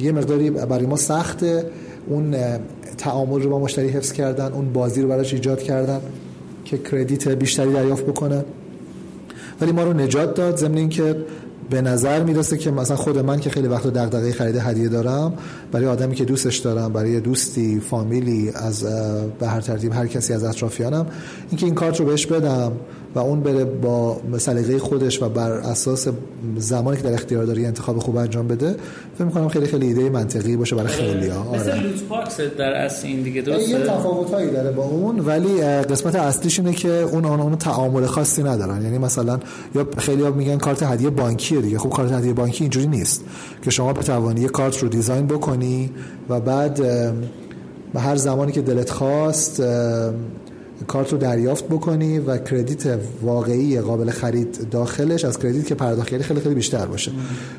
یه 0.00 0.12
مقداری 0.12 0.50
برای 0.50 0.86
ما 0.86 0.96
سخته. 0.96 1.64
اون 2.08 2.34
تعامل 2.98 3.42
رو 3.42 3.50
با 3.50 3.58
مشتری 3.58 3.88
حفظ 3.88 4.12
کردن 4.12 4.52
اون 4.52 4.72
بازی 4.72 5.02
رو 5.02 5.08
براش 5.08 5.34
ایجاد 5.34 5.62
کردن. 5.62 6.00
که 6.64 6.78
کردیت 6.78 7.28
بیشتری 7.28 7.72
دریافت 7.72 8.06
بکنه 8.06 8.44
ولی 9.60 9.72
ما 9.72 9.82
رو 9.82 9.92
نجات 9.92 10.34
داد 10.34 10.56
ضمن 10.56 10.76
اینکه 10.76 11.16
به 11.70 11.82
نظر 11.82 12.22
می‌رسه 12.22 12.56
که 12.56 12.70
مثلا 12.70 12.96
خود 12.96 13.18
من 13.18 13.40
که 13.40 13.50
خیلی 13.50 13.68
وقت 13.68 13.86
دغدغه 13.86 14.32
خرید 14.32 14.56
هدیه 14.56 14.88
دارم 14.88 15.32
برای 15.72 15.86
آدمی 15.86 16.14
که 16.14 16.24
دوستش 16.24 16.58
دارم 16.58 16.92
برای 16.92 17.20
دوستی 17.20 17.80
فامیلی 17.80 18.50
از 18.54 18.84
به 19.38 19.48
هر 19.48 19.60
ترتیب 19.60 19.92
هر 19.92 20.06
کسی 20.06 20.32
از 20.32 20.44
اطرافیانم 20.44 21.06
اینکه 21.50 21.66
این 21.66 21.74
کارت 21.74 22.00
رو 22.00 22.06
بهش 22.06 22.26
بدم. 22.26 22.72
و 23.14 23.18
اون 23.18 23.40
بره 23.40 23.64
با 23.64 24.16
سلیقه 24.38 24.78
خودش 24.78 25.22
و 25.22 25.28
بر 25.28 25.50
اساس 25.50 26.08
زمانی 26.56 26.96
که 26.96 27.02
در 27.02 27.14
اختیار 27.14 27.44
داری 27.44 27.66
انتخاب 27.66 27.98
خوب 27.98 28.16
انجام 28.16 28.48
بده 28.48 28.76
فکر 29.14 29.24
می‌کنم 29.24 29.48
خیلی 29.48 29.66
خیلی 29.66 29.86
ایده 29.86 30.10
منطقی 30.10 30.56
باشه 30.56 30.76
برای 30.76 30.88
خیلی‌ها 30.88 31.44
آره. 31.44 31.60
مثل 31.60 31.80
loot 31.80 32.02
box 32.08 32.40
در 32.40 32.72
اصل 32.72 33.06
این 33.06 33.22
دیگه 33.22 33.42
درسته 33.42 33.70
یه 33.70 33.78
تفاوتایی 33.78 34.50
داره 34.50 34.70
با 34.70 34.84
اون 34.84 35.20
ولی 35.20 35.60
قسمت 35.62 36.14
اصلیش 36.14 36.58
اینه 36.58 36.72
که 36.72 36.88
اون 36.88 37.24
اون, 37.24 37.40
اون 37.40 37.56
تعامل 37.56 38.06
خاصی 38.06 38.42
ندارن. 38.42 38.82
یعنی 38.82 38.98
مثلا 38.98 39.38
یا 39.74 39.86
خیلی‌ها 39.96 40.30
میگن 40.30 40.58
کارت 40.58 40.82
هدیه 40.82 41.10
بانکیه 41.10 41.60
دیگه. 41.60 41.78
خب 41.78 41.90
کارت 41.90 42.12
هدیه 42.12 42.32
بانکی 42.32 42.64
اینجوری 42.64 42.86
نیست 42.86 43.24
که 43.62 43.70
شما 43.70 43.92
بتوانی 43.92 44.40
یه 44.40 44.48
کارت 44.48 44.78
رو 44.78 44.88
دیزاین 44.88 45.26
بکنی 45.26 45.90
و 46.28 46.40
بعد 46.40 46.80
به 47.94 48.00
هر 48.00 48.16
زمانی 48.16 48.52
که 48.52 48.62
دلت 48.62 48.90
خواست 48.90 49.62
کارت 50.88 51.12
رو 51.12 51.18
دریافت 51.18 51.64
بکنی 51.64 52.18
و 52.18 52.38
کردیت 52.38 52.98
واقعی 53.22 53.80
قابل 53.80 54.10
خرید 54.10 54.68
داخلش 54.70 55.24
از 55.24 55.38
کردیت 55.38 55.66
که 55.66 55.74
پرداخت 55.74 56.08
خیلی 56.08 56.40
خیلی 56.40 56.54
بیشتر 56.54 56.86
باشه. 56.86 57.12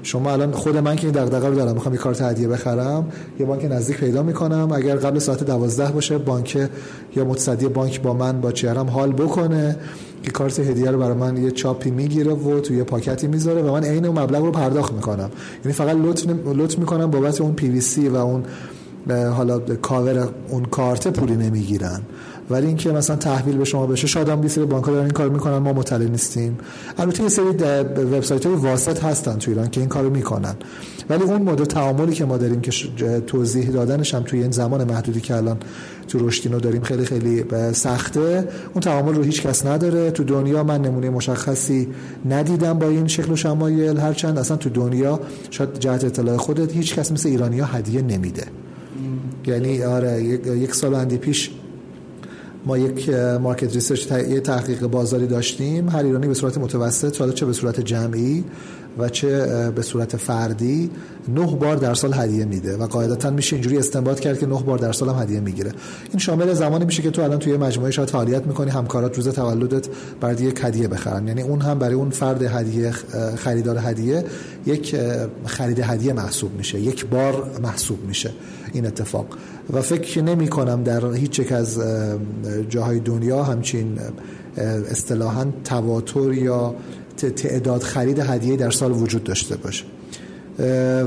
شما 0.04 0.32
الان 0.32 0.52
خود 0.52 0.78
من 0.78 0.96
که 0.96 1.08
این 1.08 1.16
دغدغه 1.16 1.48
رو 1.48 1.56
دارم 1.56 1.74
می‌خوام 1.74 1.94
یه 1.94 2.00
کارت 2.00 2.22
هدیه 2.22 2.48
بخرم 2.48 3.08
یه 3.40 3.46
بانک 3.46 3.66
نزدیک 3.72 3.98
پیدا 3.98 4.24
می‌کنم. 4.24 4.72
اگر 4.74 4.96
قبل 4.96 5.20
ساعت 5.20 5.44
دوازده 5.44 5.92
باشه 5.92 6.18
بانک 6.18 6.70
یا 7.16 7.26
متصدی 7.26 7.68
بانک 7.68 8.02
با 8.02 8.14
من 8.14 8.42
با 8.42 8.52
چهرم 8.52 8.90
حال 8.90 9.12
بکنه 9.12 9.76
که 10.24 10.32
کارت 10.32 10.60
هدیه 10.60 10.92
رو 10.92 11.00
برای 11.00 11.18
من 11.18 11.38
یه 11.38 11.52
چاپی 11.52 11.92
می‌گیره 11.92 12.34
و 12.34 12.60
توی 12.60 12.78
یه 12.78 12.84
پاکتی 12.84 13.28
می‌ذاره 13.28 13.62
و 13.62 13.72
من 13.72 13.84
عین 13.84 14.06
اون 14.06 14.20
مبلغ 14.20 14.46
رو 14.46 14.52
پرداخت 14.52 14.94
می‌کنم. 14.94 15.30
یعنی 15.64 15.74
فقط 15.74 15.96
لطف 15.96 16.26
لطف 16.46 16.80
می‌کنم 16.80 17.12
بابت 17.12 17.42
اون 17.42 17.54
پی 17.54 17.68
وی 17.70 17.82
سی 17.82 18.08
و 18.08 18.16
اون 18.16 18.44
حالا 19.10 19.60
کاور 19.60 20.30
اون 20.50 20.66
کارت 20.66 21.08
پولی 21.08 21.36
نمی‌گیرن. 21.36 22.02
ولی 22.50 22.68
اینکه 22.68 22.92
مثلا 22.92 23.16
تحویل 23.16 23.58
به 23.58 23.66
شما 23.66 23.88
بشه 23.88 24.08
شاید 24.08 24.30
هم 24.30 24.42
یه 24.42 24.51
سری 24.51 24.66
بانک 24.66 24.86
دارن 24.86 25.00
این 25.00 25.10
کار 25.10 25.30
می‌کنن 25.30 25.58
ما 25.58 25.74
مطلع 25.74 26.06
نیستیم. 26.06 26.58
البته 26.98 27.24
یه 27.24 27.30
سری 27.30 27.46
وبسایت 27.46 28.46
های 28.46 28.56
واسط 28.56 29.04
هستن 29.04 29.38
تو 29.38 29.52
ایران 29.52 29.70
که 29.70 29.80
این 29.80 29.90
کارو 29.90 30.10
می‌کنن. 30.10 30.56
ولی 31.10 31.24
اون 31.24 31.42
مدل 31.42 31.66
تعاملی 31.66 32.14
که 32.14 32.26
ما 32.26 32.38
داریم 32.38 32.62
که 32.62 32.72
توضیح 33.28 33.70
دادنش 33.70 34.16
هم 34.16 34.24
توی 34.24 34.42
این 34.42 34.52
زمان 34.52 34.84
محدودی 34.84 35.22
که 35.22 35.36
الان 35.36 35.58
تو 36.08 36.28
رشدینو 36.28 36.60
داریم 36.60 36.82
خیلی 36.82 37.06
خیلی 37.06 37.44
سخته. 37.74 38.48
اون 38.74 38.82
تعامل 38.82 39.16
رو 39.16 39.24
هیچ 39.24 39.42
کس 39.42 39.66
نداره. 39.66 40.12
تو 40.12 40.24
دنیا 40.24 40.64
من 40.64 40.82
نمونه 40.82 41.10
مشخصی 41.10 41.88
ندیدم 42.30 42.80
با 42.80 42.88
این 42.88 43.08
شکل 43.08 43.32
و 43.32 43.36
شمایل. 43.36 43.98
هرچند 43.98 44.38
اصلا 44.38 44.58
تو 44.58 44.70
دنیا 44.70 45.20
شاید 45.50 45.80
جهت 45.80 46.04
اطلاع 46.04 46.38
خودت 46.38 46.72
هیچ 46.72 46.96
کس 46.96 47.12
مثل 47.12 47.30
ایرانیا 47.30 47.66
هدیه 47.66 48.02
نمیده. 48.02 48.44
یعنی 49.48 49.84
آره 49.84 50.24
یک 50.24 50.76
سال 50.76 50.94
اندی 50.94 51.18
پیش 51.18 51.52
ما 52.66 52.78
یک 52.78 53.10
market 53.42 53.74
research 53.74 54.08
تحقیق 54.44 54.88
بازاری 54.88 55.28
داشتیم. 55.28 55.90
هر 55.90 56.04
ایرانی 56.04 56.28
به 56.28 56.34
صورت 56.34 56.58
متوسط 56.58 57.20
حالا 57.20 57.32
چه 57.32 57.46
به 57.46 57.54
صورت 57.54 57.80
جمعی 57.80 58.44
و 58.98 59.10
چه 59.10 59.46
به 59.76 59.82
صورت 59.82 60.18
فردی 60.18 60.90
نه 61.28 61.56
بار 61.56 61.76
در 61.76 61.94
سال 61.94 62.14
هدیه 62.14 62.46
میده 62.46 62.78
و 62.78 62.88
قاعدتا 62.88 63.30
میشه 63.30 63.56
اینجوری 63.56 63.78
استنباط 63.78 64.20
کرد 64.20 64.40
که 64.40 64.46
نه 64.46 64.64
بار 64.64 64.78
در 64.78 64.92
سال 64.92 65.10
هم 65.10 65.22
هدیه 65.22 65.40
می‌گیره. 65.40 65.72
این 66.10 66.20
شامل 66.20 66.54
زمانی 66.54 66.86
میشه 66.86 67.02
که 67.02 67.12
تو 67.12 67.22
الان 67.22 67.40
توی 67.40 67.58
مجموعه 67.58 67.92
شاید 67.92 68.10
فعالیت 68.10 68.46
می‌کنی 68.48 68.72
همکارات 68.72 69.16
روز 69.16 69.28
تولدت 69.28 69.88
برای 70.22 70.44
یک 70.44 70.60
هدیه 70.64 70.88
بخرن. 70.88 71.28
یعنی 71.28 71.42
اون 71.42 71.62
هم 71.62 71.80
برای 71.80 71.94
اون 71.96 72.10
فرد 72.10 72.44
هدیه 72.44 72.92
خریدار 73.36 73.78
هدیه 73.78 74.26
یک 74.66 74.96
خرید 75.46 75.80
هدیه 75.80 76.14
محسوب 76.14 76.52
میشه 76.58 76.80
یک 76.80 77.06
بار 77.06 77.50
محسوب 77.64 78.06
میشه 78.08 78.32
این 78.74 78.86
اتفاق. 78.86 79.26
و 79.74 79.82
فکر 79.82 80.22
نمی 80.22 80.48
کنم 80.48 80.84
در 80.84 81.14
هیچ 81.14 81.40
یک 81.40 81.52
از 81.52 81.82
جاهای 82.70 83.00
دنیا 83.00 83.44
همچین 83.44 84.00
اصطلاحا 84.92 85.46
تواتر 85.64 86.34
یا 86.34 86.76
تعداد 87.16 87.82
خرید 87.82 88.20
هدیه 88.20 88.56
در 88.56 88.72
سال 88.72 88.92
وجود 88.92 89.24
داشته 89.24 89.56
باشه. 89.56 89.86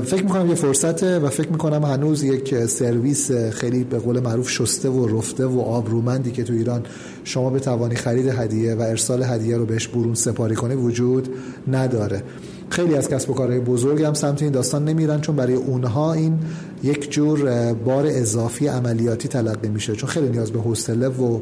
فکر 0.05 0.23
می‌کنم 0.23 0.49
یه 0.49 0.55
فرصته 0.55 1.19
و 1.19 1.29
فکر 1.29 1.49
می‌کنم 1.49 1.83
هنوز 1.83 2.23
یک 2.23 2.65
سرویس 2.65 3.31
خیلی 3.31 3.83
به 3.83 3.99
قول 3.99 4.19
معروف 4.19 4.49
شسته 4.49 4.89
و 4.89 5.17
رفته 5.17 5.45
و 5.45 5.59
آبرومندی 5.59 6.31
که 6.31 6.43
تو 6.43 6.53
ایران 6.53 6.83
شما 7.23 7.49
بتوانی 7.49 7.95
خرید 7.95 8.27
هدیه 8.27 8.75
و 8.75 8.81
ارسال 8.81 9.23
هدیه 9.23 9.57
رو 9.57 9.65
بهش 9.65 9.87
برون 9.87 10.13
سپاری 10.13 10.55
کنه 10.55 10.75
وجود 10.75 11.29
نداره. 11.67 12.23
خیلی 12.69 12.95
از 12.95 13.09
کسب 13.09 13.29
و 13.29 13.33
کارهای 13.33 13.59
بزرگ 13.59 14.03
هم 14.03 14.13
سمت 14.13 14.41
این 14.41 14.51
داستان 14.51 14.85
نمیرن 14.85 15.21
چون 15.21 15.35
برای 15.35 15.53
اونها 15.53 16.13
این 16.13 16.39
یک 16.83 17.11
جور 17.11 17.73
بار 17.73 18.05
اضافی 18.07 18.67
عملیاتی 18.67 19.27
تلقی 19.27 19.69
میشه. 19.69 19.95
چون 19.95 20.09
خیلی 20.09 20.29
نیاز 20.29 20.51
به 20.51 20.59
حوصله 20.59 21.07
و 21.07 21.39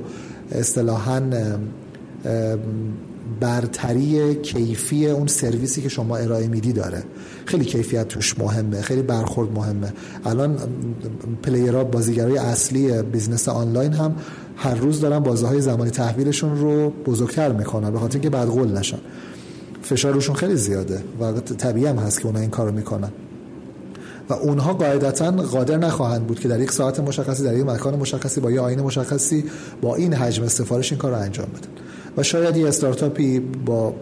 اصطلاحا 0.52 1.22
برتری 3.40 4.36
کیفی 4.36 5.08
اون 5.08 5.28
سرویسی 5.28 5.82
که 5.82 5.90
شما 5.90 6.18
ارائه 6.18 6.48
میدی 6.48 6.74
داره. 6.74 7.04
خیلی 7.46 7.66
کیفیت 7.66 8.08
توش 8.08 8.40
مهمه 8.40 8.82
خیلی 8.82 9.02
برخورد 9.02 9.52
مهمه. 9.52 9.94
الان 10.26 10.58
player 11.44 11.78
ها 11.78 11.84
بازیگرای 11.84 12.38
اصلی 12.38 13.02
business 13.02 13.50
آنلاین 13.50 13.94
هم 13.94 14.16
هر 14.56 14.76
روز 14.76 15.02
دارن 15.02 15.20
بازه 15.20 15.48
های 15.48 15.62
زمانی 15.62 15.92
تحویلشون 15.92 16.58
رو 16.58 16.90
بزرگتر 16.90 17.52
می‌کنن 17.52 17.92
به 17.92 18.00
خاطر 18.00 18.14
اینکه 18.14 18.30
بدقول 18.30 18.78
نشن. 18.78 19.00
فشار 19.82 20.14
روشون 20.14 20.36
خیلی 20.36 20.56
زیاده 20.56 21.04
و 21.22 21.32
طبیعی 21.40 21.86
هم 21.86 21.98
هست 21.98 22.20
که 22.20 22.26
اونا 22.26 22.40
این 22.40 22.50
کارو 22.50 22.72
می‌کنن. 22.72 23.12
و 24.30 24.34
اونها 24.34 24.74
قاعدتا 24.74 25.32
قادر 25.32 25.78
نخواهند 25.78 26.28
بود 26.28 26.40
که 26.40 26.48
در 26.48 26.60
یک 26.60 26.72
ساعت 26.72 27.00
مشخصی 27.00 27.44
در 27.44 27.58
یک 27.58 27.66
مکان 27.66 27.96
مشخصی 27.96 28.42
با 28.42 28.52
یه 28.52 28.62
آیین 28.62 28.80
مشخصی 28.80 29.44
با 29.82 29.96
این 29.96 30.14
حجم 30.14 30.48
سفارش 30.48 30.92
این 30.92 31.00
کار 31.00 31.12
رو 31.12 31.18
انجام 31.18 31.48
بدن. 31.48 31.87
و 32.18 32.24
شاید 32.24 32.58
یه 32.58 32.68
استارتاپی 32.68 33.40
با 33.40 33.94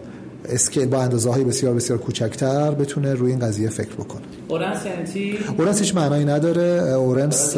scale 0.48 0.86
با 0.86 1.02
اندازه 1.02 1.30
های 1.30 1.44
بسیار 1.44 1.74
بسیار 1.74 1.98
کوچکتر 1.98 2.70
بتونه 2.70 3.14
روی 3.14 3.30
این 3.30 3.40
قضیه 3.40 3.68
فکر 3.68 3.94
بکنه. 3.94 4.22
اورنس 4.48 4.78
یعنی 4.86 5.38
اورنس 5.58 5.80
هیچ 5.80 5.94
معنایی 5.94 6.24
نداره. 6.24 6.94
اورنس 6.94 7.56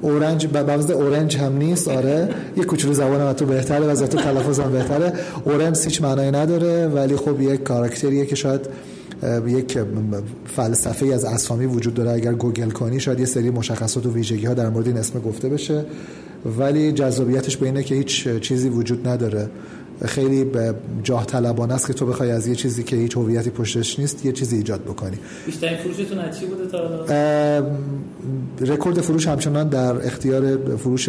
orange 0.00 0.46
به 0.46 0.92
orange 0.92 1.36
هم 1.36 1.56
نیست 1.56 1.88
آره. 1.88 2.28
یه 2.56 2.64
کوچولو 2.64 2.94
زبان 2.94 3.32
تو 3.32 3.46
بهتره 3.46 3.86
و 3.86 4.06
تو 4.06 4.18
تلفظ 4.18 4.60
هم 4.60 4.72
بهتره. 4.72 5.12
اورنس 5.44 5.84
هیچ 5.84 6.02
معنایی 6.02 6.30
نداره 6.30 6.86
ولی 6.86 7.16
خب 7.16 7.40
یک 7.40 7.62
کاراکتریه 7.62 8.26
که 8.26 8.36
شاید 8.36 8.60
یک 9.46 9.78
فلسفه 10.46 11.06
از 11.06 11.24
اسامی 11.24 11.66
وجود 11.66 11.94
داره. 11.94 12.10
اگر 12.10 12.32
گوگل 12.32 12.70
کنی 12.70 13.00
شاید 13.00 13.20
یه 13.20 13.26
سری 13.26 13.50
مشخصات 13.50 14.06
و 14.06 14.12
ویژگی 14.12 14.46
ها 14.46 14.54
در 14.54 14.68
مورد 14.68 14.86
این 14.86 14.96
اسم 14.96 15.18
گفته 15.18 15.48
بشه. 15.48 15.84
ولی 16.58 16.92
جذابیتش 16.92 17.56
به 17.56 17.66
اینه 17.66 17.82
که 17.82 17.94
هیچ 17.94 18.28
چیزی 18.28 18.68
وجود 18.68 19.08
نداره. 19.08 19.50
خیلی 20.06 20.44
به 20.44 20.74
جاه 21.02 21.26
طلبانه 21.26 21.74
است 21.74 21.86
که 21.86 21.92
تو 21.92 22.06
بخوای 22.06 22.30
از 22.30 22.46
یه 22.46 22.54
چیزی 22.54 22.82
که 22.82 22.96
هیچ 22.96 23.16
هویتی 23.16 23.50
پشتش 23.50 23.98
نیست 23.98 24.24
یه 24.24 24.32
چیزی 24.32 24.56
ایجاد 24.56 24.80
بکنی. 24.80 25.16
بیشترین 25.46 25.78
فروشتون 25.78 26.18
از 26.18 26.38
چی 26.38 26.46
بوده 26.46 26.66
تا 26.66 26.78
رکورد 28.60 29.00
فروش 29.00 29.28
همچنان 29.28 29.68
در 29.68 30.06
اختیار 30.06 30.56
فروش 30.76 31.08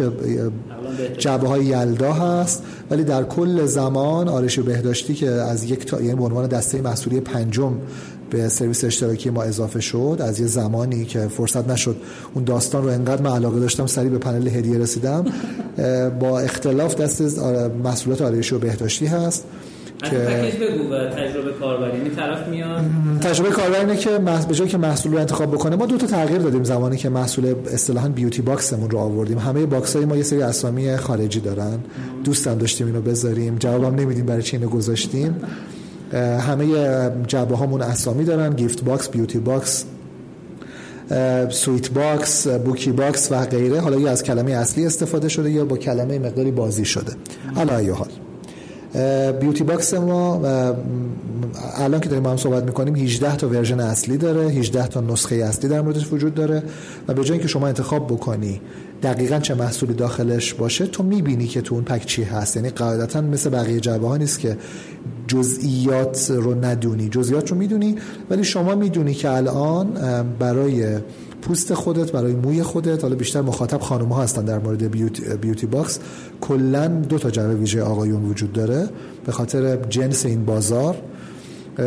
جبه 1.18 1.48
های 1.48 1.64
یلدا 1.64 2.12
هست. 2.12 2.62
ولی 2.90 3.04
در 3.04 3.22
کل 3.22 3.66
زمان 3.66 4.28
آرش 4.28 4.58
بهداشتی 4.58 5.14
که 5.14 5.30
از 5.30 5.70
یک 5.70 5.86
تا 5.86 6.00
یعنی 6.00 6.14
به 6.14 6.24
عنوان 6.24 6.46
دسته 6.46 6.80
محصولی 6.80 7.20
پنجم 7.20 7.74
به 8.32 8.48
سرویس 8.48 8.84
اشتراکی 8.84 9.30
ما 9.30 9.42
اضافه 9.42 9.80
شد 9.80 10.16
از 10.20 10.40
یه 10.40 10.46
زمانی 10.46 11.04
که 11.04 11.20
فرصت 11.20 11.68
نشد 11.68 11.96
اون 12.34 12.44
داستان 12.44 12.82
رو 12.82 12.88
انقدر 12.88 13.22
من 13.22 13.30
علاقه 13.30 13.60
داشتم 13.60 13.86
سری 13.86 14.08
به 14.08 14.18
پنل 14.18 14.48
هدیه 14.48 14.78
رسیدم. 14.78 15.24
با 16.20 16.40
اختلاف 16.40 16.94
دست 16.94 17.38
محصولات 17.84 18.22
آرایشی 18.22 18.54
و 18.54 18.58
بهداشتی 18.58 19.06
هست 19.06 19.44
که 20.02 20.16
بگو 20.16 21.08
تجربه 21.16 21.52
کاربری. 21.60 21.98
یعنی 21.98 22.10
طرف 22.10 22.48
میاد. 22.48 22.80
تجربه 23.20 23.50
کاربری 23.50 23.80
اینه 23.80 23.96
که 23.96 24.10
به 24.48 24.54
جای 24.54 24.68
که 24.68 24.78
محصول 24.78 25.12
رو 25.12 25.18
انتخاب 25.18 25.50
بکنه 25.50 25.76
ما 25.76 25.86
دو 25.86 25.96
تا 25.96 26.06
تغییر 26.06 26.38
دادیم 26.38 26.64
زمانی 26.64 26.96
که 26.96 27.08
محصول 27.08 27.54
اصطلاحا 27.72 28.08
beauty 28.08 28.42
box 28.42 28.66
مون 28.66 28.90
رو 28.90 28.98
آوردیم. 28.98 29.38
همه 29.38 29.66
box 29.66 29.96
های 29.96 30.04
ما 30.04 30.16
یه 30.16 30.22
سری 30.22 30.42
اسامی 30.42 30.96
خارجی 30.96 31.40
دارن. 31.40 31.78
دوستم 32.24 32.58
داشتیم 32.58 32.86
اینو 32.86 33.00
بذاریم. 33.00 33.56
جوابم 33.58 33.94
نمیدیم 33.94 34.26
برای 34.26 34.42
چی 34.42 34.56
اینو 34.56 34.68
گذاشتیم. 34.68 35.36
همه 36.18 36.66
جعبه 37.26 37.56
هامون 37.56 37.82
اسامی 37.82 38.24
دارن. 38.24 38.54
gift 38.54 38.84
box 38.84 39.08
beauty 39.08 39.38
box 39.38 39.84
sweet 41.50 41.90
box 41.90 42.46
بوکی 42.46 42.92
box 42.92 43.32
و 43.32 43.44
غیره. 43.44 43.80
حالا 43.80 44.00
یا 44.00 44.10
از 44.10 44.22
کلمه 44.22 44.52
اصلی 44.52 44.86
استفاده 44.86 45.28
شده 45.28 45.50
یا 45.50 45.64
با 45.64 45.76
کلمه 45.76 46.18
مقداری 46.18 46.50
بازی 46.50 46.84
شده. 46.84 47.12
علی 47.56 47.85
ای 47.85 47.94
حال. 47.94 48.08
beauty 49.32 49.64
box 49.64 49.94
ما 49.94 50.40
الان 51.78 52.00
که 52.00 52.08
داریم 52.08 52.22
با 52.22 52.30
هم 52.30 52.36
صحبت 52.36 52.64
می‌کنیم 52.64 52.94
18 52.94 53.36
تا 53.36 53.48
version 53.48 53.80
اصلی 53.80 54.16
داره 54.16 54.48
18 54.48 54.86
تا 54.86 55.00
نسخه 55.00 55.36
اصلی 55.36 55.68
در 55.68 55.80
موردش 55.80 56.12
وجود 56.12 56.34
داره 56.34 56.62
و 57.08 57.14
به 57.14 57.24
جای 57.24 57.32
اینکه 57.32 57.48
شما 57.48 57.66
انتخاب 57.66 58.06
بکنی 58.06 58.60
دقیقا 59.02 59.38
چه 59.38 59.54
محصولی 59.54 59.94
داخلش 59.94 60.54
باشه 60.54 60.86
تو 60.86 61.02
می‌بینی 61.02 61.46
که 61.46 61.60
تو 61.60 61.74
اون 61.74 61.84
pack 61.84 62.06
چی 62.06 62.22
هست. 62.22 62.56
یعنی 62.56 62.70
قاعدتا 62.70 63.20
مثل 63.20 63.50
بقیه 63.50 63.80
جعبه 63.80 64.08
ها 64.08 64.16
نیست 64.16 64.38
که 64.38 64.58
جزئیات 65.26 66.30
رو 66.30 66.64
ندونی. 66.64 67.08
جزئیات 67.08 67.50
رو 67.50 67.56
می‌دونی 67.56 67.96
ولی 68.30 68.44
شما 68.44 68.74
می‌دونی 68.74 69.14
که 69.14 69.30
الان 69.30 69.92
برای 70.38 70.98
پوست 71.42 71.74
خودت 71.74 72.12
برای 72.12 72.32
موی 72.32 72.62
خودت 72.62 73.02
حالا 73.02 73.16
بیشتر 73.16 73.40
مخاطب 73.40 73.80
خانم 73.80 74.08
ها 74.08 74.22
هستن 74.22 74.44
در 74.44 74.58
مورد 74.58 74.90
beauty, 74.90 75.22
beauty 75.40 75.66
box 75.66 75.98
کلا 76.40 76.88
دو 76.88 77.18
تا 77.18 77.30
جعبه 77.30 77.54
ویژه 77.54 77.82
آقایون 77.82 78.24
وجود 78.24 78.52
داره. 78.52 78.88
به 79.26 79.32
خاطر 79.32 79.76
جنس 79.76 80.26
این 80.26 80.44
بازار 80.44 80.96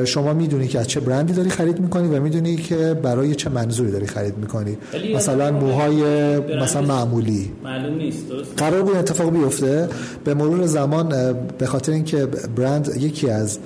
شما 0.05 0.33
می‌دونی 0.33 0.67
که 0.67 0.79
از 0.79 0.87
چه 0.87 0.99
برندی 0.99 1.33
داری 1.33 1.49
خرید 1.49 1.79
می‌کنی 1.79 2.07
و 2.07 2.21
می‌دونی 2.21 2.55
که 2.55 2.93
برای 3.03 3.35
چه 3.35 3.49
منظوری 3.49 3.91
داری 3.91 4.07
خرید 4.07 4.37
می‌کنی. 4.37 4.77
مثلا 5.15 5.51
موهای 5.51 6.37
مثلا 6.61 6.81
معمولی. 6.81 7.51
معلوم 7.63 7.97
نیست 7.97 8.23
قرار 8.57 8.81
بود 8.81 8.95
اتفاق 8.95 9.31
بیفته. 9.31 9.89
به 10.23 10.33
مرور 10.33 10.65
زمان 10.65 11.33
به 11.57 11.65
خاطر 11.65 11.91
اینکه 11.91 12.25
برند 12.55 12.91
یکی 12.99 13.29
از 13.29 13.59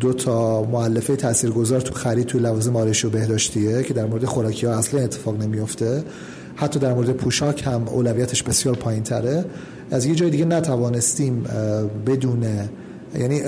دو 0.00 0.12
تا 0.12 0.62
مؤلفه 0.62 1.16
تاثیرگذار 1.16 1.80
تو 1.80 1.94
خرید 1.94 2.26
تو 2.26 2.38
لوازم 2.38 2.76
آرایشی 2.76 3.06
و 3.06 3.10
بهداشتیه 3.10 3.82
که 3.82 3.94
در 3.94 4.06
مورد 4.06 4.24
خوراکی 4.24 4.66
ها 4.66 4.72
اصلا 4.72 5.00
اتفاق 5.00 5.42
نمیفته 5.42 6.02
حتی 6.56 6.78
در 6.78 6.94
مورد 6.94 7.10
پوشاک 7.10 7.66
هم 7.66 7.88
اولویتش 7.88 8.42
بسیار 8.42 8.74
پایین 8.74 9.02
تره 9.02 9.44
از 9.90 10.06
یه 10.06 10.14
جای 10.14 10.30
دیگه 10.30 10.44
نتوانستیم 10.44 11.44
بدون 12.06 12.46
یعنی 13.20 13.40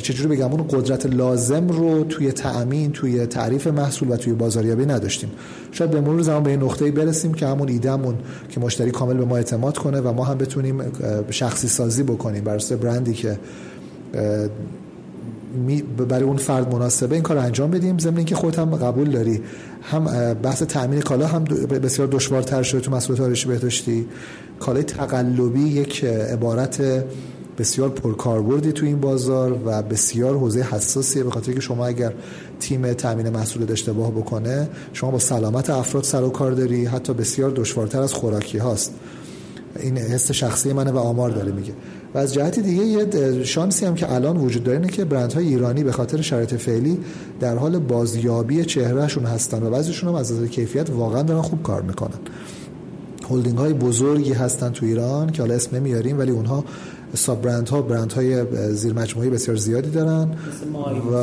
چجوری 0.00 0.36
بگم 0.36 0.52
اون 0.52 0.66
قدرت 0.70 1.06
لازم 1.06 1.68
رو 1.68 2.04
توی 2.04 2.32
تأمین 2.32 2.92
توی 2.92 3.26
تعریف 3.26 3.66
محصول 3.66 4.10
و 4.10 4.16
توی 4.16 4.32
بازاریابی 4.32 4.86
نداشتیم. 4.86 5.30
شاید 5.72 5.90
به 5.90 6.00
مرور 6.00 6.22
زمان 6.22 6.42
به 6.42 6.50
این 6.50 6.62
نقطه‌ای 6.62 6.90
برسیم 6.90 7.34
که 7.34 7.46
همون 7.46 7.68
ایدهمون 7.68 8.14
که 8.48 8.60
مشتری 8.60 8.90
کامل 8.90 9.14
به 9.14 9.24
ما 9.24 9.36
اعتماد 9.36 9.78
کنه 9.78 10.00
و 10.00 10.12
ما 10.12 10.24
هم 10.24 10.38
بتونیم 10.38 10.82
شخصی 11.30 11.68
سازی 11.68 12.02
بکنیم 12.02 12.44
بر 12.44 12.58
برندی 12.82 13.12
که 13.12 13.38
برای 16.08 16.22
اون 16.22 16.36
فرد 16.36 16.74
مناسبه 16.74 17.14
این 17.14 17.22
کار 17.22 17.36
رو 17.36 17.42
انجام 17.42 17.70
بدیم. 17.70 17.98
ضمن 17.98 18.16
اینکه 18.16 18.34
خودت 18.34 18.58
هم 18.58 18.76
قبول 18.76 19.10
داری. 19.10 19.40
هم 19.82 20.34
بحث 20.34 20.62
تامین 20.62 21.00
کالا 21.00 21.26
هم 21.26 21.44
بسیار 21.44 22.08
دشوارتر 22.08 22.62
شده 22.62 22.80
تو 22.80 22.90
مسئولیت 22.90 23.22
آرایشی 23.22 23.48
بهداشتی. 23.48 24.06
کالای 24.60 24.82
تقلبی 24.82 25.60
یک 25.60 26.04
عبارت 26.04 27.04
بسیار 27.58 27.88
پرکاربردی 27.88 28.72
تو 28.72 28.86
این 28.86 29.00
بازار 29.00 29.58
و 29.66 29.82
بسیار 29.82 30.36
حوزه 30.36 30.60
حساسیه 30.60 31.24
به 31.24 31.30
خاطر 31.30 31.52
که 31.52 31.60
شما 31.60 31.86
اگر 31.86 32.12
تیم 32.60 32.92
تامین 32.92 33.28
محصول 33.28 33.72
اشتباه 33.72 34.10
بکنه 34.10 34.68
شما 34.92 35.10
با 35.10 35.18
سلامت 35.18 35.70
افراد 35.70 36.04
سر 36.04 36.22
و 36.22 36.30
کار 36.30 36.52
داری 36.52 36.84
حتی 36.84 37.14
بسیار 37.14 37.50
دشوارتر 37.50 38.00
از 38.00 38.14
خوراکی 38.14 38.58
هاست. 38.58 38.94
این 39.80 39.98
حس 39.98 40.30
شخصی 40.30 40.72
منه 40.72 40.90
و 40.90 40.98
آمار 40.98 41.30
داره 41.30 41.52
میگه. 41.52 41.72
و 42.14 42.18
از 42.18 42.34
جهت 42.34 42.58
دیگه 42.58 42.84
یه 42.84 43.44
شانسی 43.44 43.86
هم 43.86 43.94
که 43.94 44.12
الان 44.12 44.36
وجود 44.36 44.64
داره 44.64 44.78
اینه 44.78 44.88
که 44.88 45.04
برندهای 45.04 45.46
ایرانی 45.46 45.84
به 45.84 45.92
خاطر 45.92 46.20
شرایط 46.20 46.54
فعلی 46.54 46.98
در 47.40 47.56
حال 47.56 47.78
بازیابی 47.78 48.64
چهرهشون 48.64 49.24
هستن 49.24 49.62
و 49.62 49.70
بعضیشون 49.70 50.08
هم 50.08 50.14
از 50.14 50.32
نظر 50.32 50.46
کیفیت 50.46 50.90
واقعا 50.90 51.22
دارن 51.22 51.42
خوب 51.42 51.62
کار 51.62 51.82
می‌کنن. 51.82 52.18
هلدینگ 53.30 53.58
های 53.58 53.72
بزرگی 53.72 54.32
هستن 54.32 54.70
تو 54.70 54.86
ایران 54.86 55.30
که 55.30 55.42
حالا 55.42 55.54
اسم 55.54 55.76
نمیاریم 55.76 56.18
ولی 56.18 56.30
اونها 56.30 56.64
ساب 57.14 57.42
برند 57.42 57.68
ها 57.68 57.82
برند 57.82 58.12
های 58.12 58.44
زیر 58.72 58.92
مجموعه 58.92 59.30
بسیار 59.30 59.56
زیادی 59.56 59.90
دارن. 59.90 60.30
و 61.12 61.16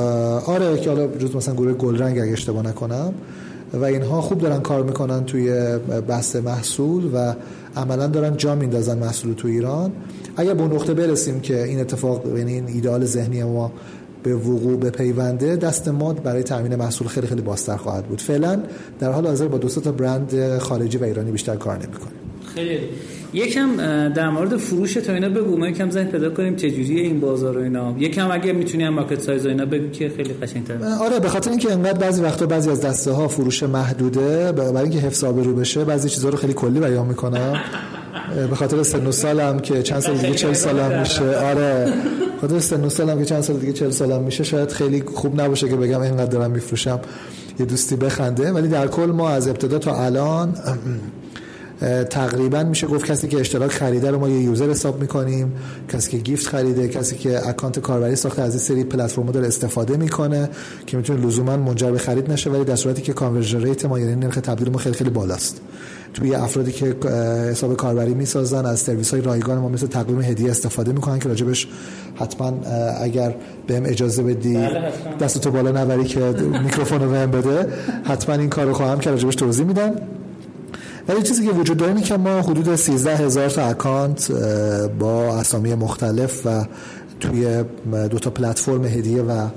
آره 0.45 0.77
که 0.77 0.89
حالا 0.89 1.07
جز 1.07 1.35
مثلا 1.35 1.55
گروه 1.55 1.73
گلرنگ 1.73 2.19
اگه 2.19 2.31
اشتباه 2.31 2.67
نکنم. 2.67 3.13
و 3.73 3.83
اینها 3.83 4.21
خوب 4.21 4.41
دارن 4.41 4.59
کار 4.59 4.83
می‌کنن 4.83 5.25
توی 5.25 5.77
بحث 6.07 6.35
محصول 6.35 7.09
و 7.13 7.33
عملا 7.75 8.07
دارن 8.07 8.37
جا 8.37 8.55
میندازن 8.55 8.97
محصول 8.97 9.33
تو 9.33 9.47
ایران. 9.47 9.91
اگر 10.37 10.53
به 10.53 10.63
نقطه 10.63 10.93
برسیم 10.93 11.39
که 11.39 11.63
این 11.63 11.79
اتفاق 11.79 12.37
یعنی 12.37 12.53
این 12.53 12.67
ایدئال 12.67 13.05
ذهنی 13.05 13.43
ما 13.43 13.71
به 14.23 14.35
وقوع 14.35 14.77
به 14.77 14.89
پیونده 14.89 15.55
دست 15.55 15.87
ما 15.87 16.13
برای 16.13 16.43
تامین 16.43 16.75
محصول 16.75 17.07
خیلی 17.07 17.27
خیلی 17.27 17.41
باستر 17.41 17.77
خواهد 17.77 18.05
بود. 18.05 18.21
فعلا 18.21 18.61
در 18.99 19.11
حال 19.11 19.27
حاضر 19.27 19.47
با 19.47 19.57
دو 19.57 19.67
تا 19.67 19.91
برند 19.91 20.57
خارجی 20.57 20.97
و 20.97 21.03
ایرانی 21.03 21.31
بیشتر 21.31 21.55
کار 21.55 21.75
نمی‌کنیم. 21.75 22.19
خیلی. 22.55 22.79
یکم 23.33 23.77
در 24.13 24.29
مورد 24.29 24.57
فروش 24.57 24.93
تا 24.93 25.13
اینا 25.13 25.29
بگو. 25.29 25.57
ما 25.57 25.67
یکم 25.67 25.89
ذهن 25.89 26.05
پیدا 26.05 26.29
کنیم 26.29 26.55
چه 26.55 26.71
جوریه 26.71 27.01
این 27.01 27.19
بازار 27.19 27.57
و 27.57 27.61
اینا. 27.61 27.95
یکم 27.99 28.31
اگه 28.31 28.53
می‌تونی 28.53 28.83
هم 28.83 28.93
مارکت 28.93 29.21
سایز 29.21 29.45
و 29.45 29.49
اینا 29.49 29.65
بگو 29.65 29.89
که 29.89 30.09
خیلی 30.09 30.33
قشنگ‌تر 30.33 30.73
آره 31.01 31.19
به 31.19 31.29
خاطر 31.29 31.49
اینکه 31.49 31.71
انقدر 31.71 31.99
بعضی 31.99 32.21
وقتا 32.21 32.45
بعضی 32.45 32.69
از 32.69 32.81
دسته 32.81 33.11
ها 33.11 33.27
فروش 33.27 33.63
محدوده 33.63 34.51
برای 34.51 34.77
اینکه 34.77 34.99
حفظ 34.99 35.23
آبرو 35.23 35.53
بشه 35.53 35.83
بعضی 35.85 36.09
چیزا 36.09 36.29
رو 36.29 36.37
خیلی 36.37 36.53
کلی 36.53 36.79
بیان 36.79 37.07
می‌کنم 37.07 37.59
به 38.49 38.55
خاطر 38.55 38.83
سن 38.83 39.07
و 39.07 39.11
سالم 39.11 39.59
که 39.59 39.83
چند 39.83 39.99
سال 39.99 40.17
دیگه 40.17 40.33
40 40.33 40.53
سالم 40.53 40.99
میشه. 40.99 41.37
آره 41.37 41.93
خاطر 42.41 42.59
سن 42.59 42.85
و 42.85 42.89
سالم 42.89 43.19
که 43.19 43.25
چند 43.25 43.41
سال 43.41 43.57
دیگه 43.57 43.73
40 43.73 43.89
سالم 43.89 44.23
میشه 44.23 44.43
شاید 44.43 44.71
خیلی 44.71 45.03
خوب 45.15 45.41
نباشه 45.41 45.69
که 45.69 45.75
بگم 45.75 46.01
اینقدر 46.01 46.25
دارم 46.25 46.51
میفروشم. 46.51 46.99
یه 47.59 47.65
دوستی 47.65 47.95
بخنده. 47.95 48.51
ولی 48.51 48.67
در 48.67 48.87
کل 48.87 49.05
ما 49.05 49.29
از 49.29 49.47
ابتدا 49.47 49.79
تا 49.79 50.05
الان 50.05 50.53
تقریبا 52.09 52.63
میشه 52.63 52.87
گفت 52.87 53.05
کسی 53.05 53.27
که 53.27 53.39
اشتراک 53.39 53.71
خریده 53.71 54.11
رو 54.11 54.19
ما 54.19 54.29
یه 54.29 54.41
یوزر 54.41 54.69
حساب 54.69 55.01
می‌کنیم 55.01 55.53
کسی 55.93 56.11
که 56.11 56.17
گیفت 56.17 56.47
خریده 56.47 56.87
کسی 56.87 57.15
که 57.15 57.47
اکانت 57.47 57.79
کاربری 57.79 58.15
ساخته 58.15 58.41
از 58.41 58.49
این 58.49 58.59
سری 58.59 58.83
پلتفرم 58.83 59.25
داره 59.25 59.47
استفاده 59.47 59.97
می‌کنه 59.97 60.49
که 60.85 60.97
می‌تونه 60.97 61.25
لزوما 61.25 61.57
منجر 61.57 61.91
به 61.91 61.97
خرید 61.97 62.31
نشه 62.31 62.49
ولی 62.49 62.63
در 62.63 62.75
صورتی 62.75 63.01
که 63.01 63.13
conversion 63.13 63.61
rate 63.61 63.85
ما 63.85 63.99
یعنی 63.99 64.15
نرخ 64.15 64.35
تبدیل 64.35 64.69
ما 64.69 64.77
خیلی 64.77 64.95
خیلی 64.95 65.09
بالاست. 65.09 65.61
توی 66.13 66.35
افرادی 66.35 66.71
که 66.71 66.95
حساب 67.51 67.77
کاربری 67.77 68.13
می‌سازن 68.13 68.65
از 68.65 68.79
سرویس 68.79 69.11
های 69.11 69.21
رایگان 69.21 69.57
ما 69.57 69.69
مثل 69.69 69.87
تقویم 69.87 70.21
هدیه 70.21 70.51
استفاده 70.51 70.91
می‌کنن 70.91 71.19
که 71.19 71.29
راجبش 71.29 71.67
حتما 72.15 72.53
اگر 73.01 73.35
بهم 73.67 73.83
اجازه 73.85 74.23
بدی 74.23 74.53
بله، 74.53 74.91
دستتو 75.19 75.51
بالا 75.51 75.71
نبری 75.71 76.03
که 76.03 76.19
میکروفون 76.63 76.99
رو 76.99 77.09
بهم 77.09 77.31
بده 77.31 77.67
حتما 78.03 78.35
این 78.35 78.49
کارو 78.49 78.73
خواهم 78.73 78.99
که 78.99 79.09
راجبش 79.09 79.35
توضیح 79.35 79.65
میدم 79.65 79.91
ولی 81.09 81.21
چیزی 81.21 81.45
که 81.45 81.51
وجود 81.51 81.77
داره 81.77 82.01
که 82.01 82.17
ما 82.17 82.41
حدود 82.41 82.75
13 82.75 83.15
هزار 83.15 83.49
تا 83.49 83.61
account 83.61 84.31
با 84.99 85.37
اسامی 85.37 85.75
مختلف 85.75 86.45
و 86.45 86.65
توی 87.19 87.63
دو 88.09 88.19
تا 88.19 88.29
پلتفرم 88.29 88.85
هدیه 88.85 89.21
و 89.21 89.47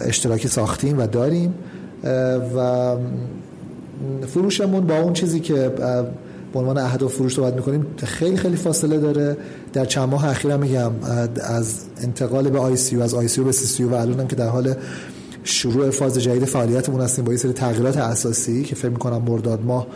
اشتراکی 0.00 0.48
ساختیم 0.48 0.98
و 0.98 1.06
داریم. 1.06 1.54
و 2.56 2.96
فروشمون 4.26 4.86
با 4.86 4.98
اون 4.98 5.12
چیزی 5.12 5.40
که 5.40 5.54
به 6.52 6.58
عنوان 6.58 6.78
اهداف 6.78 7.14
فروش 7.14 7.34
صحبت 7.34 7.54
می‌کنیم 7.54 7.86
خیلی 8.04 8.36
خیلی 8.36 8.56
فاصله 8.56 8.98
داره. 8.98 9.36
در 9.72 9.84
چند 9.84 10.08
ماه 10.08 10.28
اخیر 10.28 10.56
میگم 10.56 10.90
از 11.42 11.74
انتقال 12.02 12.50
به 12.50 12.58
آی 12.58 12.76
سی 12.76 13.02
از 13.02 13.14
آی 13.14 13.28
سی 13.28 13.40
به 13.40 13.52
سی 13.52 13.66
سی 13.66 13.84
و 13.84 13.94
الانم 13.94 14.26
که 14.26 14.36
در 14.36 14.48
حال 14.48 14.74
شروع 15.44 15.90
فاز 15.90 16.18
جدید 16.18 16.44
فعالیتمون 16.44 17.00
هستیم 17.00 17.24
با 17.24 17.32
یه 17.32 17.38
سری 17.38 17.52
تغییرات 17.52 17.96
اساسی 17.96 18.62
که 18.64 18.74
فکر 18.74 18.88
می‌کنم 18.88 19.22
مرداد 19.22 19.64
ماه 19.64 19.86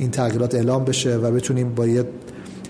این 0.00 0.10
تغییرات 0.10 0.54
اعلام 0.54 0.84
بشه 0.84 1.16
و 1.16 1.30
بتونیم 1.30 1.74
با 1.74 1.86
یه 1.86 2.04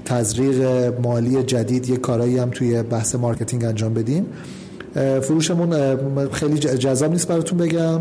تزریق 0.04 0.64
مالی 1.00 1.42
جدید 1.42 1.88
یه 1.88 1.96
کارایی 1.96 2.38
هم 2.38 2.50
توی 2.50 2.82
بحث 2.82 3.14
marketing 3.14 3.64
انجام 3.64 3.94
بدیم. 3.94 4.26
فروشمون 5.22 6.30
خیلی 6.30 6.58
جذاب 6.58 7.12
نیست 7.12 7.28
براتون 7.28 7.58
بگم. 7.58 8.00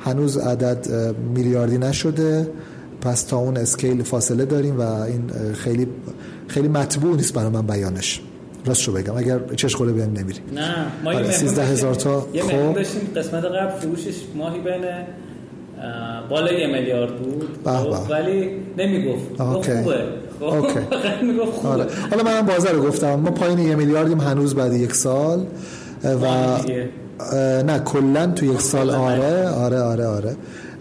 هنوز 0.00 0.36
عدد 0.36 0.88
میلیاردی 1.34 1.78
نشده. 1.78 2.48
پس 3.00 3.22
تا 3.22 3.36
اون 3.36 3.56
scale 3.56 4.02
فاصله 4.02 4.44
داریم 4.44 4.78
و 4.78 4.82
این 4.82 5.22
خیلی 5.54 5.86
خیلی 6.48 6.68
مطبوع 6.68 7.16
نیست 7.16 7.34
برای 7.34 7.50
من 7.50 7.66
بیانش. 7.66 8.20
راست 8.66 8.80
شو 8.80 8.92
بگم. 8.92 9.16
اگر 9.16 9.38
چشم 9.56 9.74
غره 9.74 9.92
بهم 9.92 10.12
نمیری. 10.12 10.38
نه 10.54 10.86
ما 11.04 11.14
یه 11.14 11.30
13 11.30 11.62
آره، 11.62 11.70
هزار 11.70 11.94
تا. 11.94 12.26
یه 12.34 12.42
خب. 12.42 12.74
داشتیم. 12.74 13.00
قسمت 13.16 13.44
قبل 13.44 13.78
فروشش 13.80 14.14
ماهی 14.34 14.60
بین 14.60 14.84
بالای 16.30 16.60
یه 16.60 16.66
میلیارد 16.66 17.16
بود. 17.16 17.48
خب، 17.64 18.10
ولی 18.10 18.50
نمی‌گفت. 18.78 19.42
خوبه. 19.42 19.98
خب، 20.40 20.44
اوکی. 20.44 20.80
خوبه. 21.52 21.68
آره. 21.68 21.86
حالا 22.10 22.22
من 22.22 22.42
بازار 22.42 22.72
رو 22.72 22.82
گفتم. 22.82 23.14
ما 23.14 23.30
پایین 23.30 23.58
یه 23.58 23.74
میلیاردیم 23.74 24.20
هنوز 24.20 24.54
بعد 24.54 24.72
یک 24.72 24.94
سال. 24.94 25.46
و 26.04 26.58
نه 27.62 27.78
کلا 27.78 28.26
تو 28.26 28.46
یک 28.46 28.60
سال 28.60 28.90
آره. 28.90 29.48
آره 29.48 29.80
آره 29.80 30.06
آره. 30.06 30.36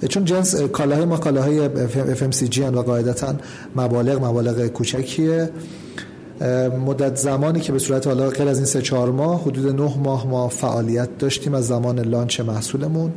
چون 0.09 0.25
جنس 0.25 0.61
کالاهای 0.61 1.05
ما 1.05 1.17
کالاهای 1.17 1.69
FMCG 2.15 2.59
و 2.59 2.81
قاعدتا 2.81 3.35
مبالغ 3.75 4.25
مبالغ 4.25 4.67
کوچکیه. 4.67 5.49
مدت 6.85 7.15
زمانی 7.15 7.59
که 7.59 7.71
به 7.71 7.79
صورت 7.79 8.07
حالا 8.07 8.29
غیر 8.29 8.47
از 8.47 8.57
این 8.57 8.65
سه 8.65 8.81
چهار 8.81 9.11
ماه 9.11 9.41
حدود 9.41 9.81
نه 9.81 9.97
ماه 9.97 10.27
ما 10.27 10.47
فعالیت 10.47 11.17
داشتیم 11.17 11.53
از 11.53 11.67
زمان 11.67 11.99
لانچ 11.99 12.39
محصولمون. 12.39 13.11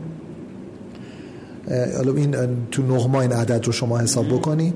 حالا 1.97 2.15
این 2.15 2.37
تو 2.71 2.83
نه 2.83 3.07
ماه 3.07 3.21
این 3.23 3.33
عدد 3.33 3.67
رو 3.67 3.73
شما 3.73 3.99
حساب 3.99 4.29
بکنی. 4.29 4.75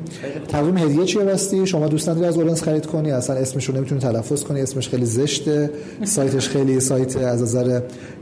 تقویم 0.48 0.78
هدیه 0.78 1.04
چیه 1.04 1.24
بستی 1.24 1.66
شما 1.66 1.88
دوست 1.88 2.08
نداری 2.08 2.26
از 2.26 2.36
اورنس 2.36 2.62
خرید 2.62 2.86
کنی؟ 2.86 3.10
اصلا 3.10 3.36
اسمش 3.36 3.68
رو 3.68 3.76
نمی‌تونی 3.76 4.00
تلفظ 4.00 4.42
کنی. 4.44 4.60
اسمش 4.60 4.88
خیلی 4.88 5.06
زشته. 5.06 5.70
سایتش 6.04 6.48
خیلی 6.48 6.80
سایت 6.80 7.16
از 7.16 7.42
نظر 7.42 7.80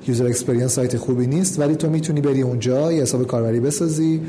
user 0.09 0.27
experience 0.27 0.73
سایت 0.73 0.97
خوبی 0.97 1.27
نیست. 1.27 1.61
ولی 1.61 1.77
تو 1.77 1.91
می‌تونی 1.91 2.21
بری 2.21 2.43
اونجا 2.43 2.93
یه 2.93 3.03
حساب 3.03 3.27
کاربری 3.27 3.61
بسازی. 3.61 4.21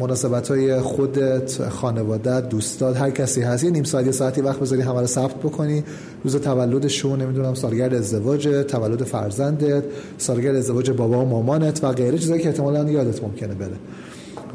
مناسبت 0.00 0.48
های 0.48 0.80
خودت 0.80 1.68
خانوادت 1.68 2.48
دوستات 2.48 2.96
هر 2.96 3.10
کسی 3.10 3.42
هست. 3.42 3.64
یه 3.64 3.70
نیم 3.70 3.84
ساعت 3.84 4.06
یه 4.06 4.12
ساعتی 4.12 4.40
وقت 4.40 4.60
بذاری 4.60 4.82
همه 4.82 5.00
رو 5.00 5.06
ثبت 5.06 5.34
بکنی. 5.34 5.84
روز 6.24 6.36
تولدشون 6.36 7.22
نمی‌دونم 7.22 7.54
سالگرد 7.54 7.94
ازدواج 7.94 8.48
تولد 8.68 9.02
فرزندت 9.02 9.84
سالگرد 10.18 10.56
ازدواج 10.56 10.90
بابا 10.90 11.22
و 11.22 11.28
مامانت 11.28 11.84
و 11.84 11.92
غیره. 11.92 12.18
چیزایی 12.18 12.42
که 12.42 12.48
احتمالاً 12.48 12.90
یادت 12.90 13.22
ممکنه 13.22 13.54
بره. 13.54 13.76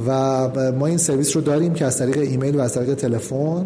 و 0.08 0.72
ما 0.72 0.88
این 0.88 0.98
سرویس 0.98 1.36
رو 1.36 1.42
داریم 1.42 1.74
که 1.74 1.86
از 1.86 1.98
طریق 1.98 2.18
ایمیل 2.18 2.56
و 2.56 2.60
از 2.60 2.74
طریق 2.74 2.94
تلفن 2.94 3.66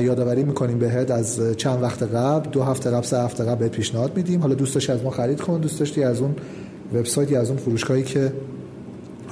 یادآوری 0.00 0.42
می‌کنیم 0.42 0.78
بهت. 0.78 1.10
از 1.10 1.40
چند 1.56 1.82
وقت 1.82 2.02
قبل 2.02 2.50
دو 2.50 2.62
هفته 2.62 2.90
قبل 2.90 3.06
سه 3.06 3.22
هفته 3.22 3.44
قبل 3.44 3.58
بهت 3.58 3.70
پیشنهاد 3.70 4.16
میدیم. 4.16 4.40
حالا 4.40 4.54
دوست 4.54 4.74
داشتی 4.74 4.92
از 4.92 5.02
ما 5.02 5.10
خرید 5.10 5.40
کن. 5.40 5.60
دوست 5.60 5.78
داشتی 5.78 6.02
از 6.02 6.20
اون 6.20 6.34
وبسایتی 6.94 7.36
از 7.36 7.48
اون 7.48 7.58
فروشگاهی 7.58 8.02
که 8.02 8.32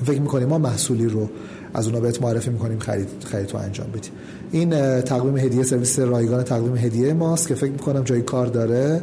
فکر 0.05 0.21
می‌کنیم 0.21 0.49
ما 0.49 0.59
محصولی 0.59 1.07
رو 1.07 1.29
از 1.75 1.87
اونا 1.87 2.01
بهت 2.01 2.23
معرفی 2.23 2.51
می‌کنیم 2.51 2.79
خرید 2.79 3.09
خرید 3.25 3.47
تو 3.47 3.59
انجام 3.59 3.87
بدی. 3.91 4.09
این 4.53 5.01
تقویم 5.01 5.37
هدیه 5.37 5.63
سرویس 5.63 5.99
رایگان 5.99 6.43
تقویم 6.43 6.77
هدیه 6.77 7.13
ماست 7.13 7.49
که 7.49 7.55
فکر 7.55 7.73
می‌کنم 7.73 8.03
جای 8.03 8.23
کار 8.23 8.47
داره 8.47 9.03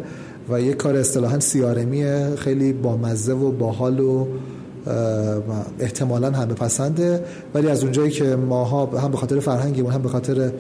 و 0.50 0.62
یک 0.62 0.78
کار 0.78 0.96
اصطلاحا 0.96 1.40
سیارمی 1.40 2.06
خیلی 2.38 2.74
با 2.74 2.98
مزه 2.98 3.34
و 3.34 3.52
باحال 3.52 4.00
و 4.00 4.28
احتمالا 5.80 6.32
همه 6.32 6.54
پسنده. 6.54 7.24
ولی 7.54 7.68
از 7.68 7.84
اونجایی 7.84 8.12
که 8.12 8.36
ماها 8.36 8.86
هم 8.86 9.12
به 9.12 9.18
خاطر 9.18 9.40
فرهنگمون 9.40 9.92
هم 9.92 10.02
به 10.02 10.10
خاطر 10.10 10.52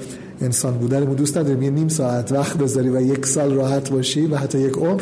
انسان 0.41 0.73
بودنمون 0.73 1.15
دوست 1.15 1.37
نداریم 1.37 1.61
یه 1.61 1.69
نیم 1.69 1.87
ساعت 1.87 2.31
وقت 2.31 2.57
بذاری 2.57 2.89
و 2.89 3.01
یک 3.01 3.25
سال 3.25 3.53
راحت 3.53 3.89
باشی 3.89 4.25
و 4.25 4.35
حتی 4.35 4.59
یک 4.59 4.73
عمر 4.73 5.01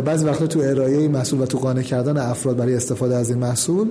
بعضی 0.00 0.24
وقتا 0.24 0.46
تو 0.46 0.60
ارائه 0.60 1.08
محصول 1.08 1.40
و 1.40 1.46
تو 1.46 1.58
قانع 1.58 1.82
کردن 1.82 2.16
افراد 2.16 2.56
برای 2.56 2.74
استفاده 2.74 3.16
از 3.16 3.30
این 3.30 3.38
محصول 3.38 3.88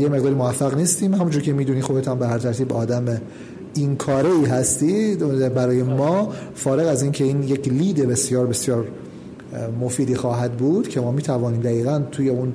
یه 0.00 0.08
مقداری 0.08 0.34
موفق 0.34 0.76
نیستیم. 0.76 1.14
همونجور 1.14 1.42
که 1.42 1.52
می‌دونی 1.52 1.82
خودت 1.82 2.08
هم 2.08 2.18
به 2.18 2.26
هر 2.26 2.38
ترتیب 2.38 2.72
آدم 2.72 3.20
این 3.74 3.96
کاره 3.96 4.30
ای 4.30 4.44
هستی. 4.44 5.16
برای 5.54 5.82
ما 5.82 6.32
فارغ 6.54 6.88
از 6.88 7.02
اینکه 7.02 7.24
این 7.24 7.42
یک 7.42 7.68
lead 7.68 8.08
بسیار 8.08 8.46
بسیار 8.46 8.84
مفیدی 9.80 10.14
خواهد 10.14 10.56
بود 10.56 10.88
که 10.88 11.00
ما 11.00 11.12
می 11.12 11.22
توانیم 11.22 11.60
دقیقا 11.60 12.02
توی 12.12 12.28
اون 12.28 12.52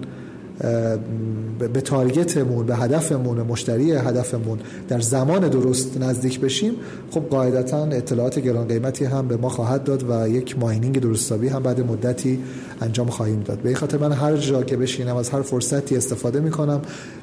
به 1.74 1.82
target 1.82 2.38
مون 2.38 2.66
به 2.66 2.76
هدفمون 2.76 3.42
مشتری 3.42 3.92
هدفمون 3.92 4.60
در 4.88 5.00
زمان 5.00 5.48
درست 5.48 5.98
نزدیک 6.02 6.40
بشیم 6.40 6.74
خب 7.12 7.22
قاعدتا 7.22 7.86
اطلاعات 7.86 8.40
گران 8.40 8.68
قیمتی 8.68 9.06
هم 9.06 9.28
به 9.28 9.38
ما 9.38 9.50
خواهد 9.50 9.84
داد 9.84 10.06
و 10.10 10.28
یک 10.28 10.60
mining 10.60 10.99
درست 10.99 11.21
و 11.21 11.26
حسابی 11.26 11.48
هم 11.48 11.64
بعد 11.64 11.80
مدتی 11.80 12.40
انجام 12.82 13.08
خواهیم 13.08 13.40
داد. 13.40 13.60
به 13.60 13.70
این 13.70 13.78
خاطر 13.78 13.98
من 13.98 14.12
هر 14.12 14.38
جا 14.38 14.64
که 14.64 14.78
بشینم 14.78 15.16
از 15.16 15.30
هر 15.30 15.42
فرصتی 15.42 15.98
استفاده 15.98 16.40
می‌کنم 16.40 16.82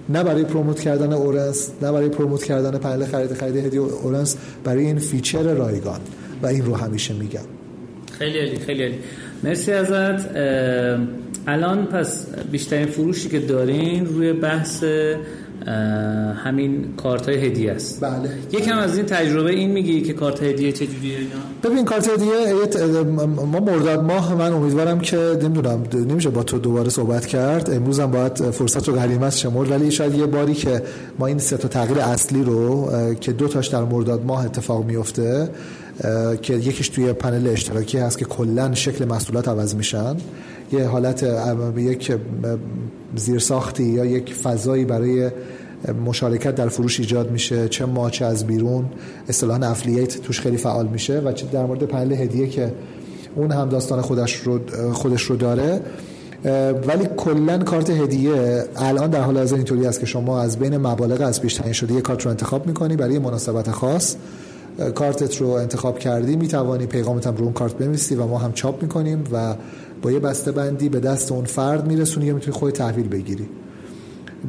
نه 0.08 0.24
برای 0.24 0.44
promote 0.44 0.80
کردن 0.80 1.12
اورنس 1.12 1.70
نه 1.82 1.92
برای 1.92 2.08
promote 2.08 2.44
کردن 2.44 2.78
پنل 2.78 3.04
خرید 3.04 3.34
خرید 3.34 3.56
هدیه 3.56 3.80
اورنس 3.80 4.36
برای 4.64 4.86
این 4.86 4.98
feature 4.98 5.42
رایگان. 5.42 6.00
و 6.42 6.46
این 6.46 6.64
رو 6.64 6.74
همیشه 6.74 7.14
میگم. 7.14 7.40
خیلی 8.12 8.38
عالی 8.38 8.56
خیلی 8.56 8.82
عالی. 8.82 8.98
مرسی 9.42 9.72
ازت. 9.72 10.36
الان 11.46 11.86
پس 11.86 12.26
بیشترین 12.50 12.86
فروشی 12.86 13.28
که 13.28 13.38
دارین 13.38 14.06
روی 14.06 14.32
بحث 14.32 14.84
همین 16.44 16.84
کارت 16.96 17.28
های 17.28 17.46
هدیه 17.46 17.72
است. 17.72 18.00
بله. 18.00 18.30
یکم 18.52 18.78
از 18.78 18.96
این 18.96 19.06
تجربه 19.06 19.50
این 19.50 19.70
میگی 19.70 20.02
که 20.02 20.12
کارت 20.12 20.42
هدیه 20.42 20.72
چجوریه 20.72 21.18
اینا؟ 21.18 21.30
ببین 21.64 21.84
کارت 21.84 22.08
هدیه 22.08 22.54
ما 23.52 23.60
مرداد 23.60 24.04
ماه 24.04 24.34
من 24.34 24.52
امیدوارم 24.52 25.00
که 25.00 25.16
نمی‌دونم 25.42 25.82
نمیشه 25.94 26.30
با 26.30 26.42
تو 26.42 26.58
دوباره 26.58 26.88
صحبت 26.88 27.26
کرد. 27.26 27.70
امروز 27.70 28.00
هم 28.00 28.10
باید 28.10 28.36
فرصت 28.50 28.88
رو 28.88 28.94
غنیمت 28.94 29.36
شمرد 29.36 29.70
ولی 29.70 29.90
شاید 29.90 30.14
یه 30.14 30.26
باری 30.26 30.54
که 30.54 30.82
ما 31.18 31.26
این 31.26 31.38
سه 31.38 31.56
تا 31.56 31.68
تغییر 31.68 32.00
اصلی 32.00 32.42
رو 32.42 32.90
که 33.20 33.32
دو 33.32 33.48
تاش 33.48 33.66
در 33.66 33.84
مرداد 33.84 34.24
ماه 34.24 34.44
اتفاق 34.44 34.84
میفته 34.84 35.48
که 36.42 36.54
یکیش 36.54 36.88
توی 36.88 37.12
پنل 37.12 37.46
اشتراکی 37.46 37.98
هست 37.98 38.18
که 38.18 38.24
کلا 38.24 38.74
شکل 38.74 39.04
محصولات 39.04 39.48
عوض 39.48 39.74
میشن. 39.74 40.16
یه 40.72 40.86
حالت 40.86 41.26
یک 41.76 42.12
زیرساختی 43.16 43.84
یا 43.84 44.04
یک 44.04 44.34
فضایی 44.34 44.84
برای 44.84 45.30
مشارکت 46.06 46.54
در 46.54 46.68
فروش 46.68 47.00
ایجاد 47.00 47.30
میشه. 47.30 47.68
چه 47.68 47.86
ما 47.86 48.10
چه 48.10 48.24
از 48.24 48.46
بیرون 48.46 48.84
اصطلاحا 49.28 49.66
افلییت 49.66 50.22
توش 50.22 50.40
خیلی 50.40 50.56
فعال 50.56 50.86
میشه 50.86 51.20
و 51.20 51.32
چه 51.32 51.46
در 51.46 51.64
مورد 51.66 51.82
پنل 51.82 52.12
هدیه 52.12 52.48
که 52.48 52.72
اون 53.36 53.52
هم 53.52 53.68
داستان 53.68 54.00
خودش 54.00 54.36
رو 54.36 54.60
خودش 54.92 55.22
رو 55.22 55.36
داره. 55.36 55.80
ولی 56.86 57.08
کلا 57.16 57.58
کارت 57.58 57.90
هدیه 57.90 58.64
الان 58.76 59.10
در 59.10 59.20
حال 59.20 59.38
حاضر 59.38 59.56
اینطوری 59.56 59.86
است 59.86 60.00
که 60.00 60.06
شما 60.06 60.40
از 60.40 60.58
بین 60.58 60.76
مبالغ 60.76 61.20
از 61.20 61.42
پیش 61.42 61.54
تعیین 61.54 61.72
شده 61.72 61.94
یک 61.94 62.02
کارت 62.02 62.22
رو 62.22 62.30
انتخاب 62.30 62.66
می‌کنی 62.66 62.96
برای 62.96 63.18
مناسبت 63.18 63.70
خاص. 63.70 64.16
کارتت 64.94 65.36
رو 65.36 65.48
انتخاب 65.48 65.98
کردی 65.98 66.36
می‌توانی 66.36 66.86
پیغامت 66.86 67.26
هم 67.26 67.36
رو 67.36 67.44
اون 67.44 67.52
کارت 67.52 67.74
بنویسی 67.74 68.14
و 68.14 68.26
ما 68.26 68.38
هم 68.38 68.52
چاپ 68.52 68.82
می‌کنیم 68.82 69.24
و 69.32 69.54
با 70.02 70.12
یه 70.12 70.18
بسته 70.18 70.52
بندی 70.52 70.88
به 70.88 71.00
دست 71.00 71.32
اون 71.32 71.44
فرد 71.44 71.86
میرسونی 71.86 72.26
یا 72.26 72.34
می‌تونی 72.34 72.56
خود 72.56 72.72
تحویل 72.72 73.08
بگیری. 73.08 73.48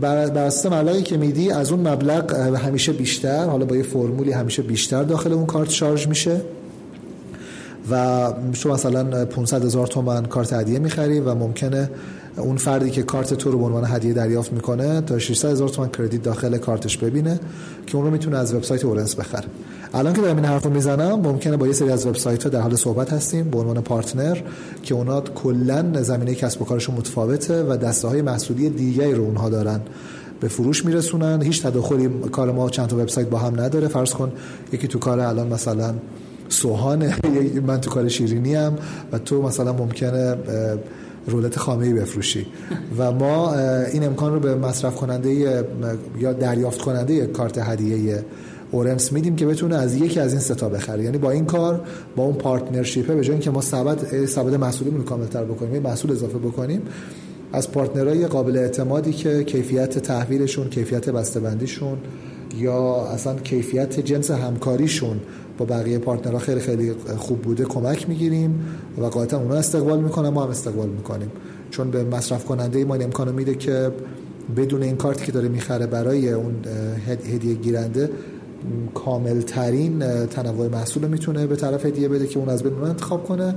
بر 0.02 0.18
اساس 0.18 0.66
مبلغی 0.66 1.02
که 1.02 1.18
میدی 1.18 1.52
از 1.52 1.72
اون 1.72 1.88
مبلغ 1.88 2.34
همیشه 2.56 2.94
بیشتر 2.94 3.46
حالا 3.46 3.66
با 3.66 3.76
یه 3.76 3.84
فرمولی 3.84 4.32
همیشه 4.32 4.62
بیشتر 4.62 5.04
داخل 5.04 5.34
اون 5.34 5.46
کارت 5.46 5.70
شارژ 5.70 6.08
میشه 6.08 6.42
و 7.92 8.34
شما 8.54 8.74
مثلا 8.74 9.26
500 9.26 9.66
هزار 9.66 9.88
تومن 9.88 10.26
کارت 10.26 10.54
هدیه 10.54 10.80
می‌خری 10.80 11.20
و 11.20 11.36
ممکنه 11.36 11.90
اون 12.38 12.58
فردی 12.58 12.90
که 12.90 13.04
کارت 13.04 13.34
تو 13.34 13.52
رو 13.52 13.60
به 13.60 13.66
عنوان 13.66 13.86
هدیه 13.88 14.14
دریافت 14.14 14.54
می‌کنه 14.54 15.02
تا 15.02 15.20
600 15.20 15.50
هزار 15.50 15.70
تومن 15.70 15.90
کردیت 15.90 16.24
داخل 16.24 16.58
کارتش 16.58 16.98
ببینه 16.98 17.40
که 17.88 17.96
اون 17.96 18.06
رو 18.06 18.12
می‌تونه 18.12 18.38
از 18.38 18.54
وبسایت 18.54 18.86
اورنس 18.86 19.16
بخره. 19.16 19.48
الان 19.94 20.14
که 20.14 20.22
دارم 20.22 20.36
این 20.36 20.46
حرف 20.46 20.64
رو 20.64 20.72
می‌زنم 20.72 21.20
ممکنه 21.20 21.58
با 21.58 21.68
یه 21.68 21.74
سری 21.74 21.92
از 21.92 22.06
وبسایت 22.06 22.44
ها 22.44 22.50
در 22.50 22.62
حال 22.62 22.76
صحبت 22.76 23.14
هستیم 23.14 23.50
به 23.50 23.58
عنوان 23.58 23.82
پارتنر 23.82 24.38
که 24.84 24.96
اونا 24.96 25.22
کلا 25.22 26.04
زمینه 26.04 26.36
کسب 26.36 26.62
و 26.62 26.66
کارشون 26.66 26.96
متفاوته 26.96 27.64
و 27.64 27.78
دسته 27.78 28.08
های 28.08 28.22
محصولی 28.22 28.70
دیگری 28.70 29.14
رو 29.14 29.24
اونها 29.24 29.50
دارن 29.50 29.80
به 30.40 30.48
فروش 30.48 30.86
میرسونن. 30.86 31.42
هیچ 31.42 31.64
تداخلی 31.64 32.10
کار 32.32 32.52
ما 32.52 32.70
چند 32.70 32.88
تا 32.88 32.98
وبسایت 32.98 33.28
با 33.28 33.38
هم 33.38 33.62
نداره. 33.62 33.88
فرض 33.88 34.14
کن 34.14 34.32
یکی 34.74 34.88
تو 34.88 35.00
کار 35.00 35.20
الان 35.20 35.48
مثلا 35.48 35.94
سوهانه 36.50 37.16
من 37.68 37.82
تو 37.82 37.90
کار 37.90 38.08
شیرینی 38.08 38.56
هم 38.56 38.76
و 39.12 39.18
تو 39.18 39.42
مثلا 39.42 39.74
ممکنه 39.74 40.36
رولت 41.28 41.60
خامه 41.60 41.86
ای 41.86 41.94
بفروشی. 41.94 42.48
و 42.98 43.12
ما 43.12 43.56
این 43.94 44.04
امکان 44.04 44.34
رو 44.34 44.40
به 44.40 44.56
مصرف 44.56 44.96
کننده 44.96 45.34
یا 46.20 46.34
دریافت 46.34 46.82
کننده 46.82 47.26
کارت 47.26 47.58
هدیه 47.58 48.26
اورنس 48.72 49.12
میدیم 49.12 49.36
که 49.36 49.46
بتونه 49.46 49.76
از 49.76 49.96
یکی 49.96 50.20
از 50.20 50.32
این 50.32 50.42
ستا 50.42 50.70
بخره. 50.70 51.04
یعنی 51.04 51.18
با 51.18 51.32
این 51.32 51.46
کار 51.46 51.82
با 52.16 52.24
اون 52.24 52.36
پارتنرشیپه 52.36 53.16
به 53.16 53.24
جای 53.24 53.32
اینکه 53.32 53.52
ما 53.52 53.62
سبد 53.62 54.26
سبد 54.26 54.56
محصولمون 54.56 55.04
کاملتر 55.04 55.44
بکنیم 55.44 55.74
یه 55.74 55.80
محصول 55.80 56.12
اضافه 56.12 56.38
بکنیم 56.38 56.82
از 57.54 57.72
پارتنرهای 57.72 58.28
قابل 58.28 58.58
اعتمادی 58.58 59.14
که 59.14 59.44
کیفیت 59.44 60.00
تحویلشون 60.00 60.70
کیفیت 60.70 61.10
بسته‌بندیشون 61.10 61.98
یا 62.58 62.96
اصلا 62.96 63.36
کیفیت 63.36 64.00
جنس 64.00 64.32
همکاریشون 64.32 65.20
با 65.58 65.66
بقیه 65.66 66.00
پارتنرها 66.00 66.40
خیلی 66.40 66.60
خیلی 66.60 66.92
خوب 67.18 67.42
بوده 67.42 67.66
کمک 67.66 68.10
می‌گیریم 68.10 68.66
و 68.98 69.06
قاطعا 69.06 69.40
اونا 69.40 69.56
استقبال 69.56 70.00
می‌کنن 70.00 70.30
ما 70.30 70.44
هم 70.44 70.50
استقبال 70.50 70.90
می‌کنیم. 70.90 71.32
چون 71.72 71.92
به 71.92 72.04
مصرف 72.04 72.46
کننده 72.46 72.86
ما 72.86 72.96
این 72.96 73.32
میده 73.36 73.56
که 73.56 73.92
بدون 74.58 74.84
این 74.84 74.96
کارتی 74.96 75.26
که 75.26 75.32
داره 75.32 75.48
می‌خره 75.48 75.88
برای 75.88 76.30
اون 76.30 76.54
هدیه 77.08 77.54
گیرنده 77.54 78.10
کامل 78.94 79.42
ترین 79.42 80.26
تنوع 80.26 80.68
محصول 80.68 81.08
می‌تونه 81.08 81.48
به 81.48 81.56
طرف 81.56 81.86
هدیه 81.86 82.08
بده 82.08 82.28
که 82.28 82.40
اون 82.40 82.50
از 82.50 82.64
بین 82.64 82.74
انتخاب 82.74 83.24
کنه 83.24 83.56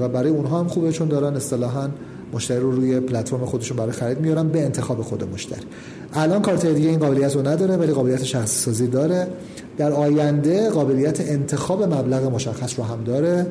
و 0.00 0.08
برای 0.08 0.30
اونها 0.30 0.60
هم 0.60 0.68
خوبه 0.68 0.92
چون 0.92 1.08
دارن 1.08 1.36
اصطلاحا 1.36 1.88
مشتری 2.32 2.58
رو 2.58 2.70
روی 2.70 3.00
پلتفرم 3.00 3.44
خودشون 3.44 3.76
برای 3.76 3.92
خرید 3.92 4.20
میارن 4.20 4.48
به 4.48 4.64
انتخاب 4.64 5.02
خود 5.02 5.24
مشتری. 5.34 5.60
الان 6.12 6.42
کارت 6.42 6.64
هدیه 6.64 6.90
این 6.90 6.98
قابلیت 6.98 7.36
رو 7.36 7.48
نداره 7.48 7.76
ولی 7.76 7.92
قابلیت 7.92 8.24
شخصی 8.24 8.58
سازی 8.58 8.86
داره. 8.86 9.26
در 9.76 9.92
آینده 9.92 10.70
قابلیت 10.70 11.20
انتخاب 11.20 11.82
مبلغ 11.82 12.34
مشخص 12.34 12.78
رو 12.78 12.84
هم 12.84 13.04
داره 13.04 13.46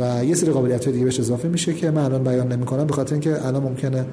و 0.00 0.24
یه 0.24 0.34
سری 0.34 0.50
قابلیت 0.50 0.88
دیگه 0.88 1.04
بهش 1.04 1.20
اضافه 1.20 1.48
میشه 1.48 1.74
که 1.74 1.90
من 1.90 2.04
الان 2.04 2.24
بیان 2.24 2.52
نمی‌کنم 2.52 2.86
به 2.86 2.92
خاطر 2.92 3.12
اینکه 3.12 3.46
الان 3.46 3.62
ممکنه 3.62 4.04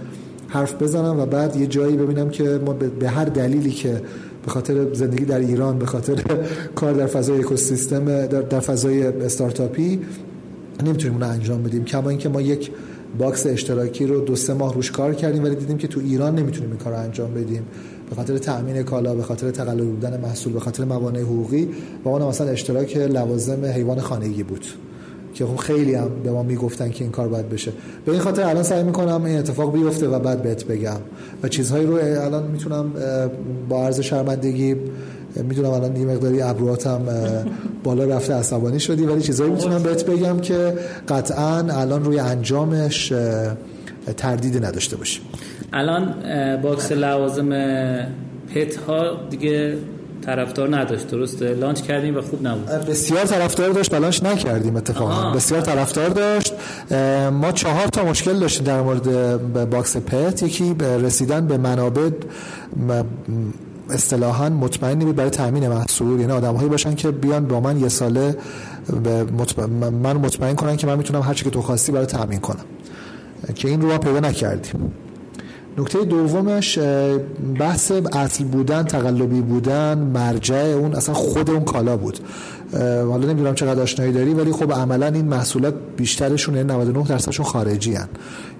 حرف 0.48 0.82
بزنم 0.82 1.20
و 1.20 1.26
بعد 1.26 1.56
یه 1.56 1.68
جایی 1.68 1.98
ببینم 1.98 2.30
که 2.30 2.60
ما 2.66 2.74
به 2.74 3.10
هر 3.10 3.26
دلیلی 3.26 3.72
که 3.72 4.02
به 4.46 4.52
خاطر 4.52 4.94
زندگی 4.94 5.26
در 5.26 5.40
ایران 5.40 5.80
به 5.80 5.86
خاطر 5.86 6.16
کار 6.76 6.94
در 6.94 7.06
فضای 7.06 7.40
اکوسیستم 7.40 8.06
در, 8.06 8.42
در 8.42 8.60
فضای 8.60 9.04
استارتاپی 9.04 10.00
نمی‌تونیم 10.84 11.14
اون 11.14 11.24
انجام 11.24 11.64
بدیم. 11.64 11.86
کما 11.86 12.10
اینکه 12.10 12.30
ما 12.30 12.42
یک 12.42 12.72
box 13.18 13.46
اشتراکی 13.46 14.06
رو 14.06 14.22
دو 14.22 14.36
سه 14.36 14.54
ماه 14.54 14.74
روش 14.74 14.92
کار 14.92 15.14
کردیم 15.14 15.44
ولی 15.44 15.56
دیدیم 15.56 15.78
که 15.78 15.88
تو 15.88 16.00
ایران 16.00 16.36
نمی‌تونیم 16.36 16.70
این 16.70 16.80
کار 16.80 16.94
انجام 16.94 17.34
بدیم. 17.34 17.66
به 18.10 18.16
خاطر 18.16 18.38
تامین 18.38 18.84
کالا 18.84 19.16
به 19.16 19.24
خاطر 19.24 19.52
تقلبی 19.52 19.86
بودن 19.86 20.20
محصول 20.20 20.54
به 20.54 20.60
خاطر 20.60 20.86
موانع 20.86 21.22
حقوقی 21.22 21.70
و 22.06 22.10
اون 22.10 22.22
مثلا 22.22 22.48
اشتراک 22.48 22.98
لوازم 22.98 23.66
حیوان 23.66 24.00
خانگی 24.00 24.44
بود. 24.44 24.66
که 25.36 25.46
خب 25.46 25.56
خیلی 25.56 25.96
هم 25.96 26.10
به 26.24 26.32
ما 26.32 26.44
می‌گفتن 26.44 26.90
که 26.90 27.04
این 27.04 27.12
کار 27.12 27.28
باید 27.28 27.50
بشه. 27.50 27.72
به 28.06 28.12
این 28.12 28.22
خاطر 28.22 28.44
الان 28.44 28.64
سعی 28.64 28.84
می‌کنم 28.84 29.24
این 29.24 29.38
اتفاق 29.38 29.74
بیفته 29.74 30.08
و 30.08 30.20
بعد 30.20 30.42
بهت 30.42 30.66
بگم. 30.66 31.00
و 31.44 31.48
چیزهایی 31.48 31.86
رو 31.86 31.94
الان 32.26 32.44
می‌تونم 32.44 32.92
با 33.70 33.86
عرض 33.86 34.00
شرمندگی 34.00 34.76
می‌دونم 35.36 35.70
الان 35.70 35.96
یه 35.96 36.06
مقداری 36.06 36.42
ابرواتم 36.42 37.02
بالا 37.84 38.06
رفته 38.06 38.34
عصبانی 38.34 38.80
شدی 38.80 39.06
ولی 39.06 39.22
چیزهایی 39.22 39.52
می‌تونم 39.52 39.84
بهت 39.84 40.06
بگم 40.06 40.40
که 40.40 40.74
قطعا 41.10 41.58
الان 41.70 42.06
روی 42.06 42.20
انجامش 42.20 43.14
تردیدی 44.18 44.60
نداشته 44.60 44.96
باشیم 44.96 45.22
الان 45.74 46.16
box 46.62 46.92
لوازم 46.92 47.50
pet 48.56 48.76
ها 48.76 49.18
دیگه 49.30 49.78
طرفدار 50.26 50.78
نداشت. 50.78 51.08
درسته؟ 51.08 51.54
launch 51.54 51.82
کردیم 51.82 52.18
و 52.18 52.22
خوب 52.22 52.48
نبود. 52.48 52.66
بسیار 52.66 53.26
طرفدار 53.26 53.70
داشت 53.70 53.94
و 53.94 53.98
launch 53.98 54.24
نکردیم 54.24 54.76
اتفاقا. 54.76 55.32
بسیار 55.32 55.62
طرفدار 55.62 56.10
داشت. 56.10 56.54
ما 57.32 57.52
چهار 57.52 57.88
تا 57.88 58.06
مشکل 58.06 58.40
داشتیم 58.40 58.66
در 58.66 58.82
مورد 58.82 59.70
box 59.70 59.98
pet. 59.98 60.44
یکی 60.44 60.76
رسیدن 60.80 61.48
به 61.48 61.58
منابع 61.58 62.10
اصطلاحا 63.90 64.50
مطمئنی 64.50 65.06
بود 65.06 65.16
برای 65.16 65.30
تامین 65.30 65.68
محصول. 65.68 66.20
یعنی 66.20 66.32
آدمهایی 66.32 66.70
باشن 66.70 66.96
که 66.96 67.12
بیان 67.12 67.46
با 67.46 67.60
من 67.60 67.80
یه 67.80 67.88
ساله 67.88 68.38
من 69.92 70.18
مطمئن 70.18 70.56
کنن 70.56 70.76
که 70.78 70.88
من 70.88 70.98
می‌تونم 70.98 71.22
هر 71.22 71.34
چی 71.34 71.44
که 71.44 71.50
تو 71.50 71.62
خواستی 71.62 71.92
برای 71.92 72.06
تامین 72.06 72.40
کنم. 72.40 72.66
که 73.56 73.68
این 73.68 73.82
رو 73.82 73.88
ما 73.88 73.98
پیدا 73.98 74.20
نکردیم. 74.20 74.92
نکته 75.78 76.06
دومش 76.06 76.80
بحث 77.60 77.92
اصل 78.14 78.44
بودن 78.44 78.84
تقلبی 78.84 79.42
بودن 79.42 79.98
مرجع 79.98 80.56
اون 80.56 80.96
اصلا 80.96 81.16
خود 81.16 81.50
اون 81.50 81.64
کالا 81.64 81.98
بود. 81.98 82.20
حالا 82.82 83.28
نمی‌دونم 83.28 83.56
چقدر 83.56 83.82
آشنایی 83.82 84.12
داری 84.12 84.34
ولی 84.34 84.52
خب 84.52 84.74
عملا 84.74 85.08
این 85.08 85.26
محصولات 85.26 85.74
بیشترشون 85.98 86.56
یعنی 86.56 86.68
99 86.68 87.04
درصدشون 87.04 87.46
خارجی 87.46 87.96
هن. 87.96 88.08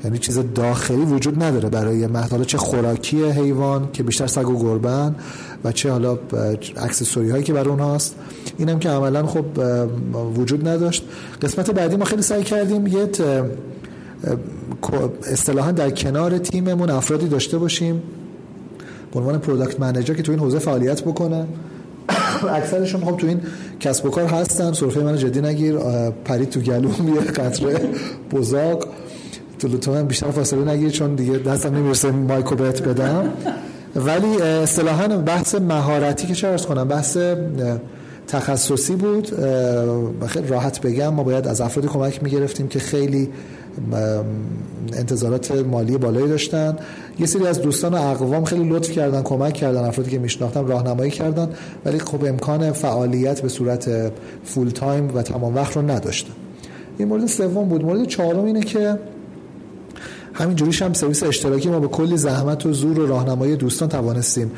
یعنی 0.04 0.18
چیز 0.18 0.40
داخلی 0.56 1.06
وجود 1.06 1.44
نداره 1.44 1.70
برای 1.70 2.08
محصول. 2.08 2.44
چه 2.44 2.58
خوراکی 2.58 3.24
حیوان 3.24 3.90
که 3.94 4.04
بیشتر 4.04 4.28
سگ 4.28 4.50
و 4.50 4.64
گربن 4.64 5.16
و 5.64 5.72
چه 5.72 5.92
حالا 5.92 6.18
accessory 6.78 7.30
هایی 7.30 7.44
که 7.44 7.54
برای 7.54 7.70
اونهاست. 7.70 8.16
اینم 8.58 8.80
که 8.80 8.90
عملا 8.90 9.26
خب 9.26 9.46
وجود 10.38 10.68
نداشت. 10.68 11.04
قسمت 11.42 11.72
بعدی 11.72 11.96
ما 11.96 12.06
خیلی 12.06 12.22
سعی 12.22 12.44
کردیم 12.44 12.88
یه 12.88 13.10
اصطلاحا 15.32 15.72
در 15.72 15.90
کنار 15.90 16.38
تیممون 16.38 16.90
افرادی 16.90 17.28
داشته 17.28 17.58
باشیم. 17.58 18.04
به 19.14 19.20
عنوان 19.20 19.40
product 19.40 19.80
manager 19.80 20.14
که 20.14 20.24
تو 20.24 20.32
این 20.32 20.42
حوزه 20.42 20.60
فعالیت 20.60 21.02
بکنه. 21.02 21.46
اکثرشون 22.50 23.06
خب 23.06 23.18
تو 23.18 23.28
این 23.28 23.42
کسب 23.80 24.06
و 24.06 24.10
کار 24.10 24.26
هستن. 24.26 24.74
سرفه 24.74 25.00
من 25.00 25.18
جدی 25.18 25.42
نگیر. 25.42 25.78
پرید 26.26 26.50
تو 26.50 26.60
گلوم 26.60 27.14
یه 27.16 27.22
قطره 27.22 27.90
بزاق. 28.32 28.88
تو 29.60 29.92
من 29.92 30.04
بیشتر 30.04 30.32
فاصله 30.32 30.72
نگیر 30.72 30.90
چون 30.90 31.16
دیگه 31.16 31.38
دستم 31.38 31.76
نمی‌رسه 31.76 32.12
mic 32.12 32.45
و 32.45 32.56
بهت 32.56 32.82
بدم. 32.82 33.30
ولی 33.96 34.42
اصطلاحا 34.42 35.08
بحث 35.08 35.56
مهارتی 35.56 36.28
که 36.28 36.34
چه 36.34 36.58
کنم 36.58 36.88
بحث 36.88 37.18
تخصصی 38.28 38.96
بود. 38.96 39.28
خیلی 40.28 40.48
راحت 40.48 40.82
بگم 40.82 41.14
ما 41.14 41.24
باید 41.24 41.48
از 41.48 41.62
افرادی 41.62 41.88
کمک 41.88 42.24
می‌گرفتیم 42.24 42.68
که 42.68 42.80
خیلی 42.80 43.30
انتظارات 44.94 45.52
مالی 45.52 45.98
بالایی 45.98 46.28
داشتن. 46.28 46.78
یه 47.20 47.26
سری 47.26 47.48
از 47.48 47.62
دوستان 47.62 47.94
و 47.94 47.98
اقوام 47.98 48.46
خیلی 48.46 48.70
لطف 48.70 48.92
کردن 48.92 49.22
کمک 49.22 49.54
کردن 49.54 49.84
افرادی 49.84 50.12
که 50.12 50.20
میشناختم 50.20 50.68
راهنمایی 50.68 51.12
کردن 51.12 51.50
ولی 51.86 52.00
خب 52.00 52.26
امکان 52.26 52.72
فعالیت 52.72 53.42
به 53.42 53.50
صورت 53.50 54.12
فول 54.44 54.70
تایم 54.70 55.16
و 55.16 55.22
تمام 55.22 55.56
وقت 55.56 55.76
رو 55.76 55.82
نداشتن. 55.82 56.34
این 56.98 57.08
مورد 57.08 57.26
سوم 57.26 57.70
بود. 57.70 57.86
مورد 57.86 58.08
چهارم 58.08 58.46
اینه 58.46 58.62
که 58.62 59.00
همین 60.34 60.56
جوریش 60.56 60.82
هم 60.82 60.94
سرویس 60.94 61.24
اشتراکی 61.24 61.70
ما 61.70 61.80
به 61.80 61.88
کلی 61.88 62.18
زحمت 62.18 62.66
و 62.66 62.74
زور 62.74 63.00
و 63.00 63.08
راهنمایی 63.08 63.56
دوستان 63.56 63.90
توانستیم. 63.90 64.52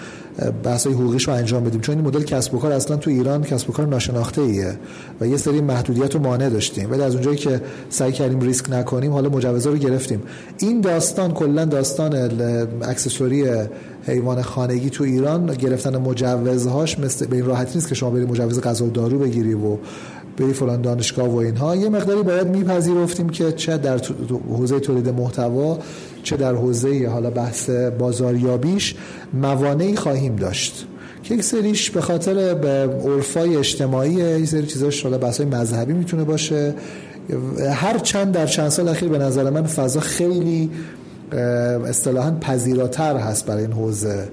بحث 0.63 0.87
حقوقیش 0.87 1.27
رو 1.27 1.33
انجام 1.33 1.63
بدیم. 1.63 1.81
چون 1.81 1.95
این 1.95 2.07
مدل 2.07 2.23
کسب 2.23 2.53
و 2.53 2.59
کار 2.59 2.71
اصلا 2.71 2.97
تو 2.97 3.09
ایران 3.09 3.43
کسب 3.43 3.69
و 3.69 3.73
کار 3.73 3.87
ناشناخته 3.87 4.41
ایه 4.41 4.77
و 5.21 5.27
یه 5.27 5.37
سری 5.37 5.61
محدودیت 5.61 6.15
و 6.15 6.19
مانع 6.19 6.49
داشتیم. 6.49 6.91
ولی 6.91 7.01
از 7.01 7.13
اونجایی 7.13 7.37
که 7.37 7.61
سعی 7.89 8.11
کردیم 8.11 8.39
ریسک 8.39 8.69
نکنیم 8.69 9.11
حالا 9.11 9.29
مجوزا 9.29 9.69
رو 9.69 9.77
گرفتیم. 9.77 10.23
این 10.57 10.81
داستان 10.81 11.31
کلا 11.31 11.65
داستان 11.65 12.15
اکسسوری 12.81 13.45
حیوان 14.05 14.41
خانگی 14.41 14.89
تو 14.89 15.03
ایران 15.03 15.45
گرفتن 15.53 15.97
مجوزهاش 15.97 16.99
مثل 16.99 17.25
به 17.25 17.35
این 17.35 17.45
راحتی 17.45 17.71
نیست 17.75 17.89
که 17.89 17.95
شما 17.95 18.09
برید 18.09 18.29
مجوز 18.29 18.61
غذا 18.61 18.85
و 18.85 18.89
دارو 18.89 19.19
بگیری 19.19 19.53
و 19.53 19.77
بری 20.37 20.53
فلان 20.53 20.81
دانشگاه 20.81 21.29
و 21.29 21.35
اینها. 21.35 21.75
یه 21.75 21.89
مقداری 21.89 22.23
باید 22.23 22.47
میپذیرفتیم 22.47 23.29
که 23.29 23.51
چه 23.51 23.77
در 23.77 23.99
حوزه 24.49 24.79
تولید 24.79 25.09
محتوا 25.09 25.79
چه 26.27 26.37
در 26.37 26.55
حوزه 26.55 27.07
حالا 27.07 27.29
بحث 27.29 27.69
بازاریابیش 27.69 28.95
موانعی 29.33 29.95
خواهیم 29.95 30.35
داشت. 30.35 30.85
که 31.23 31.35
یک 31.35 31.43
سریش 31.43 31.91
به 31.91 32.01
خاطر 32.01 32.53
به 32.53 32.69
عرفای 33.05 33.55
اجتماعی 33.55 34.13
یه 34.13 34.45
سری 34.45 34.65
چیزاش 34.65 35.03
حالا 35.03 35.17
بحث 35.17 35.41
مذهبی 35.41 35.93
می‌تونه 35.93 36.23
باشه. 36.23 36.73
هر 37.73 37.97
چند 37.97 38.31
در 38.31 38.45
چند 38.45 38.69
سال 38.69 38.87
اخیر 38.87 39.09
به 39.09 39.17
نظر 39.17 39.49
من 39.49 39.63
فضا 39.63 39.99
خیلی 39.99 40.69
اصطلاحا 41.87 42.31
پذیراتر 42.41 43.17
هست 43.17 43.45
برای 43.45 43.63
این 43.63 43.73
حوزه. 43.73 44.27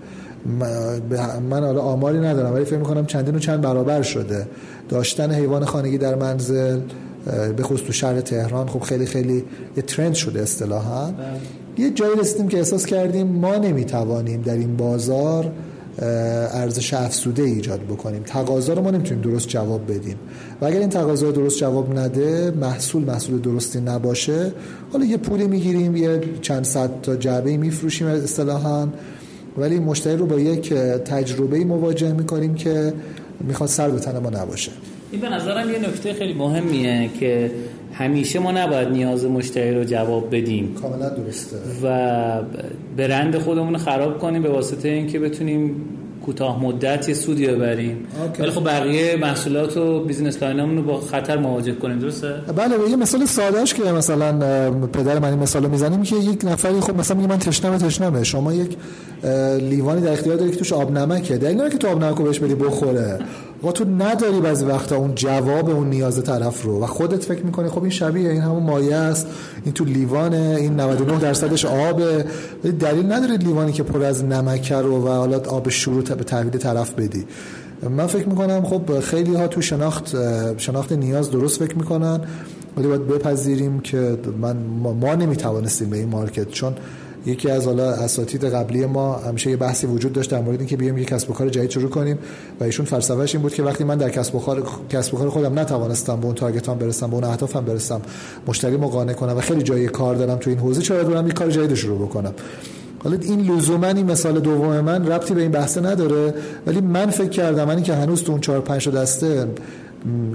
من 1.50 1.64
حالا 1.64 1.80
آماری 1.80 2.18
ندارم 2.18 2.54
ولی 2.54 2.64
فکر 2.64 2.76
می‌کنم 2.76 3.06
چندین 3.06 3.34
و 3.34 3.38
چند 3.38 3.60
برابر 3.60 4.02
شده. 4.02 4.46
داشتن 4.88 5.32
حیوان 5.32 5.64
خانگی 5.64 5.98
در 5.98 6.14
منزل 6.14 6.80
به 7.56 7.62
خصوص 7.62 7.86
تو 7.86 7.92
شهر 7.92 8.20
تهران 8.20 8.68
خب 8.68 8.80
خیلی 8.80 9.06
خیلی 9.06 9.44
یه 9.76 9.82
ترند 9.82 10.14
شده 10.14 10.42
اصطلاحا. 10.42 11.04
بله. 11.04 11.14
یه 11.78 11.90
جایی 11.90 12.20
رسیدیم 12.20 12.48
که 12.48 12.56
احساس 12.58 12.86
کردیم 12.86 13.26
ما 13.26 13.56
نمی‌توانیم 13.56 14.42
در 14.42 14.54
این 14.54 14.76
بازار 14.76 15.52
ارزش 15.98 16.94
افسوده 16.94 17.42
ایجاد 17.42 17.80
بکنیم. 17.80 18.22
تقاضا 18.22 18.72
رو 18.72 18.82
ما 18.82 18.90
نمی‌تونیم 18.90 19.22
درست 19.22 19.48
جواب 19.48 19.92
بدیم. 19.92 20.16
و 20.60 20.64
اگر 20.64 20.78
این 20.78 20.88
تقاضا 20.88 21.30
درست 21.30 21.58
جواب 21.58 21.98
نده 21.98 22.52
محصول 22.60 23.04
محصول 23.04 23.40
درستی 23.40 23.80
نباشه 23.80 24.52
حالا 24.92 25.04
یه 25.04 25.16
پولی 25.16 25.46
می‌گیریم 25.46 25.96
یه 25.96 26.20
چند 26.42 26.64
صد 26.64 26.90
تا 27.02 27.16
جعبه 27.16 27.56
میفروشیم 27.56 28.06
اصطلاحا. 28.06 28.88
ولی 29.58 29.78
مشتری 29.78 30.16
رو 30.16 30.26
با 30.26 30.38
یک 30.38 30.72
تجربه 31.04 31.64
مواجه 31.64 32.12
می‌کنیم 32.12 32.54
که 32.54 32.92
می‌خواد 33.40 33.68
سر 33.68 33.88
به 33.88 33.98
تن 33.98 34.18
ما 34.18 34.30
نباشه. 34.30 34.72
این 35.12 35.20
به 35.20 35.28
نظرم 35.28 35.70
یه 35.70 35.78
نکته 35.78 36.12
خیلی 36.12 36.32
مهمیه 36.32 37.10
که 37.20 37.50
همیشه 37.94 38.38
ما 38.38 38.52
نباید 38.52 38.88
نیاز 38.88 39.24
مشتری 39.24 39.74
رو 39.74 39.84
جواب 39.84 40.36
بدیم. 40.36 40.74
کاملا 40.82 41.08
درسته. 41.08 41.56
و 41.82 42.40
برند 42.96 43.38
خودمون 43.38 43.72
رو 43.72 43.78
خراب 43.78 44.18
کنیم 44.18 44.42
به 44.42 44.48
واسطه 44.48 44.88
اینکه 44.88 45.18
بتونیم 45.18 45.76
کوتاه 46.24 46.64
مدت 46.64 47.08
یه 47.08 47.14
سودی 47.14 47.46
ببریم. 47.46 48.06
ولی 48.38 48.50
خب 48.50 48.64
بقیه 48.64 49.16
محصولات 49.16 49.76
و 49.76 50.04
business 50.04 50.42
line 50.42 50.61
مون 50.61 50.76
رو 50.76 50.82
با 50.82 51.00
خطر 51.00 51.36
مواجه 51.36 51.72
کنیم. 51.72 51.98
درسته؟ 51.98 52.32
بله 52.56 52.90
یه 52.90 52.96
مثال 52.96 53.24
سادهش 53.24 53.74
که 53.74 53.82
مثلا 53.82 54.32
پدر 54.70 55.18
من 55.18 55.30
این 55.30 55.38
مثالو 55.38 55.68
می‌زنیم 55.68 56.02
که 56.02 56.16
یک 56.16 56.44
نفری 56.44 56.80
خب 56.80 56.98
مثلا 56.98 57.16
میگه 57.16 57.28
من 57.28 57.38
تشنمه 57.38 57.78
تشنمه. 57.78 58.24
شما 58.24 58.54
یک 58.54 58.76
لیوانی 59.60 60.00
در 60.00 60.12
اختیار 60.12 60.36
داری 60.36 60.50
که 60.50 60.56
توش 60.56 60.72
آب 60.72 60.92
نمکه. 60.92 61.36
دلیل 61.36 61.68
که 61.68 61.78
تو 61.78 61.88
آب 61.88 62.04
نمک 62.04 62.16
رو 62.16 62.24
بهش 62.24 62.38
بدی 62.38 62.54
بخوره. 62.54 63.18
و 63.64 63.72
تو 63.72 63.84
نداری 63.84 64.40
بعضی 64.40 64.64
وقتا 64.64 64.96
اون 64.96 65.14
جواب 65.14 65.70
اون 65.70 65.90
نیاز 65.90 66.24
طرف 66.24 66.62
رو. 66.62 66.82
و 66.82 66.86
خودت 66.86 67.24
فکر 67.24 67.42
می‌کنی 67.42 67.68
خب 67.68 67.82
این 67.82 67.90
شبیه 67.90 68.30
این 68.30 68.40
همون 68.40 68.62
مایه 68.62 68.96
است. 68.96 69.26
این 69.64 69.74
تو 69.74 69.84
لیوانه 69.84 70.56
این 70.60 70.80
99 70.80 71.18
درصدش 71.18 71.64
آبه. 71.64 72.24
دلیل 72.80 73.12
نداره 73.12 73.36
لیوانی 73.36 73.72
که 73.72 73.82
پر 73.82 74.02
از 74.02 74.24
نمک 74.24 74.72
رو 74.72 75.06
و 75.06 75.08
حالا 75.08 75.40
آب 75.40 75.68
شروع 75.68 76.02
به 76.02 76.24
تحویل 76.24 76.58
طرف 76.58 76.92
بدی. 76.94 77.24
من 77.90 78.06
فکر 78.06 78.28
می‌کنم 78.28 78.64
خب 78.64 79.00
خیلی 79.00 79.34
ها 79.34 79.46
تو 79.46 79.60
شناخت 79.60 80.16
شناخت 80.58 80.92
نیاز 80.92 81.30
درست 81.30 81.64
فکر 81.64 81.76
می‌کنن. 81.76 82.20
ولی 82.76 82.88
باید 82.88 83.06
بپذیریم 83.06 83.80
که 83.80 84.18
من 84.40 84.56
ما 85.00 85.14
نمی‌توانستیم 85.14 85.90
به 85.90 85.96
این 85.96 86.08
مارکت 86.08 86.50
چون 86.50 86.74
یکی 87.26 87.50
از 87.50 87.66
حالا 87.66 87.90
اساتید 87.90 88.44
قبلی 88.44 88.86
ما 88.86 89.16
همیشه 89.16 89.50
یه 89.50 89.56
بحثی 89.56 89.86
وجود 89.86 90.12
داشت 90.12 90.30
در 90.30 90.40
مورد 90.40 90.58
اینکه 90.58 90.76
بیایم 90.76 90.98
یک 90.98 91.08
کسب 91.08 91.30
و 91.30 91.32
کار 91.32 91.48
جدید 91.48 91.70
شروع 91.70 91.90
کنیم 91.90 92.18
و 92.60 92.64
ایشون 92.64 92.86
فلسفه‌اش 92.86 93.34
این 93.34 93.42
بود 93.42 93.54
که 93.54 93.62
وقتی 93.62 93.84
من 93.84 93.98
در 93.98 94.10
کسب 94.10 94.34
و 94.34 94.38
کار 94.38 94.62
کسب 94.88 95.14
و 95.14 95.18
کار 95.18 95.28
خودم 95.28 95.58
نتوانستم 95.58 96.20
به 96.20 96.26
اون 96.26 96.34
تارگتام 96.34 96.78
برسم 96.78 97.06
به 97.06 97.14
اون 97.14 97.24
اهدافم 97.24 97.64
برسم 97.64 98.00
مشتری 98.46 98.76
مقانع 98.76 99.12
کنم 99.12 99.36
و 99.36 99.40
خیلی 99.40 99.62
جای 99.62 99.88
کار 99.88 100.14
دارم 100.14 100.38
تو 100.38 100.50
این 100.50 100.58
حوزه 100.58 100.82
چرا 100.82 101.02
دارم 101.02 101.26
یک 101.26 101.34
کار 101.34 101.50
جدید 101.50 101.74
شروع 101.74 101.98
بکنم؟ 101.98 102.34
حالا 103.04 103.16
این 103.20 103.40
لزوما 103.40 103.86
این 103.86 104.10
مثال 104.10 104.40
دوم 104.40 104.80
من 104.80 105.06
ربطی 105.06 105.34
به 105.34 105.42
این 105.42 105.50
بحث 105.50 105.78
نداره 105.78 106.34
ولی 106.66 106.80
من 106.80 107.10
فکر 107.10 107.28
کردم 107.28 107.64
من 107.64 107.82
که 107.82 107.94
هنوز 107.94 108.22
تو 108.22 108.32
اون 108.32 108.40
4 108.40 108.60
5 108.60 108.88
دسته 108.88 109.46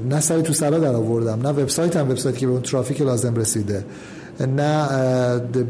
نه 0.09 0.19
سری 0.19 0.41
تو 0.41 0.53
سرا 0.53 0.79
در 0.79 0.95
آوردم 0.95 1.39
نه 1.41 1.49
وبسایت 1.49 1.95
هم 1.95 2.09
وبسایتی 2.09 2.39
که 2.39 2.45
به 2.45 2.51
اون 2.51 2.61
ترافیک 2.61 3.01
لازم 3.01 3.35
رسیده. 3.35 3.85
نه 4.47 4.87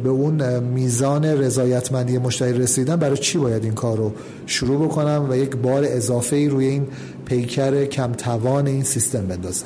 به 0.03 0.09
اون 0.09 0.59
میزان 0.59 1.25
رضایتمندی 1.25 2.17
مشتری 2.17 2.53
رسیدن 2.53 2.95
برای 2.95 3.17
چی 3.17 3.37
باید 3.37 3.63
این 3.63 3.73
کار 3.73 3.97
رو 3.97 4.11
شروع 4.45 4.85
بکنم 4.85 5.27
و 5.29 5.35
یک 5.35 5.55
بار 5.55 5.83
اضافه 5.85 6.35
ای 6.35 6.49
روی 6.49 6.65
این 6.65 6.87
پیکر 7.25 7.85
کم 7.85 8.11
توان 8.11 8.67
این 8.67 8.83
سیستم 8.83 9.27
بندازم؟ 9.27 9.65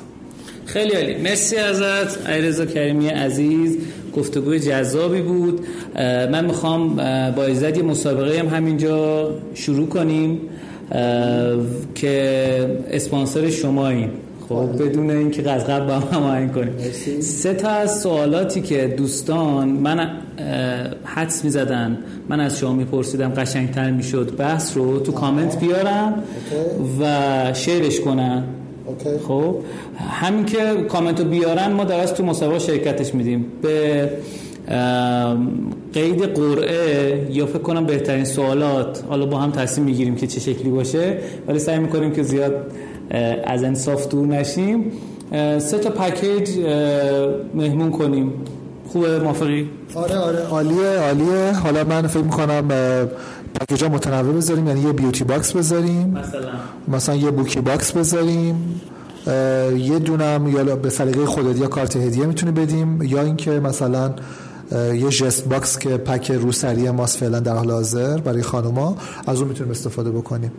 خیلی 0.65 0.95
عالی. 0.95 1.15
مرسی 1.15 1.55
ازت 1.55 2.30
ایرزا 2.30 2.65
کریمی 2.65 3.07
عزیز. 3.07 3.77
گفتگوی 4.15 4.59
جذابی 4.59 5.21
بود. 5.21 5.65
من 6.31 6.45
می‌خوام 6.45 6.95
با 7.35 7.43
عزت 7.43 7.77
یه 7.77 7.84
مسابقه 7.84 8.39
هم 8.39 8.47
همینجا 8.47 9.30
شروع 9.53 9.88
کنیم 9.88 10.39
که 11.95 12.84
اسپانسر 12.91 13.49
شماییم. 13.49 14.09
خب 14.53 14.84
بدون 14.84 15.09
اینکه 15.09 15.41
قبل 15.41 15.88
با 15.88 15.93
هم 15.93 16.17
هماهنگ 16.17 16.53
کنیم. 16.53 16.73
سه 17.21 17.53
تا 17.53 17.69
از 17.69 18.01
سوالاتی 18.01 18.61
که 18.61 18.93
دوستان 18.97 19.69
من 19.69 20.09
حدس 21.03 21.43
می‌زدن 21.43 21.97
من 22.30 22.39
از 22.39 22.59
شما 22.59 22.73
میپرسیدم 22.73 23.30
قشنگتر 23.30 23.91
می‌شد. 23.91 24.38
بحث 24.38 24.77
رو 24.77 24.99
تو 24.99 25.11
کامنت 25.11 25.59
بیارم 25.59 26.23
و 27.01 27.53
شیرش 27.53 27.99
کنم. 27.99 28.43
خب 29.27 29.55
همین 30.09 30.45
که 30.45 30.57
کامنت 30.89 31.19
رو 31.19 31.25
بیارن 31.25 31.71
ما 31.71 31.84
درست 31.84 32.13
تو 32.13 32.25
مسابقه 32.25 32.59
شرکتش 32.59 33.15
میدیم. 33.15 33.45
به 33.61 34.09
قید 35.93 36.23
قرعه 36.23 37.27
یا 37.31 37.45
فکر 37.45 37.57
کنم 37.57 37.85
بهترین 37.85 38.25
سوالات 38.25 39.03
حالا 39.09 39.25
با 39.25 39.38
هم 39.38 39.51
تصمیم 39.51 39.85
می‌گیریم 39.88 40.15
که 40.15 40.27
چه 40.27 40.39
شکلی 40.39 40.69
باشه 40.69 41.17
ولی 41.47 41.59
سعی 41.59 41.80
می‌کنیم 41.80 42.11
که 42.11 42.23
زیاد 42.23 42.71
از 43.44 43.64
انصاف 43.64 44.07
دور 44.07 44.27
نشیم. 44.27 44.91
سه 45.60 45.77
تا 45.77 45.90
پکیج 45.90 46.49
مهمون 47.56 47.91
کنیم. 47.91 48.34
خوبه 48.88 49.19
موافقی؟ 49.19 49.69
آره 49.95 50.18
آره. 50.18 50.40
عالیه 50.40 50.99
عالیه. 50.99 51.52
حالا 51.52 51.84
من 51.84 52.07
فکر 52.07 52.23
می‌کنم 52.23 52.68
پکیج 53.60 53.84
ها 53.84 53.90
متنوع 53.90 54.34
بذاریم 54.34 54.68
یعنی 54.68 54.81
یه 54.81 54.91
beauty 54.91 55.23
box 55.23 55.51
بذاریم. 55.52 56.10
مثلا. 56.10 56.49
مثلا 56.88 57.15
یه 57.15 57.31
booky 57.31 57.61
box 57.61 57.91
بذاریم. 57.91 58.81
یه 59.77 59.99
دونم 59.99 60.48
یا 60.48 60.76
به 60.76 60.90
سلیقه 60.90 61.26
خودت 61.26 61.60
یا 61.60 61.68
کارت 61.68 61.95
هدیه 61.95 62.26
می‌تونی 62.26 62.52
بدیم. 62.52 63.02
یا 63.02 63.22
اینکه 63.22 63.52
مثلا 63.52 64.14
یه 64.72 65.10
just 65.10 65.49
box 65.49 65.80
که 65.80 65.98
پک 65.98 66.31
روسری 66.31 66.90
ماست 66.90 67.18
فعلا 67.18 67.40
در 67.40 67.56
حال 67.56 67.72
حاضر 67.72 68.18
برای 68.18 68.41
خانوما 68.41 68.95
از 69.27 69.40
اون 69.40 69.48
می‌تونیم 69.48 69.72
استفاده 69.72 70.11
بکنیم. 70.11 70.52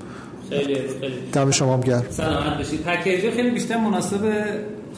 خیلی 0.50 0.74
خیلی. 1.00 1.14
دم 1.32 1.50
شما 1.50 1.80
گرم. 1.80 2.04
سلامت 2.10 2.56
باشید. 2.58 2.82
پکیج 2.82 3.30
خیلی 3.30 3.50
بیشتر 3.50 3.76
مناسب 3.76 4.18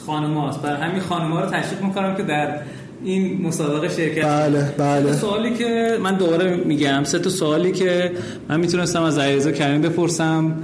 خانم 0.06 0.34
هاست. 0.34 0.62
برای 0.62 0.82
همین 0.82 1.00
خانم 1.00 1.32
ها 1.32 1.40
رو 1.40 1.50
تشریف 1.50 1.82
می‌کنم 1.82 2.16
که 2.16 2.22
در 2.22 2.60
این 3.04 3.42
مسابقه 3.42 3.88
شرکت 3.88 4.24
بله 4.24 4.74
بله. 4.78 5.12
سوالی 5.12 5.54
که 5.54 5.98
من 6.02 6.14
دوباره 6.14 6.56
میگم. 6.56 7.04
سه 7.04 7.18
تا 7.18 7.30
سوالی 7.30 7.72
که 7.72 8.12
من 8.48 8.60
می‌تونستم 8.60 9.02
از 9.02 9.18
علیرضا 9.18 9.50
کریم 9.50 9.80
بپرسم 9.80 10.54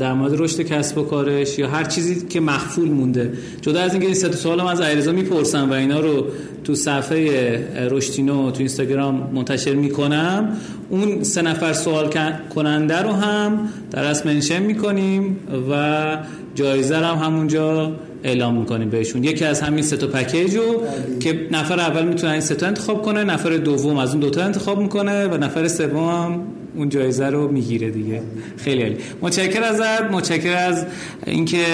در 0.00 0.12
مورد 0.12 0.40
رشد 0.40 0.62
کسب 0.62 0.98
و 0.98 1.02
کارش 1.02 1.58
یا 1.58 1.68
هر 1.68 1.84
چیزی 1.84 2.26
که 2.26 2.40
مخفول 2.40 2.88
مونده. 2.88 3.32
جدا 3.60 3.80
از 3.80 3.92
اینکه 3.92 4.06
این 4.06 4.14
سه 4.14 4.28
تا 4.28 4.36
سوال 4.36 4.62
من 4.62 4.72
از 4.72 4.80
علیرضا 4.80 5.12
می‌پرسم 5.12 5.70
و 5.70 5.72
اینا 5.72 6.00
رو 6.00 6.26
تو 6.64 6.74
صفحه 6.74 7.88
رشتینو 7.90 8.50
تو 8.50 8.58
اینستاگرام 8.58 9.30
منتشر 9.34 9.74
می‌کنم. 9.74 10.48
اون 10.90 11.22
سه 11.22 11.42
نفر 11.42 11.72
سوال 11.72 12.10
کننده 12.54 13.02
رو 13.02 13.12
هم 13.12 13.68
در 13.90 14.04
اصل 14.04 14.34
منشن 14.34 14.62
می‌کنیم 14.62 15.36
و 15.70 16.16
جایزه 16.54 16.96
هم 16.96 17.16
همونجا 17.16 17.92
اعلام 18.24 18.54
می‌کنیم 18.54 18.90
بهشون. 18.90 19.24
یکی 19.24 19.44
از 19.44 19.60
همین 19.60 19.82
سه 19.82 19.96
تا 19.96 20.06
پکیج 20.06 20.56
رو 20.56 20.82
که 21.20 21.48
نفر 21.50 21.80
اول 21.80 22.04
می‌تونه 22.04 22.32
این 22.32 22.40
سه 22.40 22.54
تا 22.54 22.66
انتخاب 22.66 23.02
کنه 23.02 23.24
نفر 23.24 23.56
دوم 23.56 23.96
از 23.96 24.10
اون 24.10 24.20
دوتا 24.20 24.42
انتخاب 24.42 24.80
می‌کنه 24.80 25.26
و 25.26 25.36
نفر 25.36 25.68
سوم 25.68 26.08
هم 26.08 26.40
اون 26.76 26.88
جایزه 26.88 27.26
رو 27.26 27.48
می‌گیره 27.48 27.90
دیگه. 27.90 28.22
خیلی 28.56 28.82
عالی. 28.82 28.96
متشکر 29.22 29.62
ازت. 29.62 30.10
متشکر 30.10 30.56
از 30.56 30.86
اینکه 31.26 31.64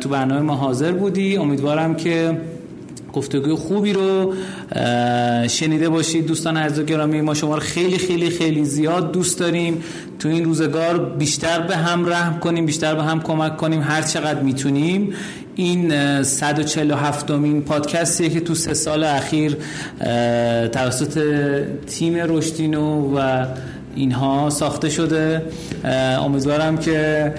تو 0.00 0.08
برنامه 0.08 0.40
ما 0.40 0.54
حاضر 0.54 0.92
بودی. 0.92 1.36
امیدوارم 1.36 1.94
که 1.94 2.38
گفتگوی 3.12 3.54
خوبی 3.54 3.92
رو 3.92 4.34
شنیده 5.48 5.88
باشید. 5.88 6.26
دوستان 6.26 6.56
عزیز 6.56 6.78
و 6.78 6.82
گرامی 6.82 7.20
ما 7.20 7.34
شما 7.34 7.54
رو 7.54 7.60
خیلی 7.60 7.98
خیلی 7.98 8.30
خیلی 8.30 8.64
زیاد 8.64 9.12
دوست 9.12 9.38
داریم. 9.38 9.82
تو 10.18 10.28
این 10.28 10.44
روزگار 10.44 10.98
بیشتر 10.98 11.60
به 11.60 11.76
هم 11.76 12.08
رحم 12.08 12.40
کنیم 12.40 12.66
بیشتر 12.66 12.94
به 12.94 13.02
هم 13.02 13.20
کمک 13.20 13.56
کنیم. 13.56 13.82
هر 13.82 14.02
چقدر 14.02 14.40
می‌تونیم. 14.40 15.12
این 15.54 16.22
147 16.22 17.30
مین 17.30 17.62
پادکستیه 17.62 18.28
که 18.28 18.40
تو 18.40 18.54
سه 18.54 18.74
سال 18.74 19.04
اخیر 19.04 19.56
توسط 20.72 21.22
تیم 21.86 22.14
رشدینو 22.16 23.18
و 23.18 23.46
اینها 23.94 24.50
ساخته 24.50 24.88
شده. 24.90 25.42
امیدوارم 26.24 26.78
که 26.78 27.34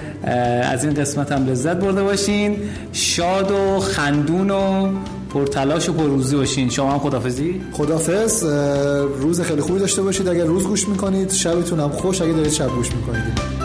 از 0.62 0.84
این 0.84 0.94
قسمت 0.94 1.32
هم 1.32 1.46
لذت 1.46 1.76
برده 1.76 2.02
باشین. 2.02 2.56
شاد 2.92 3.50
و 3.50 3.80
خندون 3.80 4.50
و 4.50 4.88
پرتلاش 5.34 5.88
و 5.88 5.92
پرروزی 5.92 6.36
باشین. 6.36 6.70
شما 6.70 6.92
هم 6.92 6.98
خدافزی 6.98 7.60
خدافز 7.72 8.44
روز 9.20 9.40
خیلی 9.40 9.60
خوبی 9.60 9.78
داشته 9.78 10.02
باشید. 10.02 10.28
اگر 10.28 10.44
روز 10.44 10.64
گوش 10.64 10.88
می‌کنید 10.88 11.32
شبتون 11.32 11.80
هم 11.80 11.88
خوش. 11.88 12.22
اگه 12.22 12.32
دارید 12.32 12.52
شب 12.52 12.68
گوش 12.68 12.92
می‌کنید. 12.94 13.63